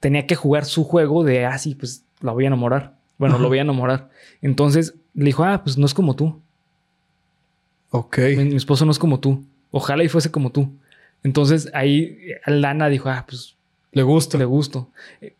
tenía 0.00 0.26
que 0.26 0.36
jugar 0.36 0.64
su 0.64 0.84
juego 0.84 1.24
de, 1.24 1.44
ah, 1.44 1.58
sí, 1.58 1.74
pues 1.74 2.04
la 2.20 2.32
voy 2.32 2.44
a 2.44 2.46
enamorar. 2.46 2.94
Bueno, 3.18 3.34
Ajá. 3.34 3.42
lo 3.42 3.48
voy 3.48 3.58
a 3.58 3.62
enamorar. 3.62 4.08
Entonces 4.40 4.94
le 5.14 5.24
dijo, 5.26 5.42
ah, 5.44 5.62
pues 5.64 5.76
no 5.76 5.84
es 5.86 5.94
como 5.94 6.14
tú. 6.14 6.40
Ok. 7.90 8.18
Mi, 8.36 8.44
mi 8.44 8.56
esposo 8.56 8.84
no 8.84 8.92
es 8.92 8.98
como 8.98 9.20
tú. 9.20 9.44
Ojalá 9.70 10.04
y 10.04 10.08
fuese 10.08 10.30
como 10.30 10.50
tú. 10.50 10.70
Entonces 11.24 11.70
ahí 11.74 12.16
Lana 12.46 12.88
dijo, 12.88 13.08
ah, 13.08 13.24
pues 13.28 13.56
Le 13.92 14.02
gusta. 14.02 14.38
le 14.38 14.44
gusto. 14.44 14.88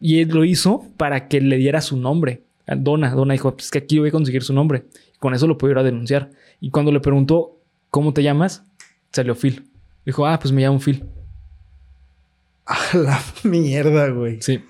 Y 0.00 0.20
él 0.20 0.28
lo 0.28 0.44
hizo 0.44 0.84
para 0.96 1.28
que 1.28 1.40
le 1.40 1.56
diera 1.56 1.80
su 1.80 1.96
nombre. 1.96 2.42
A 2.66 2.76
Donna, 2.76 3.10
Donna 3.10 3.32
dijo, 3.32 3.54
pues 3.54 3.70
que 3.70 3.78
aquí 3.78 3.98
voy 3.98 4.08
a 4.08 4.12
conseguir 4.12 4.42
su 4.42 4.52
nombre. 4.52 4.84
Con 5.22 5.34
eso 5.34 5.46
lo 5.46 5.56
puedo 5.56 5.70
ir 5.70 5.78
a 5.78 5.84
denunciar. 5.84 6.30
Y 6.60 6.70
cuando 6.72 6.90
le 6.90 6.98
preguntó, 6.98 7.60
¿cómo 7.90 8.12
te 8.12 8.24
llamas? 8.24 8.64
Salió 9.12 9.36
Phil. 9.36 9.70
Dijo, 10.04 10.26
ah, 10.26 10.36
pues 10.40 10.50
me 10.50 10.62
llamo 10.62 10.80
Phil. 10.80 11.04
A 12.66 12.76
la 12.96 13.22
mierda, 13.44 14.08
güey. 14.08 14.42
Sí. 14.42 14.64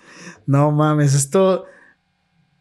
No 0.44 0.70
mames, 0.70 1.14
esto 1.14 1.64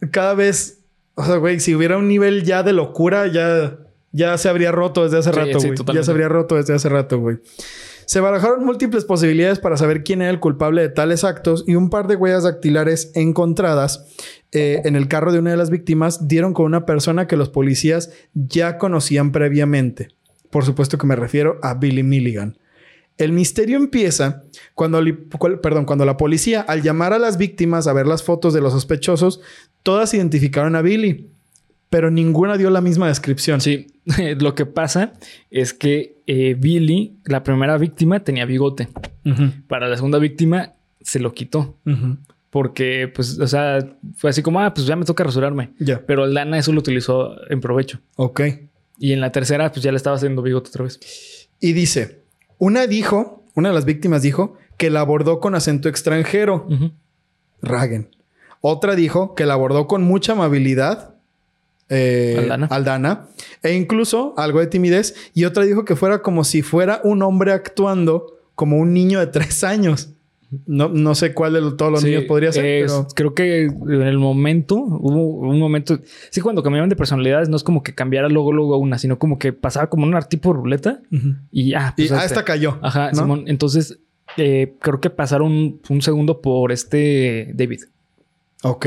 cada 0.09 0.35
vez, 0.35 0.80
o 1.15 1.26
sea, 1.26 1.35
güey, 1.35 1.59
si 1.59 1.76
hubiera 1.76 1.97
un 1.97 2.07
nivel 2.07 2.43
ya 2.45 2.63
de 2.63 2.72
locura, 2.72 3.27
ya, 3.27 3.77
ya 4.13 4.38
se 4.38 4.47
habría 4.47 4.72
roto 4.72 5.03
desde 5.03 5.18
hace 5.18 5.31
Sí, 5.34 5.35
rato, 5.35 5.59
sí, 5.59 5.68
güey. 5.72 5.95
ya 5.97 6.03
se 6.03 6.11
habría 6.11 6.30
roto 6.30 6.55
desde 6.55 6.73
hace 6.73 6.88
rato, 6.88 7.19
güey. 7.19 7.39
Se 8.12 8.20
barajaron 8.20 8.66
múltiples 8.66 9.06
posibilidades 9.06 9.60
para 9.60 9.78
saber 9.78 10.04
quién 10.04 10.22
era 10.22 10.32
el 10.32 10.42
culpable 10.42 10.82
de 10.82 10.90
tales 10.90 11.24
actos 11.24 11.64
y 11.66 11.76
un 11.76 11.90
par 11.90 12.08
de 12.08 12.18
huellas 12.18 12.44
dactilares 12.44 13.10
encontradas 13.16 14.06
eh, 14.52 14.82
en 14.84 14.98
el 14.98 15.08
carro 15.08 15.32
de 15.32 15.40
una 15.40 15.52
de 15.52 15.56
las 15.56 15.70
víctimas 15.70 16.28
dieron 16.28 16.54
con 16.54 16.66
una 16.66 16.86
persona 16.86 17.26
que 17.26 17.38
los 17.38 17.48
policías 17.48 18.12
ya 18.34 18.78
conocían 18.78 19.32
previamente. 19.32 20.10
Por 20.50 20.66
supuesto 20.66 20.98
que 20.98 21.08
me 21.08 21.16
refiero 21.16 21.58
a 21.64 21.76
Billy 21.76 22.04
Milligan. 22.04 22.58
El 23.18 23.32
misterio 23.32 23.78
empieza 23.78 24.44
cuando, 24.76 25.00
perdón, 25.64 25.86
cuando 25.86 26.04
la 26.04 26.18
policía, 26.18 26.60
al 26.60 26.82
llamar 26.82 27.14
a 27.14 27.18
las 27.18 27.38
víctimas 27.38 27.88
a 27.88 27.94
ver 27.94 28.08
las 28.08 28.24
fotos 28.24 28.54
de 28.54 28.60
los 28.60 28.74
sospechosos, 28.74 29.40
todas 29.84 30.14
identificaron 30.14 30.76
a 30.76 30.82
Billy. 30.82 31.32
Pero 31.91 32.09
ninguna 32.09 32.57
dio 32.57 32.69
la 32.69 32.80
misma 32.80 33.09
descripción. 33.09 33.59
Sí, 33.59 33.88
lo 34.39 34.55
que 34.55 34.65
pasa 34.65 35.11
es 35.51 35.73
que 35.73 36.23
eh, 36.26 36.55
Billy, 36.57 37.18
la 37.26 37.43
primera 37.43 37.77
víctima, 37.77 38.22
tenía 38.22 38.45
bigote. 38.45 38.88
Para 39.68 39.89
la 39.89 39.97
segunda 39.97 40.18
víctima 40.18 40.72
se 41.01 41.19
lo 41.19 41.34
quitó. 41.34 41.77
Porque, 42.49 43.11
pues, 43.13 43.38
o 43.38 43.45
sea, 43.45 43.97
fue 44.15 44.30
así 44.30 44.41
como, 44.41 44.61
ah, 44.61 44.73
pues 44.73 44.88
ya 44.88 44.95
me 44.95 45.03
toca 45.03 45.26
rasurarme. 45.26 45.73
Ya. 45.80 46.01
Pero 46.05 46.26
Lana 46.27 46.57
eso 46.57 46.72
lo 46.72 46.80
utilizó 46.80 47.35
en 47.49 47.59
provecho. 47.59 47.99
Ok. 48.15 48.41
Y 48.97 49.11
en 49.11 49.19
la 49.19 49.34
tercera, 49.34 49.69
pues 49.69 49.84
ya 49.84 49.91
le 49.91 49.97
estaba 49.97 50.15
haciendo 50.15 50.41
bigote 50.41 50.69
otra 50.69 50.85
vez. 50.85 51.49
Y 51.59 51.73
dice, 51.73 52.23
una 52.57 52.88
dijo, 52.88 53.43
una 53.53 53.68
de 53.68 53.76
las 53.76 53.84
víctimas 53.84 54.22
dijo 54.22 54.57
que 54.77 54.89
la 54.89 55.01
abordó 55.01 55.41
con 55.41 55.55
acento 55.55 55.89
extranjero. 55.89 56.69
Ragen. 57.61 58.15
Otra 58.61 58.95
dijo 58.95 59.35
que 59.35 59.45
la 59.45 59.55
abordó 59.55 59.88
con 59.88 60.03
mucha 60.03 60.31
amabilidad. 60.34 61.11
Eh, 61.91 62.38
Aldana. 62.39 62.68
Aldana. 62.72 63.27
E 63.61 63.76
incluso 63.76 64.34
algo 64.38 64.59
de 64.59 64.68
timidez. 64.68 65.13
Y 65.35 65.43
otra 65.45 65.63
dijo 65.65 65.85
que 65.85 65.95
fuera 65.95 66.22
como 66.23 66.43
si 66.43 66.61
fuera 66.63 67.01
un 67.03 67.22
hombre 67.22 67.51
actuando 67.51 68.39
como 68.55 68.77
un 68.77 68.93
niño 68.93 69.19
de 69.19 69.27
tres 69.27 69.63
años. 69.63 70.09
No, 70.65 70.89
no 70.89 71.15
sé 71.15 71.34
cuál 71.34 71.53
de 71.53 71.61
todos 71.77 71.91
los 71.93 72.01
Sí, 72.01 72.07
niños 72.07 72.26
podría 72.26 72.51
ser, 72.51 72.65
es- 72.65 72.91
pero... 72.91 73.07
Creo 73.15 73.34
que 73.34 73.61
en 73.68 74.01
el 74.01 74.18
momento, 74.18 74.76
hubo 74.76 75.47
un 75.47 75.57
momento... 75.59 75.99
Sí, 76.30 76.41
cuando 76.41 76.61
cambiaban 76.61 76.89
de 76.89 76.97
personalidades, 76.97 77.47
no 77.47 77.55
es 77.55 77.63
como 77.63 77.84
que 77.84 77.95
cambiara 77.95 78.27
luego, 78.27 78.51
luego 78.51 78.77
una, 78.77 78.97
sino 78.99 79.18
como 79.18 79.39
que 79.39 79.53
pasaba 79.53 79.89
como 79.89 80.05
una 80.05 80.22
tipo 80.23 80.51
ruleta 80.51 80.99
Ujú. 81.09 81.35
y... 81.51 81.73
Ah, 81.73 81.93
Y 81.95 82.07
pues, 82.07 82.11
ah, 82.11 82.15
este- 82.18 82.26
esta 82.34 82.43
cayó. 82.43 82.80
Ajá, 82.81 83.11
¿no? 83.13 83.22
Simón. 83.22 83.43
Entonces, 83.47 83.99
eh, 84.35 84.73
creo 84.81 84.99
que 84.99 85.09
pasaron 85.09 85.80
un 85.89 86.01
segundo 86.01 86.41
por 86.41 86.73
este 86.73 87.51
David. 87.55 87.84
Ok. 88.64 88.86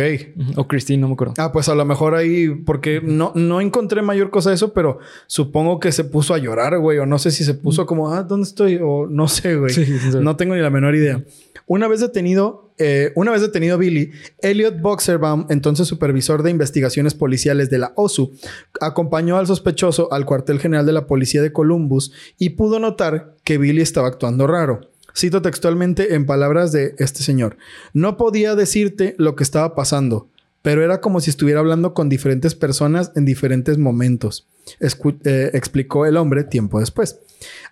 O 0.57 0.69
Christine, 0.69 1.01
no 1.01 1.09
me 1.09 1.15
acuerdo. 1.15 1.35
Ah, 1.39 1.51
pues 1.51 1.69
a 1.69 1.75
lo 1.75 1.85
mejor 1.85 2.15
ahí, 2.15 2.49
porque 2.49 3.01
no, 3.03 3.33
no 3.35 3.61
encontré 3.61 4.03
mayor 4.03 4.31
cosa 4.31 4.51
de 4.51 4.57
eso, 4.57 4.73
pero 4.73 4.99
supongo 5.27 5.81
que 5.81 5.91
se 5.91 6.05
puso 6.05 6.33
a 6.33 6.39
llorar, 6.39 6.79
güey, 6.79 6.99
o 6.99 7.07
no 7.07 7.19
sé 7.19 7.33
si 7.33 7.43
se 7.45 7.55
puso 7.55 7.85
como, 7.85 8.13
ah, 8.13 8.23
¿dónde 8.23 8.47
estoy? 8.47 8.79
O 8.81 9.07
no 9.09 9.27
sé, 9.27 9.57
güey. 9.57 9.73
Sí, 9.73 9.85
sí, 9.85 9.99
sí. 9.99 10.19
No 10.21 10.37
tengo 10.37 10.55
ni 10.55 10.61
la 10.61 10.71
menor 10.71 10.95
idea. 10.95 11.25
Una 11.67 11.89
vez 11.89 12.01
detenido, 12.01 12.73
eh, 12.79 13.13
una 13.17 13.33
vez 13.33 13.41
detenido 13.41 13.79
Billy, 13.79 14.13
Elliot 14.43 14.81
Boxerbaum, 14.81 15.47
entonces 15.49 15.89
supervisor 15.89 16.43
de 16.43 16.51
investigaciones 16.51 17.15
policiales 17.15 17.69
de 17.71 17.79
la 17.79 17.93
OSU, 17.97 18.33
acompañó 18.81 19.39
al 19.39 19.47
sospechoso 19.47 20.13
al 20.13 20.25
cuartel 20.25 20.61
general 20.61 20.87
de 20.87 20.93
la 20.93 21.07
policía 21.07 21.43
de 21.43 21.53
Columbus 21.53 22.13
y 22.39 22.51
pudo 22.51 22.79
notar 22.79 23.35
que 23.45 23.59
Billy 23.59 23.81
estaba 23.81 24.09
actuando 24.09 24.47
raro. 24.47 24.83
Cito 25.17 25.43
textualmente 25.43 26.15
en 26.15 26.27
palabras 26.27 26.73
de 26.73 26.95
este 26.99 27.23
señor. 27.23 27.57
No 27.93 28.17
podía 28.17 28.55
decirte 28.55 29.15
lo 29.19 29.37
que 29.37 29.45
estaba 29.45 29.75
pasando, 29.75 30.29
pero 30.63 30.83
era 30.83 31.01
como 31.01 31.21
si 31.21 31.31
estuviera 31.31 31.61
hablando 31.61 31.95
con 31.95 32.09
diferentes 32.09 32.55
personas 32.55 33.13
en 33.15 33.25
diferentes 33.25 33.79
momentos, 33.79 34.49
eh, 34.81 35.51
explicó 35.53 36.07
el 36.07 36.17
hombre 36.17 36.43
tiempo 36.43 36.81
después. 36.81 37.21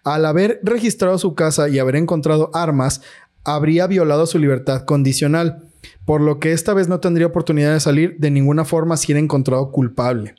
Al 0.05 0.27
haber 0.27 0.60
registrado 0.62 1.19
su 1.19 1.35
casa 1.35 1.69
y 1.69 1.78
haber 1.78 1.97
encontrado 1.97 2.51
armas, 2.55 3.01
habría 3.44 3.86
violado 3.86 4.27
su 4.27 4.39
libertad 4.39 4.85
condicional, 4.85 5.64
por 6.05 6.20
lo 6.20 6.39
que 6.39 6.52
esta 6.52 6.74
vez 6.74 6.89
no 6.89 7.01
tendría 7.01 7.27
oportunidad 7.27 7.73
de 7.73 7.81
salir 7.81 8.16
de 8.19 8.31
ninguna 8.31 8.64
forma 8.64 8.97
si 8.97 9.12
era 9.12 9.20
encontrado 9.20 9.73
culpable. 9.73 10.36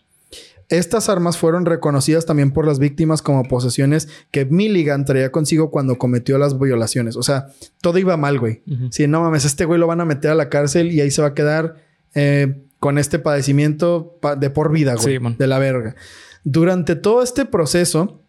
Estas 0.78 1.08
armas 1.10 1.38
fueron 1.38 1.66
reconocidas 1.66 2.26
también 2.26 2.52
por 2.52 2.66
las 2.66 2.80
víctimas 2.80 3.22
como 3.22 3.44
posesiones 3.44 4.10
que 4.32 4.46
Milligan 4.46 5.06
traía 5.06 5.32
consigo 5.32 5.70
cuando 5.72 5.98
cometió 5.98 6.38
las 6.38 6.58
violaciones. 6.60 7.16
O 7.16 7.24
sea, 7.24 7.48
todo 7.82 7.98
iba 8.00 8.18
mal, 8.18 8.40
güey. 8.40 8.64
Si 8.90 9.08
no 9.08 9.22
mames, 9.22 9.46
este 9.46 9.66
güey 9.66 9.80
lo 9.80 9.88
van 9.88 10.02
a 10.02 10.06
meter 10.06 10.32
a 10.32 10.36
la 10.36 10.50
cárcel 10.50 10.92
y 10.92 11.02
ahí 11.02 11.12
se 11.12 11.22
va 11.22 11.30
a 11.30 11.34
quedar 11.34 11.76
eh, 12.16 12.64
con 12.80 12.98
este 12.98 13.20
padecimiento 13.20 14.18
pa- 14.22 14.36
de 14.36 14.50
por 14.50 14.72
vida, 14.72 14.96
güey. 14.96 15.16
Sí, 15.16 15.20
man. 15.20 15.36
de 15.38 15.48
la 15.48 15.60
verga. 15.60 15.96
Durante 16.44 16.96
todo 16.96 17.22
este 17.24 17.46
proceso, 17.46 18.22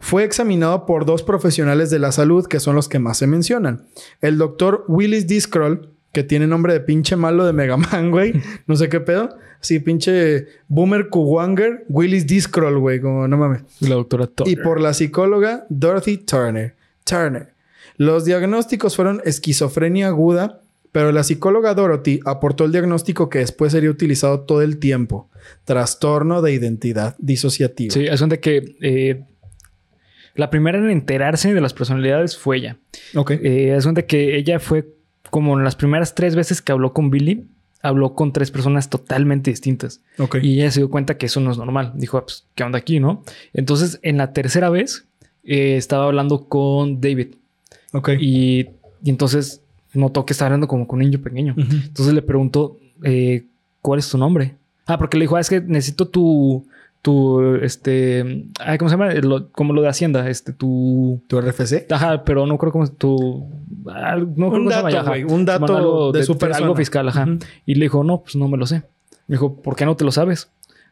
fue 0.00 0.24
examinado 0.24 0.86
por 0.86 1.06
dos 1.06 1.22
profesionales 1.22 1.90
de 1.90 1.98
la 1.98 2.12
salud 2.12 2.46
que 2.46 2.60
son 2.60 2.74
los 2.76 2.88
que 2.88 2.98
más 2.98 3.18
se 3.18 3.26
mencionan. 3.26 3.86
El 4.20 4.38
doctor 4.38 4.84
Willis 4.88 5.26
D. 5.26 5.40
Scroll, 5.40 5.93
que 6.14 6.22
tiene 6.22 6.46
nombre 6.46 6.72
de 6.72 6.80
pinche 6.80 7.16
malo 7.16 7.44
de 7.44 7.52
Mega 7.52 7.76
Man, 7.76 8.10
güey. 8.12 8.32
No 8.66 8.76
sé 8.76 8.88
qué 8.88 9.00
pedo. 9.00 9.36
Sí, 9.60 9.80
pinche 9.80 10.46
Boomer 10.68 11.08
Kuwanger, 11.08 11.84
Willis 11.88 12.26
D. 12.26 12.40
Scroll, 12.40 12.78
güey. 12.78 13.00
Como 13.00 13.28
no 13.28 13.36
mames. 13.36 13.62
La 13.80 13.96
doctora 13.96 14.26
Turner. 14.28 14.58
Y 14.58 14.62
por 14.62 14.80
la 14.80 14.94
psicóloga 14.94 15.66
Dorothy 15.68 16.18
Turner. 16.18 16.76
Turner. 17.04 17.52
Los 17.96 18.24
diagnósticos 18.24 18.96
fueron 18.96 19.20
esquizofrenia 19.24 20.06
aguda, 20.08 20.62
pero 20.92 21.12
la 21.12 21.24
psicóloga 21.24 21.74
Dorothy 21.74 22.20
aportó 22.24 22.64
el 22.64 22.72
diagnóstico 22.72 23.28
que 23.28 23.40
después 23.40 23.72
sería 23.72 23.90
utilizado 23.90 24.40
todo 24.40 24.62
el 24.62 24.78
tiempo. 24.78 25.28
Trastorno 25.64 26.42
de 26.42 26.52
identidad 26.52 27.16
disociativa. 27.18 27.92
Sí, 27.92 28.06
es 28.06 28.20
donde 28.20 28.40
que 28.40 28.76
eh, 28.80 29.24
la 30.36 30.50
primera 30.50 30.78
en 30.78 30.90
enterarse 30.90 31.52
de 31.52 31.60
las 31.60 31.74
personalidades 31.74 32.36
fue 32.36 32.58
ella. 32.58 32.78
Ok. 33.16 33.32
Eh, 33.32 33.74
es 33.76 33.84
donde 33.84 34.06
que 34.06 34.36
ella 34.36 34.60
fue 34.60 34.94
como 35.34 35.58
en 35.58 35.64
las 35.64 35.74
primeras 35.74 36.14
tres 36.14 36.36
veces 36.36 36.62
que 36.62 36.70
habló 36.70 36.92
con 36.92 37.10
Billy, 37.10 37.44
habló 37.82 38.14
con 38.14 38.32
tres 38.32 38.52
personas 38.52 38.88
totalmente 38.88 39.50
distintas. 39.50 40.00
ok. 40.18 40.36
Y 40.42 40.60
ella 40.60 40.70
se 40.70 40.78
dio 40.78 40.88
cuenta 40.90 41.16
que 41.18 41.26
eso 41.26 41.40
no 41.40 41.50
es 41.50 41.58
normal. 41.58 41.90
Dijo, 41.96 42.18
"Ah, 42.18 42.22
pues, 42.24 42.44
¿qué 42.54 42.62
onda 42.62 42.78
aquí, 42.78 43.00
no? 43.00 43.24
Entonces, 43.52 43.98
en 44.02 44.16
la 44.16 44.32
tercera 44.32 44.70
vez, 44.70 45.06
eh, 45.42 45.76
estaba 45.76 46.04
hablando 46.04 46.44
con 46.48 47.00
David. 47.00 47.34
ok. 47.92 48.10
Y, 48.20 48.60
y 49.02 49.10
entonces 49.10 49.60
notó 49.92 50.24
que 50.24 50.32
estaba 50.34 50.46
hablando 50.50 50.68
como 50.68 50.86
con 50.86 50.98
un 51.00 51.04
niño 51.10 51.18
pequeño. 51.20 51.54
Entonces 51.58 52.14
le 52.14 52.22
preguntó, 52.22 52.76
eh, 53.02 53.44
¿cuál 53.82 53.98
es 53.98 54.08
tu 54.08 54.18
nombre? 54.18 54.54
Ah, 54.86 54.96
porque 54.98 55.16
le 55.18 55.24
dijo, 55.24 55.34
ah, 55.36 55.40
es 55.40 55.50
que 55.50 55.60
necesito 55.60 56.06
tu, 56.08 56.64
tu, 57.02 57.56
este, 57.56 58.46
ay, 58.60 58.78
¿cómo 58.78 58.88
se 58.88 58.94
llama? 58.96 59.12
Lo- 59.14 59.48
como 59.52 59.72
lo 59.74 59.82
de 59.82 59.88
Hacienda, 59.88 60.28
este, 60.30 60.52
tu, 60.52 61.20
¿Tu 61.28 61.38
RFC? 61.38 61.86
ajá, 61.90 62.24
pero 62.24 62.46
no 62.46 62.56
creo 62.56 62.72
cómo 62.72 62.84
es 62.84 62.96
tu, 62.96 63.46
no 63.84 64.50
creo 64.50 64.62
Un 64.62 64.68
dato, 64.68 65.04
güey, 65.04 65.24
un 65.24 65.44
dato 65.44 65.76
algo 65.76 66.12
de 66.12 66.24
su 66.24 66.38
persona. 66.38 66.64
Algo 66.64 66.76
fiscal, 66.76 67.08
ajá. 67.08 67.26
Y 67.66 67.74
le 67.74 67.84
dijo, 67.86 68.02
no, 68.02 68.22
pues 68.22 68.36
no 68.36 68.48
me 68.48 68.56
lo 68.56 68.66
sé. 68.66 68.82
Me 69.26 69.36
dijo, 69.36 69.56
¿por 69.56 69.76
qué 69.76 69.84
no 69.84 69.96
te 69.96 70.04
lo 70.04 70.12
sabes? 70.12 70.48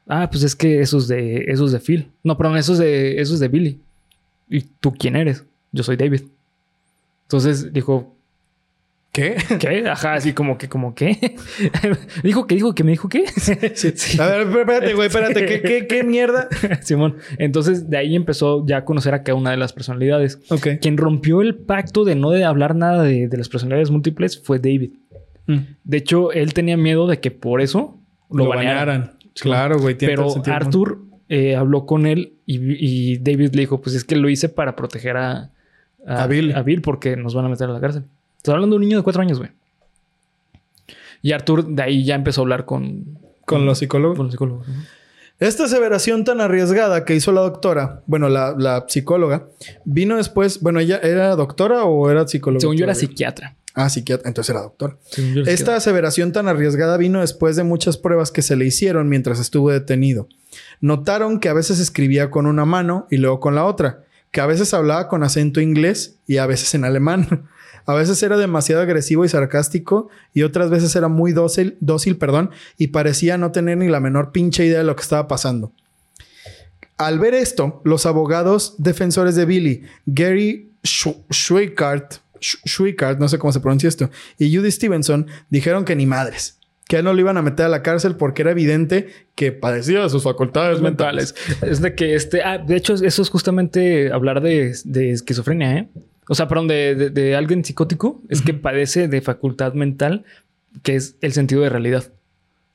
Ah, 0.06 0.28
pues 0.30 0.42
es 0.42 0.56
que 0.56 0.80
eso 0.80 0.98
es 0.98 1.08
de, 1.08 1.44
eso 1.48 1.64
es 1.64 1.72
de 1.72 1.80
Phil. 1.80 2.10
No, 2.22 2.36
perdón, 2.36 2.56
eso 2.56 2.72
es 2.72 2.78
de, 2.78 3.20
eso 3.20 3.34
es 3.34 3.40
de 3.40 3.48
Billy. 3.48 3.80
¿Y 4.48 4.62
tú 4.62 4.92
quién 4.92 5.16
eres? 5.16 5.44
Yo 5.70 5.82
soy 5.82 5.96
David. 5.96 6.22
Entonces 7.24 7.72
dijo, 7.72 8.14
¿Qué? 9.12 9.36
¿Qué? 9.60 9.86
Ajá, 9.90 10.14
así 10.14 10.32
como 10.32 10.56
que, 10.56 10.70
como 10.70 10.94
qué. 10.94 11.36
dijo 12.24 12.46
que 12.46 12.54
dijo 12.54 12.74
que 12.74 12.82
me 12.82 12.92
dijo 12.92 13.10
qué. 13.10 13.24
Sí. 13.74 14.18
A 14.18 14.26
ver, 14.26 14.40
espérate, 14.48 14.94
güey, 14.94 15.08
espérate. 15.08 15.44
¿Qué, 15.44 15.60
qué, 15.60 15.86
qué 15.86 16.02
mierda? 16.04 16.48
Simón. 16.80 17.16
Entonces 17.36 17.90
de 17.90 17.98
ahí 17.98 18.16
empezó 18.16 18.64
ya 18.66 18.78
a 18.78 18.84
conocer 18.86 19.12
a 19.12 19.22
cada 19.22 19.36
una 19.36 19.50
de 19.50 19.58
las 19.58 19.74
personalidades. 19.74 20.40
Ok. 20.48 20.68
Quien 20.80 20.96
rompió 20.96 21.42
el 21.42 21.54
pacto 21.56 22.04
de 22.04 22.14
no 22.14 22.30
de 22.30 22.44
hablar 22.44 22.74
nada 22.74 23.02
de, 23.02 23.28
de 23.28 23.36
las 23.36 23.50
personalidades 23.50 23.90
múltiples 23.90 24.40
fue 24.42 24.58
David. 24.58 24.92
Mm. 25.46 25.58
De 25.84 25.96
hecho, 25.98 26.32
él 26.32 26.54
tenía 26.54 26.78
miedo 26.78 27.06
de 27.06 27.20
que 27.20 27.30
por 27.30 27.60
eso 27.60 27.98
lo, 28.30 28.48
banearan. 28.48 29.18
Claro, 29.34 29.78
güey. 29.78 29.94
tiene 29.94 30.14
Pero 30.14 30.30
sentido. 30.30 30.56
Arthur 30.56 30.98
eh, 31.28 31.54
habló 31.54 31.84
con 31.84 32.06
él 32.06 32.34
y, 32.46 32.58
y 33.12 33.18
David 33.18 33.50
le 33.52 33.60
dijo: 33.60 33.82
Pues 33.82 33.94
es 33.94 34.04
que 34.04 34.16
lo 34.16 34.30
hice 34.30 34.48
para 34.48 34.74
proteger 34.74 35.18
a, 35.18 35.50
A 36.06 36.26
Bill. 36.26 36.54
a 36.56 36.62
Bill 36.62 36.80
porque 36.80 37.16
nos 37.16 37.34
van 37.34 37.44
a 37.44 37.48
meter 37.50 37.68
a 37.68 37.72
la 37.74 37.80
cárcel. 37.80 38.04
Estoy 38.42 38.54
hablando 38.54 38.74
de 38.74 38.78
un 38.78 38.82
niño 38.82 38.96
de 38.96 39.04
cuatro 39.04 39.22
años, 39.22 39.38
güey. 39.38 39.50
Y 41.22 41.30
Arthur 41.30 41.64
de 41.66 41.82
ahí 41.82 42.04
ya 42.04 42.16
empezó 42.16 42.40
a 42.40 42.42
hablar 42.42 42.64
con, 42.64 43.18
Con 43.46 43.64
los 43.64 43.78
psicólogos. 43.78 44.16
con 44.16 44.26
los 44.26 44.32
psicólogos. 44.32 44.66
Esta 45.38 45.64
aseveración 45.64 46.24
tan 46.24 46.40
arriesgada 46.40 47.04
que 47.04 47.14
hizo 47.14 47.30
la 47.32 47.40
doctora, 47.40 48.02
bueno, 48.06 48.28
la, 48.28 48.54
la 48.58 48.84
psicóloga, 48.88 49.46
vino 49.84 50.16
después. 50.16 50.60
Bueno, 50.60 50.80
¿ella 50.80 50.98
era 51.02 51.34
doctora 51.36 51.84
o 51.84 52.10
era 52.10 52.26
psicóloga? 52.26 52.60
Según 52.60 52.76
yo 52.76 52.84
era 52.84 52.94
psiquiatra. 52.94 53.56
Ah, 53.74 53.88
psiquiatra. 53.88 54.28
Entonces 54.28 54.50
era 54.50 54.62
doctora. 54.62 54.96
Según 55.08 55.34
yo 55.34 55.40
era 55.42 55.50
Esta 55.50 55.54
psiquiatra. 55.56 55.76
aseveración 55.76 56.32
tan 56.32 56.48
arriesgada 56.48 56.96
vino 56.96 57.20
después 57.20 57.54
de 57.56 57.62
muchas 57.64 57.96
pruebas 57.96 58.30
que 58.32 58.42
se 58.42 58.56
le 58.56 58.66
hicieron 58.66 59.08
mientras 59.08 59.38
estuvo 59.40 59.70
detenido. 59.70 60.28
Notaron 60.80 61.38
que 61.40 61.48
a 61.48 61.54
veces 61.54 61.78
escribía 61.80 62.30
con 62.30 62.46
una 62.46 62.64
mano 62.64 63.06
y 63.10 63.16
luego 63.18 63.38
con 63.40 63.54
la 63.54 63.64
otra, 63.64 64.02
que 64.32 64.40
a 64.40 64.46
veces 64.46 64.74
hablaba 64.74 65.06
con 65.08 65.22
acento 65.22 65.60
inglés 65.60 66.18
y 66.26 66.38
a 66.38 66.46
veces 66.46 66.74
en 66.74 66.84
alemán. 66.84 67.48
A 67.84 67.94
veces 67.94 68.22
era 68.22 68.36
demasiado 68.36 68.80
agresivo 68.80 69.24
y 69.24 69.28
sarcástico 69.28 70.08
y 70.32 70.42
otras 70.42 70.70
veces 70.70 70.94
era 70.94 71.08
muy 71.08 71.32
dócil, 71.32 71.76
dócil, 71.80 72.16
perdón, 72.16 72.52
y 72.78 72.86
parecía 72.88 73.38
no 73.38 73.50
tener 73.50 73.76
ni 73.76 73.88
la 73.88 73.98
menor 73.98 74.30
pinche 74.30 74.64
idea 74.64 74.78
de 74.78 74.84
lo 74.84 74.94
que 74.94 75.02
estaba 75.02 75.26
pasando. 75.26 75.72
Al 76.96 77.18
ver 77.18 77.34
esto, 77.34 77.82
los 77.84 78.06
abogados 78.06 78.76
defensores 78.78 79.34
de 79.34 79.46
Billy, 79.46 79.82
Gary 80.06 80.70
Schw- 80.84 81.24
Schweikart, 81.32 82.14
Sch- 82.36 82.60
Schweikart, 82.64 83.18
no 83.18 83.28
sé 83.28 83.38
cómo 83.40 83.52
se 83.52 83.58
pronuncia 83.58 83.88
esto, 83.88 84.10
y 84.38 84.56
Judy 84.56 84.70
Stevenson 84.70 85.26
dijeron 85.50 85.84
que 85.84 85.96
ni 85.96 86.06
madres, 86.06 86.60
que 86.88 86.96
a 86.96 86.98
él 86.98 87.04
no 87.04 87.12
lo 87.14 87.20
iban 87.20 87.36
a 87.36 87.42
meter 87.42 87.66
a 87.66 87.68
la 87.68 87.82
cárcel 87.82 88.16
porque 88.16 88.42
era 88.42 88.50
evidente 88.50 89.08
que 89.34 89.52
padecía 89.52 90.02
de 90.02 90.10
sus 90.10 90.22
facultades 90.24 90.80
mentales. 90.80 91.34
mentales. 91.48 91.70
Es 91.72 91.80
de 91.80 91.94
que 91.94 92.14
este. 92.14 92.42
Ah, 92.42 92.58
de 92.58 92.76
hecho, 92.76 92.94
eso 92.94 93.22
es 93.22 93.28
justamente 93.30 94.12
hablar 94.12 94.40
de, 94.42 94.74
de 94.84 95.10
esquizofrenia, 95.12 95.76
¿eh? 95.78 95.88
O 96.28 96.34
sea, 96.34 96.48
perdón, 96.48 96.68
de, 96.68 96.94
de- 96.94 97.10
de 97.10 97.34
alguien 97.36 97.64
psicótico. 97.64 98.20
Es 98.28 98.42
que 98.42 98.54
padece 98.54 99.08
de 99.08 99.20
facultad 99.20 99.74
mental, 99.74 100.24
que 100.82 100.96
es 100.96 101.16
el 101.20 101.32
sentido 101.32 101.62
de 101.62 101.68
realidad. 101.68 102.04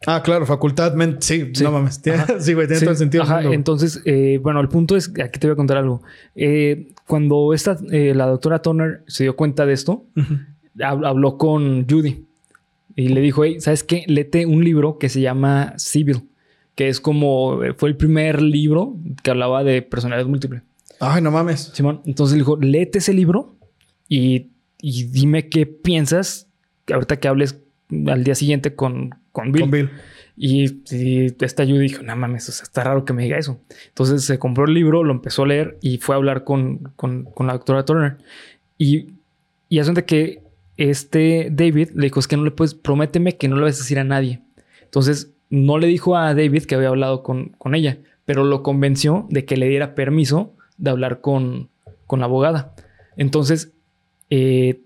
Ah, 0.06 0.22
claro, 0.24 0.46
facultad, 0.46 0.94
men- 0.94 1.18
sí, 1.22 1.52
no 1.64 1.72
mames. 1.72 2.02
Tiene- 2.02 2.24
sí, 2.40 2.54
güey, 2.54 2.68
tiene 2.68 2.80
Sí, 2.80 2.86
todo 2.86 2.92
el 2.92 2.98
sentido. 2.98 3.24
del 3.26 3.34
mundo, 3.36 3.54
entonces, 3.54 4.02
eh, 4.06 4.40
bueno, 4.44 4.60
el 4.62 4.68
punto 4.70 4.96
es, 4.96 5.10
aquí 5.24 5.40
te 5.40 5.48
voy 5.48 5.54
a 5.54 5.56
contar 5.56 5.78
algo. 5.78 6.04
Eh, 6.36 6.90
cuando 7.08 7.54
esta, 7.54 7.78
eh, 7.92 8.14
la 8.16 8.28
doctora 8.28 8.62
Turner 8.62 9.02
se 9.08 9.24
dio 9.24 9.36
cuenta 9.36 9.66
de 9.66 9.74
esto, 9.74 10.06
habló 10.84 11.38
con 11.38 11.88
Judy 11.90 12.27
y 12.98 13.10
le 13.10 13.22
dijo, 13.22 13.44
hey, 13.46 13.62
¿sabes 13.62 13.84
qué? 13.84 14.04
Lete 14.08 14.48
un 14.48 14.64
libro 14.64 14.98
que 14.98 15.08
se 15.08 15.22
llama 15.22 15.76
Civil, 15.78 16.24
que 16.74 16.90
es 16.90 17.00
como, 17.00 17.64
eh, 17.64 17.74
fue 17.78 17.90
el 17.90 17.96
primer 17.96 18.42
libro 18.42 18.98
que 19.22 19.30
hablaba 19.30 19.64
de 19.64 19.84
personalidad 19.84 20.28
múltiple. 20.28 20.64
Ay, 21.00 21.22
no 21.22 21.30
mames. 21.30 21.72
Simón, 21.76 22.02
entonces 22.06 22.34
le 22.34 22.40
dijo, 22.40 22.58
léete 22.58 22.98
ese 22.98 23.14
libro 23.14 23.56
y, 24.10 24.48
y 24.82 25.04
dime 25.04 25.48
qué 25.48 25.68
piensas 25.68 26.48
ahorita 26.92 27.20
que 27.20 27.28
hables 27.28 27.60
al 28.08 28.24
día 28.24 28.34
siguiente 28.34 28.74
con, 28.74 29.12
con 29.32 29.52
Bill. 29.52 29.62
Con 29.62 29.72
Bill. 29.72 29.90
Y, 30.36 30.66
y 30.90 31.36
esta 31.40 31.66
Judy 31.66 31.78
dijo, 31.78 32.02
no 32.02 32.16
mames, 32.16 32.50
o 32.50 32.52
sea, 32.52 32.64
está 32.64 32.84
raro 32.84 33.06
que 33.06 33.14
me 33.14 33.22
diga 33.24 33.38
eso. 33.38 33.62
Entonces 33.90 34.24
se 34.24 34.40
compró 34.40 34.66
el 34.66 34.74
libro, 34.74 35.04
lo 35.04 35.14
empezó 35.14 35.44
a 35.44 35.48
leer 35.48 35.78
y 35.82 36.00
fue 36.00 36.16
a 36.16 36.18
hablar 36.18 36.44
con, 36.44 36.94
con, 36.96 37.26
con 37.26 37.46
la 37.46 37.54
doctora 37.54 37.86
Turner. 37.86 38.18
Y, 38.80 39.14
y 39.70 39.78
hace 39.78 39.94
que 40.04 40.47
este 40.78 41.50
David 41.52 41.90
le 41.96 42.06
dijo, 42.06 42.20
es 42.20 42.28
que 42.28 42.38
no 42.38 42.44
le 42.44 42.52
puedes, 42.52 42.74
prométeme 42.74 43.36
que 43.36 43.48
no 43.48 43.56
le 43.56 43.64
vas 43.64 43.76
a 43.76 43.84
decir 43.84 44.00
a 44.00 44.04
nadie. 44.04 44.42
Entonces 44.84 45.34
no 45.50 45.78
le 45.78 45.88
dijo 45.88 46.16
a 46.16 46.34
David 46.34 46.64
que 46.64 46.76
había 46.76 46.90
hablado 46.90 47.24
con, 47.24 47.50
con 47.58 47.76
ella, 47.76 47.98
pero 48.26 48.44
lo 48.44 48.64
convenció 48.64 49.28
de 49.30 49.46
que 49.46 49.58
le 49.58 49.68
diera 49.68 49.96
permiso 49.96 50.54
de 50.78 50.92
hablar 50.92 51.22
con, 51.22 51.70
con 52.06 52.20
la 52.20 52.26
abogada. 52.26 52.74
Entonces 53.16 53.74
eh, 54.30 54.82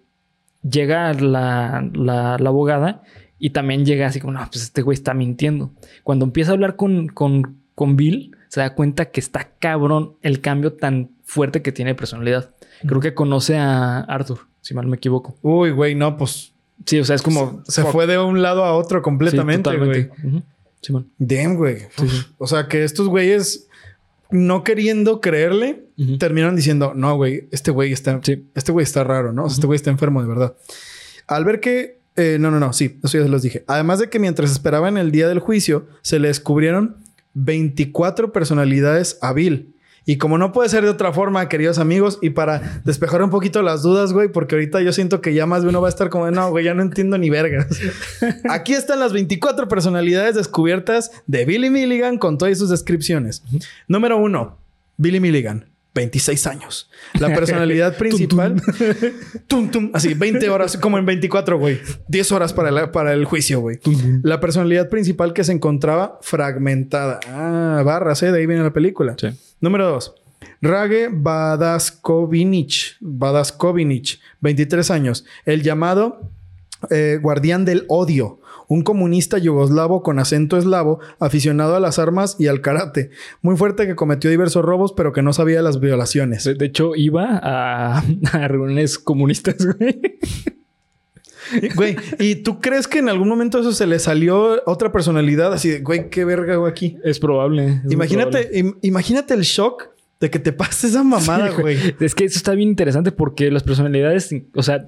llega 0.70 1.14
la, 1.14 1.90
la, 1.94 2.38
la 2.40 2.50
abogada 2.50 3.04
y 3.38 3.50
también 3.50 3.86
llega 3.86 4.08
así 4.08 4.20
como, 4.20 4.34
no, 4.34 4.48
pues 4.52 4.64
este 4.64 4.84
güey 4.84 4.94
está 4.94 5.14
mintiendo. 5.14 5.72
Cuando 6.04 6.26
empieza 6.26 6.52
a 6.52 6.54
hablar 6.54 6.76
con, 6.76 7.08
con, 7.08 7.58
con 7.76 7.96
Bill, 7.96 8.38
se 8.48 8.60
da 8.60 8.76
cuenta 8.76 9.06
que 9.06 9.20
está 9.20 9.50
cabrón 9.60 10.14
el 10.22 10.42
cambio 10.42 10.74
tan 10.74 11.12
fuerte 11.24 11.62
que 11.62 11.72
tiene 11.72 11.92
de 11.92 11.96
personalidad. 11.96 12.54
Creo 12.86 13.02
que 13.02 13.14
conoce 13.14 13.58
a 13.58 14.00
Arthur, 14.02 14.42
si 14.62 14.74
mal 14.74 14.88
me 14.88 14.96
equivoco. 14.98 15.36
Uy, 15.42 15.72
güey, 15.72 15.96
no, 15.96 16.18
pues 16.18 16.54
Sí, 16.86 17.00
o 17.00 17.06
sea, 17.06 17.16
es 17.16 17.22
como... 17.22 17.62
se 17.68 17.84
fue 17.86 18.08
de 18.08 18.18
un 18.18 18.42
lado 18.42 18.64
a 18.64 18.74
otro 18.74 19.00
Sí, 19.00 19.04
completamente, 19.04 19.78
güey. 19.78 20.10
Ujú. 20.24 20.44
Simón. 20.82 21.12
Damn, 21.20 21.56
güey. 21.56 21.78
O 22.40 22.48
sea, 22.48 22.68
que 22.68 22.84
estos 22.84 23.08
güeyes, 23.08 23.68
no 24.32 24.64
queriendo 24.64 25.22
creerle, 25.22 25.86
terminaron 26.18 26.56
diciendo, 26.56 26.94
no, 26.96 27.16
güey, 27.16 27.48
este 27.52 27.70
güey 27.70 27.92
está, 27.92 28.20
Sí. 28.24 28.48
este 28.56 28.72
güey 28.72 28.84
está 28.84 29.04
raro, 29.04 29.32
¿no? 29.32 29.44
O 29.44 29.50
sea, 29.50 29.56
este 29.56 29.68
güey 29.68 29.76
está 29.76 29.92
enfermo 29.92 30.22
de 30.24 30.28
verdad. 30.28 30.56
Al 31.28 31.46
ver 31.46 31.60
que, 31.60 32.00
eh, 32.16 32.38
no, 32.40 32.50
no, 32.50 32.60
no, 32.60 32.74
sí, 32.74 33.00
eso 33.04 33.18
ya 33.20 33.24
se 33.26 33.30
los 33.30 33.44
dije. 33.44 33.64
Además 33.68 34.00
de 34.00 34.10
que 34.10 34.18
mientras 34.18 34.52
esperaban 34.52 34.98
el 34.98 35.12
día 35.12 35.28
del 35.28 35.38
juicio, 35.40 35.86
se 36.02 36.18
le 36.18 36.30
descubrieron 36.30 36.98
24 37.36 38.32
personalidades 38.32 39.20
a 39.22 39.34
Bill. 39.34 39.76
Y 40.06 40.18
como 40.18 40.38
no 40.40 40.52
puede 40.52 40.68
ser 40.70 40.84
de 40.84 40.90
otra 40.90 41.14
forma, 41.14 41.48
queridos 41.48 41.78
amigos, 41.78 42.18
y 42.22 42.32
para 42.32 42.82
despejar 42.86 43.22
un 43.22 43.30
poquito 43.30 43.62
las 43.62 43.84
dudas, 43.84 44.14
güey, 44.14 44.30
porque 44.30 44.56
ahorita 44.56 44.82
yo 44.82 44.92
siento 44.94 45.22
que 45.22 45.34
ya 45.34 45.46
más 45.46 45.62
de 45.62 45.70
uno 45.70 45.80
va 45.80 45.88
a 45.88 45.90
estar 45.90 46.10
como, 46.10 46.26
de, 46.26 46.32
no, 46.32 46.50
güey, 46.50 46.66
ya 46.66 46.74
no 46.74 46.82
entiendo 46.82 47.20
ni 47.20 47.30
vergas. 47.30 47.68
Aquí 48.50 48.74
están 48.74 49.00
las 49.00 49.14
24 49.14 49.68
personalidades 49.68 50.36
descubiertas 50.36 51.12
de 51.28 51.46
Billy 51.46 51.70
Milligan 51.70 52.18
con 52.18 52.40
todas 52.40 52.58
sus 52.58 52.70
descripciones. 52.70 53.44
Número 53.88 54.18
uno, 54.18 54.58
Billy 54.98 55.20
Milligan, 55.20 55.66
26 55.94 56.48
años. 56.48 56.90
La 57.20 57.34
personalidad 57.34 57.98
principal, 57.98 58.62
tum, 59.48 59.70
tum, 59.72 59.92
así, 59.94 60.14
20 60.14 60.50
horas, 60.50 60.78
como 60.78 60.98
en 60.98 61.06
24, 61.06 61.58
güey. 61.58 61.80
10 62.08 62.32
horas 62.32 62.54
para, 62.54 62.72
la- 62.72 62.92
para 62.92 63.14
el 63.14 63.26
juicio, 63.26 63.60
güey. 63.60 63.80
La 64.24 64.40
personalidad 64.40 64.90
principal 64.90 65.34
que 65.34 65.44
se 65.44 65.52
encontraba 65.52 66.20
fragmentada. 66.22 67.20
Ah, 67.28 67.82
barras, 67.86 68.24
¿eh? 68.24 68.32
De 68.32 68.40
ahí 68.40 68.46
viene 68.46 68.64
la 68.64 68.74
película. 68.74 69.16
Sí. 69.20 69.28
Número 69.60 69.88
2. 69.90 70.16
Rage 70.62 71.10
Badaskovinic, 71.12 72.98
Badaskovinic, 73.00 74.20
23 74.42 74.92
años. 74.92 75.26
El 75.46 75.64
llamado 75.64 76.30
eh, 76.90 77.20
guardián 77.22 77.66
del 77.66 77.86
odio. 77.88 78.40
Un 78.72 78.84
comunista 78.84 79.38
yugoslavo 79.38 80.02
con 80.02 80.18
acento 80.18 80.58
eslavo, 80.58 81.00
aficionado 81.20 81.76
a 81.76 81.82
las 81.82 82.00
armas 82.00 82.38
y 82.40 82.48
al 82.48 82.62
karate. 82.62 83.10
Muy 83.42 83.58
fuerte 83.58 83.86
que 83.86 83.96
cometió 83.96 84.30
diversos 84.30 84.64
robos, 84.64 84.94
pero 84.96 85.12
que 85.12 85.22
no 85.22 85.34
sabía 85.34 85.62
las 85.62 85.82
violaciones. 85.82 86.46
De, 86.46 86.54
de 86.54 86.66
hecho, 86.68 86.96
iba 86.96 87.38
a, 87.44 88.00
a 88.32 88.48
reuniones 88.48 88.98
comunistas, 88.98 89.58
güey. 89.78 90.00
Güey, 91.76 91.98
¿y 92.20 92.36
tú 92.36 92.62
crees 92.62 92.88
que 92.88 93.00
en 93.00 93.10
algún 93.10 93.28
momento 93.28 93.60
eso 93.60 93.74
se 93.74 93.86
le 93.88 94.00
salió 94.00 94.62
otra 94.66 94.92
personalidad? 94.94 95.52
Así 95.52 95.70
de, 95.70 95.80
güey, 95.82 96.10
qué 96.10 96.24
verga 96.24 96.54
hago 96.54 96.66
aquí. 96.66 96.98
Es 97.04 97.20
probable. 97.20 97.82
es 97.86 97.92
Imagínate, 97.92 98.52
im- 98.58 98.78
imagínate 98.82 99.34
el 99.34 99.42
shock 99.42 99.90
de 100.22 100.30
que 100.30 100.40
te 100.40 100.54
pase 100.54 100.88
esa 100.88 101.04
mamada, 101.04 101.50
Sí, 101.54 101.62
güey. 101.62 101.78
Es 102.00 102.16
que 102.16 102.24
eso 102.24 102.38
está 102.38 102.54
bien 102.54 102.70
interesante 102.70 103.12
porque 103.12 103.52
las 103.52 103.64
personalidades, 103.64 104.34
o 104.56 104.64
sea, 104.64 104.88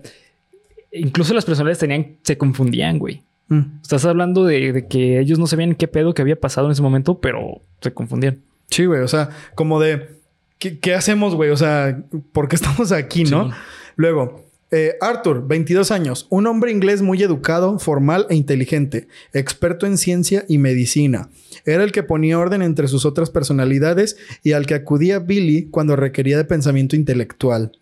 incluso 0.92 1.34
las 1.34 1.44
personalidades 1.44 1.80
tenían, 1.80 2.16
se 2.24 2.38
confundían, 2.38 2.98
güey. 2.98 3.24
Mm. 3.54 3.82
Estás 3.82 4.06
hablando 4.06 4.46
de, 4.46 4.74
de 4.74 4.88
que 4.88 5.20
ellos 5.20 5.40
no 5.40 5.48
sabían 5.48 5.76
qué 5.76 5.88
pedo 5.88 6.14
que 6.14 6.22
había 6.22 6.40
pasado 6.40 6.68
en 6.68 6.72
ese 6.72 6.82
momento, 6.82 7.20
pero 7.20 7.62
se 7.82 7.94
confundían. 7.94 8.40
Sí, 8.70 8.86
güey. 8.86 9.02
O 9.02 9.08
sea, 9.08 9.30
como 9.56 9.80
de, 9.80 10.10
¿qué, 10.58 10.80
qué 10.80 10.96
hacemos, 10.96 11.36
güey? 11.36 11.52
O 11.52 11.58
sea, 11.58 12.04
¿por 12.32 12.48
qué 12.48 12.56
estamos 12.58 12.92
aquí, 12.92 13.24
no? 13.24 13.52
Luego, 13.96 14.44
eh, 14.72 14.98
Arthur, 15.02 15.48
22 15.48 15.92
años, 15.92 16.26
un 16.32 16.48
hombre 16.48 16.72
inglés 16.72 17.04
muy 17.04 17.22
educado, 17.22 17.78
formal 17.78 18.26
e 18.32 18.36
inteligente, 18.36 19.08
experto 19.32 19.86
en 19.86 20.00
ciencia 20.00 20.46
y 20.48 20.58
medicina. 20.58 21.30
Era 21.66 21.84
el 21.84 21.92
que 21.92 22.02
ponía 22.02 22.40
orden 22.40 22.64
entre 22.64 22.88
sus 22.88 23.06
otras 23.06 23.30
personalidades 23.30 24.18
y 24.42 24.54
al 24.54 24.66
que 24.66 24.74
acudía 24.74 25.20
Billy 25.20 25.68
cuando 25.70 25.96
requería 25.96 26.38
de 26.38 26.46
pensamiento 26.46 26.96
intelectual. 26.96 27.78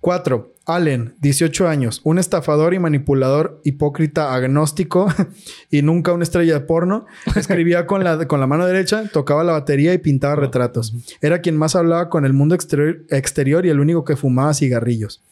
4. 0.00 0.53
Allen, 0.66 1.14
18 1.20 1.68
años, 1.68 2.00
un 2.04 2.18
estafador 2.18 2.72
y 2.72 2.78
manipulador 2.78 3.60
hipócrita 3.64 4.34
agnóstico 4.34 5.08
y 5.70 5.82
nunca 5.82 6.12
una 6.12 6.24
estrella 6.24 6.54
de 6.54 6.60
porno. 6.60 7.06
Escribía 7.36 7.86
con 7.86 8.02
la, 8.02 8.26
con 8.26 8.40
la 8.40 8.46
mano 8.46 8.66
derecha, 8.66 9.08
tocaba 9.12 9.44
la 9.44 9.52
batería 9.52 9.92
y 9.92 9.98
pintaba 9.98 10.36
retratos. 10.36 10.94
Era 11.20 11.40
quien 11.40 11.56
más 11.56 11.76
hablaba 11.76 12.08
con 12.08 12.24
el 12.24 12.32
mundo 12.32 12.54
exterior, 12.54 13.02
exterior 13.10 13.66
y 13.66 13.68
el 13.68 13.80
único 13.80 14.04
que 14.04 14.16
fumaba 14.16 14.54
cigarrillos. 14.54 15.22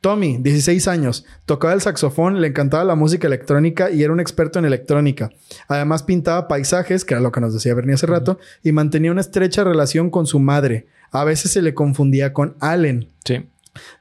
Tommy, 0.00 0.38
16 0.38 0.88
años, 0.88 1.26
tocaba 1.44 1.74
el 1.74 1.82
saxofón, 1.82 2.40
le 2.40 2.46
encantaba 2.46 2.84
la 2.84 2.94
música 2.94 3.26
electrónica 3.26 3.90
y 3.90 4.02
era 4.02 4.12
un 4.12 4.20
experto 4.20 4.58
en 4.58 4.64
electrónica. 4.64 5.30
Además 5.68 6.04
pintaba 6.04 6.48
paisajes, 6.48 7.04
que 7.04 7.12
era 7.12 7.20
lo 7.20 7.32
que 7.32 7.40
nos 7.42 7.52
decía 7.52 7.74
Bernie 7.74 7.94
hace 7.94 8.06
rato, 8.06 8.38
y 8.62 8.72
mantenía 8.72 9.12
una 9.12 9.20
estrecha 9.20 9.62
relación 9.62 10.08
con 10.08 10.26
su 10.26 10.38
madre. 10.38 10.86
A 11.10 11.24
veces 11.24 11.50
se 11.50 11.60
le 11.60 11.74
confundía 11.74 12.32
con 12.32 12.54
Allen. 12.60 13.08
Sí. 13.24 13.44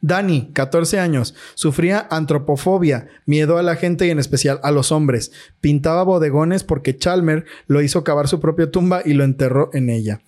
Dani, 0.01 0.51
14 0.53 0.99
años, 0.99 1.35
sufría 1.55 2.07
antropofobia, 2.09 3.07
miedo 3.25 3.57
a 3.57 3.63
la 3.63 3.75
gente 3.75 4.07
y 4.07 4.09
en 4.09 4.19
especial 4.19 4.59
a 4.63 4.71
los 4.71 4.91
hombres. 4.91 5.31
Pintaba 5.61 6.03
bodegones 6.03 6.63
porque 6.63 6.97
Chalmer 6.97 7.45
lo 7.67 7.81
hizo 7.81 8.03
cavar 8.03 8.27
su 8.27 8.39
propia 8.39 8.71
tumba 8.71 9.01
y 9.05 9.13
lo 9.13 9.23
enterró 9.23 9.69
en 9.73 9.89
ella. 9.89 10.21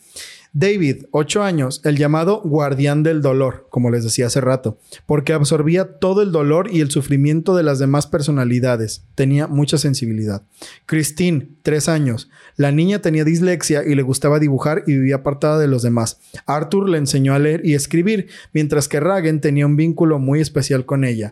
David, 0.53 1.05
8 1.11 1.43
años, 1.43 1.79
el 1.85 1.95
llamado 1.95 2.41
guardián 2.41 3.03
del 3.03 3.21
dolor, 3.21 3.67
como 3.69 3.89
les 3.89 4.03
decía 4.03 4.25
hace 4.25 4.41
rato, 4.41 4.77
porque 5.05 5.31
absorbía 5.31 5.97
todo 5.97 6.21
el 6.21 6.33
dolor 6.33 6.69
y 6.69 6.81
el 6.81 6.91
sufrimiento 6.91 7.55
de 7.55 7.63
las 7.63 7.79
demás 7.79 8.05
personalidades. 8.05 9.05
Tenía 9.15 9.47
mucha 9.47 9.77
sensibilidad. 9.77 10.41
Christine, 10.85 11.47
3 11.63 11.87
años. 11.87 12.29
La 12.57 12.73
niña 12.73 12.99
tenía 12.99 13.23
dislexia 13.23 13.85
y 13.85 13.95
le 13.95 14.01
gustaba 14.01 14.39
dibujar 14.39 14.83
y 14.87 14.93
vivía 14.93 15.15
apartada 15.15 15.57
de 15.57 15.67
los 15.67 15.83
demás. 15.83 16.19
Arthur 16.45 16.89
le 16.89 16.97
enseñó 16.97 17.33
a 17.33 17.39
leer 17.39 17.61
y 17.63 17.73
escribir, 17.73 18.27
mientras 18.51 18.89
que 18.89 18.99
Ragen 18.99 19.39
tenía 19.39 19.65
un 19.65 19.77
vínculo 19.77 20.19
muy 20.19 20.41
especial 20.41 20.85
con 20.85 21.05
ella. 21.05 21.31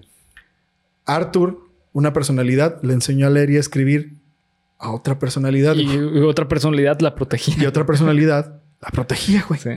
Arthur, 1.06 1.60
una 1.92 2.14
personalidad, 2.14 2.82
le 2.84 2.94
enseñó 2.94 3.28
a 3.28 3.32
leer 3.32 3.50
y 3.50 3.58
a 3.58 3.60
escribir 3.60 4.14
a 4.78 4.92
otra 4.92 5.20
personalidad. 5.20 5.76
Y 5.76 5.98
otra 6.22 6.48
personalidad 6.48 7.02
la 7.02 7.16
protegía. 7.16 7.56
Y 7.64 7.66
otra 7.66 7.86
personalidad 7.86 8.62
la 8.82 8.90
protegía, 8.92 9.44
güey. 9.48 9.60
Sí. 9.60 9.70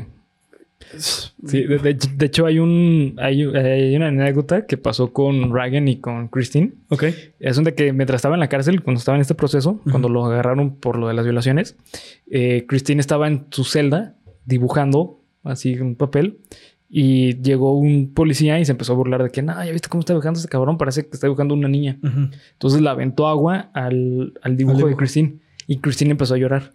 Sí, 1.46 1.62
de, 1.62 1.78
de- 1.78 1.94
de 1.94 2.26
hecho 2.26 2.44
hay 2.44 2.58
un 2.58 3.14
hay, 3.18 3.42
hay 3.44 3.96
una 3.96 4.08
anécdota 4.08 4.66
que 4.66 4.76
pasó 4.76 5.12
con 5.12 5.54
Ragan 5.54 5.88
y 5.88 5.96
con 6.00 6.28
Christine. 6.28 6.72
Ok. 6.88 7.04
Es 7.40 7.56
donde 7.56 7.74
que 7.74 7.92
mientras 7.92 8.18
estaba 8.18 8.34
en 8.34 8.40
la 8.40 8.48
cárcel, 8.48 8.82
cuando 8.82 8.98
estaba 8.98 9.16
en 9.16 9.22
este 9.22 9.34
proceso, 9.34 9.80
cuando 9.90 10.08
lo 10.08 10.24
agarraron 10.26 10.74
por 10.76 10.98
lo 10.98 11.08
de 11.08 11.14
las 11.14 11.24
violaciones, 11.24 11.76
eh, 12.30 12.64
Christine 12.68 13.00
estaba 13.00 13.26
en 13.28 13.46
su 13.50 13.64
celda 13.64 14.16
dibujando 14.44 15.20
así 15.44 15.78
un 15.78 15.94
papel 15.94 16.38
y 16.90 17.40
llegó 17.40 17.78
un 17.78 18.12
policía 18.12 18.60
y 18.60 18.64
se 18.66 18.72
empezó 18.72 18.92
a 18.92 18.96
burlar 18.96 19.22
de 19.22 19.30
que, 19.30 19.40
no, 19.40 19.52
ya 19.64 19.72
viste 19.72 19.88
cómo 19.88 20.00
está 20.00 20.12
dibujando 20.12 20.38
este 20.38 20.50
cabrón, 20.50 20.76
parece 20.76 21.04
que 21.04 21.10
está 21.12 21.26
dibujando 21.26 21.54
una 21.54 21.68
niña. 21.68 21.96
Entonces 22.52 22.82
le 22.82 22.88
aventó 22.90 23.28
agua 23.28 23.70
al, 23.72 24.34
al 24.42 24.56
dibujo 24.56 24.74
Al 24.76 24.82
de 24.82 24.86
dibujo. 24.88 24.98
Christine 24.98 25.36
y 25.68 25.78
Christine 25.78 26.10
empezó 26.10 26.34
a 26.34 26.38
llorar. 26.38 26.72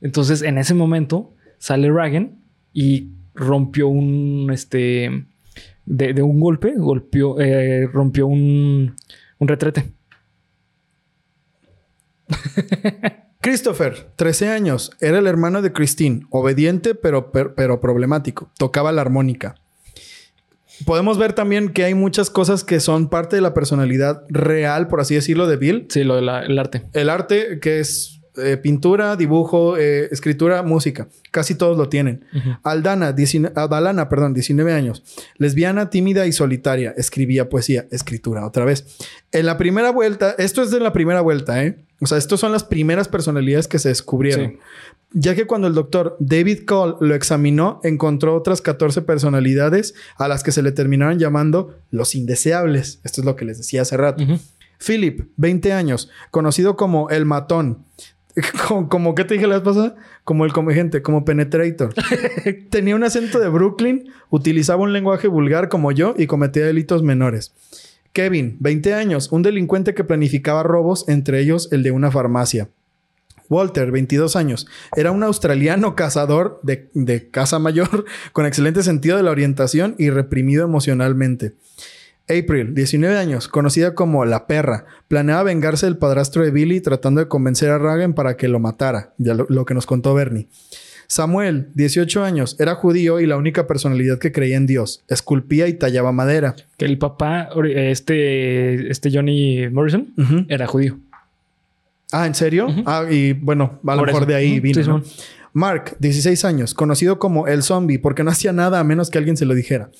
Entonces 0.00 0.42
en 0.42 0.58
ese 0.58 0.74
momento 0.74 1.34
sale 1.60 1.92
Ragan 1.92 2.40
y 2.72 3.10
rompió 3.34 3.86
un, 3.86 4.50
este, 4.52 5.26
de, 5.84 6.12
de 6.12 6.22
un 6.22 6.40
golpe, 6.40 6.74
golpeó, 6.76 7.40
eh, 7.40 7.86
rompió 7.86 8.26
un, 8.26 8.96
un 9.38 9.48
retrete. 9.48 9.92
Christopher, 13.40 14.10
13 14.16 14.48
años, 14.48 14.90
era 15.00 15.18
el 15.18 15.26
hermano 15.26 15.62
de 15.62 15.72
Christine, 15.72 16.26
obediente 16.30 16.94
pero, 16.94 17.30
pero, 17.32 17.54
pero 17.54 17.80
problemático. 17.80 18.50
Tocaba 18.58 18.92
la 18.92 19.00
armónica. 19.00 19.54
Podemos 20.84 21.18
ver 21.18 21.34
también 21.34 21.70
que 21.70 21.84
hay 21.84 21.94
muchas 21.94 22.30
cosas 22.30 22.64
que 22.64 22.80
son 22.80 23.08
parte 23.08 23.36
de 23.36 23.42
la 23.42 23.52
personalidad 23.52 24.24
real, 24.28 24.88
por 24.88 25.00
así 25.00 25.14
decirlo, 25.14 25.46
de 25.46 25.56
Bill. 25.56 25.86
Sí, 25.90 26.04
lo 26.04 26.16
del 26.16 26.28
arte. 26.58 26.86
El 26.92 27.10
arte 27.10 27.60
que 27.60 27.80
es 27.80 28.19
eh, 28.40 28.56
pintura, 28.56 29.16
dibujo, 29.16 29.76
eh, 29.76 30.08
escritura, 30.10 30.62
música. 30.62 31.08
Casi 31.30 31.54
todos 31.54 31.76
lo 31.76 31.88
tienen. 31.88 32.24
Aldana, 32.62 33.12
19 33.12 33.54
Adalana, 33.58 34.08
perdón, 34.08 34.34
19 34.34 34.72
años. 34.72 35.02
Lesbiana, 35.36 35.90
tímida 35.90 36.26
y 36.26 36.32
solitaria. 36.32 36.94
Escribía 36.96 37.48
poesía, 37.48 37.86
escritura, 37.90 38.46
otra 38.46 38.64
vez. 38.64 38.86
En 39.32 39.46
la 39.46 39.58
primera 39.58 39.90
vuelta, 39.90 40.34
esto 40.38 40.62
es 40.62 40.70
de 40.70 40.80
la 40.80 40.92
primera 40.92 41.20
vuelta, 41.20 41.64
¿eh? 41.64 41.78
O 42.00 42.06
sea, 42.06 42.18
estas 42.18 42.40
son 42.40 42.52
las 42.52 42.64
primeras 42.64 43.08
personalidades 43.08 43.68
que 43.68 43.78
se 43.78 43.90
descubrieron. 43.90 44.58
Ya 45.12 45.34
que 45.34 45.46
cuando 45.46 45.66
el 45.66 45.74
doctor 45.74 46.16
David 46.18 46.64
Cole 46.64 46.94
lo 47.00 47.14
examinó, 47.14 47.80
encontró 47.84 48.34
otras 48.34 48.62
14 48.62 49.02
personalidades 49.02 49.94
a 50.16 50.28
las 50.28 50.42
que 50.42 50.52
se 50.52 50.62
le 50.62 50.72
terminaron 50.72 51.18
llamando 51.18 51.78
los 51.90 52.14
indeseables. 52.14 53.00
Esto 53.04 53.20
es 53.20 53.24
lo 53.24 53.36
que 53.36 53.44
les 53.44 53.58
decía 53.58 53.82
hace 53.82 53.96
rato. 53.96 54.24
Philip, 54.84 55.28
20 55.36 55.72
años, 55.72 56.10
conocido 56.30 56.76
como 56.76 57.10
el 57.10 57.26
matón. 57.26 57.84
Como, 58.88 59.14
que 59.14 59.24
te 59.24 59.34
dije 59.34 59.46
la 59.46 59.56
vez 59.56 59.64
pasada, 59.64 59.96
como 60.24 60.44
el 60.44 60.52
comegente, 60.52 61.02
como 61.02 61.24
penetrator. 61.24 61.92
Tenía 62.70 62.94
un 62.94 63.04
acento 63.04 63.38
de 63.38 63.48
Brooklyn, 63.48 64.12
utilizaba 64.30 64.82
un 64.82 64.92
lenguaje 64.92 65.28
vulgar 65.28 65.68
como 65.68 65.92
yo 65.92 66.14
y 66.16 66.26
cometía 66.26 66.64
delitos 66.64 67.02
menores. 67.02 67.52
Kevin, 68.12 68.56
20 68.60 68.94
años, 68.94 69.30
un 69.32 69.42
delincuente 69.42 69.94
que 69.94 70.04
planificaba 70.04 70.62
robos, 70.62 71.08
entre 71.08 71.40
ellos 71.40 71.68
el 71.72 71.82
de 71.82 71.90
una 71.90 72.10
farmacia. 72.10 72.68
Walter, 73.48 73.90
22 73.90 74.36
años, 74.36 74.68
era 74.96 75.10
un 75.10 75.24
australiano 75.24 75.96
cazador 75.96 76.60
de, 76.62 76.88
de 76.94 77.28
casa 77.30 77.58
mayor 77.58 78.04
con 78.32 78.46
excelente 78.46 78.82
sentido 78.82 79.16
de 79.16 79.24
la 79.24 79.32
orientación 79.32 79.96
y 79.98 80.10
reprimido 80.10 80.64
emocionalmente. 80.64 81.54
April, 82.28 82.74
19 82.74 83.16
años, 83.16 83.48
conocida 83.48 83.94
como 83.94 84.24
la 84.24 84.46
perra, 84.46 84.86
planeaba 85.08 85.42
vengarse 85.42 85.86
del 85.86 85.96
padrastro 85.96 86.44
de 86.44 86.50
Billy 86.50 86.80
tratando 86.80 87.20
de 87.20 87.28
convencer 87.28 87.70
a 87.70 87.78
Ragen 87.78 88.14
para 88.14 88.36
que 88.36 88.48
lo 88.48 88.60
matara, 88.60 89.12
ya 89.18 89.34
lo, 89.34 89.64
que 89.64 89.74
nos 89.74 89.86
contó 89.86 90.14
Bernie. 90.14 90.48
Samuel, 91.08 91.70
18 91.74 92.22
años, 92.22 92.54
era 92.60 92.76
judío 92.76 93.18
y 93.18 93.26
la 93.26 93.36
única 93.36 93.66
personalidad 93.66 94.18
que 94.18 94.30
creía 94.30 94.56
en 94.56 94.66
Dios. 94.66 95.02
Esculpía 95.08 95.66
y 95.66 95.72
tallaba 95.72 96.12
madera. 96.12 96.54
Que 96.76 96.84
el 96.84 96.98
papá, 96.98 97.48
este, 97.64 98.88
este 98.88 99.10
Johnny 99.12 99.68
Morrison, 99.68 100.14
era 100.48 100.68
judío. 100.68 100.98
Ah, 102.12 102.26
¿en 102.26 102.34
serio? 102.36 102.68
Ah, 102.86 103.06
y 103.10 103.32
bueno, 103.32 103.80
a 103.84 103.96
lo 103.96 104.04
mejor 104.04 104.26
de 104.26 104.34
ahí 104.36 104.60
vino. 104.60 105.02
Mark, 105.52 105.96
16 105.98 106.44
años, 106.44 106.74
conocido 106.74 107.18
como 107.18 107.46
el 107.46 107.62
zombie 107.62 107.98
porque 107.98 108.24
no 108.24 108.30
hacía 108.32 108.52
nada 108.52 108.80
a 108.80 108.84
menos 108.84 109.10
que 109.10 109.18
alguien 109.18 109.36
se 109.36 109.46
lo 109.46 109.54
dijera. 109.54 109.90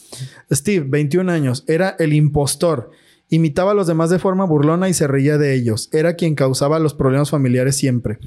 Steve, 0.52 0.86
21 0.88 1.30
años, 1.30 1.64
era 1.66 1.96
el 1.98 2.12
impostor. 2.12 2.90
Imitaba 3.28 3.72
a 3.72 3.74
los 3.74 3.86
demás 3.86 4.10
de 4.10 4.18
forma 4.18 4.44
burlona 4.44 4.88
y 4.88 4.94
se 4.94 5.06
reía 5.06 5.38
de 5.38 5.54
ellos. 5.54 5.88
Era 5.92 6.14
quien 6.14 6.34
causaba 6.34 6.80
los 6.80 6.94
problemas 6.94 7.30
familiares 7.30 7.76
siempre. 7.76 8.18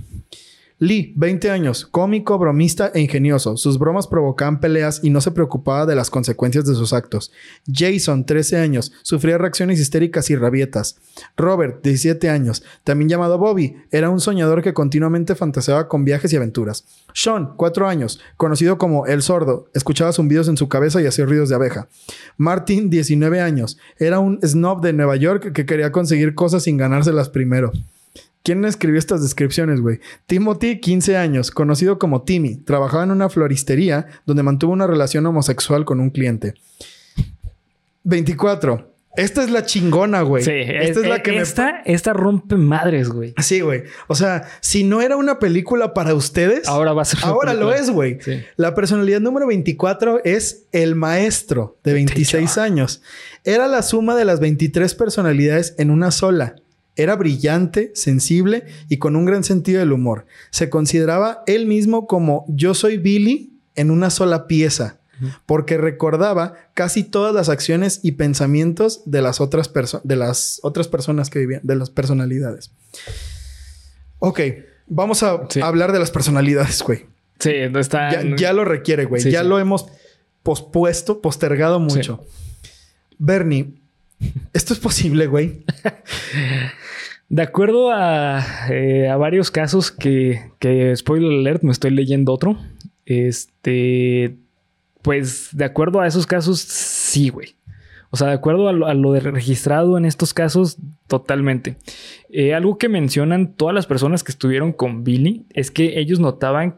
Lee, 0.79 1.13
20 1.15 1.49
años, 1.49 1.85
cómico, 1.85 2.37
bromista 2.37 2.91
e 2.93 2.99
ingenioso. 2.99 3.55
Sus 3.57 3.79
bromas 3.79 4.07
provocaban 4.07 4.59
peleas 4.59 4.99
y 5.03 5.11
no 5.11 5.21
se 5.21 5.31
preocupaba 5.31 5.85
de 5.85 5.95
las 5.95 6.09
consecuencias 6.09 6.65
de 6.65 6.73
sus 6.73 6.93
actos. 6.93 7.31
Jason, 7.71 8.25
13 8.25 8.57
años, 8.57 8.91
sufría 9.03 9.37
reacciones 9.37 9.79
histéricas 9.79 10.29
y 10.29 10.35
rabietas. 10.35 10.97
Robert, 11.37 11.81
17 11.83 12.29
años, 12.29 12.63
también 12.83 13.07
llamado 13.07 13.37
Bobby, 13.37 13.77
era 13.91 14.09
un 14.09 14.19
soñador 14.19 14.61
que 14.61 14.73
continuamente 14.73 15.35
fantaseaba 15.35 15.87
con 15.87 16.05
viajes 16.05 16.33
y 16.33 16.35
aventuras. 16.35 16.85
Sean, 17.13 17.53
4 17.55 17.87
años, 17.87 18.19
conocido 18.35 18.77
como 18.77 19.05
El 19.05 19.21
Sordo, 19.21 19.69
escuchaba 19.73 20.11
zumbidos 20.11 20.47
en 20.47 20.57
su 20.57 20.69
cabeza 20.69 21.01
y 21.01 21.05
hacía 21.05 21.25
ruidos 21.25 21.49
de 21.49 21.55
abeja. 21.55 21.87
Martin, 22.35 22.89
19 22.89 23.39
años, 23.39 23.77
era 23.99 24.19
un 24.19 24.39
snob 24.41 24.81
de 24.81 24.93
Nueva 24.93 25.15
York 25.15 25.53
que 25.53 25.65
quería 25.65 25.91
conseguir 25.91 26.35
cosas 26.35 26.63
sin 26.63 26.77
ganárselas 26.77 27.29
primero. 27.29 27.71
¿Quién 28.43 28.65
escribió 28.65 28.99
estas 28.99 29.21
descripciones, 29.21 29.79
güey? 29.79 29.99
Timothy, 30.25 30.81
15 30.81 31.15
años, 31.15 31.49
conocido 31.49 31.97
como 31.97 32.23
Timmy, 32.23 32.57
trabajaba 32.57 33.03
en 33.03 33.11
una 33.11 33.29
floristería 33.29 34.07
donde 34.25 34.43
mantuvo 34.43 34.73
una 34.73 34.85
relación 34.85 35.25
homosexual 35.25 35.85
con 35.85 36.01
un 36.01 36.09
cliente. 36.09 36.53
24. 38.03 38.93
Esta 39.15 39.43
es 39.43 39.51
la 39.51 39.63
chingona, 39.63 40.23
güey. 40.23 40.43
Sí, 40.43 40.51
esta 40.51 40.99
es, 41.01 41.07
la 41.07 41.21
que 41.21 41.37
esta, 41.37 41.83
me... 41.85 41.93
esta 41.93 42.13
rompe 42.13 42.55
madres, 42.55 43.09
güey. 43.09 43.33
Sí, 43.37 43.61
güey. 43.61 43.83
O 44.07 44.15
sea, 44.15 44.49
si 44.59 44.83
no 44.83 45.01
era 45.01 45.15
una 45.15 45.37
película 45.37 45.93
para 45.93 46.15
ustedes, 46.15 46.67
ahora 46.67 46.93
va 46.93 47.03
a 47.03 47.05
ser. 47.05 47.19
Ahora 47.23 47.53
lo 47.53 47.71
es, 47.71 47.91
güey. 47.91 48.17
La 48.55 48.73
personalidad 48.73 49.21
número 49.21 49.47
24 49.47 50.21
es 50.25 50.65
el 50.71 50.95
maestro 50.95 51.77
de 51.83 51.93
26 51.93 52.57
años. 52.57 53.03
Era 53.43 53.67
la 53.67 53.83
suma 53.83 54.15
de 54.15 54.25
las 54.25 54.39
23 54.39 54.95
personalidades 54.95 55.75
en 55.77 55.91
una 55.91 56.09
sola. 56.09 56.55
Era 56.95 57.15
brillante, 57.15 57.91
sensible 57.95 58.65
y 58.87 58.97
con 58.97 59.15
un 59.15 59.25
gran 59.25 59.43
sentido 59.43 59.79
del 59.79 59.91
humor. 59.91 60.25
Se 60.51 60.69
consideraba 60.69 61.43
él 61.47 61.65
mismo 61.65 62.07
como 62.07 62.45
yo 62.47 62.73
soy 62.73 62.97
Billy 62.97 63.59
en 63.75 63.89
una 63.89 64.09
sola 64.09 64.45
pieza, 64.45 64.99
porque 65.45 65.77
recordaba 65.77 66.53
casi 66.73 67.03
todas 67.03 67.33
las 67.33 67.49
acciones 67.49 67.99
y 68.03 68.13
pensamientos 68.13 69.01
de 69.05 69.21
las 69.21 69.41
otras, 69.41 69.71
de 70.03 70.15
las 70.15 70.59
otras 70.63 70.87
personas 70.87 71.29
que 71.29 71.39
vivían, 71.39 71.61
de 71.63 71.75
las 71.75 71.89
personalidades. 71.89 72.71
Ok, 74.19 74.39
vamos 74.87 75.23
a 75.23 75.47
hablar 75.61 75.91
de 75.91 75.99
las 75.99 76.11
personalidades, 76.11 76.81
güey. 76.83 77.05
Sí, 77.39 77.51
está. 77.51 78.23
Ya, 78.35 78.53
lo 78.53 78.63
requiere, 78.65 79.05
güey. 79.05 79.23
ya 79.29 79.43
lo 79.43 79.59
hemos 79.59 79.87
pospuesto, 80.43 81.21
postergado 81.21 81.79
mucho. 81.79 82.25
Bernie, 83.17 83.73
¿esto 84.53 84.73
es 84.73 84.79
posible, 84.79 85.27
güey? 85.27 85.65
De 87.33 87.41
acuerdo 87.41 87.91
eh, 87.91 89.09
a, 89.09 89.17
varios 89.17 89.49
casos 89.49 89.91
que, 89.91 90.51
que, 90.59 90.95
spoiler 90.95 91.31
alert, 91.31 91.63
me 91.63 91.71
estoy 91.71 91.89
leyendo 91.89 92.31
otro. 92.31 92.59
Este, 93.07 94.37
pues 95.01 95.49
de 95.51 95.65
acuerdo 95.65 95.99
a 95.99 96.05
esos 96.05 96.27
casos, 96.27 96.59
sí, 96.59 97.29
güey. 97.29 97.55
O 98.11 98.17
sea, 98.17 98.27
de 98.27 98.33
acuerdo 98.33 98.67
a 98.67 98.93
lo, 98.93 99.19
registrado 99.19 99.97
en 99.97 100.05
estos 100.05 100.31
casos, 100.31 100.77
totalmente. 101.07 101.77
Eh, 102.29 102.53
algo 102.53 102.77
que 102.77 102.87
mencionan 102.87 103.55
todas 103.55 103.73
las 103.73 103.87
personas 103.87 104.23
que 104.23 104.31
estuvieron 104.31 104.71
con 104.71 105.03
Billy 105.03 105.47
es 105.49 105.71
que 105.71 105.99
ellos 105.99 106.19
notaban 106.19 106.75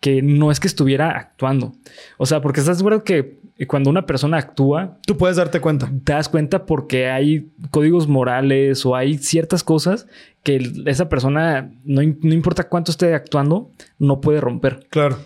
que 0.00 0.22
no 0.22 0.50
es 0.50 0.58
que 0.58 0.66
estuviera 0.66 1.10
actuando. 1.10 1.74
O 2.16 2.26
sea, 2.26 2.40
porque 2.40 2.60
estás 2.60 2.78
seguro 2.78 3.04
que 3.04 3.38
cuando 3.66 3.90
una 3.90 4.06
persona 4.06 4.38
actúa... 4.38 4.98
Tú 5.06 5.16
puedes 5.18 5.36
darte 5.36 5.60
cuenta. 5.60 5.90
Te 6.04 6.14
das 6.14 6.30
cuenta 6.30 6.64
porque 6.64 7.10
hay 7.10 7.50
códigos 7.70 8.08
morales 8.08 8.86
o 8.86 8.96
hay 8.96 9.18
ciertas 9.18 9.62
cosas 9.62 10.06
que 10.42 10.72
esa 10.86 11.10
persona, 11.10 11.70
no, 11.84 12.00
importa 12.02 12.68
cuánto 12.68 12.90
esté 12.90 13.14
actuando, 13.14 13.70
no 13.98 14.22
puede 14.22 14.40
romper. 14.40 14.86
Claro. 14.88 15.18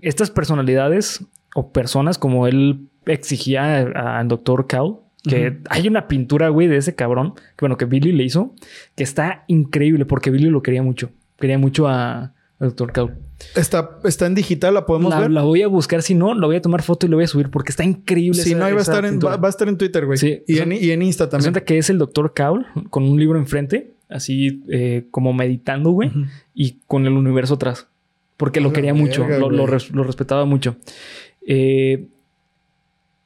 Estas 0.00 0.30
personalidades 0.30 1.24
o 1.54 1.70
personas 1.70 2.18
como 2.18 2.48
él 2.48 2.88
exigía 3.06 3.78
al 3.78 4.26
doctor 4.26 4.66
Cal, 4.66 4.96
que 5.22 5.58
hay 5.68 5.86
una 5.86 6.08
pintura, 6.08 6.48
güey, 6.48 6.66
de 6.66 6.78
ese 6.78 6.94
cabrón, 6.94 7.34
que 7.34 7.60
bueno, 7.60 7.76
que 7.76 7.84
Billy 7.84 8.10
le 8.10 8.24
hizo, 8.24 8.54
que 8.96 9.04
está 9.04 9.44
increíble 9.46 10.06
porque 10.06 10.30
Billy 10.30 10.48
lo 10.48 10.62
quería 10.62 10.82
mucho. 10.82 11.10
Quería 11.38 11.58
mucho 11.58 11.86
a, 11.88 12.32
Doctor 12.66 12.92
Caul. 12.92 13.14
Está, 13.56 13.98
está 14.04 14.26
en 14.26 14.34
digital, 14.34 14.74
la 14.74 14.84
podemos 14.84 15.18
ver. 15.18 15.30
La 15.30 15.42
voy 15.42 15.62
a 15.62 15.68
buscar, 15.68 16.02
si 16.02 16.14
no, 16.14 16.34
lo 16.34 16.46
voy 16.46 16.56
a 16.56 16.62
tomar 16.62 16.82
foto 16.82 17.06
y 17.06 17.08
lo 17.08 17.16
voy 17.16 17.24
a 17.24 17.28
subir 17.28 17.50
porque 17.50 17.70
está 17.70 17.84
increíble. 17.84 18.42
Si 18.42 18.54
no, 18.54 18.60
va 18.60 18.66
a, 18.66 18.76
estar 18.76 19.04
en, 19.04 19.18
va, 19.18 19.38
a 19.42 19.48
estar 19.48 19.68
en 19.68 19.78
Twitter, 19.78 20.04
güey. 20.04 20.18
Sí. 20.18 20.42
Y, 20.46 20.58
en, 20.58 20.72
y 20.72 20.90
en 20.90 21.00
Insta 21.02 21.28
también. 21.28 21.54
que 21.54 21.78
es 21.78 21.88
el 21.88 21.98
Doctor 21.98 22.34
Caul 22.34 22.66
con 22.90 23.04
un 23.04 23.18
libro 23.18 23.38
enfrente, 23.38 23.94
así 24.10 24.62
eh, 24.68 25.06
como 25.10 25.32
meditando, 25.32 25.90
güey, 25.90 26.12
y 26.54 26.80
con 26.86 27.06
el 27.06 27.14
universo 27.14 27.54
atrás. 27.54 27.88
Porque 28.36 28.60
lo 28.60 28.72
quería 28.72 28.94
mucho, 28.94 29.26
lo, 29.26 29.66
respetaba 29.66 30.44
mucho. 30.44 30.76
Eh, 31.46 32.08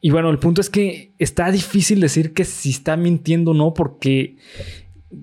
y 0.01 0.11
bueno, 0.11 0.31
el 0.31 0.39
punto 0.39 0.61
es 0.61 0.70
que 0.70 1.12
está 1.19 1.51
difícil 1.51 1.98
decir 2.01 2.35
que 2.35 2.44
si 2.44 2.70
está 2.70 2.97
mintiendo 2.97 3.51
o 3.51 3.55
no, 3.55 3.74
porque 3.74 4.36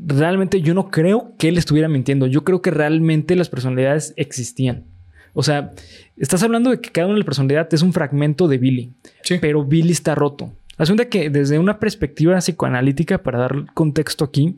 realmente 0.06 0.62
yo 0.62 0.74
no 0.74 0.90
creo 0.90 1.34
que 1.38 1.50
él 1.50 1.58
estuviera 1.58 1.88
mintiendo. 1.88 2.28
Yo 2.28 2.44
creo 2.44 2.62
que 2.62 2.72
realmente 2.72 3.36
las 3.36 3.50
personalidades 3.50 4.14
existían. 4.18 4.86
O 5.34 5.44
sea, 5.44 5.72
estás 6.18 6.44
hablando 6.44 6.70
de 6.70 6.82
que 6.82 6.90
cada 6.90 7.08
una 7.08 7.16
de 7.16 7.20
las 7.20 7.26
personalidades 7.26 7.74
es 7.74 7.82
un 7.82 7.94
fragmento 7.94 8.48
de 8.48 8.58
Billy. 8.58 8.94
Pero 9.40 9.64
Billy 9.64 9.92
está 9.92 10.16
roto. 10.16 10.52
Asunta 10.78 11.06
que 11.06 11.30
desde 11.30 11.60
una 11.60 11.80
perspectiva 11.80 12.38
psicoanalítica, 12.38 13.22
para 13.24 13.40
dar 13.40 13.74
contexto 13.74 14.26
aquí, 14.26 14.56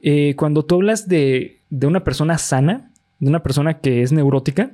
eh, 0.00 0.34
cuando 0.36 0.64
tú 0.64 0.76
hablas 0.76 1.08
de, 1.08 1.60
una 1.82 2.04
persona 2.04 2.38
sana, 2.38 2.90
de 3.18 3.28
una 3.28 3.42
persona 3.42 3.78
que 3.80 4.02
es 4.02 4.12
neurótica, 4.12 4.70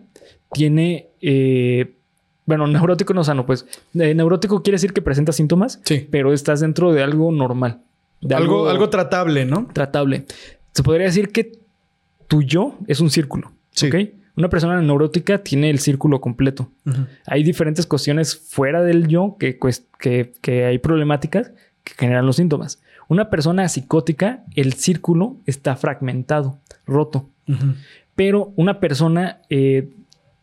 tiene... 0.53 1.09
Eh, 1.21 1.97
bueno, 2.47 2.67
neurótico 2.69 3.15
no 3.15 3.25
sano, 3.25 3.47
pues 3.47 3.67
eh, 3.95 4.15
neurótico 4.15 4.63
quiere 4.63 4.75
decir 4.75 4.93
que 4.93 5.01
presenta 5.01 5.33
síntomas, 5.33 5.81
pero 6.11 6.33
estás 6.33 6.61
dentro 6.61 6.93
de 6.93 7.03
algo 7.03 7.33
normal 7.33 7.81
algo, 8.35 8.69
algo, 8.69 8.89
tratable, 8.91 9.45
¿no? 9.45 9.69
Tratable. 9.73 10.25
Se 10.73 10.83
podría 10.83 11.07
decir 11.07 11.31
que 11.31 11.53
tu 12.29 12.43
yo 12.43 12.79
es 12.87 13.01
un 13.01 13.11
círculo. 13.11 13.53
Sí. 13.71 13.89
¿ok? 13.89 13.95
Una 14.37 14.49
persona 14.49 14.81
neurótica 14.81 15.39
tiene 15.45 15.71
el 15.71 15.79
círculo 15.79 16.21
completo. 16.21 16.71
Hay 17.27 17.43
diferentes 17.45 17.87
cuestiones 17.87 18.37
fuera 18.37 18.83
del 18.83 19.07
yo 19.07 19.37
que, 19.39 19.59
que, 20.01 20.33
que 20.41 20.65
hay 20.65 20.79
problemáticas 20.79 21.53
que 21.85 21.95
generan 21.97 22.27
los 22.27 22.37
síntomas. 22.37 22.81
Una 23.09 23.31
persona 23.31 23.69
psicótica, 23.69 24.45
el 24.57 24.73
círculo 24.73 25.37
está 25.47 25.77
fragmentado, 25.77 26.59
roto. 26.87 27.29
Pero 28.17 28.53
una 28.57 28.81
persona, 28.81 29.41
eh, 29.51 29.91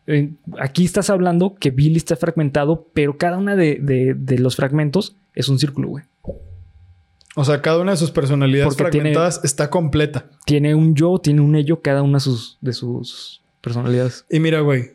eh, 0.06 0.30
aquí 0.58 0.84
estás 0.84 1.10
hablando 1.10 1.54
que 1.56 1.70
Billy 1.70 1.96
está 1.96 2.16
fragmentado, 2.16 2.88
pero 2.94 3.18
cada 3.18 3.36
una 3.38 3.56
de, 3.56 3.78
de- 3.82 4.14
de 4.14 4.38
los 4.38 4.56
fragmentos 4.56 5.16
es 5.34 5.48
un 5.48 5.58
círculo, 5.58 5.88
güey. 5.88 6.04
O 7.34 7.44
sea, 7.44 7.62
cada 7.62 7.80
una 7.80 7.92
de 7.92 7.96
sus 7.96 8.10
personalidades 8.10 8.74
Porque 8.76 8.90
tiene- 8.90 9.10
fragmentadas 9.12 9.40
está 9.44 9.70
completa. 9.70 10.26
Tiene 10.44 10.74
un 10.74 10.94
yo, 10.94 11.18
tiene 11.18 11.40
un 11.40 11.54
ello, 11.56 11.80
cada 11.80 12.02
una 12.02 12.18
de 12.18 12.20
sus, 12.20 12.58
de 12.60 12.72
sus 12.74 13.40
personalidades. 13.62 14.26
Y 14.30 14.38
mira, 14.40 14.60
güey, 14.60 14.90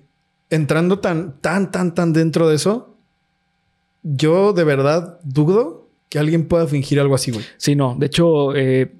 entrando 0.49 0.99
tan, 0.99 1.39
tan, 1.41 1.71
tan, 1.71 1.95
tan 1.95 2.13
dentro 2.13 2.47
de 2.47 2.55
eso, 2.55 2.95
yo 4.03 4.53
de 4.53 4.63
verdad 4.63 5.19
dudo 5.23 5.87
que 6.09 6.19
alguien 6.19 6.47
pueda 6.47 6.67
fingir 6.67 6.99
algo 6.99 7.15
así, 7.15 7.31
güey. 7.31 7.43
Sí, 7.57 7.75
no. 7.75 7.95
De 7.97 8.05
hecho, 8.05 8.55
eh, 8.55 8.93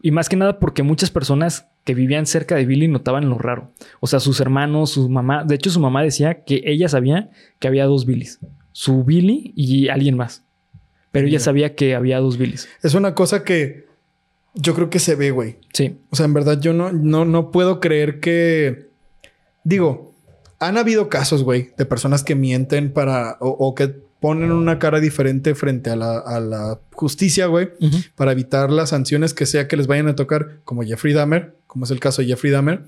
y 0.00 0.10
más 0.12 0.28
que 0.28 0.36
nada 0.36 0.58
porque 0.58 0.82
muchas 0.82 1.10
personas 1.10 1.66
que 1.84 1.94
vivían 1.94 2.26
cerca 2.26 2.54
de 2.54 2.64
Billy 2.64 2.86
notaban 2.88 3.28
lo 3.28 3.38
raro. 3.38 3.70
O 4.00 4.06
sea, 4.06 4.20
sus 4.20 4.40
hermanos, 4.40 4.90
su 4.90 5.08
mamá. 5.08 5.44
De 5.44 5.54
hecho, 5.56 5.70
su 5.70 5.80
mamá 5.80 6.02
decía 6.02 6.44
que 6.44 6.62
ella 6.64 6.88
sabía 6.88 7.30
que 7.58 7.68
había 7.68 7.86
dos 7.86 8.06
Billys. 8.06 8.38
Su 8.72 9.04
Billy 9.04 9.52
y 9.56 9.88
alguien 9.88 10.16
más. 10.16 10.44
Pero 11.18 11.28
ella 11.28 11.40
sabía 11.40 11.74
que 11.74 11.94
había 11.94 12.18
dos 12.18 12.38
Billys. 12.38 12.68
Es 12.82 12.94
una 12.94 13.14
cosa 13.14 13.44
que 13.44 13.86
yo 14.54 14.74
creo 14.74 14.90
que 14.90 14.98
se 14.98 15.14
ve, 15.14 15.30
güey. 15.30 15.56
Sí. 15.72 15.98
O 16.10 16.16
sea, 16.16 16.26
en 16.26 16.34
verdad 16.34 16.60
yo 16.60 16.72
no, 16.72 16.92
no, 16.92 17.24
no 17.24 17.50
puedo 17.50 17.80
creer 17.80 18.20
que... 18.20 18.88
Digo, 19.64 20.14
han 20.58 20.78
habido 20.78 21.08
casos, 21.08 21.42
güey, 21.42 21.70
de 21.76 21.84
personas 21.84 22.24
que 22.24 22.34
mienten 22.34 22.92
para... 22.92 23.36
O, 23.40 23.48
o 23.48 23.74
que 23.74 23.94
ponen 24.20 24.50
una 24.50 24.78
cara 24.78 25.00
diferente 25.00 25.54
frente 25.54 25.90
a 25.90 25.96
la, 25.96 26.18
a 26.18 26.40
la 26.40 26.80
justicia, 26.92 27.46
güey, 27.46 27.68
para 28.16 28.32
evitar 28.32 28.70
las 28.70 28.90
sanciones 28.90 29.32
que 29.32 29.46
sea 29.46 29.68
que 29.68 29.76
les 29.76 29.86
vayan 29.86 30.08
a 30.08 30.16
tocar, 30.16 30.58
como 30.64 30.82
Jeffrey 30.82 31.14
Dahmer, 31.14 31.56
como 31.66 31.84
es 31.84 31.90
el 31.90 32.00
caso 32.00 32.22
de 32.22 32.28
Jeffrey 32.28 32.52
Dahmer, 32.52 32.82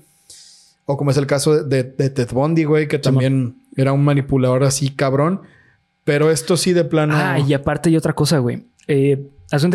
o 0.85 0.97
como 0.97 1.11
es 1.11 1.17
el 1.17 1.27
caso 1.27 1.63
de, 1.63 1.83
de 1.83 2.09
Ted 2.09 2.29
Bundy, 2.31 2.65
güey, 2.65 2.87
que 2.87 2.99
también 2.99 3.55
era 3.77 3.93
un 3.93 4.03
manipulador 4.03 4.63
así 4.63 4.89
cabrón. 4.89 5.41
Pero 6.03 6.31
esto 6.31 6.57
sí 6.57 6.73
de 6.73 6.83
plano... 6.83 7.13
Ah, 7.15 7.39
y 7.39 7.53
aparte 7.53 7.89
hay 7.89 7.97
otra 7.97 8.13
cosa, 8.13 8.39
güey. 8.39 8.65
Eh, 8.87 9.27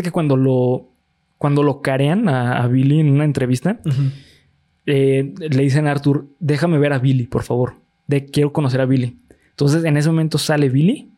que 0.03 0.11
cuando 0.11 0.36
lo, 0.36 0.89
cuando 1.39 1.62
lo 1.62 1.81
carean 1.82 2.28
a, 2.28 2.62
a 2.62 2.66
Billy 2.69 3.01
en 3.01 3.11
una 3.11 3.24
entrevista, 3.24 3.78
eh, 4.86 5.35
le 5.39 5.62
dicen 5.62 5.86
a 5.86 5.93
Arthur, 5.93 6.27
déjame 6.40 6.78
ver 6.78 6.93
a 6.93 6.98
Billy, 6.98 7.27
por 7.27 7.43
favor. 7.43 7.74
De, 8.07 8.27
quiero 8.27 8.53
conocer 8.53 8.81
a 8.81 8.86
Billy. 8.86 9.16
Entonces, 9.51 9.85
en 9.85 9.97
ese 9.97 10.09
momento 10.09 10.39
sale 10.39 10.69
Billy 10.69 11.11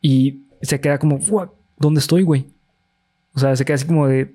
y 0.00 0.40
se 0.62 0.80
queda 0.80 0.98
como, 0.98 1.18
"Fuck, 1.20 1.52
¿dónde 1.78 2.00
estoy, 2.00 2.22
güey? 2.22 2.46
O 3.34 3.38
sea, 3.40 3.56
se 3.56 3.64
queda 3.64 3.76
así 3.76 3.86
como 3.86 4.06
de, 4.06 4.34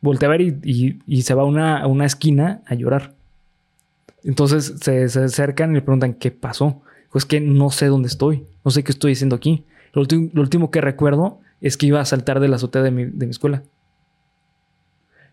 voltea 0.00 0.28
a 0.28 0.32
ver 0.32 0.40
y, 0.40 0.58
y- 0.64 0.98
y 1.06 1.22
se 1.22 1.34
va 1.34 1.42
a 1.42 1.46
una, 1.46 1.78
a 1.80 1.86
una 1.86 2.04
esquina 2.06 2.62
a 2.66 2.74
llorar. 2.74 3.14
Entonces 4.24 4.74
se, 4.80 5.08
se 5.08 5.20
acercan 5.24 5.70
y 5.70 5.74
le 5.74 5.82
preguntan, 5.82 6.14
¿qué 6.14 6.30
pasó? 6.30 6.82
Pues 7.16 7.24
que 7.24 7.40
no 7.40 7.70
sé 7.70 7.86
dónde 7.86 8.08
estoy, 8.08 8.44
no 8.62 8.70
sé 8.70 8.84
qué 8.84 8.92
estoy 8.92 9.12
haciendo 9.12 9.36
aquí. 9.36 9.64
Lo, 9.94 10.02
último 10.02 10.70
que 10.70 10.82
recuerdo 10.82 11.40
es 11.62 11.78
que 11.78 11.86
iba 11.86 11.98
a 11.98 12.04
saltar 12.04 12.40
de 12.40 12.48
la 12.48 12.56
azotea 12.56 12.82
de 12.82 12.90
mi, 12.90 13.06
de 13.06 13.24
mi 13.24 13.30
escuela. 13.30 13.62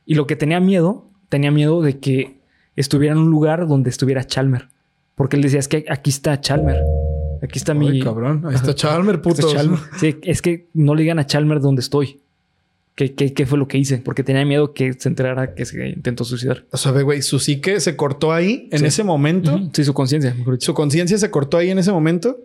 Y 0.06 0.16
lo 0.16 0.26
que 0.26 0.38
tenía 0.38 0.62
miedo, 0.62 1.10
tenía 1.28 1.52
miedo 1.52 1.82
de 1.82 2.00
que 2.00 2.40
estuviera 2.78 3.16
en 3.16 3.20
un 3.20 3.30
lugar 3.30 3.68
donde 3.68 3.90
estuviera 3.90 4.24
Chalmer. 4.24 4.70
Porque 5.16 5.36
él 5.36 5.42
decía, 5.42 5.60
es 5.60 5.68
que 5.68 5.84
aquí 5.90 6.10
está 6.10 6.40
Chalmer. 6.40 6.82
Aquí 7.42 7.60
está 7.60 7.74
mi... 7.74 8.00
Cabrón. 8.00 8.46
Ahí 8.48 8.56
está 8.56 8.74
Chalmer, 8.74 9.22
puto. 9.22 9.50
Sí, 9.98 10.16
es 10.22 10.42
que 10.42 10.70
no 10.74 10.96
le 10.96 11.02
digan 11.02 11.20
a 11.20 11.28
Chalmer 11.28 11.60
dónde 11.60 11.82
estoy. 11.82 12.22
¿Qué, 12.96 13.14
qué, 13.16 13.34
qué 13.34 13.46
fue 13.48 13.58
lo 13.58 13.68
que 13.68 13.78
hice? 13.80 13.98
Porque 13.98 14.24
tenía 14.24 14.46
miedo 14.46 14.74
que 14.74 14.94
se 14.94 15.10
enterara 15.10 15.56
que 15.56 15.66
se 15.66 15.90
intentó 15.90 16.24
suicidar. 16.26 16.66
O 16.72 16.78
sea, 16.78 16.92
ve, 16.92 17.02
güey, 17.02 17.22
su 17.24 17.40
psique 17.40 17.80
se 17.80 17.96
cortó 17.96 18.32
ahí 18.32 18.68
en 18.72 18.80
Sí. 18.80 18.86
ese 18.86 19.04
momento. 19.04 19.60
Sí, 19.74 19.84
su 19.84 19.94
conciencia, 19.96 20.34
mejor 20.36 20.54
dicho. 20.56 20.68
Su 20.68 20.74
conciencia 20.76 21.18
se 21.18 21.32
cortó 21.32 21.58
ahí 21.58 21.70
en 21.72 21.80
ese 21.80 21.92
momento. 21.92 22.40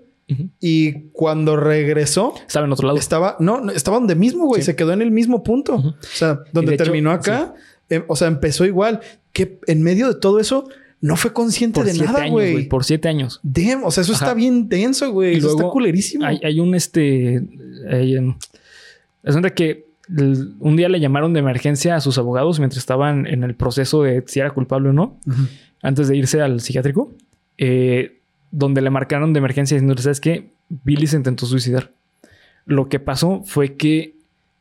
Y 0.60 1.04
cuando 1.12 1.56
regresó, 1.56 2.34
Estaba 2.46 2.66
en 2.66 2.72
otro 2.72 2.86
lado. 2.86 2.98
estaba, 2.98 3.36
no, 3.40 3.60
no, 3.62 3.72
estaba 3.72 3.96
donde 3.98 4.14
mismo, 4.14 4.44
güey. 4.46 4.60
Sí. 4.60 4.66
Se 4.66 4.76
quedó 4.76 4.92
en 4.92 5.00
el 5.00 5.10
mismo 5.10 5.42
punto. 5.42 5.74
O 5.76 5.94
sea, 6.02 6.40
donde 6.52 6.74
hecho, 6.74 6.84
terminó 6.84 7.12
acá, 7.12 7.54
eh, 7.88 8.04
o 8.08 8.14
sea, 8.16 8.28
empezó 8.28 8.66
igual. 8.66 9.00
Que 9.32 9.58
en 9.66 9.82
medio 9.82 10.06
de 10.08 10.14
todo 10.20 10.38
eso, 10.38 10.68
no 11.00 11.16
fue 11.16 11.32
consciente 11.32 11.80
Por 11.80 11.86
de 11.90 11.94
nada, 11.98 12.28
güey. 12.28 12.68
Por 12.68 12.84
siete 12.84 13.08
años. 13.08 13.40
Damn, 13.42 13.84
o 13.84 13.90
sea, 13.90 14.02
eso 14.02 14.12
Ajá. 14.12 14.26
está 14.26 14.34
bien 14.34 14.68
denso, 14.68 15.10
güey. 15.12 15.36
Eso 15.38 15.46
está 15.48 15.60
luego 15.60 15.72
culerísimo. 15.72 16.26
Hay, 16.26 16.40
hay 16.44 16.60
un 16.60 16.74
este. 16.74 17.42
Hay, 17.90 18.16
em, 18.16 18.34
resulta 19.22 19.48
que 19.54 19.87
un 20.08 20.76
día 20.76 20.88
le 20.88 21.00
llamaron 21.00 21.32
de 21.32 21.40
emergencia 21.40 21.96
a 21.96 22.00
sus 22.00 22.18
abogados 22.18 22.58
mientras 22.58 22.78
estaban 22.78 23.26
en 23.26 23.44
el 23.44 23.54
proceso 23.54 24.02
de 24.02 24.24
si 24.26 24.40
era 24.40 24.50
culpable 24.50 24.90
o 24.90 24.92
no, 24.92 25.18
antes 25.82 26.08
de 26.08 26.16
irse 26.16 26.40
al 26.40 26.60
psiquiátrico, 26.60 27.12
eh, 27.58 28.18
donde 28.50 28.80
le 28.80 28.90
marcaron 28.90 29.32
de 29.32 29.38
emergencia 29.38 29.76
diciendo, 29.76 30.00
¿sabes 30.00 30.20
qué? 30.20 30.50
Billy 30.68 31.06
se 31.06 31.16
intentó 31.16 31.46
suicidar. 31.46 31.90
Lo 32.64 32.88
que 32.88 33.00
pasó 33.00 33.42
fue 33.44 33.74
que 33.74 34.14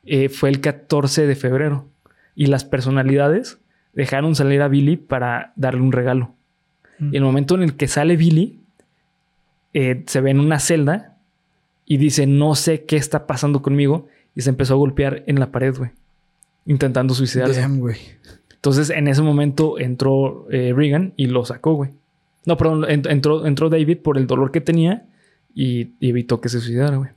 eh, 0.05 0.29
fue 0.29 0.49
el 0.49 0.61
14 0.61 1.27
de 1.27 1.35
febrero 1.35 1.87
y 2.35 2.47
las 2.47 2.65
personalidades 2.65 3.59
dejaron 3.93 4.35
salir 4.35 4.61
a 4.61 4.67
Billy 4.67 4.97
para 4.97 5.53
darle 5.55 5.81
un 5.81 5.91
regalo. 5.91 6.33
Mm. 6.99 7.13
Y 7.13 7.17
el 7.17 7.23
momento 7.23 7.55
en 7.55 7.63
el 7.63 7.75
que 7.75 7.87
sale 7.87 8.15
Billy, 8.15 8.59
eh, 9.73 10.03
se 10.07 10.21
ve 10.21 10.31
en 10.31 10.39
una 10.39 10.59
celda 10.59 11.17
y 11.85 11.97
dice, 11.97 12.27
no 12.27 12.55
sé 12.55 12.85
qué 12.85 12.97
está 12.97 13.27
pasando 13.27 13.61
conmigo. 13.61 14.07
Y 14.37 14.41
se 14.43 14.49
empezó 14.51 14.75
a 14.75 14.77
golpear 14.77 15.23
en 15.27 15.39
la 15.39 15.51
pared, 15.51 15.75
güey. 15.75 15.89
Intentando 16.65 17.13
suicidarse. 17.13 17.59
Damn, 17.59 17.79
güey. 17.79 17.97
Entonces, 18.53 18.89
en 18.91 19.07
ese 19.07 19.21
momento 19.23 19.79
entró 19.79 20.45
eh, 20.51 20.73
Regan 20.75 21.13
y 21.17 21.25
lo 21.27 21.43
sacó, 21.43 21.73
güey. 21.73 21.89
No, 22.45 22.55
perdón, 22.55 22.83
ent- 22.83 23.09
entró, 23.09 23.45
entró 23.45 23.69
David 23.69 23.97
por 24.03 24.17
el 24.17 24.27
dolor 24.27 24.51
que 24.51 24.61
tenía 24.61 25.05
y, 25.53 25.91
y 25.99 26.09
evitó 26.09 26.39
que 26.39 26.49
se 26.49 26.59
suicidara, 26.61 26.97
güey. 26.97 27.09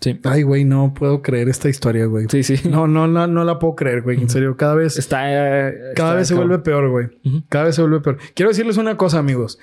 Sí. 0.00 0.20
Ay, 0.24 0.42
güey, 0.44 0.64
no 0.64 0.94
puedo 0.94 1.22
creer 1.22 1.48
esta 1.48 1.68
historia, 1.68 2.06
güey. 2.06 2.26
Sí, 2.30 2.42
sí. 2.44 2.68
No, 2.68 2.86
no, 2.86 3.08
no, 3.08 3.26
no 3.26 3.42
la 3.44 3.58
puedo 3.58 3.74
creer, 3.74 4.02
güey. 4.02 4.20
En 4.20 4.28
serio, 4.28 4.56
cada 4.56 4.74
vez, 4.76 4.96
Está. 4.96 5.24
eh, 5.70 5.72
cada 5.96 6.10
está 6.10 6.14
vez 6.14 6.28
se 6.28 6.34
cabrón. 6.34 6.48
vuelve 6.50 6.62
peor, 6.64 6.88
güey. 6.90 7.08
Cada 7.48 7.64
vez 7.64 7.74
se 7.74 7.80
vuelve 7.82 8.00
peor. 8.00 8.18
Quiero 8.34 8.50
decirles 8.50 8.76
una 8.76 8.96
cosa, 8.96 9.18
amigos. 9.18 9.58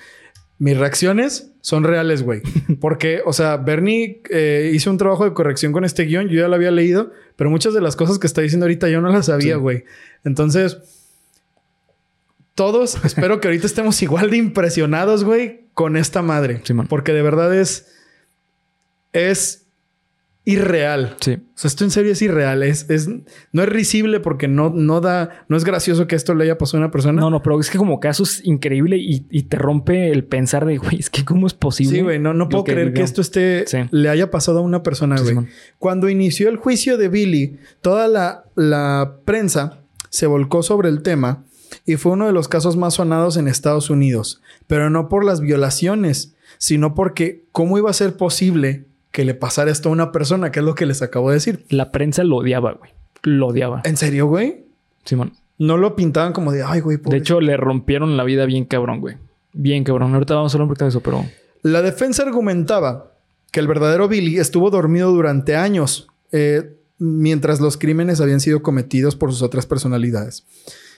Mis 0.58 0.76
reacciones 0.78 1.52
son 1.60 1.84
reales, 1.84 2.22
güey. 2.22 2.40
Porque, 2.80 3.20
o 3.26 3.32
sea, 3.32 3.56
Bernie 3.58 4.22
eh, 4.30 4.70
hizo 4.74 4.90
un 4.90 4.96
trabajo 4.98 5.24
de 5.24 5.34
corrección 5.34 5.72
con 5.72 5.84
este 5.84 6.04
guion. 6.04 6.28
Yo 6.28 6.40
ya 6.40 6.48
lo 6.48 6.54
había 6.54 6.70
leído, 6.70 7.12
pero 7.36 7.50
muchas 7.50 7.74
de 7.74 7.80
las 7.82 7.94
cosas 7.96 8.18
que 8.18 8.26
está 8.26 8.40
diciendo 8.40 8.64
ahorita 8.64 8.88
yo 8.88 9.00
no 9.00 9.10
las 9.10 9.26
sabía, 9.26 9.54
Sí. 9.56 9.60
güey. 9.60 9.84
Entonces, 10.24 10.78
todos 12.54 12.96
espero 13.04 13.40
que 13.40 13.48
ahorita 13.48 13.66
estemos 13.66 14.00
igual 14.02 14.30
de 14.30 14.38
impresionados, 14.38 15.24
güey, 15.24 15.60
con 15.74 15.96
esta 15.96 16.22
madre. 16.22 16.60
Simón. 16.64 16.86
Porque 16.86 17.12
de 17.12 17.22
verdad 17.22 17.54
es. 17.54 17.92
Es 19.12 19.65
irreal. 20.46 21.16
Sí. 21.20 21.32
O 21.34 21.38
sea, 21.58 21.68
esto 21.68 21.84
en 21.84 21.90
serio 21.90 22.12
es 22.12 22.22
irreal. 22.22 22.62
Es, 22.62 22.88
es, 22.88 23.08
no 23.08 23.62
es 23.62 23.68
risible 23.68 24.20
porque 24.20 24.46
no, 24.48 24.70
no 24.70 25.00
da, 25.02 25.44
no 25.48 25.56
es 25.56 25.64
gracioso 25.64 26.06
que 26.06 26.14
esto 26.14 26.34
le 26.34 26.44
haya 26.44 26.56
pasado 26.56 26.78
a 26.78 26.84
una 26.86 26.90
persona. 26.92 27.20
No, 27.20 27.30
no, 27.30 27.42
pero 27.42 27.58
es 27.60 27.68
que 27.68 27.76
como 27.78 27.98
caso 28.00 28.22
es 28.22 28.40
increíble 28.46 28.96
y, 28.96 29.26
y 29.28 29.42
te 29.42 29.58
rompe 29.58 30.10
el 30.12 30.24
pensar 30.24 30.64
de, 30.64 30.78
güey, 30.78 31.00
es 31.00 31.10
que 31.10 31.24
cómo 31.24 31.46
es 31.48 31.52
posible. 31.52 31.96
Sí, 31.96 32.02
güey, 32.02 32.18
no, 32.20 32.32
no 32.32 32.48
puedo 32.48 32.64
creer 32.64 32.94
que 32.94 33.02
esto 33.02 33.20
esté, 33.20 33.66
Sí. 33.66 33.78
le 33.90 34.08
haya 34.08 34.30
pasado 34.30 34.60
a 34.60 34.62
una 34.62 34.82
persona, 34.84 35.16
güey. 35.20 35.36
Cuando 35.78 36.08
inició 36.08 36.48
el 36.48 36.56
juicio 36.56 36.96
de 36.96 37.08
Billy, 37.08 37.58
toda 37.82 38.06
la, 38.06 38.44
la 38.54 39.16
prensa 39.24 39.80
se 40.10 40.26
volcó 40.26 40.62
sobre 40.62 40.88
el 40.88 41.02
tema 41.02 41.44
y 41.84 41.96
fue 41.96 42.12
uno 42.12 42.26
de 42.26 42.32
los 42.32 42.46
casos 42.46 42.76
más 42.76 42.94
sonados 42.94 43.36
en 43.36 43.48
Estados 43.48 43.90
Unidos, 43.90 44.40
pero 44.68 44.90
no 44.90 45.08
por 45.08 45.24
las 45.24 45.40
violaciones, 45.40 46.36
sino 46.58 46.94
porque 46.94 47.44
cómo 47.50 47.76
iba 47.78 47.90
a 47.90 47.94
ser 47.94 48.16
posible 48.16 48.86
que 49.16 49.24
le 49.24 49.32
pasara 49.32 49.70
esto 49.70 49.88
a 49.88 49.92
una 49.92 50.12
persona, 50.12 50.52
que 50.52 50.58
es 50.58 50.64
lo 50.66 50.74
que 50.74 50.84
les 50.84 51.00
acabo 51.00 51.30
de 51.30 51.36
decir. 51.36 51.64
La 51.70 51.90
prensa 51.90 52.22
lo 52.22 52.36
odiaba, 52.36 52.74
güey. 52.74 52.90
Lo 53.22 53.46
odiaba. 53.46 53.80
¿En 53.86 53.96
serio, 53.96 54.26
güey? 54.26 54.66
Simón. 55.06 55.32
No 55.56 55.78
lo 55.78 55.96
pintaban 55.96 56.34
como 56.34 56.52
de, 56.52 56.62
ay, 56.62 56.80
güey, 56.80 56.98
De 57.02 57.16
hecho, 57.16 57.40
le 57.40 57.56
rompieron 57.56 58.18
la 58.18 58.24
vida 58.24 58.44
bien 58.44 58.66
cabrón, 58.66 59.00
güey. 59.00 59.16
Bien 59.54 59.84
cabrón. 59.84 60.12
Ahorita 60.12 60.34
vamos 60.34 60.52
a 60.52 60.56
hablar 60.56 60.64
un 60.64 60.68
poquito 60.68 60.84
de 60.84 60.90
eso, 60.90 61.00
pero... 61.00 61.24
La 61.62 61.80
defensa 61.80 62.24
argumentaba 62.24 63.14
que 63.52 63.60
el 63.60 63.66
verdadero 63.66 64.06
Billy 64.06 64.36
estuvo 64.38 64.68
dormido 64.68 65.10
durante 65.10 65.56
años 65.56 66.08
eh, 66.30 66.76
mientras 66.98 67.58
los 67.58 67.78
crímenes 67.78 68.20
habían 68.20 68.40
sido 68.40 68.62
cometidos 68.62 69.16
por 69.16 69.32
sus 69.32 69.40
otras 69.40 69.64
personalidades. 69.64 70.44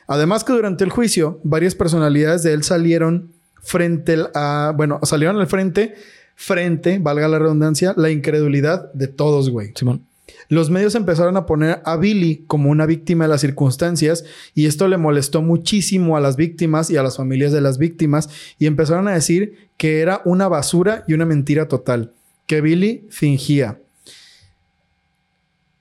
Además 0.09 0.43
que 0.43 0.55
durante 0.55 0.83
el 0.83 0.91
juicio, 0.91 1.39
varias 1.45 1.77
personalidades 1.77 2.43
de 2.43 2.53
él 2.53 2.65
salieron 2.65 3.31
frente 3.63 4.17
a... 4.35 4.73
Bueno, 4.77 4.99
salieron 5.05 5.39
al 5.39 5.47
frente, 5.47 5.95
frente, 6.41 7.01
valga 7.01 7.27
la 7.27 7.41
redundancia, 7.41 7.95
la 7.97 8.11
incredulidad 8.11 8.93
de 8.93 9.09
todos, 9.09 9.51
güey. 9.51 9.73
Simón. 9.75 10.03
Los 10.49 10.71
medios 10.71 10.95
empezaron 10.95 11.37
a 11.37 11.47
poner 11.47 11.83
a 11.85 11.97
Billy 11.97 12.45
como 12.47 12.71
una 12.71 12.87
víctima 12.87 13.25
de 13.25 13.29
las 13.29 13.41
circunstancias 13.41 14.25
y 14.55 14.67
esto 14.67 14.87
le 14.87 14.97
molestó 14.97 15.43
muchísimo 15.43 16.17
a 16.17 16.21
las 16.21 16.37
víctimas 16.37 16.91
y 16.91 16.97
a 16.97 17.03
las 17.03 17.17
familias 17.17 17.51
de 17.53 17.61
las 17.61 17.77
víctimas 17.77 18.31
y 18.59 18.67
empezaron 18.67 19.09
a 19.09 19.15
decir 19.15 19.57
que 19.77 20.01
era 20.01 20.23
una 20.25 20.47
basura 20.49 21.05
y 21.09 21.15
una 21.15 21.27
mentira 21.27 21.67
total, 21.67 22.13
que 22.47 22.61
Billy 22.61 23.05
fingía. 23.11 23.79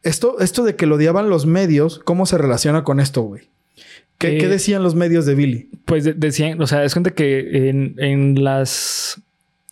Esto, 0.03 0.39
esto 0.39 0.63
de 0.63 0.75
que 0.75 0.85
lo 0.87 0.95
odiaban 0.95 1.29
los 1.29 1.45
medios, 1.45 1.99
¿cómo 2.03 2.25
se 2.25 2.37
relaciona 2.37 2.83
con 2.83 2.99
esto, 2.99 3.21
güey? 3.21 3.43
¿Qué, 4.17 4.37
Eh, 4.37 4.39
qué 4.39 4.47
decían 4.47 4.81
los 4.81 4.95
medios 4.95 5.25
de 5.27 5.35
Billy? 5.35 5.69
Pues 5.85 6.03
de- 6.03 6.13
decían, 6.13 6.59
o 6.61 6.67
sea, 6.67 6.83
es 6.83 6.93
gente 6.93 7.13
que 7.13 7.69
en, 7.69 7.93
en 7.99 8.43
las 8.43 9.21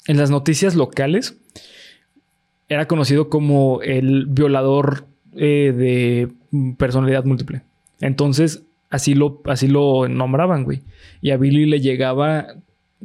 en 0.07 0.17
las 0.17 0.29
noticias 0.29 0.75
locales 0.75 1.37
era 2.69 2.87
conocido 2.87 3.29
como 3.29 3.81
el 3.81 4.25
violador 4.25 5.05
eh, 5.35 5.73
de 5.75 6.75
personalidad 6.77 7.25
múltiple. 7.25 7.61
Entonces, 8.01 8.63
así 8.89 9.13
lo, 9.13 9.41
así 9.45 9.67
lo 9.67 10.07
nombraban, 10.07 10.63
güey. 10.63 10.81
Y 11.21 11.31
a 11.31 11.37
Billy 11.37 11.65
le 11.65 11.79
llegaba, 11.79 12.47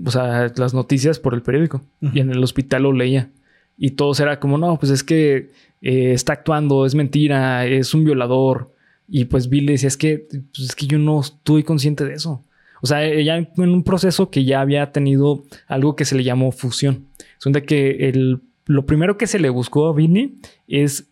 o 0.03 0.11
sea, 0.11 0.53
las 0.57 0.75
noticias 0.75 1.19
por 1.19 1.35
el 1.35 1.43
periódico. 1.43 1.83
Y 2.13 2.21
en 2.21 2.31
el 2.31 2.43
hospital 2.43 2.85
lo 2.85 2.93
leía. 2.93 3.31
Y 3.77 3.93
todos 3.93 4.21
era 4.21 4.41
como, 4.41 4.59
no, 4.59 4.79
pues 4.79 4.93
es 4.93 5.03
que 5.03 5.51
eh, 5.83 6.13
está 6.13 6.35
actuando, 6.35 6.87
es 6.87 6.95
mentira, 6.95 7.67
es 7.67 7.95
un 7.95 8.05
violador. 8.05 8.73
Y 9.09 9.25
pues 9.27 9.49
Billy 9.49 9.73
decía, 9.73 9.89
es 9.89 9.97
que, 9.97 10.27
pues 10.29 10.71
es 10.71 10.75
que 10.75 10.87
yo 10.87 10.99
no 10.99 11.21
estoy 11.21 11.63
consciente 11.63 12.05
de 12.05 12.15
eso. 12.15 12.45
O 12.83 12.87
sea, 12.87 13.05
ella 13.05 13.37
en 13.37 13.49
un 13.57 13.85
proceso 13.85 14.31
que 14.31 14.45
ya 14.45 14.61
había 14.61 14.93
tenido 14.93 15.45
algo 15.67 15.97
que 15.97 16.05
se 16.05 16.15
le 16.15 16.25
llamó 16.25 16.53
fusión. 16.53 17.07
Son 17.39 17.53
de 17.53 17.63
que 17.63 18.09
el, 18.09 18.41
lo 18.67 18.87
primero 18.87 19.17
que 19.19 19.27
se 19.27 19.39
le 19.39 19.51
buscó 19.51 19.89
a 19.89 19.95
Billy 19.95 20.39
es 20.69 21.09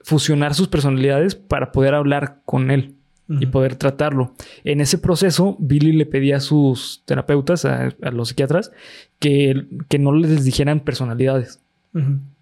fusionar 0.00 0.54
sus 0.54 0.68
personalidades 0.68 1.34
para 1.34 1.72
poder 1.72 1.94
hablar 1.94 2.40
con 2.44 2.70
él 2.70 2.94
y 3.38 3.46
poder 3.46 3.76
tratarlo. 3.76 4.34
En 4.64 4.80
ese 4.80 4.98
proceso, 4.98 5.56
Billy 5.60 5.92
le 5.92 6.04
pedía 6.04 6.38
a 6.38 6.40
sus 6.40 7.04
terapeutas, 7.04 7.64
a, 7.64 7.94
a 8.02 8.10
los 8.10 8.30
psiquiatras, 8.30 8.72
que, 9.20 9.68
que 9.88 10.00
no 10.00 10.12
les 10.12 10.42
dijeran 10.42 10.80
personalidades, 10.80 11.60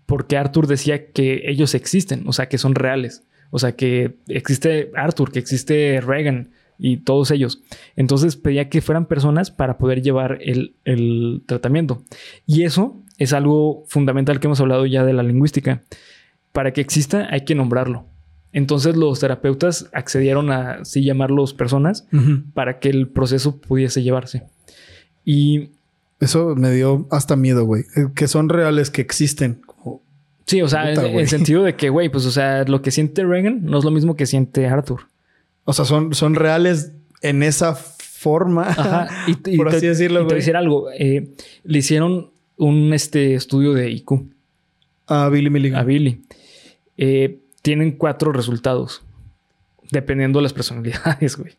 porque 0.06 0.38
Arthur 0.38 0.66
decía 0.66 1.10
que 1.10 1.42
ellos 1.44 1.74
existen, 1.74 2.22
o 2.26 2.32
sea, 2.32 2.48
que 2.48 2.56
son 2.56 2.74
reales. 2.74 3.22
O 3.50 3.58
sea, 3.58 3.76
que 3.76 4.16
existe 4.28 4.90
Arthur, 4.94 5.30
que 5.30 5.38
existe 5.38 6.00
Reagan 6.00 6.52
y 6.78 6.98
todos 6.98 7.30
ellos. 7.30 7.60
Entonces 7.96 8.36
pedía 8.36 8.68
que 8.68 8.80
fueran 8.80 9.06
personas 9.06 9.50
para 9.50 9.78
poder 9.78 10.02
llevar 10.02 10.38
el, 10.40 10.74
el 10.84 11.42
tratamiento. 11.46 12.02
Y 12.46 12.62
eso 12.62 13.00
es 13.18 13.32
algo 13.32 13.84
fundamental 13.88 14.38
que 14.40 14.46
hemos 14.46 14.60
hablado 14.60 14.86
ya 14.86 15.04
de 15.04 15.12
la 15.12 15.22
lingüística. 15.22 15.82
Para 16.52 16.72
que 16.72 16.80
exista 16.80 17.28
hay 17.30 17.40
que 17.44 17.54
nombrarlo. 17.54 18.04
Entonces 18.52 18.96
los 18.96 19.20
terapeutas 19.20 19.90
accedieron 19.92 20.50
a 20.50 20.70
así 20.80 21.04
llamarlos 21.04 21.52
personas 21.52 22.06
para 22.54 22.78
que 22.78 22.88
el 22.88 23.08
proceso 23.08 23.60
pudiese 23.60 24.02
llevarse. 24.02 24.44
Y 25.24 25.70
Eso 26.20 26.54
me 26.56 26.70
dio 26.72 27.06
hasta 27.10 27.36
miedo, 27.36 27.64
güey. 27.64 27.82
Eh, 27.96 28.06
Que 28.14 28.26
son 28.26 28.48
reales, 28.48 28.90
que 28.90 29.00
existen. 29.02 29.60
Como- 29.66 30.00
sí, 30.46 30.62
o 30.62 30.68
sea, 30.68 30.88
Puta, 30.94 31.06
en- 31.08 31.18
el 31.18 31.28
sentido 31.28 31.62
de 31.62 31.76
que, 31.76 31.90
güey, 31.90 32.08
pues, 32.08 32.24
o 32.26 32.30
sea, 32.30 32.64
lo 32.64 32.82
que 32.82 32.90
siente 32.90 33.24
Reagan 33.24 33.60
no 33.64 33.78
es 33.78 33.84
lo 33.84 33.90
mismo 33.90 34.16
que 34.16 34.26
siente 34.26 34.66
Arthur. 34.66 35.02
O 35.68 35.74
sea, 35.74 35.84
son, 35.84 36.14
son 36.14 36.34
reales 36.34 36.92
en 37.20 37.42
esa 37.42 37.74
forma. 37.74 38.68
Ajá. 38.70 39.08
Y, 39.26 39.32
y 39.52 39.56
Por 39.58 39.68
te- 39.70 39.76
así 39.76 39.86
decirlo, 39.86 40.20
y 40.20 40.22
te 40.22 40.24
voy 40.24 40.32
a 40.32 40.36
decir 40.36 40.56
algo. 40.56 40.90
eh, 40.92 41.28
le 41.64 41.78
hicieron 41.78 42.30
un 42.56 42.94
este, 42.94 43.34
estudio 43.34 43.74
de 43.74 43.90
IQ 43.90 44.12
A 45.06 45.28
Billy 45.28 45.50
Milligan. 45.50 45.78
a 45.78 45.84
Billy. 45.84 46.22
Eh, 46.96 47.40
tienen 47.60 47.92
cuatro 47.92 48.32
resultados, 48.32 49.02
dependiendo 49.90 50.38
de 50.38 50.44
las 50.44 50.54
personalidades, 50.54 51.36
güey. 51.40 51.52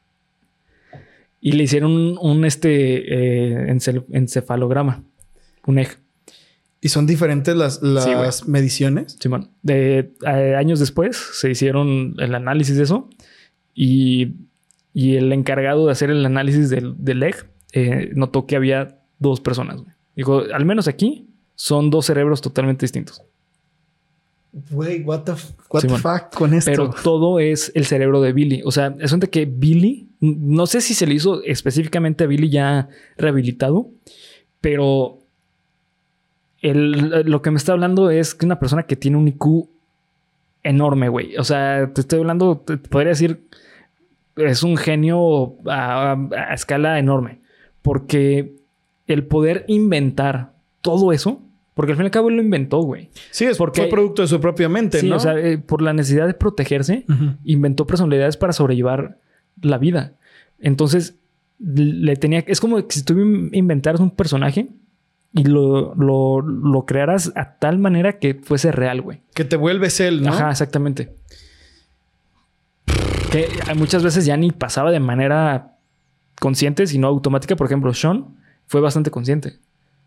Y 1.39 1.51
le 1.51 1.63
hicieron 1.63 1.91
un, 1.91 2.17
un, 2.19 2.45
este 2.45 3.63
eh, 3.67 3.77
encefalograma, 4.11 5.03
un 5.67 5.77
EG. 5.79 5.97
¿Y 6.81 6.89
son 6.89 7.05
diferentes 7.05 7.55
las, 7.55 7.81
las 7.83 8.47
mediciones? 8.47 9.17
Simón. 9.19 9.51
De, 9.61 10.11
eh, 10.25 10.55
años 10.57 10.79
después 10.79 11.15
se 11.33 11.51
hicieron 11.51 12.15
el 12.17 12.33
análisis 12.33 12.75
de 12.77 12.83
eso 12.83 13.07
y, 13.81 14.33
y 14.93 15.15
el 15.15 15.31
encargado 15.31 15.85
de 15.85 15.93
hacer 15.93 16.09
el 16.09 16.25
análisis 16.25 16.69
del, 16.69 16.95
del 16.97 17.23
EG 17.23 17.35
eh, 17.71 18.11
notó 18.13 18.45
que 18.45 18.57
había 18.57 18.97
dos 19.19 19.39
personas. 19.39 19.77
güey. 19.77 19.93
Dijo, 20.17 20.43
al 20.53 20.65
menos 20.65 20.89
aquí 20.89 21.27
son 21.55 21.89
dos 21.89 22.05
cerebros 22.07 22.41
totalmente 22.41 22.83
distintos. 22.83 23.21
Güey, 24.71 25.03
what 25.03 25.21
the, 25.23 25.31
what 25.69 25.81
the 25.81 25.89
fuck 25.89 26.33
con 26.35 26.53
esto? 26.53 26.69
Pero 26.71 26.89
todo 27.03 27.39
es 27.39 27.71
el 27.73 27.85
cerebro 27.85 28.19
de 28.19 28.33
Billy. 28.33 28.61
O 28.65 28.71
sea, 28.71 28.95
es 28.99 29.15
que 29.31 29.45
Billy, 29.45 30.09
no 30.19 30.65
sé 30.67 30.81
si 30.81 30.93
se 30.93 31.07
le 31.07 31.13
hizo 31.13 31.41
específicamente 31.43 32.25
a 32.25 32.27
Billy 32.27 32.49
ya 32.49 32.89
rehabilitado, 33.15 33.87
pero 34.59 35.19
el- 36.61 37.21
lo 37.29 37.41
que 37.41 37.51
me 37.51 37.57
está 37.57 37.71
hablando 37.71 38.09
es 38.09 38.35
que 38.35 38.45
una 38.45 38.59
persona 38.59 38.83
que 38.83 38.95
tiene 38.97 39.15
un 39.17 39.27
IQ 39.29 39.69
enorme, 40.63 41.09
güey. 41.09 41.37
O 41.37 41.43
sea, 41.43 41.91
te 41.93 42.01
estoy 42.01 42.19
hablando, 42.19 42.57
te 42.57 42.77
podría 42.77 43.09
decir, 43.09 43.41
es 44.35 44.63
un 44.63 44.77
genio 44.77 45.55
a, 45.65 46.11
a- 46.13 46.29
a 46.49 46.53
escala 46.53 46.99
enorme. 46.99 47.39
Porque 47.81 48.55
el 49.07 49.25
poder 49.25 49.65
inventar 49.67 50.53
todo 50.81 51.11
eso, 51.11 51.41
porque 51.73 51.93
al 51.93 51.97
fin 51.97 52.03
y 52.03 52.07
al 52.07 52.11
cabo 52.11 52.29
él 52.29 52.35
lo 52.35 52.41
inventó, 52.41 52.81
güey. 52.81 53.09
sí, 53.31 53.45
es 53.45 53.57
porque- 53.57 53.81
fue 53.81 53.89
producto 53.89 54.21
de 54.21 54.27
su 54.27 54.39
propia 54.39 54.67
mente, 54.69 54.99
Sí, 54.99 55.09
¿no? 55.09 55.15
o 55.15 55.19
sea, 55.19 55.37
eh, 55.37 55.57
por 55.57 55.81
la 55.81 55.93
necesidad 55.93 56.27
de 56.27 56.33
protegerse, 56.33 57.05
inventó 57.45 57.87
personalidades 57.87 58.37
para 58.37 58.53
sobrellevar 58.53 59.17
la 59.61 59.77
vida. 59.77 60.13
Entonces, 60.59 61.15
le 61.59 62.15
tenía. 62.15 62.39
Es 62.47 62.59
como 62.61 62.79
si 62.89 63.03
tú 63.03 63.19
in- 63.19 63.49
inventaras 63.53 63.99
un 64.01 64.11
personaje 64.11 64.67
y 65.33 65.43
lo, 65.43 65.93
lo, 65.95 66.41
lo 66.41 66.85
crearas 66.85 67.31
a 67.35 67.55
tal 67.57 67.77
manera 67.77 68.17
que 68.19 68.33
fuese 68.35 68.71
real, 68.71 69.01
güey. 69.01 69.21
Que 69.33 69.45
te 69.45 69.55
vuelves 69.55 69.99
él, 69.99 70.23
¿no? 70.23 70.29
Ajá, 70.29 70.49
exactamente. 70.49 71.15
Que 73.31 73.47
muchas 73.75 74.03
veces 74.03 74.25
ya 74.25 74.37
ni 74.37 74.51
pasaba 74.51 74.91
de 74.91 74.99
manera 74.99 75.75
consciente, 76.39 76.87
sino 76.87 77.07
automática. 77.07 77.55
Por 77.55 77.67
ejemplo, 77.67 77.93
Sean 77.93 78.37
fue 78.65 78.81
bastante 78.81 79.11
consciente. 79.11 79.59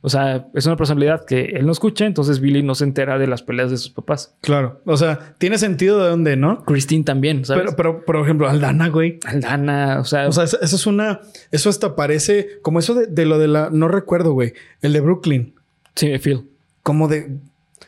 O 0.04 0.08
sea, 0.08 0.48
es 0.54 0.66
una 0.66 0.76
personalidad 0.76 1.24
que 1.24 1.42
él 1.54 1.64
no 1.64 1.70
escucha, 1.70 2.04
entonces 2.06 2.40
Billy 2.40 2.62
no 2.64 2.74
se 2.74 2.82
entera 2.82 3.18
de 3.18 3.28
las 3.28 3.42
peleas 3.42 3.70
de 3.70 3.76
sus 3.76 3.90
papás. 3.90 4.34
Claro. 4.40 4.80
O 4.84 4.96
sea, 4.96 5.34
tiene 5.38 5.58
sentido 5.58 6.02
de 6.02 6.10
dónde, 6.10 6.36
¿no? 6.36 6.64
Christine 6.64 7.04
también, 7.04 7.44
¿sabes? 7.44 7.62
Pero, 7.64 7.76
pero, 7.76 8.04
por 8.04 8.16
ejemplo, 8.16 8.48
Aldana, 8.48 8.88
güey. 8.88 9.20
Aldana, 9.24 10.00
o 10.00 10.04
sea, 10.04 10.26
O 10.26 10.32
sea, 10.32 10.42
eso, 10.44 10.58
es 10.60 10.86
una. 10.86 11.20
Eso 11.52 11.70
hasta 11.70 11.94
parece 11.94 12.48
como 12.62 12.80
eso 12.80 12.94
de, 12.94 13.06
de 13.06 13.26
lo 13.26 13.38
de 13.38 13.46
la. 13.46 13.70
No 13.70 13.86
recuerdo, 13.86 14.32
güey. 14.32 14.54
El 14.80 14.92
de 14.92 15.00
Brooklyn. 15.00 15.54
sí, 15.94 16.18
Phil. 16.18 16.48
Como 16.82 17.06
de. 17.06 17.36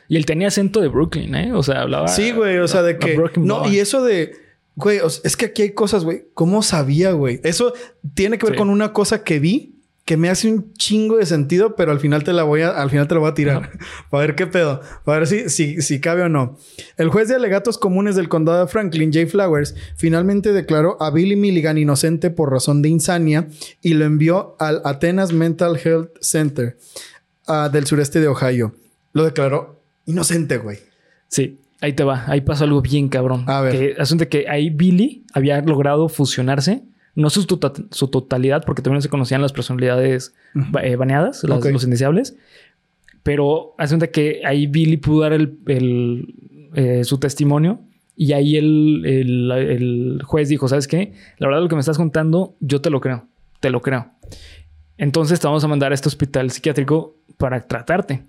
Y 0.07 0.15
él 0.15 0.25
tenía 0.25 0.47
acento 0.47 0.79
de 0.79 0.87
Brooklyn, 0.87 1.35
¿eh? 1.35 1.53
O 1.53 1.63
sea, 1.63 1.81
hablaba. 1.81 2.07
Sí, 2.07 2.31
güey. 2.31 2.59
O 2.59 2.67
sea, 2.69 2.81
de 2.81 2.97
que. 2.97 3.19
No, 3.37 3.67
y 3.69 3.79
eso 3.79 4.03
de. 4.05 4.31
Güey, 4.77 4.99
o 4.99 5.09
sea, 5.09 5.21
es 5.25 5.35
que 5.35 5.47
aquí 5.47 5.63
hay 5.63 5.71
cosas, 5.71 6.05
güey. 6.05 6.25
¿Cómo 6.33 6.61
sabía, 6.63 7.11
güey? 7.11 7.41
Eso 7.43 7.73
tiene 8.13 8.37
que 8.37 8.45
ver 8.45 8.55
Sí. 8.55 8.57
con 8.57 8.69
una 8.69 8.93
cosa 8.93 9.23
que 9.23 9.39
vi 9.39 9.74
que 10.05 10.17
me 10.17 10.29
hace 10.29 10.47
un 10.47 10.71
chingo 10.73 11.17
de 11.17 11.25
sentido, 11.25 11.75
pero 11.75 11.91
al 11.91 11.99
final 11.99 12.23
te 12.23 12.31
la 12.31 12.43
voy 12.43 12.61
a, 12.61 12.69
al 12.69 12.91
final 12.91 13.07
te 13.07 13.15
la 13.15 13.21
voy 13.21 13.31
a 13.31 13.33
tirar. 13.33 13.71
Para 14.11 14.27
ver 14.27 14.35
qué 14.35 14.45
pedo. 14.45 14.79
Para 15.03 15.19
ver 15.19 15.27
si, 15.27 15.49
si, 15.49 15.81
si 15.81 15.99
cabe 15.99 16.21
o 16.21 16.29
no. 16.29 16.57
El 16.97 17.09
juez 17.09 17.27
de 17.27 17.35
alegatos 17.35 17.79
comunes 17.79 18.15
del 18.15 18.29
condado 18.29 18.59
de 18.59 18.67
Franklin, 18.67 19.11
Jay 19.11 19.25
Flowers, 19.25 19.73
finalmente 19.95 20.53
declaró 20.53 21.01
a 21.01 21.09
Billy 21.09 21.35
Milligan 21.35 21.79
inocente 21.79 22.29
por 22.29 22.51
razón 22.51 22.83
de 22.83 22.89
insania 22.89 23.47
y 23.81 23.95
lo 23.95 24.05
envió 24.05 24.55
al 24.59 24.81
Atenas 24.85 25.33
Mental 25.33 25.79
Health 25.83 26.11
Center 26.21 26.77
ah, 27.47 27.69
del 27.73 27.87
sureste 27.87 28.19
de 28.19 28.27
Ohio. 28.27 28.75
Lo 29.11 29.23
declaró 29.23 29.81
inocente, 30.05 30.57
güey. 30.57 30.77
Sí, 31.29 31.57
ahí 31.81 31.93
te 31.93 32.03
va. 32.03 32.25
Ahí 32.27 32.41
pasó 32.41 32.65
algo 32.65 32.83
bien 32.83 33.09
cabrón. 33.09 33.45
A 33.47 33.61
ver. 33.61 33.71
Que 33.71 33.95
asunto 33.99 34.29
que 34.29 34.47
ahí 34.47 34.69
Billy 34.69 35.25
había 35.33 35.59
logrado 35.61 36.09
fusionarse. 36.09 36.83
No 37.15 37.29
su, 37.29 37.41
su 37.91 38.07
totalidad, 38.09 38.63
porque 38.65 38.81
también 38.81 39.01
se 39.01 39.09
conocían 39.09 39.41
las 39.41 39.53
personalidades 39.53 40.33
eh, 40.83 40.95
baneadas, 40.97 41.43
las- 41.43 41.59
los 41.73 41.83
indeseables. 41.83 42.35
Pero 43.23 43.73
asunto 43.77 44.09
que 44.11 44.41
ahí 44.45 44.67
Billy 44.67 44.97
pudo 44.97 45.21
dar 45.21 45.33
el, 45.33 45.57
el, 45.67 46.35
eh, 46.75 47.03
su 47.03 47.17
testimonio. 47.17 47.79
Y 48.17 48.33
ahí 48.33 48.55
el, 48.57 49.03
el- 49.05 49.51
el 49.51 50.21
juez 50.23 50.49
dijo: 50.49 50.67
¿Sabes 50.67 50.87
qué? 50.87 51.13
La 51.37 51.47
verdad, 51.47 51.61
lo 51.63 51.67
que 51.69 51.75
me 51.75 51.79
estás 51.81 51.97
contando, 51.97 52.55
yo 52.59 52.81
te 52.81 52.89
lo 52.89 53.01
creo. 53.01 53.27
Te 53.61 53.69
lo 53.69 53.81
creo. 53.81 54.11
Entonces 54.97 55.39
te 55.39 55.47
vamos 55.47 55.63
a 55.63 55.67
mandar 55.67 55.91
a 55.91 55.95
este 55.95 56.07
hospital 56.07 56.51
psiquiátrico 56.51 57.17
para 57.37 57.67
tratarte. 57.67 58.23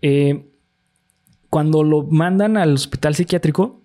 Eh, 0.00 0.46
cuando 1.50 1.82
lo 1.82 2.04
mandan 2.04 2.56
al 2.56 2.74
hospital 2.74 3.14
psiquiátrico, 3.14 3.81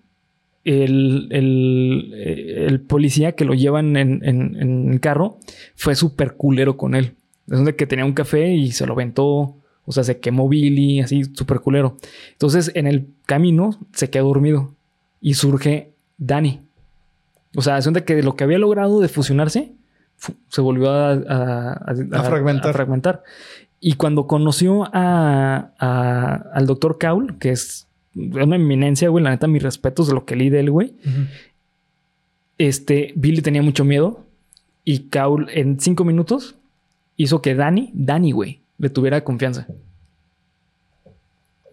el, 0.68 1.28
el- 1.30 2.12
eh, 2.14 2.66
el 2.68 2.80
policía 2.80 3.32
que 3.32 3.44
lo 3.44 3.54
llevan 3.54 3.96
en, 3.96 4.20
en- 4.24 4.56
en 4.60 4.92
el 4.92 5.00
carro 5.00 5.38
fue 5.76 5.94
súper 5.94 6.34
culero 6.34 6.76
con 6.76 6.94
él. 6.94 7.14
Es 7.48 7.56
donde 7.56 7.74
que 7.76 7.86
tenía 7.86 8.04
un 8.04 8.12
café 8.12 8.52
y 8.52 8.72
se 8.72 8.86
lo 8.86 8.92
aventó 8.92 9.56
O 9.86 9.92
sea, 9.92 10.04
se 10.04 10.20
quemó 10.20 10.48
Billy, 10.50 11.00
así 11.00 11.24
súper 11.32 11.60
culero. 11.60 11.96
Entonces, 12.32 12.70
en 12.74 12.86
el 12.86 13.06
camino 13.24 13.70
se 13.94 14.10
quedó 14.10 14.26
dormido 14.26 14.74
y 15.22 15.32
surge 15.34 15.92
Danny. 16.18 16.60
O 17.56 17.62
sea, 17.62 17.78
es 17.78 17.88
que 18.04 18.22
lo 18.22 18.36
que 18.36 18.44
había 18.44 18.58
logrado 18.58 19.00
de 19.00 19.08
fusionarse 19.08 19.72
se 20.48 20.60
volvió 20.60 20.90
a, 20.90 21.12
a, 21.12 21.94
fragmentar. 22.24 22.74
fragmentar. 22.74 23.22
Y 23.80 23.94
cuando 23.94 24.26
conoció 24.26 24.86
al 24.92 26.66
doctor 26.66 26.98
Kaul, 26.98 27.38
que 27.38 27.52
es 27.52 27.87
una 28.14 28.56
eminencia, 28.56 29.08
güey, 29.08 29.22
la 29.22 29.30
neta, 29.30 29.46
mis 29.46 29.62
respetos 29.62 30.08
de 30.08 30.14
lo 30.14 30.24
que 30.24 30.36
leí 30.36 30.50
de 30.50 30.60
él, 30.60 30.70
güey. 30.70 30.94
Este, 32.58 33.12
Billy 33.14 33.40
tenía 33.40 33.62
mucho 33.62 33.84
miedo 33.84 34.24
y 34.84 35.00
Kaul 35.10 35.48
en 35.50 35.78
cinco 35.78 36.04
minutos 36.04 36.56
hizo 37.16 37.42
que 37.42 37.54
Danny, 37.54 37.90
Danny, 37.94 38.32
güey, 38.32 38.60
le 38.78 38.90
tuviera 38.90 39.22
confianza. 39.22 39.66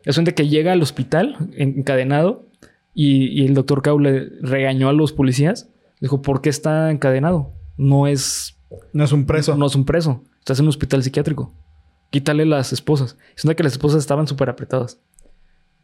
Es 0.04 0.24
de 0.24 0.36
que 0.36 0.48
llega 0.48 0.72
al 0.72 0.82
hospital 0.82 1.36
encadenado 1.56 2.46
y, 2.94 3.46
el 3.46 3.54
doctor 3.56 3.82
Kaul 3.82 4.04
le 4.04 4.30
regañó 4.42 4.88
a 4.88 4.94
los 4.94 5.12
policías. 5.12 5.68
Dijo, 6.00 6.22
¿por 6.22 6.42
qué 6.42 6.50
está 6.50 6.92
encadenado? 6.92 7.52
No 7.78 8.08
es... 8.08 8.56
No 8.94 9.04
es 9.04 9.12
un 9.12 9.26
preso. 9.26 9.56
No, 9.56 9.66
es 9.66 9.76
un 9.76 9.86
preso. 9.86 10.24
Estás 10.40 10.60
en 10.60 10.66
un 10.66 10.70
hospital 10.70 11.04
psiquiátrico. 11.04 11.52
Quítale 12.12 12.46
las 12.46 12.72
esposas. 12.72 13.18
Es 13.36 13.44
de 13.44 13.56
que 13.56 13.64
las 13.64 13.74
esposas 13.74 14.00
estaban 14.00 14.28
súper 14.28 14.50
apretadas. 14.50 15.00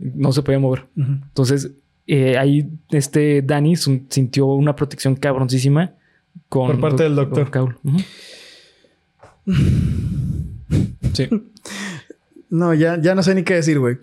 No 0.01 0.31
se 0.31 0.41
podía 0.41 0.59
mover. 0.59 0.87
Entonces, 0.95 1.71
eh, 2.07 2.37
ahí 2.37 2.69
este 2.89 3.41
Danny 3.41 3.75
sintió 3.75 4.47
una 4.47 4.75
protección 4.75 5.15
cabroncísima 5.15 5.93
con 6.49 6.67
por 6.67 6.79
parte 6.79 7.03
del 7.03 7.15
doctor 7.15 7.51
Kaul. 7.51 7.77
sí. 11.13 11.29
No, 12.49 12.73
ya, 12.73 12.99
ya 12.99 13.15
no 13.15 13.23
sé 13.23 13.35
ni 13.35 13.43
qué 13.43 13.53
decir, 13.55 13.79
güey. 13.79 13.97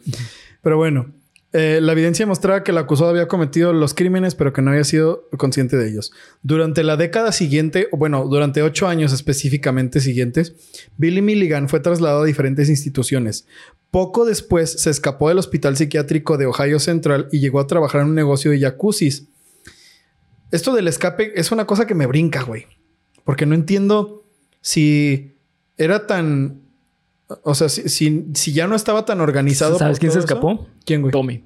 Pero 0.63 0.77
bueno, 0.77 1.07
eh, 1.55 1.81
la 1.81 1.93
evidencia 1.93 2.27
mostraba 2.27 2.63
que 2.63 2.73
el 2.73 2.79
acusado 2.79 3.09
había 3.09 3.27
cometido 3.27 3.73
los 3.73 3.95
crímenes, 3.95 4.35
pero 4.35 4.53
que 4.53 4.61
no 4.61 4.71
había 4.71 4.85
sido 4.85 5.29
consciente 5.39 5.79
de 5.79 5.89
ellos. 5.89 6.13
Durante 6.43 6.83
la 6.83 6.99
década 6.99 7.33
siguiente, 7.33 7.89
bueno, 7.93 8.27
durante 8.27 8.63
ocho 8.63 8.87
años 8.87 9.15
específicamente 9.15 10.01
siguientes, 10.01 10.55
Billy 10.99 11.23
Milligan 11.23 11.71
fue 11.71 11.81
trasladado 11.81 12.23
a 12.23 12.27
diferentes 12.27 12.69
instituciones. 12.69 13.47
Poco 13.91 14.27
después 14.27 14.71
se 14.73 14.91
escapó 14.91 15.31
del 15.31 15.39
hospital 15.39 15.79
psiquiátrico 15.79 16.37
de 16.37 16.45
Ohio 16.45 16.79
Central 16.79 17.29
y 17.33 17.41
llegó 17.41 17.61
a 17.61 17.67
trabajar 17.67 18.03
en 18.03 18.09
un 18.09 18.15
negocio 18.15 18.51
de 18.51 18.61
jacuzzis. 18.61 19.29
Esto 20.51 20.75
del 20.75 20.89
escape 20.89 21.33
es 21.35 21.51
una 21.51 21.67
cosa 21.67 21.87
que 21.87 21.95
me 21.95 22.07
brinca, 22.07 22.43
güey. 22.43 22.67
Porque 23.25 23.47
no 23.47 23.55
entiendo 23.55 24.27
si 24.61 25.37
era 25.79 26.07
tan 26.07 26.68
o 27.43 27.55
sea, 27.55 27.69
si, 27.69 28.27
si, 28.35 28.53
ya 28.53 28.67
no 28.67 28.75
estaba 28.75 29.05
tan 29.05 29.21
organizado. 29.21 29.79
¿Sabes 29.79 29.99
quién 29.99 30.13
se 30.13 30.19
escapó? 30.19 30.67
¿Quién, 30.85 31.03
güey? 31.03 31.13
Tommy. 31.13 31.45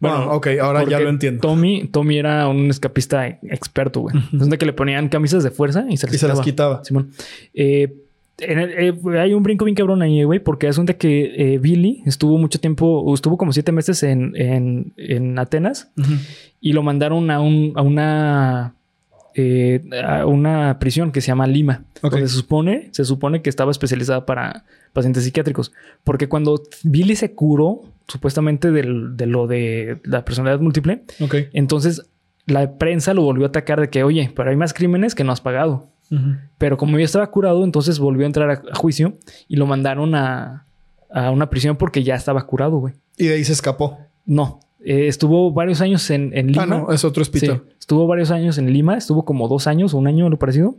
Bueno, 0.00 0.32
ok, 0.32 0.48
ahora 0.60 0.84
ya 0.84 1.00
lo 1.00 1.08
entiendo. 1.08 1.40
Tommy, 1.40 1.88
Tommy 1.88 2.18
era 2.18 2.46
un 2.48 2.70
escapista 2.70 3.26
experto, 3.26 4.00
güey. 4.00 4.16
Es 4.32 4.38
donde 4.38 4.58
que 4.58 4.66
le 4.66 4.72
ponían 4.72 5.08
camisas 5.08 5.42
de 5.42 5.50
fuerza 5.50 5.86
y 5.88 5.96
se 5.96 6.06
las, 6.06 6.14
y 6.14 6.18
se 6.18 6.28
las 6.28 6.40
quitaba. 6.40 6.84
Simón. 6.84 7.10
Eh, 7.52 7.96
eh, 8.38 8.94
hay 9.18 9.34
un 9.34 9.42
brinco 9.42 9.64
bien 9.64 9.74
cabrón 9.74 10.02
ahí, 10.02 10.22
güey, 10.22 10.38
porque 10.38 10.68
es 10.68 10.76
donde 10.76 10.96
que 10.96 11.54
eh, 11.54 11.58
Billy 11.58 12.02
estuvo 12.06 12.38
mucho 12.38 12.60
tiempo, 12.60 13.12
estuvo 13.12 13.36
como 13.36 13.52
siete 13.52 13.72
meses 13.72 14.04
en, 14.04 14.32
en, 14.36 14.92
en 14.96 15.36
Atenas 15.36 15.90
y 16.60 16.72
lo 16.72 16.84
mandaron 16.84 17.32
a, 17.32 17.40
un, 17.40 17.72
a 17.74 17.82
una 17.82 18.74
a 20.04 20.26
una 20.26 20.78
prisión 20.80 21.12
que 21.12 21.20
se 21.20 21.28
llama 21.28 21.46
Lima, 21.46 21.84
donde 22.02 22.28
se 22.28 22.34
supone, 22.34 22.88
se 22.90 23.04
supone 23.04 23.40
que 23.40 23.50
estaba 23.50 23.70
especializada 23.70 24.26
para 24.26 24.64
pacientes 24.92 25.24
psiquiátricos. 25.24 25.72
Porque 26.04 26.28
cuando 26.28 26.62
Billy 26.82 27.16
se 27.16 27.32
curó, 27.32 27.82
supuestamente 28.06 28.70
de 28.70 28.82
lo 28.84 29.46
de 29.46 30.00
la 30.04 30.24
personalidad 30.24 30.60
múltiple, 30.60 31.04
entonces 31.52 32.08
la 32.46 32.78
prensa 32.78 33.14
lo 33.14 33.22
volvió 33.22 33.44
a 33.46 33.48
atacar 33.48 33.80
de 33.80 33.90
que, 33.90 34.02
oye, 34.02 34.32
pero 34.34 34.50
hay 34.50 34.56
más 34.56 34.72
crímenes 34.72 35.14
que 35.14 35.24
no 35.24 35.32
has 35.32 35.40
pagado. 35.40 35.88
Pero 36.56 36.78
como 36.78 36.98
ya 36.98 37.04
estaba 37.04 37.30
curado, 37.30 37.64
entonces 37.64 37.98
volvió 37.98 38.24
a 38.24 38.26
entrar 38.26 38.50
a, 38.50 38.74
juicio 38.74 39.18
y 39.46 39.56
lo 39.56 39.66
mandaron 39.66 40.14
a, 40.14 40.64
a, 41.10 41.30
una 41.30 41.50
prisión 41.50 41.76
porque 41.76 42.02
ya 42.02 42.14
estaba 42.14 42.46
curado, 42.46 42.78
güey. 42.78 42.94
Y 43.18 43.26
de 43.26 43.34
ahí 43.34 43.44
se 43.44 43.52
escapó. 43.52 43.98
No, 44.24 44.60
eh, 44.88 45.06
estuvo 45.06 45.52
varios 45.52 45.82
años 45.82 46.08
en, 46.08 46.30
en, 46.34 46.46
Lima. 46.46 46.62
Ah, 46.62 46.66
no, 46.66 46.92
es 46.92 47.04
otro 47.04 47.20
hospital. 47.20 47.62
estuvo 47.78 48.06
varios 48.06 48.30
años 48.30 48.56
en 48.56 48.72
Lima, 48.72 48.96
estuvo 48.96 49.22
como 49.26 49.46
dos 49.46 49.66
años 49.66 49.92
o 49.92 49.98
un 49.98 50.06
año, 50.06 50.30
lo 50.30 50.38
parecido. 50.38 50.76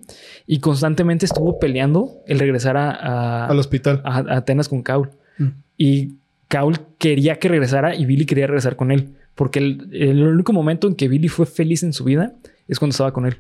Y 0.48 0.62
constantemente 0.62 1.28
estuvo 1.28 1.60
peleando 1.60 2.14
el 2.26 2.40
regresar 2.40 2.76
a, 2.76 3.46
al 3.46 3.60
hospital. 3.60 4.02
A, 4.04 4.38
Atenas 4.38 4.68
con 4.68 4.82
Kaul. 4.82 5.12
Mm. 5.38 5.48
Y 5.78 6.16
Kaul 6.48 6.80
quería 6.98 7.38
que 7.38 7.50
regresara 7.50 7.94
y 7.94 8.08
Billy 8.08 8.26
quería 8.26 8.48
regresar 8.48 8.76
con 8.76 8.90
él. 8.90 9.14
Porque 9.36 9.60
el, 9.60 10.24
único 10.24 10.54
momento 10.54 10.88
en 10.88 10.96
que 10.96 11.08
Billy 11.08 11.28
fue 11.28 11.46
feliz 11.46 11.84
en 11.84 11.94
su 11.94 12.04
vida 12.04 12.34
es 12.68 12.80
cuando 12.80 12.94
estaba 12.94 13.14
con 13.14 13.28
él. 13.28 13.38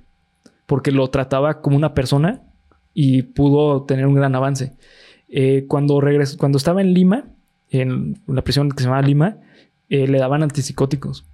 Porque 0.67 0.91
lo 0.91 1.09
trataba 1.09 1.61
como 1.61 1.77
una 1.77 1.95
persona 1.95 2.43
y 2.93 3.23
pudo 3.23 3.85
tener 3.85 4.05
un 4.05 4.13
gran 4.13 4.35
avance. 4.35 4.73
Eh, 5.29 5.65
cuando, 5.67 5.99
regresó, 5.99 6.37
cuando 6.37 6.59
estaba 6.59 6.81
en 6.81 6.93
Lima, 6.93 7.25
en 7.71 8.19
la 8.27 8.43
prisión 8.43 8.69
que 8.69 8.83
se 8.83 8.83
llamaba 8.83 9.01
Lima, 9.01 9.37
eh, 9.89 10.07
le 10.07 10.19
daban 10.19 10.43
antipsicóticos. 10.43 11.25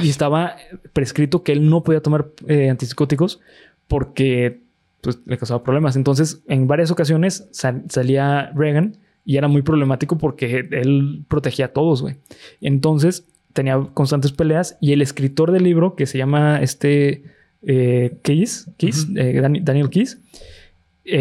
Y 0.00 0.10
estaba 0.10 0.56
prescrito 0.92 1.42
que 1.42 1.52
él 1.52 1.68
no 1.70 1.82
podía 1.82 2.02
tomar 2.02 2.28
eh, 2.46 2.68
antipsicóticos 2.68 3.40
porque 3.88 4.62
pues, 5.00 5.18
le 5.24 5.38
causaba 5.38 5.62
problemas. 5.62 5.96
Entonces, 5.96 6.42
en 6.48 6.66
varias 6.66 6.90
ocasiones 6.90 7.48
salía 7.50 8.52
Reagan 8.54 8.98
y 9.24 9.38
era 9.38 9.48
muy 9.48 9.62
problemático 9.62 10.18
porque 10.18 10.68
él 10.70 11.24
protegía 11.28 11.66
a 11.66 11.72
todos, 11.72 12.02
güey. 12.02 12.16
Entonces, 12.60 13.26
tenía 13.54 13.80
constantes 13.94 14.32
peleas 14.32 14.76
y 14.80 14.92
el 14.92 15.00
escritor 15.00 15.50
del 15.50 15.64
libro, 15.64 15.96
que 15.96 16.06
se 16.06 16.18
llama 16.18 16.60
este 16.60 17.24
eh, 17.62 18.18
Keys, 18.22 18.68
eh, 18.78 19.40
Daniel 19.62 19.88
Keys, 19.88 20.20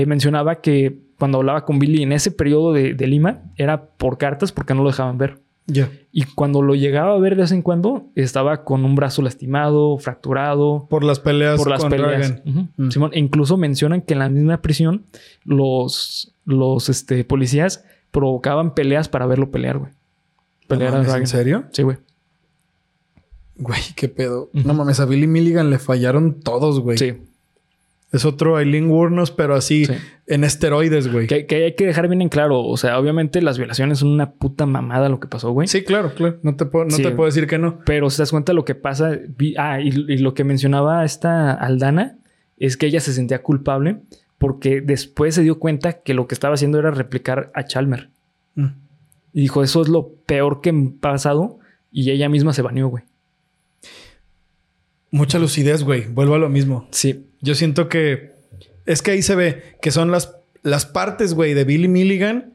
mencionaba 0.05 0.61
que 0.61 0.99
cuando 1.17 1.39
hablaba 1.39 1.65
con 1.65 1.79
Billy 1.79 2.03
en 2.03 2.11
ese 2.11 2.29
periodo 2.31 2.73
de, 2.73 2.93
de 2.93 3.07
Lima 3.07 3.41
era 3.55 3.85
por 3.85 4.17
cartas 4.17 4.51
porque 4.51 4.73
no 4.73 4.83
lo 4.83 4.89
dejaban 4.89 5.17
ver. 5.17 5.39
Y 6.11 6.23
cuando 6.23 6.61
lo 6.61 6.75
llegaba 6.75 7.13
a 7.13 7.19
ver 7.19 7.35
de 7.35 7.43
vez 7.43 7.51
en 7.51 7.61
cuando, 7.61 8.07
estaba 8.15 8.63
con 8.63 8.85
un 8.85 8.95
brazo 8.95 9.21
lastimado, 9.21 9.97
fracturado. 9.97 10.87
Por 10.89 11.03
las 11.03 11.19
peleas. 11.19 11.57
Por 11.57 11.69
las 11.69 11.85
peleas. 11.85 12.35
Mm. 12.45 12.89
Simón, 12.89 13.11
e 13.13 13.19
incluso 13.19 13.57
mencionan 13.57 14.01
que 14.01 14.13
en 14.13 14.19
la 14.19 14.29
misma 14.29 14.61
prisión 14.61 15.05
los, 15.43 16.33
los 16.45 16.89
este, 16.89 17.23
policías 17.23 17.83
provocaban 18.11 18.73
peleas 18.73 19.07
para 19.09 19.25
verlo 19.25 19.51
pelear, 19.51 19.77
güey. 19.77 19.91
Pelear 20.67 20.95
a 20.95 21.17
¿En 21.17 21.27
serio? 21.27 21.65
Sí, 21.71 21.83
güey. 21.83 21.97
Güey, 23.55 23.81
qué 23.95 24.07
pedo. 24.07 24.49
No 24.53 24.73
mames, 24.73 24.99
a 24.99 25.05
Billy 25.05 25.27
Milligan 25.27 25.69
le 25.69 25.79
fallaron 25.79 26.39
todos, 26.39 26.79
güey. 26.79 26.97
Sí. 26.97 27.17
Es 28.11 28.26
otro 28.26 28.57
Aileen 28.57 28.90
Wuornos, 28.90 29.30
pero 29.30 29.53
así 29.53 29.88
en 30.26 30.44
esteroides, 30.44 31.11
güey. 31.11 31.27
Que, 31.27 31.45
hay 31.52 31.76
que 31.76 31.86
dejar 31.86 32.07
bien 32.07 32.23
en 32.23 32.30
claro. 32.30 32.61
O 32.61 32.76
sea, 32.76 32.98
obviamente 32.98 33.40
las 33.41 33.60
violaciones 33.60 33.99
son 33.99 34.10
una 34.10 34.31
puta 34.31 34.65
mamada 34.65 35.10
lo 35.10 35.19
que 35.19 35.27
pasó, 35.27 35.52
güey. 35.52 35.68
Sí, 35.68 35.84
claro, 35.84 36.14
claro. 36.15 36.40
No 36.41 36.56
te 36.56 36.65
puedo, 36.65 36.86
no 36.86 36.98
te 36.98 37.11
puedo 37.11 37.27
decir 37.27 37.45
que 37.45 37.60
no. 37.60 37.81
Pero 37.86 38.10
si 38.10 38.18
te 38.18 38.23
das 38.23 38.31
cuenta 38.31 38.53
lo 38.53 38.65
que 38.65 38.73
pasa. 38.73 39.11
Ah, 39.57 39.80
y, 39.80 39.91
lo 39.91 40.34
que 40.34 40.44
mencionaba 40.44 41.06
esta 41.06 41.53
Aldana 41.53 42.18
es 42.57 42.77
que 42.77 42.88
ella 42.88 42.99
se 42.99 43.14
sentía 43.14 43.44
culpable 43.44 43.98
porque 44.40 44.81
después 44.81 45.36
se 45.36 45.44
dio 45.44 45.60
cuenta 45.60 46.02
que 46.02 46.15
lo 46.15 46.27
que 46.27 46.34
estaba 46.34 46.56
haciendo 46.56 46.80
era 46.80 46.90
replicar 46.90 47.52
a 47.53 47.65
Chalmer. 47.65 48.10
Mm. 48.56 48.68
Y 49.34 49.41
dijo, 49.41 49.61
eso 49.61 49.84
es 49.84 49.88
lo 49.88 50.10
peor 50.26 50.61
que 50.61 50.72
me 50.72 50.88
ha 50.88 51.02
pasado. 51.02 51.60
Y 51.91 52.10
ella 52.10 52.27
misma 52.27 52.53
se 52.53 52.64
baneó, 52.64 52.88
güey. 52.88 53.03
Mucha 55.11 55.40
lucidez, 55.40 55.84
güey. 55.84 56.06
Vuelvo 56.07 56.36
a 56.36 56.40
lo 56.40 56.49
mismo. 56.49 56.88
Sí. 56.91 57.26
Yo 57.41 57.56
siento 57.56 57.90
que 57.90 58.34
es 58.86 59.02
que 59.02 59.11
ahí 59.11 59.22
se 59.22 59.36
ve 59.36 59.64
que 59.81 59.91
son 59.91 60.11
las, 60.11 60.36
las 60.64 60.86
partes, 60.86 61.34
güey, 61.34 61.53
de 61.53 61.64
Billy 61.64 61.88
Milligan 61.88 62.53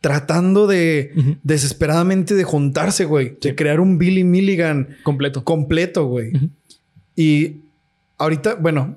tratando 0.00 0.66
de 0.66 1.38
desesperadamente 1.42 2.34
de 2.34 2.44
juntarse, 2.44 3.04
güey, 3.04 3.36
de 3.40 3.54
crear 3.54 3.80
un 3.80 3.98
Billy 3.98 4.24
Milligan 4.24 4.96
completo. 5.02 5.44
Completo, 5.44 6.06
güey. 6.06 6.32
Y 7.16 7.56
ahorita, 8.18 8.54
bueno, 8.54 8.96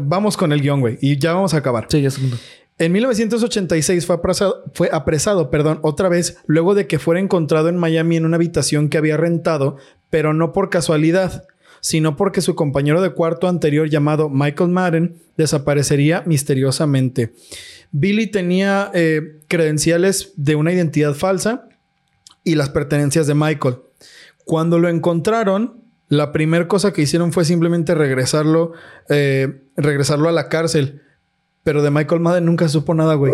vamos 0.00 0.36
con 0.36 0.52
el 0.52 0.60
guion, 0.60 0.80
güey, 0.80 0.98
y 1.00 1.18
ya 1.18 1.32
vamos 1.32 1.54
a 1.54 1.58
acabar. 1.58 1.86
Sí, 1.88 2.02
ya 2.02 2.10
segundo. 2.10 2.36
En 2.78 2.92
1986 2.92 4.06
fue 4.06 4.16
apresado, 4.16 4.64
fue 4.72 4.88
apresado, 4.90 5.50
perdón, 5.50 5.80
otra 5.82 6.08
vez, 6.08 6.38
luego 6.46 6.74
de 6.74 6.86
que 6.86 6.98
fuera 6.98 7.20
encontrado 7.20 7.68
en 7.68 7.76
Miami 7.76 8.16
en 8.16 8.24
una 8.24 8.36
habitación 8.36 8.88
que 8.88 8.96
había 8.96 9.18
rentado, 9.18 9.76
pero 10.08 10.32
no 10.32 10.52
por 10.52 10.70
casualidad 10.70 11.44
sino 11.80 12.16
porque 12.16 12.40
su 12.40 12.54
compañero 12.54 13.00
de 13.02 13.10
cuarto 13.10 13.48
anterior 13.48 13.88
llamado 13.88 14.28
Michael 14.28 14.70
Madden 14.70 15.16
desaparecería 15.36 16.22
misteriosamente. 16.26 17.32
Billy 17.92 18.26
tenía 18.28 18.90
eh, 18.94 19.38
credenciales 19.48 20.32
de 20.36 20.54
una 20.56 20.72
identidad 20.72 21.14
falsa 21.14 21.66
y 22.44 22.54
las 22.54 22.70
pertenencias 22.70 23.26
de 23.26 23.34
Michael. 23.34 23.76
Cuando 24.44 24.78
lo 24.78 24.88
encontraron, 24.88 25.80
la 26.08 26.32
primera 26.32 26.66
cosa 26.68 26.92
que 26.92 27.02
hicieron 27.02 27.32
fue 27.32 27.44
simplemente 27.44 27.94
regresarlo, 27.94 28.72
eh, 29.08 29.62
regresarlo 29.76 30.28
a 30.28 30.32
la 30.32 30.48
cárcel. 30.48 31.02
Pero 31.62 31.82
de 31.82 31.90
Michael 31.90 32.20
Madden 32.20 32.46
nunca 32.46 32.68
supo 32.68 32.94
nada, 32.94 33.14
güey. 33.14 33.32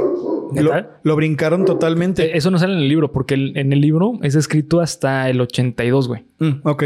lo, 0.54 0.72
lo, 1.02 1.16
brincaron 1.16 1.64
totalmente. 1.64 2.24
Eh, 2.26 2.30
Eso 2.36 2.50
no 2.50 2.58
sale 2.58 2.74
en 2.74 2.80
el 2.80 2.88
libro, 2.88 3.12
porque 3.12 3.34
el- 3.34 3.56
en 3.56 3.72
el 3.72 3.80
libro 3.80 4.12
es 4.22 4.34
escrito 4.34 4.80
hasta 4.80 5.28
el 5.30 5.40
82, 5.40 6.08
güey. 6.08 6.24
Mm, 6.38 6.60
ok. 6.64 6.84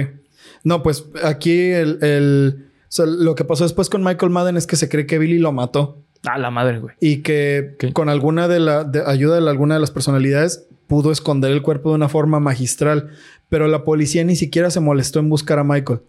No, 0.65 0.83
pues 0.83 1.05
aquí 1.23 1.71
el, 1.71 1.99
el- 2.03 2.67
o 2.83 2.93
sea, 2.93 3.07
lo 3.07 3.35
que 3.35 3.45
pasó 3.45 3.63
después 3.65 3.89
con 3.89 4.03
Michael 4.03 4.31
Madden 4.33 4.57
es 4.57 4.67
que 4.67 4.77
se 4.77 4.89
cree 4.89 5.07
que 5.07 5.19
Billy 5.19 5.39
lo 5.39 5.53
mató. 5.53 5.99
A 6.27 6.37
la 6.39 6.51
madre, 6.51 6.81
güey. 6.81 6.95
y 7.01 7.19
que 7.23 7.77
con 7.95 8.09
alguna 8.11 8.47
de 8.47 8.61
la 8.61 8.85
de 8.85 9.03
ayuda 9.07 9.41
de 9.41 9.49
alguna 9.49 9.75
de 9.77 9.81
las 9.81 9.91
personalidades 9.91 10.67
pudo 10.87 11.13
esconder 11.13 11.51
el 11.51 11.63
cuerpo 11.63 11.89
de 11.91 11.95
una 11.95 12.11
forma 12.11 12.41
magistral, 12.41 13.11
pero 13.49 13.69
la 13.69 13.85
policía 13.85 14.23
ni 14.25 14.37
siquiera 14.37 14.71
se 14.71 14.81
molestó 14.81 15.19
en 15.21 15.31
buscar 15.31 15.59
a 15.59 15.65
Michael, 15.65 16.01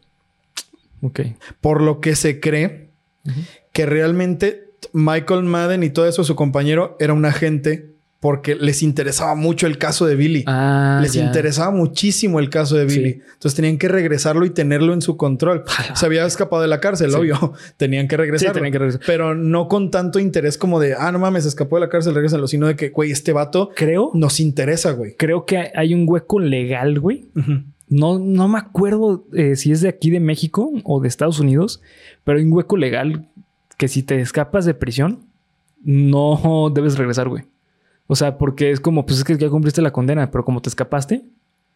Ok. 1.01 1.21
por 1.61 1.81
lo 1.81 2.01
que 2.01 2.15
se 2.15 2.39
cree 2.41 2.89
que 3.71 3.85
realmente 3.85 4.71
Michael 4.91 5.43
Madden 5.43 5.83
y 5.83 5.91
todo 5.91 6.07
eso 6.07 6.23
su 6.25 6.35
compañero 6.35 6.97
era 6.99 7.13
un 7.13 7.23
agente 7.23 7.90
porque 8.21 8.55
les 8.55 8.83
interesaba 8.83 9.35
mucho 9.35 9.65
el 9.67 9.77
caso 9.77 10.05
de 10.05 10.15
Billy. 10.15 10.43
Ah, 10.47 10.99
Les 11.01 11.15
interesaba 11.15 11.71
muchísimo 11.71 12.39
el 12.39 12.49
caso 12.49 12.77
de 12.77 12.85
Billy. 12.85 13.13
Sí. 13.13 13.21
Entonces 13.33 13.55
tenían 13.55 13.77
que 13.79 13.87
regresarlo 13.87 14.45
y 14.45 14.51
tenerlo 14.51 14.93
en 14.93 15.01
su 15.01 15.17
control. 15.17 15.63
Se 15.95 16.05
había 16.05 16.23
escapado 16.25 16.61
de 16.61 16.67
la 16.67 16.79
cárcel, 16.79 17.09
Sí. 17.11 17.17
obvio. 17.17 17.53
Tenían 17.77 18.07
que 18.07 18.15
regresarlo. 18.17 18.53
Sí, 18.53 18.57
tenían 18.59 18.71
que 18.71 18.77
regresar. 18.77 19.01
Pero 19.07 19.33
no 19.35 19.67
con 19.67 19.89
tanto 19.91 20.19
interés 20.19 20.57
como 20.57 20.79
de, 20.79 20.93
ah, 20.93 21.11
no 21.11 21.17
mames, 21.17 21.45
escapó 21.47 21.77
de 21.77 21.81
la 21.81 21.89
cárcel, 21.89 22.13
regresalo. 22.13 22.47
Sino 22.47 22.67
de 22.67 22.75
que, 22.75 22.89
güey, 22.89 23.09
este 23.09 23.33
vato 23.33 23.71
Creo, 23.75 24.11
nos 24.13 24.39
interesa, 24.39 24.91
güey. 24.91 25.15
creo 25.17 25.45
que 25.47 25.71
hay 25.75 25.95
un 25.95 26.05
hueco 26.07 26.39
legal, 26.39 26.99
güey. 26.99 27.25
No, 27.89 28.19
no 28.19 28.47
me 28.47 28.59
acuerdo 28.59 29.25
eh, 29.33 29.55
si 29.55 29.71
es 29.71 29.81
de 29.81 29.89
aquí 29.89 30.11
de 30.11 30.19
México 30.19 30.71
o 30.83 31.01
de 31.01 31.07
Estados 31.07 31.39
Unidos, 31.39 31.81
pero 32.23 32.37
hay 32.37 32.45
un 32.45 32.53
hueco 32.53 32.77
legal 32.77 33.27
que 33.77 33.87
si 33.87 34.03
te 34.03 34.21
escapas 34.21 34.63
de 34.65 34.75
prisión, 34.75 35.21
no 35.83 36.69
debes 36.75 36.97
regresar, 36.97 37.27
güey. 37.27 37.45
O 38.11 38.15
sea, 38.17 38.37
porque 38.37 38.71
es 38.71 38.81
como, 38.81 39.05
pues 39.05 39.19
es 39.19 39.23
que 39.23 39.37
ya 39.37 39.47
cumpliste 39.49 39.81
la 39.81 39.91
condena, 39.93 40.29
pero 40.31 40.43
como 40.43 40.61
te 40.61 40.67
escapaste, 40.67 41.21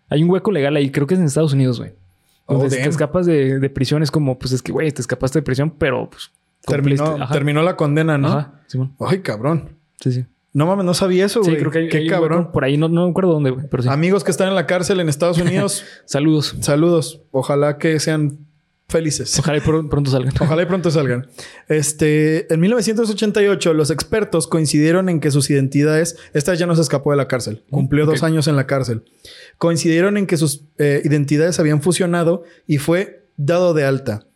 hay 0.10 0.22
un 0.22 0.30
hueco 0.30 0.52
legal 0.52 0.76
ahí, 0.76 0.92
creo 0.92 1.08
que 1.08 1.14
es 1.14 1.20
en 1.22 1.28
Estados 1.28 1.54
Unidos, 1.54 1.80
güey. 1.80 1.94
Oh, 2.46 2.56
Donde 2.56 2.72
si 2.76 2.84
te 2.84 2.90
escapas 2.90 3.26
de, 3.26 3.58
de 3.58 3.70
prisión 3.70 4.04
es 4.04 4.12
como, 4.12 4.38
pues 4.38 4.52
es 4.52 4.62
que, 4.62 4.74
güey, 4.74 4.92
te 4.92 5.00
escapaste 5.00 5.40
de 5.40 5.44
prisión, 5.44 5.70
pero 5.78 6.10
pues... 6.10 6.32
Terminó, 6.68 7.18
terminó 7.32 7.62
la 7.62 7.78
condena, 7.78 8.18
¿no? 8.18 8.28
Ajá. 8.28 8.54
Ay, 9.00 9.20
cabrón. 9.22 9.70
Sí, 10.02 10.12
sí. 10.12 10.26
No 10.52 10.66
mames, 10.66 10.84
no 10.86 10.94
sabía 10.94 11.26
eso, 11.26 11.42
Sí, 11.44 11.52
güey. 11.52 11.60
creo 11.62 11.72
que 11.72 11.78
hay, 11.80 11.90
Qué 11.90 11.98
hay 12.00 12.08
cabrón. 12.10 12.40
hueco 12.40 12.52
por 12.52 12.64
ahí, 12.66 12.76
no, 12.76 12.90
no 12.90 13.06
me 13.06 13.12
acuerdo 13.12 13.32
dónde, 13.32 13.52
güey, 13.52 13.68
pero 13.70 13.84
sí. 13.84 13.90
Amigos 13.90 14.24
que 14.26 14.32
están 14.32 14.50
en 14.50 14.56
la 14.56 14.66
cárcel 14.68 15.00
en 15.00 15.08
Estados 15.08 15.38
Unidos, 15.42 15.86
Saludos. 16.06 16.56
saludos. 16.60 17.22
Ojalá 17.32 17.78
que 17.78 17.98
sean 18.02 18.40
felices. 18.88 19.38
Ojalá 19.40 19.58
y 19.58 19.62
pr- 19.62 19.90
pronto 19.90 20.12
salgan. 20.12 20.34
Ojalá 20.40 20.62
y 20.64 20.66
pronto 20.66 20.92
salgan. 20.92 21.28
Este, 21.68 22.52
en 22.54 22.60
1988, 22.60 23.74
los 23.74 23.90
expertos 23.92 24.48
coincidieron 24.48 25.10
en 25.10 25.20
que 25.20 25.32
sus 25.32 25.50
identidades, 25.50 26.18
esta 26.34 26.54
ya 26.56 26.68
no 26.68 26.76
se 26.76 26.82
escapó 26.82 27.12
de 27.12 27.18
la 27.18 27.28
cárcel, 27.28 27.64
cumplió 27.70 28.04
ok. 28.06 28.12
dos 28.12 28.24
años 28.24 28.48
en 28.48 28.56
la 28.56 28.68
cárcel. 28.68 29.04
Coincidieron 29.58 30.18
en 30.18 30.28
que 30.28 30.38
sus 30.38 30.64
eh, 30.78 31.02
identidades 31.04 31.60
habían 31.60 31.82
fusionado 31.82 32.44
y 32.68 32.78
fue 32.78 33.28
dado 33.38 33.74
de 33.74 33.86
alta, 33.86 34.28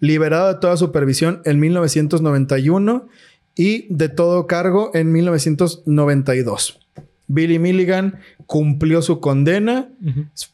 liberado 0.00 0.52
de 0.52 0.60
toda 0.60 0.76
supervisión 0.76 1.40
en 1.44 1.60
1991 1.60 3.08
y 3.54 3.86
de 3.94 4.08
todo 4.08 4.46
cargo 4.46 4.90
en 4.94 5.12
1992. 5.12 6.80
Billy 7.28 7.58
Milligan 7.58 8.18
cumplió 8.46 9.00
su 9.00 9.20
condena, 9.20 9.88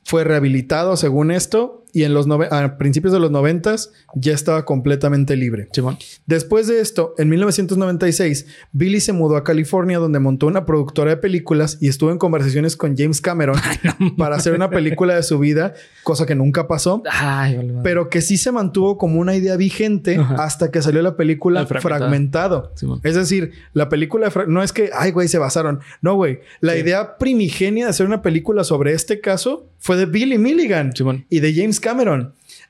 fue 0.04 0.22
rehabilitado 0.22 0.96
según 0.96 1.30
esto 1.32 1.84
y 1.92 2.04
en 2.04 2.14
los 2.14 2.26
a 2.50 2.76
principios 2.78 3.12
de 3.12 3.20
los 3.20 3.30
noventas 3.30 3.92
ya 4.14 4.32
estaba 4.34 4.64
completamente 4.64 5.36
libre. 5.36 5.68
Simón. 5.72 5.96
Después 6.26 6.66
de 6.66 6.80
esto, 6.80 7.14
en 7.18 7.28
1996, 7.28 8.46
Billy 8.72 9.00
se 9.00 9.12
mudó 9.12 9.36
a 9.36 9.44
California 9.44 9.98
donde 9.98 10.18
montó 10.18 10.46
una 10.46 10.66
productora 10.66 11.10
de 11.12 11.16
películas 11.16 11.78
y 11.80 11.88
estuvo 11.88 12.10
en 12.10 12.18
conversaciones 12.18 12.76
con 12.76 12.96
James 12.96 13.20
Cameron 13.20 13.56
para 14.18 14.36
hacer 14.36 14.54
una 14.54 14.70
película 14.70 15.14
de 15.14 15.22
su 15.22 15.38
vida, 15.38 15.74
cosa 16.04 16.26
que 16.26 16.34
nunca 16.34 16.68
pasó, 16.68 17.02
Ay, 17.10 17.56
vale, 17.56 17.74
pero 17.82 18.08
que 18.10 18.20
sí 18.20 18.36
se 18.36 18.52
mantuvo 18.52 18.98
como 18.98 19.20
una 19.20 19.34
idea 19.36 19.56
vigente 19.56 20.16
Ajá. 20.16 20.36
hasta 20.44 20.70
que 20.70 20.82
salió 20.82 21.02
la 21.02 21.16
película 21.16 21.66
fragmentado. 21.66 22.72
Simón. 22.74 23.00
Es 23.02 23.14
decir, 23.14 23.52
la 23.72 23.88
película 23.88 24.32
no 24.46 24.62
es 24.62 24.72
que, 24.72 24.90
ay, 24.94 25.10
güey, 25.10 25.28
se 25.28 25.38
basaron. 25.38 25.80
No, 26.02 26.14
güey. 26.14 26.40
La 26.60 26.74
Sí. 26.74 26.80
idea 26.80 27.16
primigenia 27.18 27.84
de 27.86 27.90
hacer 27.90 28.06
una 28.06 28.22
película 28.22 28.64
sobre 28.64 28.92
este 28.92 29.20
caso 29.20 29.66
fue 29.78 29.96
de 29.96 30.06
Billy 30.06 30.38
Milligan 30.38 30.92
y 31.30 31.40
de 31.40 31.54
James 31.54 31.78
Cameron. 31.80 31.87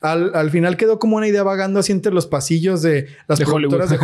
Al, 0.01 0.35
al 0.35 0.51
final 0.51 0.77
quedó 0.77 0.99
como 0.99 1.17
una 1.17 1.27
idea 1.27 1.43
vagando 1.43 1.81
así 1.81 1.93
entre 1.93 2.13
los 2.13 2.27
pasillos 2.27 2.83
de 2.83 3.07
las 3.27 3.39
De 3.39 3.45
productoras 3.45 3.91
Hollywood. 3.91 4.01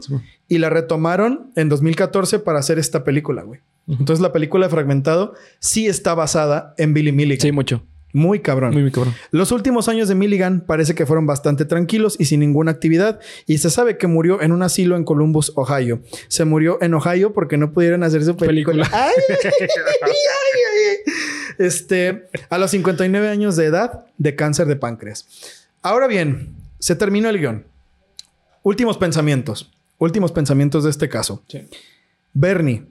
de 0.00 0.10
Hollywood 0.10 0.22
y 0.48 0.58
la 0.58 0.70
retomaron 0.70 1.50
en 1.56 1.68
2014 1.68 2.38
para 2.40 2.58
hacer 2.58 2.78
esta 2.78 3.04
película, 3.04 3.42
güey. 3.42 3.60
Entonces 3.88 4.20
la 4.20 4.32
película 4.32 4.66
de 4.66 4.70
Fragmentado 4.70 5.32
sí 5.60 5.86
está 5.86 6.14
basada 6.14 6.74
en 6.76 6.92
Billy 6.92 7.10
Milligan. 7.12 7.40
Sí, 7.40 7.52
mucho. 7.52 7.82
Muy 8.12 8.40
cabrón. 8.40 8.72
Muy, 8.72 8.82
muy 8.82 8.90
cabrón. 8.90 9.14
Los 9.30 9.52
últimos 9.52 9.88
años 9.88 10.08
de 10.08 10.14
Milligan 10.14 10.62
parece 10.66 10.94
que 10.94 11.04
fueron 11.04 11.26
bastante 11.26 11.64
tranquilos 11.66 12.16
y 12.18 12.24
sin 12.24 12.40
ninguna 12.40 12.70
actividad, 12.70 13.20
y 13.46 13.58
se 13.58 13.68
sabe 13.68 13.98
que 13.98 14.06
murió 14.06 14.40
en 14.40 14.52
un 14.52 14.62
asilo 14.62 14.96
en 14.96 15.04
Columbus, 15.04 15.52
Ohio. 15.56 16.00
Se 16.28 16.44
murió 16.46 16.78
en 16.80 16.94
Ohio 16.94 17.32
porque 17.34 17.58
no 17.58 17.72
pudieron 17.72 18.02
hacer 18.02 18.24
su 18.24 18.34
película. 18.36 18.84
Película. 18.84 18.88
Ay. 18.92 19.12
Este, 21.58 22.28
a 22.50 22.58
los 22.58 22.70
59 22.70 23.28
años 23.28 23.56
de 23.56 23.66
edad 23.66 24.06
de 24.16 24.36
cáncer 24.36 24.66
de 24.66 24.76
páncreas. 24.76 25.26
Ahora 25.82 26.06
bien, 26.06 26.54
se 26.78 26.96
terminó 26.96 27.28
el 27.28 27.38
guion. 27.38 27.64
Últimos 28.62 28.98
pensamientos. 28.98 29.70
Últimos 29.98 30.32
pensamientos 30.32 30.84
de 30.84 30.90
este 30.90 31.08
caso. 31.08 31.42
Sí. 31.48 31.62
Bernie, 32.32 32.84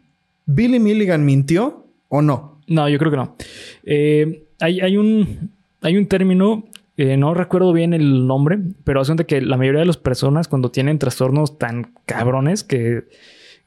¿Billy 0.46 0.80
Milligan 0.80 1.26
mintió 1.26 1.86
o 2.10 2.22
no? 2.22 2.60
No, 2.68 2.90
yo 2.90 2.98
creo 2.98 3.12
que 3.12 3.18
no. 3.18 3.36
Eh, 3.84 4.44
hay, 4.60 4.82
hay 4.82 4.98
un, 4.98 5.52
hay 5.82 5.98
un 5.98 6.08
término, 6.08 6.66
eh, 6.98 7.16
no 7.18 7.34
recuerdo 7.34 7.72
bien 7.74 7.94
el 7.94 8.28
nombre, 8.28 8.60
pero 8.84 9.02
hace 9.02 9.16
que 9.26 9.42
la 9.42 9.58
mayoría 9.58 9.82
de 9.82 9.86
las 9.86 9.98
personas 9.98 10.48
cuando 10.48 10.72
tienen 10.72 11.00
trastornos 11.00 11.58
tan 11.58 11.94
cabrones 12.06 12.64
que 12.64 13.06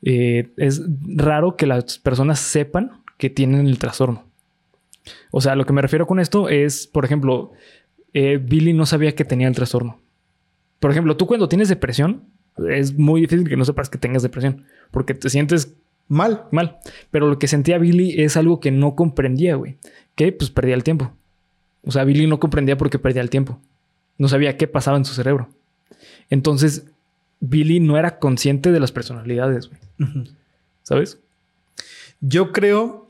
eh, 0.03 0.49
es 0.57 0.83
raro 1.17 1.57
que 1.57 1.67
las 1.67 1.99
personas 1.99 2.41
sepan 2.41 3.03
que 3.17 3.31
tienen 3.31 3.67
el 3.67 3.79
trastorno. 3.79 4.25
O 5.31 5.41
sea, 5.41 5.57
lo 5.57 5.65
que 5.67 5.73
me 5.73 5.83
refiero 5.83 6.07
con 6.07 6.21
esto 6.21 6.49
es, 6.49 6.87
por 6.87 7.05
ejemplo, 7.05 7.53
eh, 8.13 8.39
Billy 8.43 8.73
no 8.73 8.87
sabía 8.87 9.15
que 9.15 9.25
tenía 9.25 9.49
el 9.49 9.55
trastorno. 9.55 10.01
Por 10.79 10.91
ejemplo, 10.91 11.17
tú 11.17 11.27
cuando 11.27 11.49
tienes 11.49 11.69
depresión, 11.69 12.25
es 12.69 12.97
muy 12.99 13.21
difícil 13.21 13.49
que 13.49 13.57
no 13.57 13.65
sepas 13.65 13.89
que 13.91 13.99
tengas 13.99 14.23
depresión, 14.23 14.65
porque 14.91 15.15
te 15.15 15.31
sientes 15.31 15.75
Mal. 16.11 16.47
mal. 16.51 16.79
Pero 17.13 17.29
lo 17.29 17.39
que 17.39 17.47
sentía 17.47 17.79
Billy 17.79 18.21
es 18.21 18.37
algo 18.37 18.59
que 18.59 18.73
no 18.73 18.97
comprendía, 18.97 19.55
güey. 19.55 19.77
Que 20.17 20.33
pues 20.33 20.51
perdía 20.51 20.75
el 20.75 20.83
tiempo. 20.83 21.13
O 21.85 21.93
sea, 21.93 22.03
Billy 22.03 22.27
no 22.27 22.41
comprendía 22.41 22.77
por 22.77 22.91
qué 22.91 22.99
perdía 22.99 23.23
el 23.23 23.31
tiempo. 23.31 23.61
No 24.19 24.27
sabía 24.27 24.57
qué 24.57 24.67
pasaba 24.67 24.97
en 24.97 25.05
su 25.05 25.15
cerebro. 25.15 25.49
Entonces, 26.29 26.85
Billy 27.39 27.79
no 27.79 27.97
era 27.97 28.19
consciente 28.19 28.73
de 28.73 28.81
las 28.81 28.91
personalidades, 28.91 29.71
güey. 29.71 29.81
¿Sabes? 30.83 31.21
Yo 32.21 32.51
creo. 32.51 33.07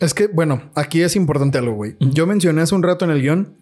Es 0.00 0.14
que, 0.14 0.26
bueno, 0.28 0.70
aquí 0.74 1.02
es 1.02 1.14
importante 1.16 1.58
algo, 1.58 1.72
güey. 1.74 1.96
Yo 2.00 2.26
mencioné 2.26 2.62
hace 2.62 2.74
un 2.74 2.82
rato 2.82 3.04
en 3.04 3.10
el 3.10 3.20
guion 3.22 3.54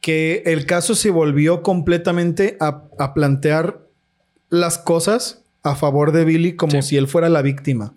que 0.00 0.42
el 0.46 0.66
caso 0.66 0.94
se 0.94 1.10
volvió 1.10 1.62
completamente 1.62 2.56
a, 2.60 2.84
a 2.98 3.14
plantear 3.14 3.80
las 4.50 4.78
cosas 4.78 5.42
a 5.62 5.74
favor 5.74 6.12
de 6.12 6.24
Billy 6.24 6.54
como 6.54 6.72
Sí. 6.72 6.82
si 6.82 6.96
él 6.96 7.08
fuera 7.08 7.28
la 7.28 7.42
víctima. 7.42 7.94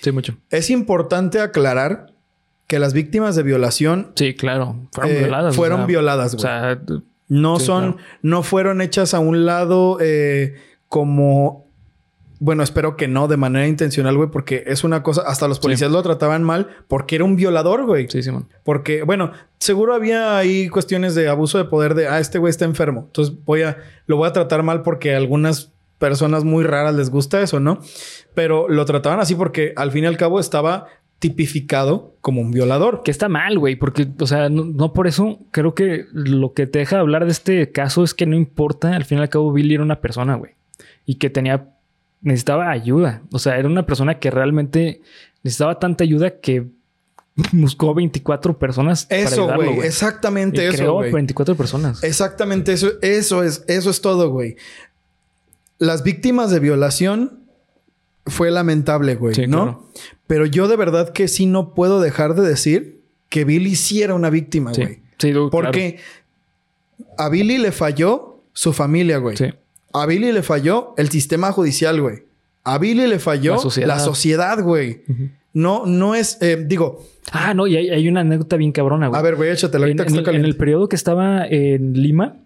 Sí, 0.00 0.12
mucho. 0.12 0.36
Es 0.50 0.70
importante 0.70 1.40
aclarar 1.40 2.12
que 2.66 2.78
las 2.78 2.92
víctimas 2.94 3.34
de 3.36 3.42
violación 3.42 4.12
Sí, 4.14 4.34
claro. 4.34 4.76
Fueron 4.92 5.12
eh, 5.12 5.18
violadas. 5.20 5.54
o 5.54 5.56
fueron 5.56 5.78
sea, 5.80 5.86
violadas, 5.86 6.34
O 6.34 6.36
güey. 6.36 6.42
sea, 6.42 6.80
No 7.28 7.58
Sí, 7.58 7.66
son, 7.66 7.92
claro. 7.94 8.08
no 8.22 8.42
fueron 8.42 8.80
hechas 8.80 9.12
a 9.14 9.18
un 9.18 9.44
lado 9.44 9.98
eh, 10.00 10.54
como. 10.88 11.63
Bueno, 12.40 12.62
espero 12.62 12.96
que 12.96 13.08
no 13.08 13.28
de 13.28 13.36
manera 13.36 13.66
intencional, 13.66 14.16
güey, 14.16 14.30
porque 14.30 14.64
es 14.66 14.84
una 14.84 15.02
cosa. 15.02 15.22
Hasta 15.26 15.48
los 15.48 15.58
policías 15.60 15.90
lo 15.90 16.02
trataban 16.02 16.42
mal 16.42 16.68
porque 16.88 17.16
era 17.16 17.24
un 17.24 17.36
violador, 17.36 17.86
güey. 17.86 18.08
sí, 18.08 18.22
Simón. 18.22 18.48
Porque, 18.64 19.02
bueno, 19.02 19.32
seguro 19.58 19.94
había 19.94 20.36
ahí 20.36 20.68
cuestiones 20.68 21.14
de 21.14 21.28
abuso 21.28 21.58
de 21.58 21.64
poder 21.64 21.94
de, 21.94 22.08
ah, 22.08 22.20
este 22.20 22.38
güey 22.38 22.50
está 22.50 22.64
enfermo. 22.64 23.04
Entonces 23.06 23.34
voy 23.44 23.62
a, 23.62 23.78
lo 24.06 24.16
voy 24.16 24.28
a 24.28 24.32
tratar 24.32 24.62
mal 24.62 24.82
porque 24.82 25.14
a 25.14 25.16
algunas 25.16 25.72
personas 25.98 26.44
muy 26.44 26.64
raras 26.64 26.94
les 26.94 27.10
gusta 27.10 27.40
eso, 27.40 27.60
¿no? 27.60 27.80
Pero 28.34 28.68
lo 28.68 28.84
trataban 28.84 29.20
así 29.20 29.34
porque 29.34 29.72
al 29.76 29.90
fin 29.90 30.04
y 30.04 30.06
al 30.06 30.16
cabo 30.16 30.40
estaba 30.40 30.86
tipificado 31.18 32.16
como 32.20 32.42
un 32.42 32.50
violador. 32.50 33.02
Que 33.02 33.10
está 33.10 33.30
mal, 33.30 33.58
güey, 33.58 33.76
porque, 33.76 34.06
o 34.20 34.26
sea, 34.26 34.50
no, 34.50 34.64
no 34.64 34.92
por 34.92 35.06
eso 35.06 35.38
creo 35.52 35.74
que 35.74 36.04
lo 36.12 36.52
que 36.52 36.66
te 36.66 36.80
deja 36.80 36.98
hablar 36.98 37.24
de 37.24 37.30
este 37.30 37.72
caso 37.72 38.04
es 38.04 38.12
que 38.12 38.26
no 38.26 38.36
importa, 38.36 38.94
al 38.94 39.06
fin 39.06 39.18
y 39.18 39.22
al 39.22 39.30
cabo 39.30 39.50
Billy 39.50 39.74
era 39.74 39.82
una 39.82 40.02
persona, 40.02 40.34
güey, 40.34 40.52
y 41.06 41.14
que 41.14 41.30
tenía, 41.30 41.70
necesitaba 42.24 42.70
ayuda, 42.70 43.22
o 43.30 43.38
sea, 43.38 43.56
era 43.58 43.68
una 43.68 43.86
persona 43.86 44.18
que 44.18 44.30
realmente 44.32 45.00
necesitaba 45.44 45.78
tanta 45.78 46.02
ayuda 46.02 46.40
que 46.40 46.66
buscó 47.52 47.94
24 47.94 48.58
personas 48.58 49.06
Eso, 49.10 49.52
güey. 49.54 49.78
Exactamente 49.80 50.62
Y 50.64 50.66
eso, 50.66 50.76
creó 50.78 50.94
güey. 50.94 51.12
24 51.12 51.54
personas. 51.54 52.02
Exactamente 52.02 52.72
eso, 52.72 52.92
eso 53.02 53.42
es, 53.44 53.64
eso 53.68 53.90
es 53.90 54.00
todo, 54.00 54.30
güey. 54.30 54.56
Las 55.78 56.02
víctimas 56.02 56.50
de 56.50 56.60
violación 56.60 57.40
fue 58.26 58.50
lamentable, 58.50 59.16
güey, 59.16 59.34
Sí, 59.34 59.46
¿no? 59.46 59.62
claro. 59.62 59.90
Pero 60.26 60.46
yo 60.46 60.66
de 60.68 60.76
verdad 60.76 61.10
que 61.12 61.28
sí 61.28 61.44
no 61.46 61.74
puedo 61.74 62.00
dejar 62.00 62.34
de 62.34 62.42
decir 62.48 63.00
que 63.28 63.44
Billy 63.44 63.74
sí 63.76 64.02
era 64.02 64.14
una 64.14 64.30
víctima, 64.30 64.72
Sí. 64.72 64.82
güey. 64.82 64.98
Sí, 65.18 65.30
claro. 65.32 65.50
Porque 65.50 65.98
a 67.18 67.28
Billy 67.28 67.58
le 67.58 67.72
falló 67.72 68.40
su 68.52 68.72
familia, 68.72 69.18
güey. 69.18 69.36
Sí. 69.36 69.52
A 69.94 70.04
Billy 70.06 70.32
le 70.32 70.42
falló 70.42 70.92
el 70.98 71.08
sistema 71.08 71.50
judicial, 71.52 72.00
güey. 72.00 72.24
A 72.64 72.76
Billy 72.78 73.06
le 73.06 73.18
falló 73.18 73.52
La 73.86 73.98
sociedad. 74.00 74.60
güey. 74.62 75.02
No, 75.54 75.86
no 75.86 76.14
es, 76.14 76.36
eh, 76.42 76.62
digo, 76.66 77.06
Ah, 77.32 77.54
no, 77.54 77.66
y 77.66 77.76
hay, 77.76 77.88
hay 77.88 78.08
una 78.08 78.20
anécdota 78.20 78.56
bien 78.56 78.72
cabrona, 78.72 79.06
güey. 79.08 79.18
a 79.18 79.22
ver, 79.22 79.36
güey, 79.36 79.50
échatela 79.50 79.86
en, 79.86 79.92
ahorita 79.92 80.04
que 80.04 80.12
en 80.12 80.18
está 80.18 80.30
el, 80.32 80.36
en 80.38 80.44
el 80.44 80.56
periodo 80.56 80.88
que 80.88 80.96
estaba 80.96 81.46
en 81.46 81.92
Lima. 81.94 82.36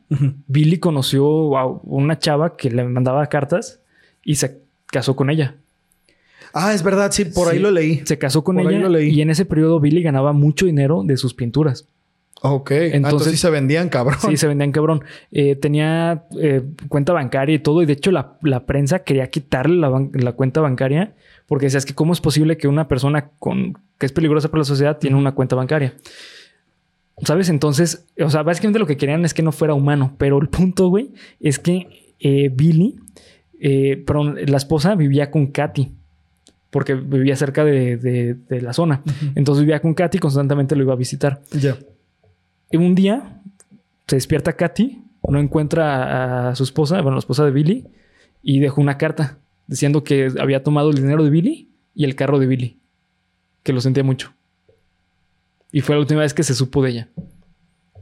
Billy 0.47 0.79
conoció 0.79 1.57
a 1.59 1.67
una 1.67 2.19
chava 2.19 2.57
que 2.57 2.71
le 2.71 2.85
mandaba 2.85 3.27
cartas 3.29 3.81
y 4.25 4.37
se 4.37 4.59
casó 4.87 5.17
con 5.17 5.31
ella. 5.31 5.57
Ah, 6.53 6.75
es 6.75 6.83
verdad, 6.83 7.11
sí, 7.13 7.25
por 7.25 7.49
ahí 7.49 7.59
lo 7.59 7.71
leí. 7.71 8.03
Se 8.07 8.19
casó 8.19 8.45
con 8.45 8.57
Por 8.57 8.67
ahí 8.69 8.75
ella 8.77 8.85
lo 8.85 8.91
leí. 8.91 9.11
y 9.11 9.21
en 9.23 9.31
ese 9.31 9.45
periodo 9.45 9.81
Billy 9.81 10.03
ganaba 10.03 10.33
mucho 10.33 10.67
dinero 10.67 11.03
de 11.05 11.17
sus 11.17 11.35
pinturas. 11.35 11.87
Ok. 12.43 12.71
Entonces, 12.71 12.95
Entonces- 12.95 13.31
sí 13.33 13.37
se 13.39 13.51
vendían, 13.51 13.89
cabrón. 13.89 14.17
Sí, 14.21 14.37
se 14.37 14.47
vendían 14.47 14.71
cabrón. 14.73 15.03
Eh, 15.33 15.57
tenía 15.57 16.25
eh, 16.41 16.63
cuenta 16.89 17.13
bancaria 17.13 17.57
y 17.57 17.59
todo. 17.59 17.83
Y 17.83 17.87
de 17.87 17.95
hecho, 17.95 18.11
la, 18.13 18.39
la 18.43 18.65
prensa 18.67 19.01
quería 19.01 19.29
quitarle 19.31 19.77
la, 19.77 20.09
la 20.13 20.33
cuenta 20.33 20.61
bancaria 20.61 21.15
porque 21.47 21.67
decía, 21.67 21.79
es 21.79 21.87
que 21.87 21.95
cómo 21.95 22.13
es 22.13 22.21
posible 22.21 22.57
que 22.57 22.69
una 22.69 22.87
persona 22.89 23.31
con 23.39 23.79
que 23.99 24.07
es 24.07 24.13
peligrosa 24.13 24.49
para 24.51 24.61
la 24.61 24.65
sociedad 24.65 24.99
tiene 24.99 25.17
una 25.17 25.33
cuenta 25.33 25.57
bancaria. 25.57 25.95
¿Sabes? 27.25 27.49
Entonces, 27.49 28.07
o 28.23 28.31
sea, 28.31 28.43
básicamente 28.45 28.79
lo 28.79 28.87
que 28.87 28.97
querían 28.97 29.25
es 29.25 29.35
que 29.35 29.43
no 29.43 29.51
fuera 29.51 29.75
humano. 29.75 30.15
Pero 30.19 30.39
el 30.41 30.49
punto, 30.49 30.89
güey, 30.89 31.11
es 31.41 31.59
que 31.59 32.15
eh, 32.21 32.51
Billy, 32.55 32.97
perdón, 34.07 34.37
la 34.47 34.57
esposa 34.57 34.95
vivía 34.95 35.31
con 35.33 35.49
Katy. 35.49 35.93
Porque 36.71 36.95
vivía 36.95 37.35
cerca 37.35 37.65
de, 37.65 37.97
de- 37.97 38.35
de 38.35 38.61
la 38.61 38.73
zona. 38.73 39.03
Entonces 39.35 39.63
vivía 39.65 39.81
con 39.81 39.95
Katy 39.95 40.19
y 40.19 40.21
constantemente 40.21 40.77
lo 40.77 40.83
iba 40.85 40.93
a 40.93 40.97
visitar. 40.97 41.41
Ya. 41.53 41.77
Un 42.77 42.95
día 42.95 43.41
se 44.07 44.17
despierta 44.17 44.55
Katy, 44.55 45.03
no 45.29 45.39
encuentra 45.39 46.51
a 46.51 46.55
su 46.57 46.65
esposa, 46.65 47.01
bueno, 47.01 47.13
la 47.13 47.21
esposa 47.21 47.45
de 47.45 47.51
Billy, 47.51 47.87
y 48.43 48.61
dejó 48.61 48.81
una 48.81 48.99
carta 48.99 49.39
diciendo 49.67 50.05
que 50.05 50.33
había 50.41 50.63
tomado 50.63 50.91
el 50.91 50.97
dinero 50.97 51.25
de 51.25 51.31
Billy 51.31 51.71
y 51.95 52.05
el 52.05 52.15
carro 52.15 52.39
de 52.39 52.47
Billy, 52.47 52.79
que 53.63 53.73
lo 53.73 53.81
sentía 53.81 54.05
mucho. 54.05 54.33
Y 55.73 55.81
fue 55.83 55.95
la 55.95 56.01
última 56.01 56.21
vez 56.21 56.33
que 56.33 56.43
se 56.43 56.55
supo 56.55 56.83
de 56.83 56.91
ella. 56.91 57.09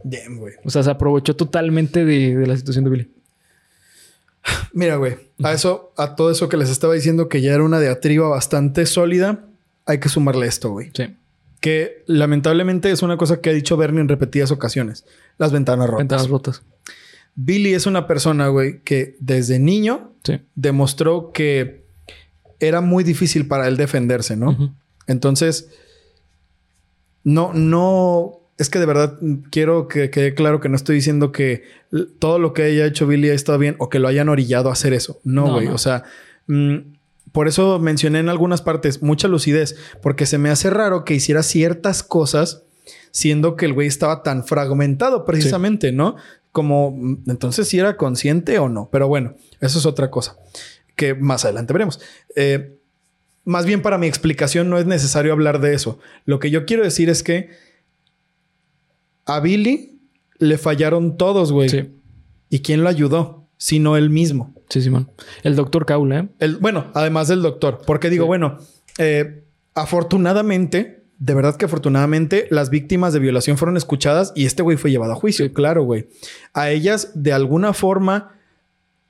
Damn, 0.04 0.38
güey. 0.38 0.54
O 0.64 0.70
sea, 0.70 0.82
se 0.82 0.90
aprovechó 0.90 1.34
totalmente 1.34 2.04
de, 2.04 2.36
de 2.36 2.46
la 2.46 2.56
situación 2.56 2.84
de 2.84 2.90
Billy. 2.90 3.10
Mira, 4.72 4.96
güey, 4.96 5.16
a 5.42 5.52
eso, 5.52 5.92
a 5.96 6.14
todo 6.14 6.30
eso 6.30 6.48
que 6.48 6.56
les 6.56 6.70
estaba 6.70 6.94
diciendo 6.94 7.28
que 7.28 7.40
ya 7.40 7.52
era 7.52 7.64
una 7.64 7.80
diatriba 7.80 8.28
bastante 8.28 8.86
sólida, 8.86 9.44
hay 9.84 9.98
que 9.98 10.08
sumarle 10.08 10.46
esto, 10.46 10.70
güey. 10.70 10.90
Sí. 10.94 11.16
Que 11.66 12.04
lamentablemente 12.06 12.92
es 12.92 13.02
una 13.02 13.16
cosa 13.16 13.40
que 13.40 13.50
ha 13.50 13.52
dicho 13.52 13.76
Bernie 13.76 14.00
en 14.00 14.06
repetidas 14.06 14.52
ocasiones. 14.52 15.04
Las 15.36 15.50
ventanas 15.50 15.86
rotas. 15.88 15.98
Ventanas 15.98 16.28
rotas. 16.28 16.62
Billy 17.34 17.74
es 17.74 17.86
una 17.86 18.06
persona, 18.06 18.46
güey, 18.46 18.82
que 18.82 19.16
desde 19.18 19.58
niño 19.58 20.12
Sí. 20.22 20.40
demostró 20.54 21.32
que 21.32 21.84
era 22.60 22.80
muy 22.82 23.02
difícil 23.02 23.48
para 23.48 23.66
él 23.66 23.76
defenderse, 23.76 24.36
¿no? 24.36 24.76
Entonces, 25.08 25.68
no, 27.24 27.52
no, 27.52 28.38
es 28.58 28.70
que 28.70 28.78
de 28.78 28.86
verdad 28.86 29.18
quiero 29.50 29.88
que 29.88 30.10
quede 30.10 30.34
claro 30.34 30.60
que 30.60 30.68
no 30.68 30.76
estoy 30.76 30.94
diciendo 30.94 31.32
que 31.32 31.64
todo 32.20 32.38
lo 32.38 32.52
que 32.52 32.62
haya 32.62 32.86
hecho 32.86 33.08
Billy 33.08 33.30
ha 33.30 33.34
estado 33.34 33.58
bien 33.58 33.74
o 33.78 33.88
que 33.88 33.98
lo 33.98 34.06
hayan 34.06 34.28
orillado 34.28 34.68
a 34.68 34.72
hacer 34.72 34.92
eso. 34.92 35.20
No, 35.24 35.46
No, 35.48 35.52
güey. 35.54 35.66
no. 35.66 35.74
O 35.74 35.78
sea, 35.78 36.04
mm, 36.46 36.76
por 37.36 37.48
eso 37.48 37.78
mencioné 37.78 38.20
en 38.20 38.30
algunas 38.30 38.62
partes 38.62 39.02
mucha 39.02 39.28
lucidez, 39.28 39.76
porque 40.00 40.24
se 40.24 40.38
me 40.38 40.48
hace 40.48 40.70
raro 40.70 41.04
que 41.04 41.12
hiciera 41.12 41.42
ciertas 41.42 42.02
cosas 42.02 42.62
siendo 43.10 43.56
que 43.56 43.66
el 43.66 43.74
güey 43.74 43.88
estaba 43.88 44.22
tan 44.22 44.42
fragmentado 44.42 45.26
precisamente, 45.26 45.92
¿no? 45.92 46.16
Como 46.50 46.92
mm, 46.92 47.24
entonces 47.28 47.68
si 47.68 47.78
era 47.78 47.98
consciente 47.98 48.58
o 48.58 48.70
no. 48.70 48.88
Pero 48.90 49.06
bueno, 49.08 49.34
eso 49.60 49.78
es 49.78 49.84
otra 49.84 50.10
cosa 50.10 50.38
que 50.94 51.12
más 51.12 51.44
adelante 51.44 51.74
veremos. 51.74 52.00
Eh, 52.36 52.78
más 53.44 53.66
bien 53.66 53.82
para 53.82 53.98
mi 53.98 54.06
explicación 54.06 54.70
no 54.70 54.78
es 54.78 54.86
necesario 54.86 55.34
hablar 55.34 55.60
de 55.60 55.74
eso. 55.74 55.98
Lo 56.24 56.38
que 56.38 56.50
yo 56.50 56.64
quiero 56.64 56.84
decir 56.84 57.10
es 57.10 57.22
que 57.22 57.50
a 59.26 59.40
Billy 59.40 60.00
le 60.38 60.56
fallaron 60.56 61.18
todos, 61.18 61.52
güey. 61.52 61.68
Sí. 61.68 61.90
¿Y 62.48 62.60
quién 62.60 62.82
lo 62.82 62.88
ayudó? 62.88 63.46
Sino 63.58 63.98
él 63.98 64.08
mismo. 64.08 64.54
Sí, 64.68 64.82
Simón. 64.82 65.08
El 65.42 65.56
doctor 65.56 65.86
Kaula, 65.86 66.18
¿eh? 66.20 66.28
El, 66.40 66.56
bueno, 66.56 66.86
además 66.94 67.28
del 67.28 67.42
doctor. 67.42 67.80
Porque 67.86 68.10
digo, 68.10 68.24
Sí. 68.24 68.28
bueno, 68.28 68.58
eh, 68.98 69.42
afortunadamente, 69.74 71.02
de 71.18 71.34
verdad 71.34 71.56
que 71.56 71.64
afortunadamente, 71.66 72.46
las 72.50 72.70
víctimas 72.70 73.12
de 73.12 73.20
violación 73.20 73.58
fueron 73.58 73.76
escuchadas 73.76 74.32
y 74.34 74.44
este 74.46 74.62
güey 74.62 74.76
fue 74.76 74.90
llevado 74.90 75.12
a 75.12 75.16
juicio. 75.16 75.52
Claro, 75.52 75.84
güey. 75.84 76.08
A 76.52 76.70
ellas, 76.70 77.12
de 77.14 77.32
alguna 77.32 77.72
forma 77.72 78.32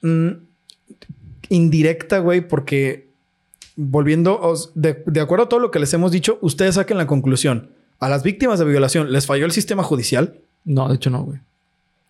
mm, 0.02 0.28
indirecta, 1.48 2.18
güey, 2.18 2.46
porque 2.46 3.08
volviendo, 3.76 4.54
de, 4.74 5.02
de 5.06 5.20
acuerdo 5.20 5.44
a 5.44 5.48
todo 5.48 5.60
lo 5.60 5.70
que 5.70 5.78
les 5.78 5.92
hemos 5.94 6.12
dicho, 6.12 6.38
ustedes 6.42 6.74
saquen 6.76 6.96
la 6.98 7.06
conclusión. 7.06 7.70
A 7.98 8.08
las 8.08 8.22
víctimas 8.22 8.58
de 8.58 8.64
violación, 8.66 9.10
¿les 9.12 9.26
falló 9.26 9.46
el 9.46 9.52
sistema 9.52 9.82
judicial? 9.82 10.38
No, 10.64 10.88
de 10.88 10.96
hecho 10.96 11.10
no, 11.10 11.22
güey. 11.24 11.38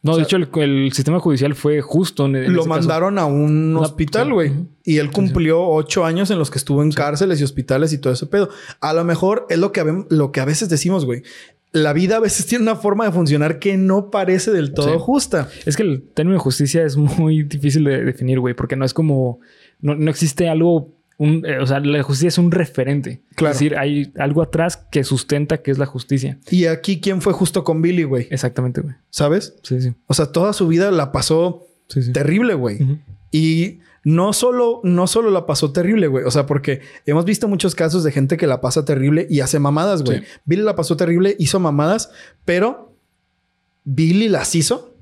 No, 0.03 0.13
O 0.13 0.17
de 0.17 0.23
hecho 0.23 0.37
el, 0.37 0.49
el 0.55 0.93
sistema 0.93 1.19
judicial 1.19 1.55
fue 1.57 1.81
justo 1.81 2.27
en, 2.27 2.37
en 2.37 2.53
lo 2.53 2.61
caso. 2.61 2.69
mandaron 2.69 3.19
a 3.19 3.25
un 3.27 3.71
Una- 3.77 3.81
hospital, 3.81 4.33
güey. 4.33 4.53
Y 4.85 4.99
él 4.99 5.11
cumplió 5.11 5.63
ocho 5.67 6.05
años 6.05 6.31
en 6.31 6.39
los 6.39 6.51
que 6.51 6.59
estuvo 6.59 6.83
en 6.83 6.93
cárceles 6.93 7.41
y 7.41 7.45
hospitales 7.45 7.93
y 7.93 7.99
todo 7.99 8.13
ese 8.13 8.27
pedo. 8.27 8.49
A 8.81 8.93
lo 8.93 9.03
mejor 9.05 9.47
es 9.51 9.59
lo 9.59 9.73
que, 9.73 9.83
habem- 9.83 10.07
lo 10.11 10.31
que 10.31 10.41
a 10.41 10.45
veces 10.45 10.69
decimos, 10.69 11.05
güey. 11.05 11.23
La 11.73 11.93
vida 11.93 12.17
a 12.17 12.21
veces 12.21 12.47
tiene 12.47 12.63
una 12.63 12.77
forma 12.77 13.05
de 13.05 13.11
funcionar 13.13 13.59
que 13.59 13.77
no 13.77 14.11
parece 14.11 14.53
del 14.53 14.73
todo 14.75 14.93
Sí. 14.93 14.97
justa. 15.01 15.49
Es 15.65 15.77
que 15.77 15.83
el 15.83 16.03
término 16.15 16.35
de 16.35 16.41
justicia 16.41 16.85
es 16.85 16.97
muy 16.97 17.43
difícil 17.43 17.83
de 17.85 18.05
definir, 18.05 18.39
güey, 18.39 18.55
porque 18.55 18.77
no 18.77 18.85
es 18.85 18.95
como. 18.95 19.41
No, 19.81 19.95
no 19.97 20.11
existe 20.11 20.49
algo. 20.49 20.93
Un- 21.19 21.45
eh, 21.47 21.59
o 21.59 21.67
sea, 21.67 21.81
la 21.81 22.03
justicia 22.03 22.29
es 22.29 22.39
un 22.39 22.51
referente. 22.51 23.23
Claro. 23.35 23.53
Es 23.53 23.59
decir, 23.59 23.77
hay 23.77 24.13
algo 24.19 24.43
atrás 24.43 24.77
que 24.77 25.03
sustenta 25.05 25.59
que 25.63 25.71
es 25.71 25.79
la 25.79 25.87
justicia. 25.87 26.39
Y 26.51 26.67
aquí, 26.67 27.01
¿quién 27.01 27.23
fue 27.23 27.33
justo 27.33 27.65
con 27.65 27.81
Billy, 27.83 28.03
güey? 28.05 28.29
Exactamente, 28.31 28.81
güey. 28.83 28.95
¿Sabes? 29.11 29.55
Sí, 29.63 29.81
sí. 29.81 29.95
O 30.07 30.15
sea, 30.15 30.27
toda 30.27 30.53
su 30.53 30.69
vida 30.69 30.91
la 30.91 31.13
pasó 31.13 31.67
Sí, 31.89 32.03
sí. 32.03 32.13
terrible, 32.13 32.55
güey. 32.55 32.79
Y 33.31 33.79
no 34.05 34.33
solo, 34.33 34.81
no 34.85 35.07
solo 35.07 35.31
la 35.31 35.47
pasó 35.47 35.73
terrible, 35.73 36.07
güey. 36.07 36.25
O 36.25 36.31
sea, 36.31 36.47
porque 36.47 36.81
hemos 37.07 37.25
visto 37.25 37.49
muchos 37.49 37.75
casos 37.75 38.05
de 38.05 38.13
gente 38.13 38.37
que 38.37 38.47
la 38.47 38.61
pasa 38.61 38.85
terrible 38.85 39.27
y 39.31 39.41
hace 39.41 39.59
mamadas, 39.59 40.03
güey. 40.05 40.19
Sí. 40.21 40.25
Billy 40.45 40.63
la 40.63 40.77
pasó 40.77 40.97
terrible, 40.97 41.35
hizo 41.39 41.59
mamadas, 41.61 42.11
pero 42.45 42.95
Billy 43.85 44.29
las 44.29 44.55
hizo, 44.55 44.96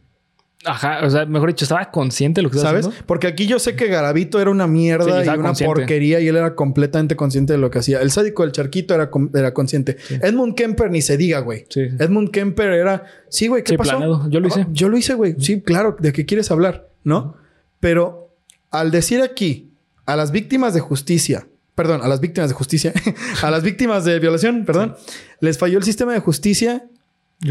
Ajá, 0.64 1.00
o 1.04 1.10
sea, 1.10 1.26
mejor 1.26 1.50
dicho, 1.50 1.64
estaba 1.64 1.90
consciente 1.90 2.38
de 2.40 2.42
lo 2.44 2.50
que 2.50 2.56
estaba 2.56 2.72
¿sabes? 2.72 2.86
haciendo. 2.86 3.06
Porque 3.06 3.26
aquí 3.26 3.46
yo 3.46 3.58
sé 3.58 3.76
que 3.76 3.86
Garavito 3.86 4.40
era 4.40 4.50
una 4.50 4.64
Sí, 4.64 4.70
mierda 4.70 5.24
y 5.24 5.28
una 5.28 5.42
consciente. 5.48 5.74
porquería 5.74 6.20
y 6.20 6.28
él 6.28 6.36
era 6.36 6.54
completamente 6.54 7.16
consciente 7.16 7.52
de 7.52 7.58
lo 7.58 7.70
que 7.70 7.78
hacía. 7.80 8.00
El 8.00 8.10
sádico 8.10 8.42
del 8.42 8.52
charquito 8.52 8.94
era, 8.94 9.10
era 9.34 9.52
consciente. 9.52 9.96
Edmund 10.22 10.54
Kemper 10.54 10.90
ni 10.90 11.02
se 11.02 11.16
diga, 11.16 11.40
güey. 11.40 11.66
Sí. 11.68 11.82
Edmund 11.98 12.30
Kemper 12.30 12.72
era, 12.72 13.04
sí, 13.28 13.48
güey, 13.48 13.62
¿qué 13.62 13.76
pasó? 13.76 13.90
planeado. 13.90 14.28
Yo 14.30 14.40
lo 14.40 14.48
hice. 14.48 14.60
Oh, 14.62 14.72
yo 14.72 14.88
lo 14.88 14.96
hice, 14.96 15.14
güey. 15.14 15.34
Sí, 15.38 15.60
claro, 15.60 15.96
¿de 16.00 16.12
qué 16.12 16.24
quieres 16.24 16.50
hablar? 16.50 16.88
¿No? 17.04 17.36
Pero 17.80 18.34
al 18.70 18.90
decir 18.90 19.20
aquí 19.20 19.70
a 20.06 20.16
las 20.16 20.30
víctimas 20.32 20.72
de 20.74 20.80
justicia, 20.80 21.46
perdón, 21.74 22.00
a 22.02 22.08
las 22.08 22.20
víctimas 22.20 22.48
de 22.50 22.54
justicia, 22.54 22.92
a 23.42 23.50
las 23.50 23.62
víctimas 23.62 24.04
de 24.04 24.18
violación, 24.18 24.64
perdón, 24.64 24.94
les 25.40 25.58
falló 25.58 25.78
el 25.78 25.84
sistema 25.84 26.12
de 26.12 26.20
justicia 26.20 26.84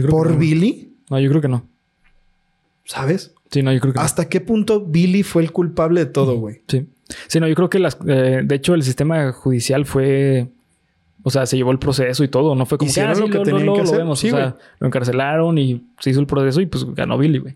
por 0.10 0.31
no. 0.31 0.38
Billy, 0.38 0.95
No, 1.10 1.19
yo 1.19 1.30
creo 1.30 1.41
que 1.41 1.48
no. 1.48 1.68
¿Sabes? 2.85 3.34
Sí, 3.51 3.61
no, 3.61 3.72
yo 3.72 3.80
creo 3.80 3.93
que 3.93 3.99
no. 3.99 4.03
¿Hasta 4.05 4.27
qué 4.30 4.41
punto 4.41 4.81
Billy 4.85 5.23
fue 5.23 5.43
el 5.43 5.51
culpable 5.51 6.01
de 6.05 6.11
todo, 6.11 6.38
güey? 6.38 6.61
Sí. 6.68 6.88
Sí, 7.27 7.39
no, 7.39 7.47
yo 7.47 7.55
creo 7.55 7.69
que 7.69 7.80
las. 7.80 7.97
eh, 8.07 8.41
de 8.43 8.55
hecho, 8.55 8.73
el 8.73 8.84
sistema 8.84 9.31
judicial 9.31 9.85
fue. 9.85 10.47
O 11.26 11.30
sea, 11.30 11.45
se 11.45 11.55
llevó 11.55 11.72
el 11.72 11.80
proceso 11.80 12.23
y 12.23 12.27
todo. 12.27 12.55
No 12.55 12.65
fue 12.65 12.77
como 12.77 12.89
Hicieron 12.89 13.14
que, 13.14 13.19
ah, 13.19 13.26
lo 13.26 13.31
que 13.31 13.38
lo, 13.38 13.43
tenían 13.43 13.65
lo- 13.65 13.73
que 13.73 13.80
lo 13.80 13.84
hacer. 13.85 13.97
vemos. 13.99 14.19
Sí, 14.19 14.30
o 14.31 14.35
sea, 14.35 14.57
lo 14.80 14.88
encarcelaron 14.88 15.57
y 15.57 15.81
se 15.99 16.10
hizo 16.10 16.19
el 16.19 16.26
proceso 16.27 16.60
y 16.61 16.65
pues 16.65 16.84
ganó 16.95 17.18
Billy, 17.18 17.38
güey. 17.39 17.55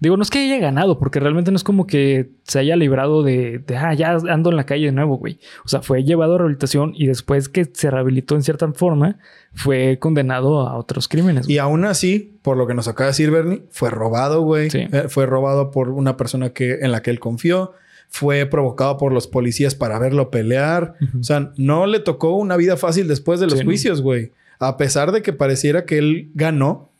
Digo, 0.00 0.16
no 0.16 0.22
es 0.22 0.30
que 0.30 0.38
haya 0.38 0.58
ganado, 0.58 0.98
porque 0.98 1.20
realmente 1.20 1.50
no 1.50 1.56
es 1.58 1.62
como 1.64 1.86
que 1.86 2.30
se 2.44 2.58
haya 2.58 2.74
librado 2.74 3.22
de, 3.22 3.58
de, 3.58 3.76
ah, 3.76 3.92
ya 3.92 4.16
ando 4.30 4.48
en 4.50 4.56
la 4.56 4.64
calle 4.64 4.86
de 4.86 4.92
nuevo, 4.92 5.18
güey. 5.18 5.38
O 5.64 5.68
sea, 5.68 5.82
fue 5.82 6.04
llevado 6.04 6.34
a 6.36 6.38
rehabilitación 6.38 6.92
y 6.96 7.06
después 7.06 7.50
que 7.50 7.66
se 7.70 7.90
rehabilitó 7.90 8.34
en 8.34 8.42
cierta 8.42 8.70
forma, 8.72 9.18
fue 9.52 9.98
condenado 9.98 10.66
a 10.66 10.76
otros 10.78 11.06
crímenes. 11.06 11.46
güey. 11.46 11.56
Y 11.56 11.58
aún 11.58 11.84
así, 11.84 12.38
por 12.40 12.56
lo 12.56 12.66
que 12.66 12.72
nos 12.74 12.88
acaba 12.88 13.06
de 13.06 13.10
decir 13.10 13.30
Bernie, 13.30 13.62
fue 13.70 13.90
robado, 13.90 14.40
güey. 14.42 14.70
Sí. 14.70 14.86
Eh, 14.90 15.04
fue 15.08 15.26
robado 15.26 15.70
por 15.70 15.90
una 15.90 16.16
persona 16.16 16.50
que, 16.50 16.78
en 16.80 16.92
la 16.92 17.02
que 17.02 17.10
él 17.10 17.20
confió. 17.20 17.72
Fue 18.08 18.44
provocado 18.46 18.96
por 18.96 19.12
los 19.12 19.26
policías 19.28 19.74
para 19.74 19.98
verlo 19.98 20.30
pelear. 20.30 20.94
O 21.20 21.22
sea, 21.22 21.52
no 21.56 21.86
le 21.86 22.00
tocó 22.00 22.34
una 22.36 22.56
vida 22.56 22.76
fácil 22.76 23.06
después 23.06 23.38
de 23.38 23.46
los 23.46 23.58
Sí, 23.60 23.64
juicios, 23.64 24.00
güey. 24.02 24.32
A 24.58 24.76
pesar 24.76 25.12
de 25.12 25.22
que 25.22 25.32
pareciera 25.32 25.84
que 25.84 25.98
él 25.98 26.30
ganó. 26.34 26.90